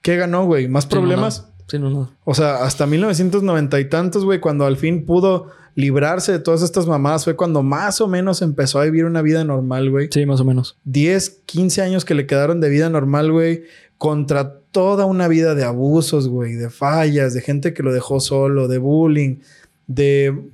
¿Qué 0.00 0.16
ganó, 0.16 0.46
güey? 0.46 0.66
¿Más 0.68 0.86
problemas? 0.86 1.48
Sí, 1.48 1.55
no, 1.74 1.90
no. 1.90 2.10
O 2.24 2.34
sea, 2.34 2.64
hasta 2.64 2.86
1990 2.86 3.80
y 3.80 3.88
tantos, 3.88 4.24
güey, 4.24 4.40
cuando 4.40 4.66
al 4.66 4.76
fin 4.76 5.04
pudo 5.04 5.50
librarse 5.74 6.32
de 6.32 6.38
todas 6.38 6.62
estas 6.62 6.86
mamadas, 6.86 7.24
fue 7.24 7.36
cuando 7.36 7.62
más 7.62 8.00
o 8.00 8.08
menos 8.08 8.40
empezó 8.40 8.80
a 8.80 8.84
vivir 8.84 9.04
una 9.04 9.20
vida 9.20 9.44
normal, 9.44 9.90
güey. 9.90 10.08
Sí, 10.10 10.24
más 10.24 10.40
o 10.40 10.44
menos. 10.44 10.78
10, 10.84 11.42
15 11.44 11.82
años 11.82 12.04
que 12.04 12.14
le 12.14 12.26
quedaron 12.26 12.60
de 12.60 12.70
vida 12.70 12.88
normal, 12.88 13.30
güey, 13.30 13.64
contra 13.98 14.60
toda 14.70 15.04
una 15.06 15.28
vida 15.28 15.54
de 15.54 15.64
abusos, 15.64 16.28
güey, 16.28 16.54
de 16.54 16.70
fallas, 16.70 17.34
de 17.34 17.42
gente 17.42 17.74
que 17.74 17.82
lo 17.82 17.92
dejó 17.92 18.20
solo, 18.20 18.68
de 18.68 18.78
bullying, 18.78 19.40
de 19.86 20.50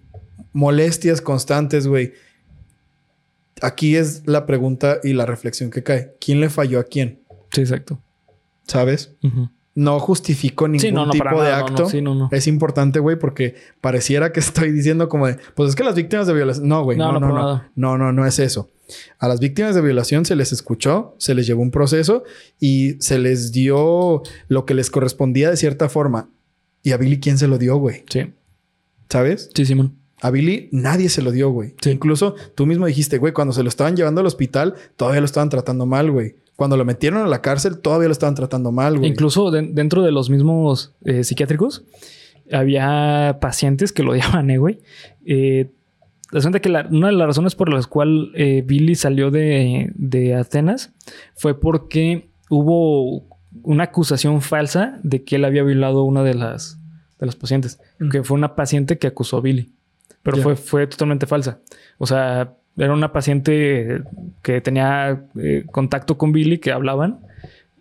molestias 0.52 1.20
constantes, 1.20 1.86
güey. 1.86 2.14
Aquí 3.60 3.96
es 3.96 4.26
la 4.26 4.44
pregunta 4.46 4.98
y 5.04 5.12
la 5.12 5.26
reflexión 5.26 5.70
que 5.70 5.82
cae. 5.82 6.14
¿Quién 6.20 6.40
le 6.40 6.50
falló 6.50 6.80
a 6.80 6.84
quién? 6.84 7.20
Sí, 7.52 7.60
exacto. 7.60 8.00
¿Sabes? 8.66 9.12
Ujú. 9.22 9.50
No 9.74 9.98
justifico 10.00 10.68
ningún 10.68 10.80
Sí, 10.80 10.92
no, 10.92 11.06
no, 11.06 11.12
tipo 11.12 11.42
de 11.42 11.50
acto. 11.50 11.84
no, 11.84 11.88
sí, 11.88 12.02
no, 12.02 12.14
no. 12.14 12.28
Es 12.30 12.46
importante, 12.46 12.98
güey, 13.00 13.18
porque 13.18 13.54
pareciera 13.80 14.32
que 14.32 14.40
estoy 14.40 14.70
diciendo 14.70 15.08
como 15.08 15.26
de, 15.26 15.38
pues 15.54 15.70
es 15.70 15.76
que 15.76 15.84
las 15.84 15.94
víctimas 15.94 16.26
de 16.26 16.34
violación, 16.34 16.68
no, 16.68 16.84
güey, 16.84 16.98
No, 16.98 17.12
no, 17.12 17.20
no, 17.20 17.62
no, 17.74 17.98
no, 17.98 18.12
no 18.12 18.26
es 18.26 18.38
eso. 18.38 18.68
A 19.18 19.28
las 19.28 19.40
víctimas 19.40 19.74
de 19.74 19.80
violación 19.80 20.26
se 20.26 20.36
les 20.36 20.52
escuchó, 20.52 21.14
se 21.18 21.34
les 21.34 21.46
llevó 21.46 21.62
un 21.62 21.70
proceso 21.70 22.24
y 22.60 22.96
se 23.00 23.18
les 23.18 23.50
dio 23.52 24.22
lo 24.48 24.66
que 24.66 24.74
les 24.74 24.90
correspondía 24.90 25.48
de 25.48 25.56
cierta 25.56 25.88
forma. 25.88 26.28
¿Y 26.82 26.92
a 26.92 26.98
Billy 26.98 27.18
quién 27.18 27.38
se 27.38 27.48
lo 27.48 27.56
dio, 27.56 27.76
güey? 27.76 28.04
Sí. 28.10 28.32
¿Sabes? 29.08 29.50
Sí, 29.54 29.64
Simón. 29.64 29.96
A 30.20 30.30
Billy 30.30 30.68
nadie 30.72 31.08
se 31.08 31.22
lo 31.22 31.30
dio, 31.32 31.50
güey. 31.50 31.74
Sí. 31.80 31.90
Incluso 31.90 32.34
tú 32.54 32.66
mismo 32.66 32.86
dijiste, 32.86 33.18
güey, 33.18 33.32
cuando 33.32 33.52
se 33.54 33.62
lo 33.62 33.68
estaban 33.68 33.96
llevando 33.96 34.20
al 34.20 34.26
hospital, 34.26 34.74
todavía 34.96 35.20
lo 35.20 35.26
estaban 35.26 35.48
tratando 35.48 35.86
mal, 35.86 36.10
güey. 36.10 36.36
Cuando 36.62 36.76
lo 36.76 36.84
metieron 36.84 37.20
a 37.22 37.26
la 37.26 37.42
cárcel, 37.42 37.80
todavía 37.80 38.06
lo 38.06 38.12
estaban 38.12 38.36
tratando 38.36 38.70
mal, 38.70 38.98
güey. 38.98 39.10
Incluso 39.10 39.50
de- 39.50 39.62
dentro 39.72 40.02
de 40.02 40.12
los 40.12 40.30
mismos 40.30 40.94
eh, 41.04 41.24
psiquiátricos, 41.24 41.84
había 42.52 43.38
pacientes 43.40 43.90
que 43.90 44.04
lo 44.04 44.12
odiaban, 44.12 44.48
eh, 44.48 44.58
güey. 44.58 44.78
Eh, 45.26 45.72
que 46.62 46.68
la- 46.68 46.86
una 46.88 47.08
de 47.08 47.14
las 47.14 47.26
razones 47.26 47.56
por 47.56 47.68
las 47.72 47.88
cuales 47.88 48.28
eh, 48.36 48.62
Billy 48.64 48.94
salió 48.94 49.32
de, 49.32 49.90
de 49.96 50.36
Atenas 50.36 50.92
fue 51.34 51.58
porque 51.58 52.28
hubo 52.48 53.24
una 53.64 53.82
acusación 53.84 54.40
falsa 54.40 55.00
de 55.02 55.24
que 55.24 55.34
él 55.34 55.44
había 55.44 55.64
violado 55.64 55.98
a 56.00 56.04
una 56.04 56.22
de 56.22 56.34
las, 56.34 56.78
de 57.18 57.26
las 57.26 57.34
pacientes. 57.34 57.80
Mm. 57.98 58.08
Que 58.10 58.22
fue 58.22 58.36
una 58.36 58.54
paciente 58.54 58.98
que 58.98 59.08
acusó 59.08 59.38
a 59.38 59.40
Billy. 59.40 59.72
Pero 60.22 60.36
fue, 60.36 60.54
fue 60.54 60.86
totalmente 60.86 61.26
falsa. 61.26 61.58
O 61.98 62.06
sea, 62.06 62.54
era 62.76 62.92
una 62.94 63.12
paciente 63.12 64.02
que 64.42 64.60
tenía 64.60 65.24
eh, 65.38 65.64
contacto 65.70 66.18
con 66.18 66.32
Billy, 66.32 66.58
que 66.58 66.72
hablaban. 66.72 67.20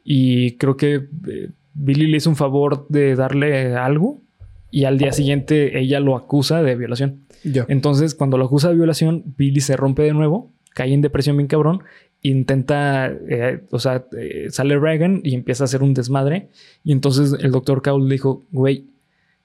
Y 0.04 0.54
creo 0.54 0.78
que 0.78 1.08
eh, 1.28 1.50
Billy 1.74 2.08
le 2.08 2.18
hizo 2.18 2.30
un 2.30 2.36
favor 2.36 2.86
de 2.90 3.16
darle 3.16 3.76
algo. 3.76 4.22
Y 4.70 4.86
al 4.86 4.98
día 4.98 5.12
siguiente 5.12 5.80
ella 5.80 6.00
lo 6.00 6.16
acusa 6.16 6.64
de 6.64 6.76
violación. 6.76 7.22
Entonces, 7.68 8.16
cuando 8.16 8.38
lo 8.38 8.46
acusa 8.46 8.70
de 8.70 8.76
violación, 8.76 9.24
Billy 9.38 9.60
se 9.60 9.76
rompe 9.76 10.04
de 10.04 10.14
nuevo, 10.14 10.50
cae 10.74 10.94
en 10.94 11.02
depresión 11.02 11.36
bien 11.36 11.48
cabrón, 11.48 11.84
intenta, 12.22 13.08
eh, 13.08 13.64
o 13.72 13.80
sea, 13.80 14.06
eh, 14.18 14.48
sale 14.52 14.78
Reagan 14.80 15.22
y 15.24 15.34
empieza 15.36 15.64
a 15.64 15.66
hacer 15.66 15.84
un 15.84 15.94
desmadre. 15.94 16.48
Y 16.86 16.92
entonces 16.94 17.36
el 17.42 17.52
doctor 17.52 17.82
Cowell 17.82 18.08
dijo, 18.10 18.44
güey, 18.52 18.86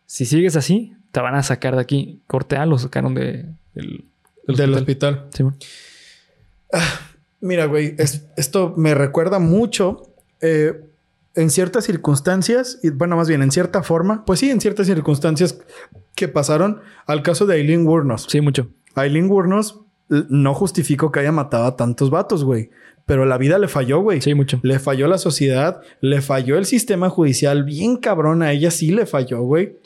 si 0.05 0.26
sigues 0.26 0.55
así, 0.56 0.93
te 1.10 1.20
van 1.20 1.34
a 1.34 1.43
sacar 1.43 1.74
de 1.74 1.80
aquí. 1.80 2.20
Corte 2.28 2.56
A, 2.56 2.66
lo 2.66 2.78
sacaron 2.78 3.14
de, 3.14 3.47
del, 3.74 4.05
del 4.47 4.56
Del 4.56 4.74
hospital. 4.74 5.14
hospital. 5.14 5.26
Sí, 5.32 5.43
bueno. 5.43 5.56
Mira, 7.40 7.66
güey, 7.66 7.94
es- 7.98 8.24
esto 8.36 8.74
me 8.76 8.94
recuerda 8.94 9.38
mucho 9.38 10.02
eh, 10.40 10.80
en 11.34 11.50
ciertas 11.50 11.84
circunstancias, 11.84 12.78
y 12.82 12.90
bueno, 12.90 13.16
más 13.16 13.28
bien 13.28 13.42
en 13.42 13.50
cierta 13.50 13.82
forma, 13.82 14.24
pues 14.24 14.40
sí, 14.40 14.50
en 14.50 14.60
ciertas 14.60 14.86
circunstancias 14.86 15.58
que 16.14 16.28
pasaron 16.28 16.80
al 17.06 17.22
caso 17.22 17.46
de 17.46 17.54
Aileen 17.56 17.86
Wuornos. 17.86 18.26
Sí, 18.28 18.40
mucho. 18.40 18.68
Aileen 18.94 19.30
Wuornos 19.30 19.80
l- 20.10 20.24
no 20.30 20.54
justifico 20.54 21.12
que 21.12 21.20
haya 21.20 21.32
matado 21.32 21.64
a 21.66 21.76
tantos 21.76 22.08
vatos, 22.10 22.42
güey, 22.44 22.70
pero 23.04 23.26
la 23.26 23.36
vida 23.38 23.58
le 23.58 23.68
falló, 23.68 24.00
güey. 24.00 24.20
Sí, 24.22 24.34
mucho. 24.34 24.60
Le 24.62 24.78
falló 24.78 25.08
la 25.08 25.18
sociedad, 25.18 25.80
le 26.00 26.22
falló 26.22 26.56
el 26.56 26.64
sistema 26.64 27.10
judicial, 27.10 27.64
bien 27.64 27.96
cabrón, 27.98 28.42
a 28.42 28.52
ella 28.52 28.70
sí 28.70 28.90
le 28.90 29.04
falló, 29.04 29.42
güey. 29.42 29.76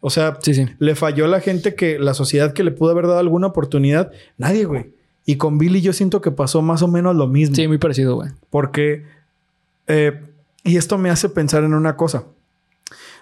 O 0.00 0.10
sea, 0.10 0.38
Sí, 0.40 0.54
sí. 0.54 0.66
le 0.78 0.94
falló 0.94 1.26
la 1.26 1.40
gente 1.40 1.74
que, 1.74 1.98
la 1.98 2.14
sociedad 2.14 2.52
que 2.52 2.62
le 2.64 2.70
pudo 2.70 2.90
haber 2.92 3.06
dado 3.06 3.18
alguna 3.18 3.48
oportunidad. 3.48 4.12
Nadie, 4.38 4.64
güey. 4.64 4.92
Y 5.26 5.36
con 5.36 5.58
Billy 5.58 5.80
yo 5.80 5.92
siento 5.92 6.20
que 6.20 6.30
pasó 6.30 6.62
más 6.62 6.82
o 6.82 6.88
menos 6.88 7.14
lo 7.14 7.26
mismo. 7.26 7.54
Sí, 7.54 7.68
muy 7.68 7.78
parecido, 7.78 8.16
güey. 8.16 8.30
Porque, 8.50 9.04
eh, 9.86 10.20
y 10.64 10.76
esto 10.76 10.98
me 10.98 11.10
hace 11.10 11.28
pensar 11.28 11.62
en 11.64 11.74
una 11.74 11.96
cosa. 11.96 12.24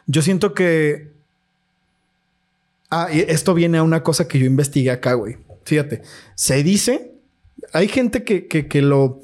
Yo 0.07 0.23
siento 0.23 0.55
que... 0.55 1.11
Ah, 2.91 3.09
y 3.13 3.21
esto 3.21 3.53
viene 3.53 3.79
a 3.79 3.83
una 3.83 4.03
cosa 4.03 4.27
que 4.27 4.39
yo 4.39 4.47
investigué 4.47 4.91
acá, 4.91 5.13
güey. 5.15 5.37
Fíjate, 5.65 6.01
se 6.35 6.63
dice, 6.63 7.13
hay 7.73 7.89
gente 7.89 8.25
que, 8.25 8.47
que, 8.47 8.67
que 8.69 8.81
lo... 8.81 9.21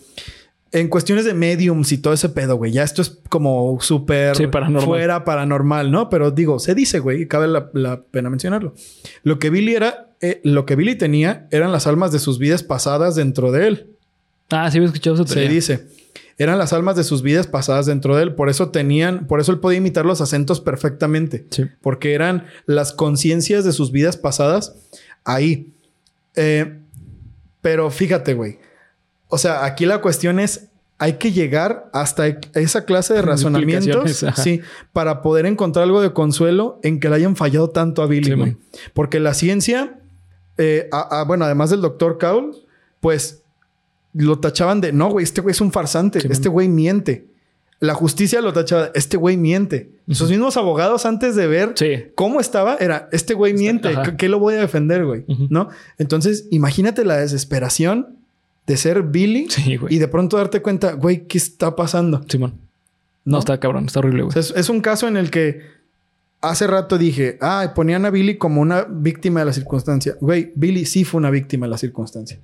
En 0.73 0.89
cuestiones 0.89 1.25
de 1.25 1.35
mediums 1.35 1.93
y 1.93 1.99
todo 1.99 2.13
ese 2.13 2.29
pedo, 2.29 2.57
güey. 2.57 2.73
Ya 2.73 2.83
esto 2.83 3.01
es 3.01 3.21
como 3.29 3.79
súper 3.81 4.35
Sí, 4.37 4.49
paranormal. 4.49 4.85
fuera 4.85 5.25
paranormal, 5.25 5.91
¿no? 5.93 6.11
Pero 6.11 6.33
digo, 6.33 6.59
se 6.59 6.75
dice, 6.75 6.99
güey, 6.99 7.23
y 7.23 7.27
cabe 7.29 7.47
la, 7.47 7.71
la 7.75 8.03
pena 8.03 8.29
mencionarlo. 8.29 8.75
Lo 9.23 9.39
que 9.39 9.51
Billy 9.51 9.75
era, 9.77 10.09
eh, 10.27 10.41
lo 10.43 10.65
que 10.65 10.75
Billy 10.75 10.95
tenía 10.95 11.47
eran 11.51 11.71
las 11.71 11.87
almas 11.87 12.11
de 12.11 12.19
sus 12.19 12.39
vidas 12.39 12.63
pasadas 12.63 13.15
dentro 13.15 13.53
de 13.53 13.67
él. 13.67 13.91
Ah, 14.51 14.71
sí, 14.71 14.79
había 14.79 14.87
escuchado 14.87 15.17
eso. 15.17 15.27
Se 15.27 15.49
dice. 15.49 15.87
Eran 16.39 16.59
las 16.59 16.73
almas 16.73 16.97
de 16.97 17.05
sus 17.05 17.23
vidas 17.23 17.47
pasadas 17.47 17.87
dentro 17.87 18.17
de 18.17 18.23
él. 18.23 18.35
Por 18.35 18.49
eso 18.49 18.71
tenían, 18.71 19.27
por 19.27 19.41
eso 19.41 19.53
él 19.53 19.61
podía 19.61 19.79
imitar 19.79 20.07
los 20.07 20.21
acentos 20.21 20.61
perfectamente. 20.61 21.47
Sí. 21.51 21.65
Porque 21.83 22.15
eran 22.15 22.47
las 22.67 22.93
conciencias 22.93 23.65
de 23.65 23.73
sus 23.73 23.93
vidas 23.93 24.17
pasadas 24.17 24.75
ahí. 25.25 25.73
Eh, 26.37 26.79
pero 27.61 27.91
fíjate, 27.91 28.33
güey. 28.33 28.59
O 29.29 29.37
sea, 29.37 29.65
aquí 29.65 29.85
la 29.85 30.01
cuestión 30.01 30.41
es, 30.41 30.69
hay 30.99 31.15
que 31.15 31.33
llegar 31.33 31.91
hasta 31.93 32.27
esa 32.55 32.85
clase 32.87 33.15
de 33.15 33.23
razonamientos, 33.23 34.25
sí, 34.37 34.61
para 34.93 35.23
poder 35.23 35.45
encontrar 35.47 35.83
algo 35.85 36.01
de 36.01 36.13
consuelo 36.13 36.81
en 36.83 36.99
que 36.99 37.09
le 37.09 37.17
hayan 37.17 37.37
fallado 37.37 37.71
tanto 37.71 38.03
a 38.03 38.07
Billy, 38.07 38.31
Sí, 38.31 38.33
güey. 38.33 38.57
Porque 38.93 39.21
la 39.21 39.35
ciencia, 39.35 39.99
eh, 40.59 40.89
a- 40.93 41.21
a- 41.21 41.25
bueno, 41.25 41.45
además 41.45 41.71
del 41.71 41.81
doctor 41.81 42.19
Cowell, 42.19 42.53
pues 43.01 43.43
lo 44.13 44.39
tachaban 44.39 44.81
de, 44.81 44.93
no, 44.93 45.11
güey, 45.11 45.25
este 45.25 45.41
güey 45.41 45.53
es 45.53 45.61
un 45.61 45.73
farsante, 45.73 46.21
Sí, 46.21 46.29
este 46.31 46.49
güey 46.49 46.69
miente. 46.69 47.27
La 47.81 47.95
justicia 47.95 48.41
lo 48.41 48.53
tachaba, 48.53 48.91
este 48.95 49.17
güey 49.17 49.37
miente. 49.37 49.91
Sus 50.11 50.31
mismos 50.31 50.57
abogados 50.57 51.05
antes 51.07 51.35
de 51.35 51.47
ver 51.49 51.73
Sí. 51.75 52.07
cómo 52.15 52.41
estaba, 52.41 52.77
era, 52.77 53.09
este 53.13 53.35
güey 53.35 53.53
miente, 53.55 53.89
ajá. 53.89 54.03
¿qué- 54.05 54.17
¿qué 54.17 54.29
lo 54.29 54.39
voy 54.39 54.55
a 54.55 54.61
defender, 54.61 55.05
güey? 55.05 55.25
¿No? 55.51 55.69
Entonces, 55.99 56.47
imagínate 56.51 57.05
la 57.05 57.17
desesperación 57.17 58.17
de 58.67 58.77
ser 58.79 59.03
Billy 59.03 59.49
Sí, 59.51 59.79
y 59.91 59.99
de 59.99 60.09
pronto 60.09 60.37
darte 60.39 60.63
cuenta, 60.63 60.93
güey, 60.93 61.27
¿qué 61.27 61.37
está 61.37 61.75
pasando? 61.77 62.23
Simón. 62.29 62.55
No, 63.27 63.33
¿No? 63.33 63.39
está 63.41 63.59
cabrón, 63.59 63.87
está 63.87 63.99
horrible, 63.99 64.23
O 64.23 64.27
güey. 64.27 64.33
sea, 64.35 64.41
es, 64.41 64.53
es 64.57 64.69
un 64.71 64.81
caso 64.81 65.09
en 65.09 65.17
el 65.17 65.31
que 65.31 65.61
hace 66.51 66.67
rato 66.67 66.99
dije, 66.99 67.39
ah, 67.41 67.73
ponían 67.75 68.05
a 68.07 68.11
Billy 68.11 68.37
como 68.37 68.61
una 68.61 68.87
víctima 68.89 69.41
de 69.41 69.47
la 69.47 69.53
circunstancia. 69.53 70.17
Güey, 70.21 70.53
Billy 70.55 70.85
sí 70.87 71.05
fue 71.05 71.19
una 71.19 71.31
víctima 71.31 71.67
de 71.67 71.71
la 71.71 71.79
circunstancia. 71.79 72.39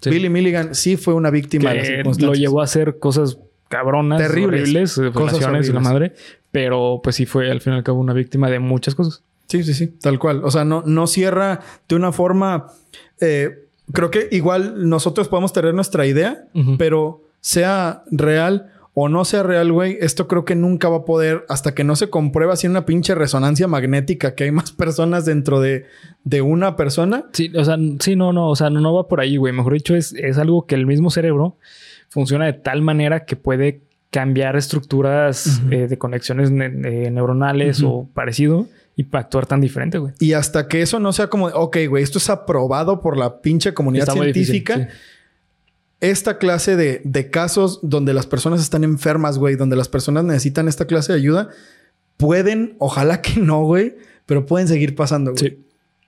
Sí. 0.00 0.10
Billy 0.10 0.28
Milligan 0.28 0.74
sí 0.74 0.96
fue 0.96 1.14
una 1.14 1.30
víctima 1.30 1.70
de 1.70 1.76
la 1.76 1.84
circunstancia. 1.84 2.26
lo 2.26 2.34
llevó 2.34 2.60
a 2.60 2.64
hacer 2.64 2.98
cosas 2.98 3.38
cabronas, 3.68 4.20
Terribles. 4.20 4.62
horribles, 4.62 4.98
eh, 4.98 5.10
Cosas 5.12 5.38
violaciones 5.38 5.68
y 5.68 5.72
la 5.72 5.78
horribles. 5.80 5.92
madre. 5.92 6.12
Pero 6.52 7.00
pues 7.02 7.16
sí 7.16 7.26
fue 7.26 7.50
al 7.50 7.60
fin 7.60 7.72
y 7.72 7.76
al 7.76 7.82
cabo 7.82 7.98
una 8.00 8.12
víctima 8.12 8.48
de 8.50 8.58
muchas 8.60 8.94
cosas. 8.94 9.22
Sí, 9.48 9.62
sí, 9.64 9.74
sí, 9.74 9.86
tal 10.00 10.18
cual. 10.18 10.42
O 10.44 10.50
sea, 10.50 10.64
no, 10.64 10.82
no 10.86 11.06
cierra 11.06 11.60
de 11.88 11.94
una 11.96 12.12
forma. 12.12 12.66
eh, 13.20 13.62
creo 13.92 14.10
que 14.10 14.28
igual 14.32 14.88
nosotros 14.88 15.28
podemos 15.28 15.52
tener 15.52 15.72
nuestra 15.74 16.06
idea, 16.06 16.46
pero 16.78 17.22
sea 17.40 18.02
real 18.10 18.72
o 18.98 19.10
no 19.10 19.26
sea 19.26 19.42
real, 19.42 19.70
güey, 19.72 19.98
esto 20.00 20.26
creo 20.26 20.46
que 20.46 20.54
nunca 20.54 20.88
va 20.88 20.96
a 20.96 21.04
poder, 21.04 21.44
hasta 21.50 21.74
que 21.74 21.84
no 21.84 21.96
se 21.96 22.08
comprueba 22.08 22.54
así 22.54 22.66
una 22.66 22.86
pinche 22.86 23.14
resonancia 23.14 23.68
magnética, 23.68 24.34
que 24.34 24.44
hay 24.44 24.52
más 24.52 24.72
personas 24.72 25.26
dentro 25.26 25.60
de, 25.60 25.84
de 26.24 26.40
una 26.40 26.76
persona. 26.76 27.26
Sí, 27.32 27.52
o 27.54 27.62
sea, 27.62 27.76
sí, 28.00 28.16
no, 28.16 28.32
no, 28.32 28.48
o 28.48 28.56
sea, 28.56 28.70
no, 28.70 28.94
va 28.94 29.06
por 29.06 29.20
ahí, 29.20 29.36
güey. 29.36 29.52
Mejor 29.52 29.74
dicho, 29.74 29.94
es, 29.94 30.14
es 30.14 30.38
algo 30.38 30.64
que 30.64 30.76
el 30.76 30.86
mismo 30.86 31.10
cerebro 31.10 31.58
funciona 32.08 32.46
de 32.46 32.54
tal 32.54 32.80
manera 32.80 33.26
que 33.26 33.36
puede 33.36 33.82
cambiar 34.10 34.56
estructuras 34.56 35.60
eh, 35.70 35.88
de 35.88 35.98
conexiones 35.98 36.50
ne- 36.50 36.64
eh, 37.06 37.10
neuronales 37.10 37.82
o 37.82 38.08
parecido 38.14 38.66
y 38.96 39.02
para 39.04 39.24
actuar 39.24 39.44
tan 39.44 39.60
diferente, 39.60 39.98
güey. 39.98 40.14
Y 40.20 40.32
hasta 40.32 40.68
que 40.68 40.80
eso 40.80 40.98
no 41.00 41.12
sea 41.12 41.26
como, 41.26 41.48
ok, 41.48 41.76
güey, 41.86 42.02
esto 42.02 42.16
es 42.16 42.30
aprobado 42.30 43.02
por 43.02 43.18
la 43.18 43.42
pinche 43.42 43.74
comunidad 43.74 44.04
Está 44.08 44.14
muy 44.16 44.28
difícil, 44.28 44.64
científica. 44.64 44.88
sí. 44.90 44.98
Esta 46.00 46.38
clase 46.38 46.76
de, 46.76 47.00
de 47.04 47.30
casos 47.30 47.80
donde 47.82 48.14
las 48.14 48.26
personas 48.26 48.60
están 48.60 48.84
enfermas, 48.84 49.38
güey, 49.38 49.56
donde 49.56 49.76
las 49.76 49.88
personas 49.88 50.24
necesitan 50.24 50.68
esta 50.68 50.86
clase 50.86 51.12
de 51.12 51.18
ayuda, 51.18 51.48
pueden, 52.16 52.76
ojalá 52.78 53.22
que 53.22 53.40
no, 53.40 53.64
güey, 53.64 53.96
pero 54.26 54.46
pueden 54.46 54.68
seguir 54.68 54.94
pasando, 54.94 55.32
güey. 55.32 55.50
Sí, 55.50 55.64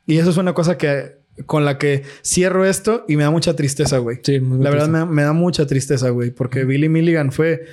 Y 0.07 0.19
eso 0.19 0.31
es 0.31 0.37
una 0.37 0.55
cosa 0.55 0.77
que 0.77 1.19
con 1.47 1.65
la 1.65 1.79
que 1.79 2.03
cierro 2.25 2.65
esto 2.65 3.05
y 3.07 3.17
me 3.17 3.23
da 3.23 3.31
mucha 3.31 3.55
tristeza, 3.55 3.99
güey. 3.99 4.19
sí, 4.23 4.41
muy 4.41 4.59
La 4.59 4.71
verdad 4.71 4.89
me 4.89 5.07
me 5.07 5.23
da 5.23 5.33
mucha 5.33 5.67
tristeza, 5.67 6.11
güey, 6.11 6.31
porque 6.33 6.65
Billy 6.65 6.89
Milligan 6.89 7.31
fue 7.31 7.65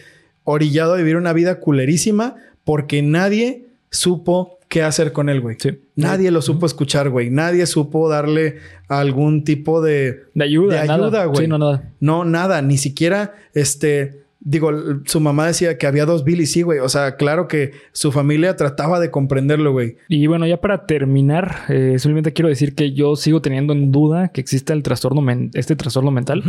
orillado 0.44 0.94
a 0.94 0.98
vivir 0.98 1.18
una 1.18 1.34
vida 1.34 1.60
culerísima 1.60 2.36
porque 2.64 3.02
nadie 3.02 3.66
supo 3.96 4.60
qué 4.70 4.82
hacer 4.84 5.12
con 5.12 5.30
él, 5.30 5.42
güey. 5.42 5.58
Sí. 5.60 5.72
Nadie 5.96 6.32
lo 6.32 6.42
supo 6.42 6.66
escuchar, 6.66 7.10
güey. 7.10 7.30
Nadie 7.30 7.66
supo 7.66 8.10
darle 8.10 8.58
algún 8.88 9.44
tipo 9.44 9.82
de... 9.82 10.24
De 10.34 10.44
ayuda, 10.44 10.82
De 10.82 10.88
nada. 10.88 11.06
ayuda, 11.06 11.26
güey. 11.26 11.42
Sí, 11.46 11.48
no, 11.48 11.58
nada. 11.58 11.94
No, 12.00 12.26
nada. 12.26 12.62
Ni 12.62 12.78
siquiera, 12.78 13.34
este... 13.54 14.24
Digo, 14.48 14.70
su 15.06 15.20
mamá 15.22 15.48
decía 15.48 15.76
que 15.80 15.88
había 15.88 16.06
dos 16.06 16.24
Billy, 16.24 16.46
sí, 16.46 16.62
güey. 16.62 16.78
O 16.78 16.88
sea, 16.88 17.16
claro 17.16 17.48
que 17.48 17.72
su 17.94 18.12
familia 18.12 18.56
trataba 18.56 19.00
de 19.00 19.10
comprenderlo, 19.10 19.72
güey. 19.72 19.96
Y 20.08 20.28
bueno, 20.28 20.46
ya 20.46 20.62
para 20.62 20.86
terminar, 20.86 21.62
eh, 21.70 21.96
simplemente 21.98 22.32
quiero 22.32 22.50
decir 22.50 22.76
que 22.76 22.92
yo 22.94 23.16
sigo 23.16 23.42
teniendo 23.42 23.74
en 23.74 23.92
duda 23.92 24.28
que 24.28 24.42
exista 24.42 24.74
el 24.74 24.84
trastorno 24.84 25.22
men- 25.22 25.50
este 25.56 25.76
trastorno 25.76 26.12
mental, 26.12 26.44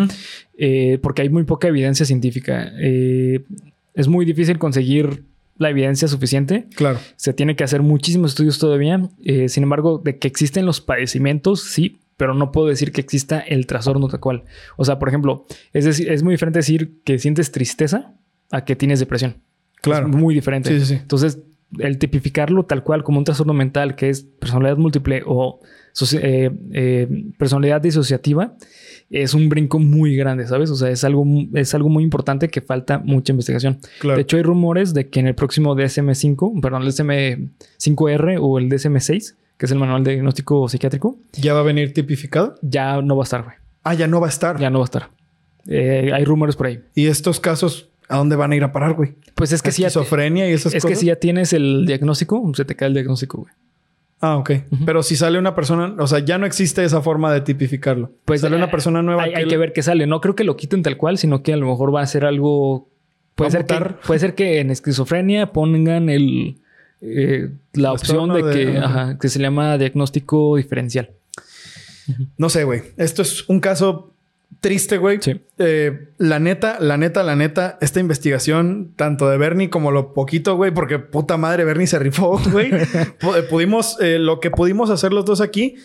eh, 0.58 0.98
porque 1.00 1.22
hay 1.22 1.30
muy 1.30 1.44
poca 1.44 1.68
evidencia 1.68 2.04
científica. 2.04 2.70
Eh, 2.78 3.44
es 3.94 4.08
muy 4.08 4.26
difícil 4.26 4.58
conseguir 4.58 5.22
la 5.58 5.70
evidencia 5.70 6.08
suficiente. 6.08 6.66
Claro. 6.74 6.98
Se 7.16 7.32
tiene 7.32 7.56
que 7.56 7.64
hacer 7.64 7.82
muchísimos 7.82 8.32
estudios 8.32 8.58
todavía. 8.58 9.08
Eh, 9.24 9.48
sin 9.48 9.62
embargo, 9.62 10.00
de 10.02 10.18
que 10.18 10.28
existen 10.28 10.66
los 10.66 10.80
padecimientos, 10.80 11.62
sí, 11.62 12.00
pero 12.16 12.34
no 12.34 12.52
puedo 12.52 12.68
decir 12.68 12.92
que 12.92 13.00
exista 13.00 13.40
el 13.40 13.66
trastorno 13.66 14.08
tal 14.08 14.20
cual. 14.20 14.44
O 14.76 14.84
sea, 14.84 14.98
por 14.98 15.08
ejemplo, 15.08 15.46
es 15.72 15.84
decir, 15.84 16.10
es 16.10 16.22
muy 16.22 16.34
diferente 16.34 16.58
decir 16.58 17.00
que 17.04 17.18
sientes 17.18 17.52
tristeza 17.52 18.14
a 18.50 18.64
que 18.64 18.76
tienes 18.76 19.00
depresión. 19.00 19.36
Claro. 19.82 20.08
Es 20.08 20.14
muy 20.14 20.34
diferente. 20.34 20.70
Sí, 20.70 20.80
sí, 20.80 20.86
sí. 20.86 20.94
Entonces, 20.94 21.38
el 21.78 21.98
tipificarlo 21.98 22.64
tal 22.64 22.82
cual 22.82 23.04
como 23.04 23.18
un 23.18 23.24
trastorno 23.24 23.52
mental 23.52 23.96
que 23.96 24.08
es 24.08 24.22
personalidad 24.22 24.76
múltiple 24.76 25.22
o 25.26 25.60
eh, 26.12 26.50
eh, 26.72 27.08
personalidad 27.38 27.80
disociativa 27.80 28.54
es 29.10 29.34
un 29.34 29.48
brinco 29.48 29.78
muy 29.78 30.16
grande, 30.16 30.46
¿sabes? 30.46 30.70
O 30.70 30.76
sea, 30.76 30.90
es 30.90 31.04
algo, 31.04 31.24
es 31.54 31.74
algo 31.74 31.88
muy 31.88 32.02
importante 32.02 32.48
que 32.48 32.60
falta 32.60 32.98
mucha 32.98 33.32
investigación. 33.32 33.78
Claro. 34.00 34.16
De 34.16 34.22
hecho, 34.22 34.36
hay 34.36 34.42
rumores 34.42 34.94
de 34.94 35.08
que 35.08 35.20
en 35.20 35.28
el 35.28 35.34
próximo 35.34 35.74
DSM-5, 35.76 36.60
perdón, 36.60 36.82
el 36.82 36.88
DSM-5R 36.88 38.38
o 38.40 38.58
el 38.58 38.68
DSM-6, 38.68 39.34
que 39.56 39.66
es 39.66 39.72
el 39.72 39.78
manual 39.78 40.04
de 40.04 40.12
diagnóstico 40.12 40.68
psiquiátrico, 40.68 41.18
¿Ya 41.34 41.54
va 41.54 41.60
a 41.60 41.62
venir 41.62 41.92
tipificado? 41.92 42.56
ya 42.62 43.00
no 43.00 43.16
va 43.16 43.22
a 43.22 43.24
estar, 43.24 43.42
güey. 43.44 43.56
Ah, 43.84 43.94
ya 43.94 44.06
no 44.06 44.20
va 44.20 44.26
a 44.26 44.30
estar. 44.30 44.58
Ya 44.58 44.70
no 44.70 44.80
va 44.80 44.84
a 44.84 44.86
estar. 44.86 45.10
Eh, 45.68 46.10
hay 46.12 46.24
rumores 46.24 46.56
por 46.56 46.66
ahí. 46.66 46.80
¿Y 46.94 47.06
estos 47.06 47.40
casos 47.40 47.88
a 48.08 48.16
dónde 48.16 48.36
van 48.36 48.52
a 48.52 48.56
ir 48.56 48.64
a 48.64 48.72
parar, 48.72 48.94
güey? 48.94 49.14
Pues 49.34 49.52
es 49.52 49.62
que 49.62 49.70
si 49.70 49.82
ya, 49.82 49.88
Esquizofrenia 49.88 50.48
y 50.48 50.52
esas 50.52 50.74
es 50.74 50.82
cosas. 50.82 50.96
que 50.98 51.00
si 51.00 51.06
ya 51.06 51.16
tienes 51.16 51.52
el 51.52 51.86
diagnóstico, 51.86 52.52
se 52.54 52.64
te 52.64 52.74
cae 52.74 52.88
el 52.88 52.94
diagnóstico, 52.94 53.38
güey. 53.42 53.52
Ah, 54.20 54.36
ok. 54.38 54.50
Pero 54.86 55.02
si 55.02 55.14
sale 55.14 55.38
una 55.38 55.54
persona, 55.54 55.94
o 55.98 56.06
sea, 56.06 56.20
ya 56.20 56.38
no 56.38 56.46
existe 56.46 56.82
esa 56.84 57.02
forma 57.02 57.32
de 57.32 57.42
tipificarlo. 57.42 58.12
Pues 58.24 58.40
sale 58.40 58.54
eh, 58.56 58.58
una 58.58 58.70
persona 58.70 59.02
nueva. 59.02 59.24
Hay, 59.24 59.34
hay 59.34 59.44
le- 59.44 59.50
que 59.50 59.56
ver 59.58 59.72
qué 59.74 59.82
sale. 59.82 60.06
No 60.06 60.20
creo 60.22 60.34
que 60.34 60.44
lo 60.44 60.56
quiten 60.56 60.82
tal 60.82 60.96
cual, 60.96 61.18
sino 61.18 61.42
que 61.42 61.52
a 61.52 61.56
lo 61.56 61.66
mejor 61.66 61.94
va 61.94 62.00
a 62.00 62.06
ser 62.06 62.24
algo. 62.24 62.88
Puede, 63.34 63.50
ser 63.50 63.66
que, 63.66 63.78
puede 64.06 64.18
ser 64.20 64.34
que 64.34 64.60
en 64.60 64.70
esquizofrenia 64.70 65.52
pongan 65.52 66.08
el, 66.08 66.56
eh, 67.02 67.50
la 67.74 67.92
opción 67.92 68.32
de 68.32 68.42
que, 68.50 68.66
de- 68.66 68.78
ajá, 68.78 69.18
que 69.18 69.28
se 69.28 69.38
llama 69.38 69.76
diagnóstico 69.76 70.56
diferencial. 70.56 71.10
No 72.38 72.48
sé, 72.48 72.64
güey. 72.64 72.82
Esto 72.96 73.20
es 73.22 73.46
un 73.48 73.60
caso 73.60 74.14
triste, 74.60 74.98
güey. 74.98 75.18
Sí. 75.20 75.40
Eh, 75.58 76.10
la 76.18 76.38
neta, 76.38 76.78
la 76.80 76.96
neta, 76.96 77.22
la 77.22 77.36
neta, 77.36 77.78
esta 77.80 78.00
investigación, 78.00 78.92
tanto 78.96 79.28
de 79.28 79.38
Bernie 79.38 79.70
como 79.70 79.90
lo 79.90 80.12
poquito, 80.12 80.56
güey, 80.56 80.72
porque 80.72 80.98
puta 80.98 81.36
madre, 81.36 81.64
Bernie 81.64 81.86
se 81.86 81.98
rifó, 81.98 82.40
güey. 82.52 82.70
Eh, 82.72 83.42
pudimos, 83.48 83.96
eh, 84.00 84.18
lo 84.18 84.40
que 84.40 84.50
pudimos 84.50 84.90
hacer 84.90 85.12
los 85.12 85.24
dos 85.24 85.40
aquí 85.40 85.76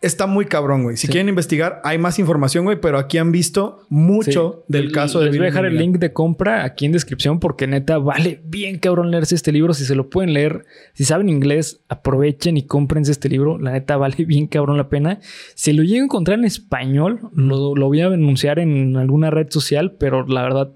está 0.00 0.26
muy 0.26 0.46
cabrón, 0.46 0.82
güey. 0.84 0.96
Si 0.96 1.06
Sí. 1.06 1.12
quieren 1.12 1.28
investigar, 1.28 1.80
hay 1.84 1.98
más 1.98 2.18
información, 2.18 2.64
güey, 2.64 2.80
pero 2.80 2.98
aquí 2.98 3.18
han 3.18 3.32
visto 3.32 3.80
mucho 3.90 4.64
Sí. 4.66 4.72
del 4.72 4.92
caso 4.92 5.20
de 5.20 5.26
Les 5.26 5.36
voy 5.36 5.46
a 5.46 5.50
dejar 5.50 5.66
el 5.66 5.76
link 5.76 5.98
de 5.98 6.12
compra 6.12 6.64
aquí 6.64 6.86
en 6.86 6.92
descripción 6.92 7.38
porque 7.38 7.66
neta 7.66 7.98
vale 7.98 8.40
bien 8.44 8.78
cabrón 8.78 9.10
leerse 9.10 9.34
este 9.34 9.52
libro. 9.52 9.74
Si 9.74 9.84
se 9.84 9.94
lo 9.94 10.08
pueden 10.08 10.32
leer, 10.32 10.64
si 10.94 11.04
saben 11.04 11.28
inglés, 11.28 11.80
aprovechen 11.88 12.56
y 12.56 12.62
cómprense 12.62 13.12
este 13.12 13.28
libro. 13.28 13.58
La 13.58 13.72
neta 13.72 13.96
vale 13.98 14.16
bien 14.24 14.46
cabrón 14.46 14.76
la 14.78 14.88
pena. 14.88 15.20
Si 15.54 15.72
lo 15.74 15.82
llego 15.82 16.00
a 16.00 16.04
encontrar 16.04 16.38
en 16.38 16.44
español, 16.46 17.20
lo, 17.34 17.74
lo 17.76 17.86
voy 17.86 18.00
a 18.00 18.06
anunciar 18.06 18.58
en 18.58 18.96
alguna 18.96 19.30
red 19.30 19.48
social, 19.50 19.96
pero 19.98 20.26
la 20.26 20.42
verdad 20.42 20.70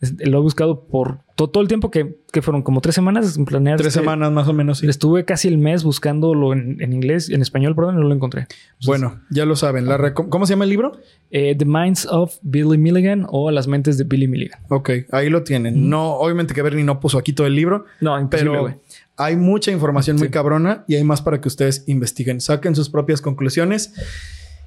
lo 0.00 0.38
he 0.38 0.40
buscado 0.40 0.86
por 0.86 1.18
to- 1.36 1.48
todo 1.50 1.62
el 1.62 1.68
tiempo 1.68 1.90
que, 1.90 2.16
que 2.32 2.40
fueron 2.40 2.62
como 2.62 2.80
tres 2.80 2.94
semanas 2.94 3.36
en 3.36 3.44
planear. 3.44 3.76
Tres 3.76 3.88
este- 3.88 4.00
semanas 4.00 4.32
más 4.32 4.48
o 4.48 4.54
menos, 4.54 4.78
sí. 4.78 4.88
Estuve 4.88 5.26
casi 5.26 5.48
el 5.48 5.58
mes 5.58 5.84
buscándolo 5.84 6.54
en, 6.54 6.80
en 6.80 6.92
inglés, 6.94 7.28
en 7.28 7.42
español, 7.42 7.74
perdón, 7.74 7.96
y 7.96 8.00
no 8.00 8.08
lo 8.08 8.14
encontré. 8.14 8.46
Bueno, 8.86 9.20
ya 9.30 9.44
lo 9.44 9.56
saben. 9.56 9.86
La 9.86 10.14
¿Cómo 10.14 10.46
se 10.46 10.54
llama 10.54 10.64
el 10.64 10.70
libro? 10.70 10.92
Eh, 11.30 11.54
The 11.54 11.66
Minds 11.66 12.06
of 12.06 12.38
Billy 12.42 12.78
Milligan 12.78 13.26
o 13.28 13.50
Las 13.50 13.66
Mentes 13.66 13.98
de 13.98 14.04
Billy 14.04 14.26
Milligan. 14.26 14.58
Ok, 14.70 14.90
ahí 15.12 15.28
lo 15.28 15.42
tienen. 15.44 15.90
No, 15.90 16.14
obviamente 16.14 16.54
que 16.54 16.62
Bernie 16.62 16.84
no 16.84 16.98
puso 16.98 17.18
aquí 17.18 17.32
todo 17.34 17.46
el 17.46 17.54
libro, 17.54 17.84
No, 18.00 18.28
pero 18.30 18.74
hay 19.16 19.36
mucha 19.36 19.70
información 19.70 20.16
muy 20.16 20.30
cabrona 20.30 20.84
y 20.88 20.94
hay 20.94 21.04
más 21.04 21.20
para 21.20 21.42
que 21.42 21.48
ustedes 21.48 21.84
investiguen, 21.88 22.40
saquen 22.40 22.74
sus 22.74 22.88
propias 22.88 23.20
conclusiones. 23.20 23.92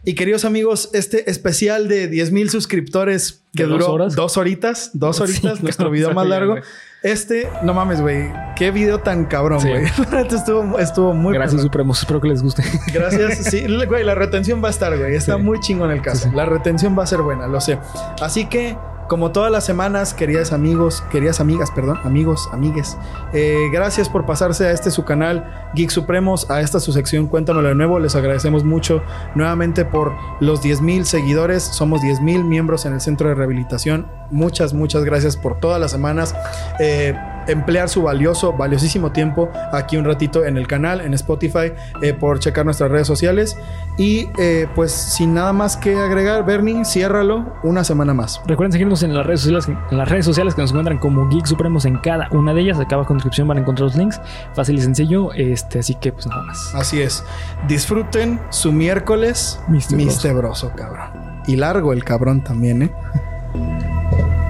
Y 0.06 0.16
queridos 0.16 0.44
amigos, 0.44 0.90
este 0.94 1.30
especial 1.32 1.88
de 1.88 2.08
10 2.10 2.32
mil 2.34 2.50
suscriptores 2.50 3.44
que 3.56 3.64
¿De 3.64 3.70
dos 3.70 3.80
duró 3.80 3.94
horas? 3.94 4.16
dos 4.16 4.36
horitas, 4.38 4.92
dos 4.94 5.16
Sí, 5.18 5.24
horitas, 5.24 5.64
nuestro 5.64 5.90
video 5.92 6.14
más 6.14 6.28
largo. 6.28 6.58
Este, 7.04 7.50
no 7.64 7.74
mames, 7.74 8.02
güey, 8.02 8.32
qué 8.58 8.72
video 8.72 9.00
tan 9.00 9.26
cabrón, 9.26 9.60
güey. 9.62 9.84
Estuvo, 10.30 10.78
estuvo 10.80 11.14
muy 11.14 11.34
Gracias, 11.34 11.54
perrón. 11.56 11.66
Supremos. 11.68 12.00
Espero 12.00 12.20
que 12.22 12.28
les 12.30 12.42
guste. 12.42 12.64
Gracias. 12.94 13.46
Sí, 13.46 13.66
güey, 13.88 14.04
la 14.04 14.16
retención 14.16 14.62
va 14.62 14.68
a 14.68 14.72
estar, 14.72 14.98
güey. 14.98 15.16
Está 15.16 15.38
Sí. 15.38 15.42
muy 15.42 15.60
chingón 15.62 15.92
el 15.92 16.02
caso. 16.02 16.30
La 16.34 16.46
retención 16.46 16.98
va 17.00 17.04
a 17.04 17.08
ser 17.08 17.22
buena, 17.22 17.48
lo 17.48 17.62
sé. 17.62 17.78
Así 18.22 18.46
que, 18.48 18.78
como 19.08 19.32
todas 19.32 19.52
las 19.52 19.66
semanas, 19.66 20.14
queridas 20.14 20.52
amigos, 20.52 21.04
queridas 21.12 21.40
amigas, 21.40 21.72
perdón, 21.72 22.00
amigos, 22.04 22.50
amigues, 22.52 22.98
eh, 23.34 23.70
gracias 23.72 24.10
por 24.10 24.26
pasarse 24.26 24.66
a 24.68 24.72
este 24.72 24.92
su 24.92 25.06
canal 25.06 25.70
Geek 25.76 25.90
Supremos, 25.90 26.50
a 26.50 26.62
esta 26.62 26.80
su 26.80 26.92
sección 26.94 27.28
Cuéntamelo 27.28 27.68
de 27.70 27.76
nuevo. 27.76 28.00
Les 28.00 28.16
agradecemos 28.16 28.64
mucho 28.64 29.02
nuevamente 29.36 29.86
por 29.86 30.14
los 30.40 30.62
10 30.62 30.82
mil 30.82 31.06
seguidores. 31.06 31.64
Somos 31.64 32.02
10 32.02 32.22
mil 32.22 32.44
miembros 32.44 32.86
en 32.86 32.94
el 32.94 33.02
centro 33.02 33.30
de 33.30 33.36
rehabilitación. 33.36 34.08
Muchas, 34.32 34.74
muchas 34.74 35.04
gracias 35.04 35.38
por 35.38 35.60
todas 35.60 35.80
las 35.80 35.92
semanas. 35.92 36.36
Eh, 36.80 37.16
emplear 37.48 37.90
su 37.90 38.04
valioso, 38.04 38.54
valiosísimo 38.54 39.12
tiempo 39.12 39.50
aquí 39.72 39.98
un 39.98 40.06
ratito 40.06 40.46
en 40.46 40.58
el 40.58 40.68
canal, 40.68 41.02
en 41.02 41.14
Spotify, 41.14 41.74
eh, 42.02 42.14
por 42.14 42.40
checar 42.40 42.66
nuestras 42.66 42.92
redes 42.92 43.08
sociales. 43.08 43.58
Y 43.98 44.30
eh, 44.38 44.68
pues 44.76 44.92
sin 44.92 45.34
nada 45.34 45.54
más 45.54 45.78
que 45.78 45.96
agregar, 46.00 46.46
Bernie, 46.46 46.84
ciérralo 46.86 47.54
una 47.64 47.84
semana 47.84 48.14
más. 48.14 48.42
Recuerden 48.48 48.72
seguirnos 48.72 49.04
en 49.04 49.14
las 49.14 49.26
redes 49.26 49.42
sociales, 49.42 49.68
en 49.92 49.98
las 49.98 50.10
redes 50.10 50.26
sociales 50.26 50.56
que 50.56 50.62
nos 50.62 50.72
encuentran 50.72 50.98
como 50.98 51.28
Geek 51.30 51.46
Supremos 51.46 51.86
en 51.86 51.98
cada 51.98 52.28
una 52.32 52.54
de 52.54 52.62
ellas. 52.62 52.80
Acá 52.80 52.96
abajo 52.96 53.14
en 53.14 53.18
la 53.18 53.20
descripción 53.20 53.48
van 53.48 53.58
a 53.58 53.62
encontrar 53.62 53.86
los 53.86 53.96
links. 53.96 54.20
Fácil 54.54 54.78
y 54.78 54.82
sencillo. 54.82 55.32
Este, 55.34 55.80
así 55.80 55.96
que 55.96 56.12
pues 56.12 56.26
nada 56.28 56.42
más. 56.44 56.74
Así 56.76 57.02
es. 57.02 57.24
Disfruten 57.68 58.40
su 58.50 58.72
miércoles 58.72 59.60
Mistebroso. 59.68 60.06
mistebroso, 60.06 60.72
cabrón. 60.76 61.42
Y 61.48 61.56
largo 61.58 61.94
el 61.94 62.04
cabrón 62.04 62.44
también, 62.44 62.84
¿eh? 62.84 62.92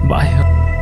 Bye. 0.08 0.73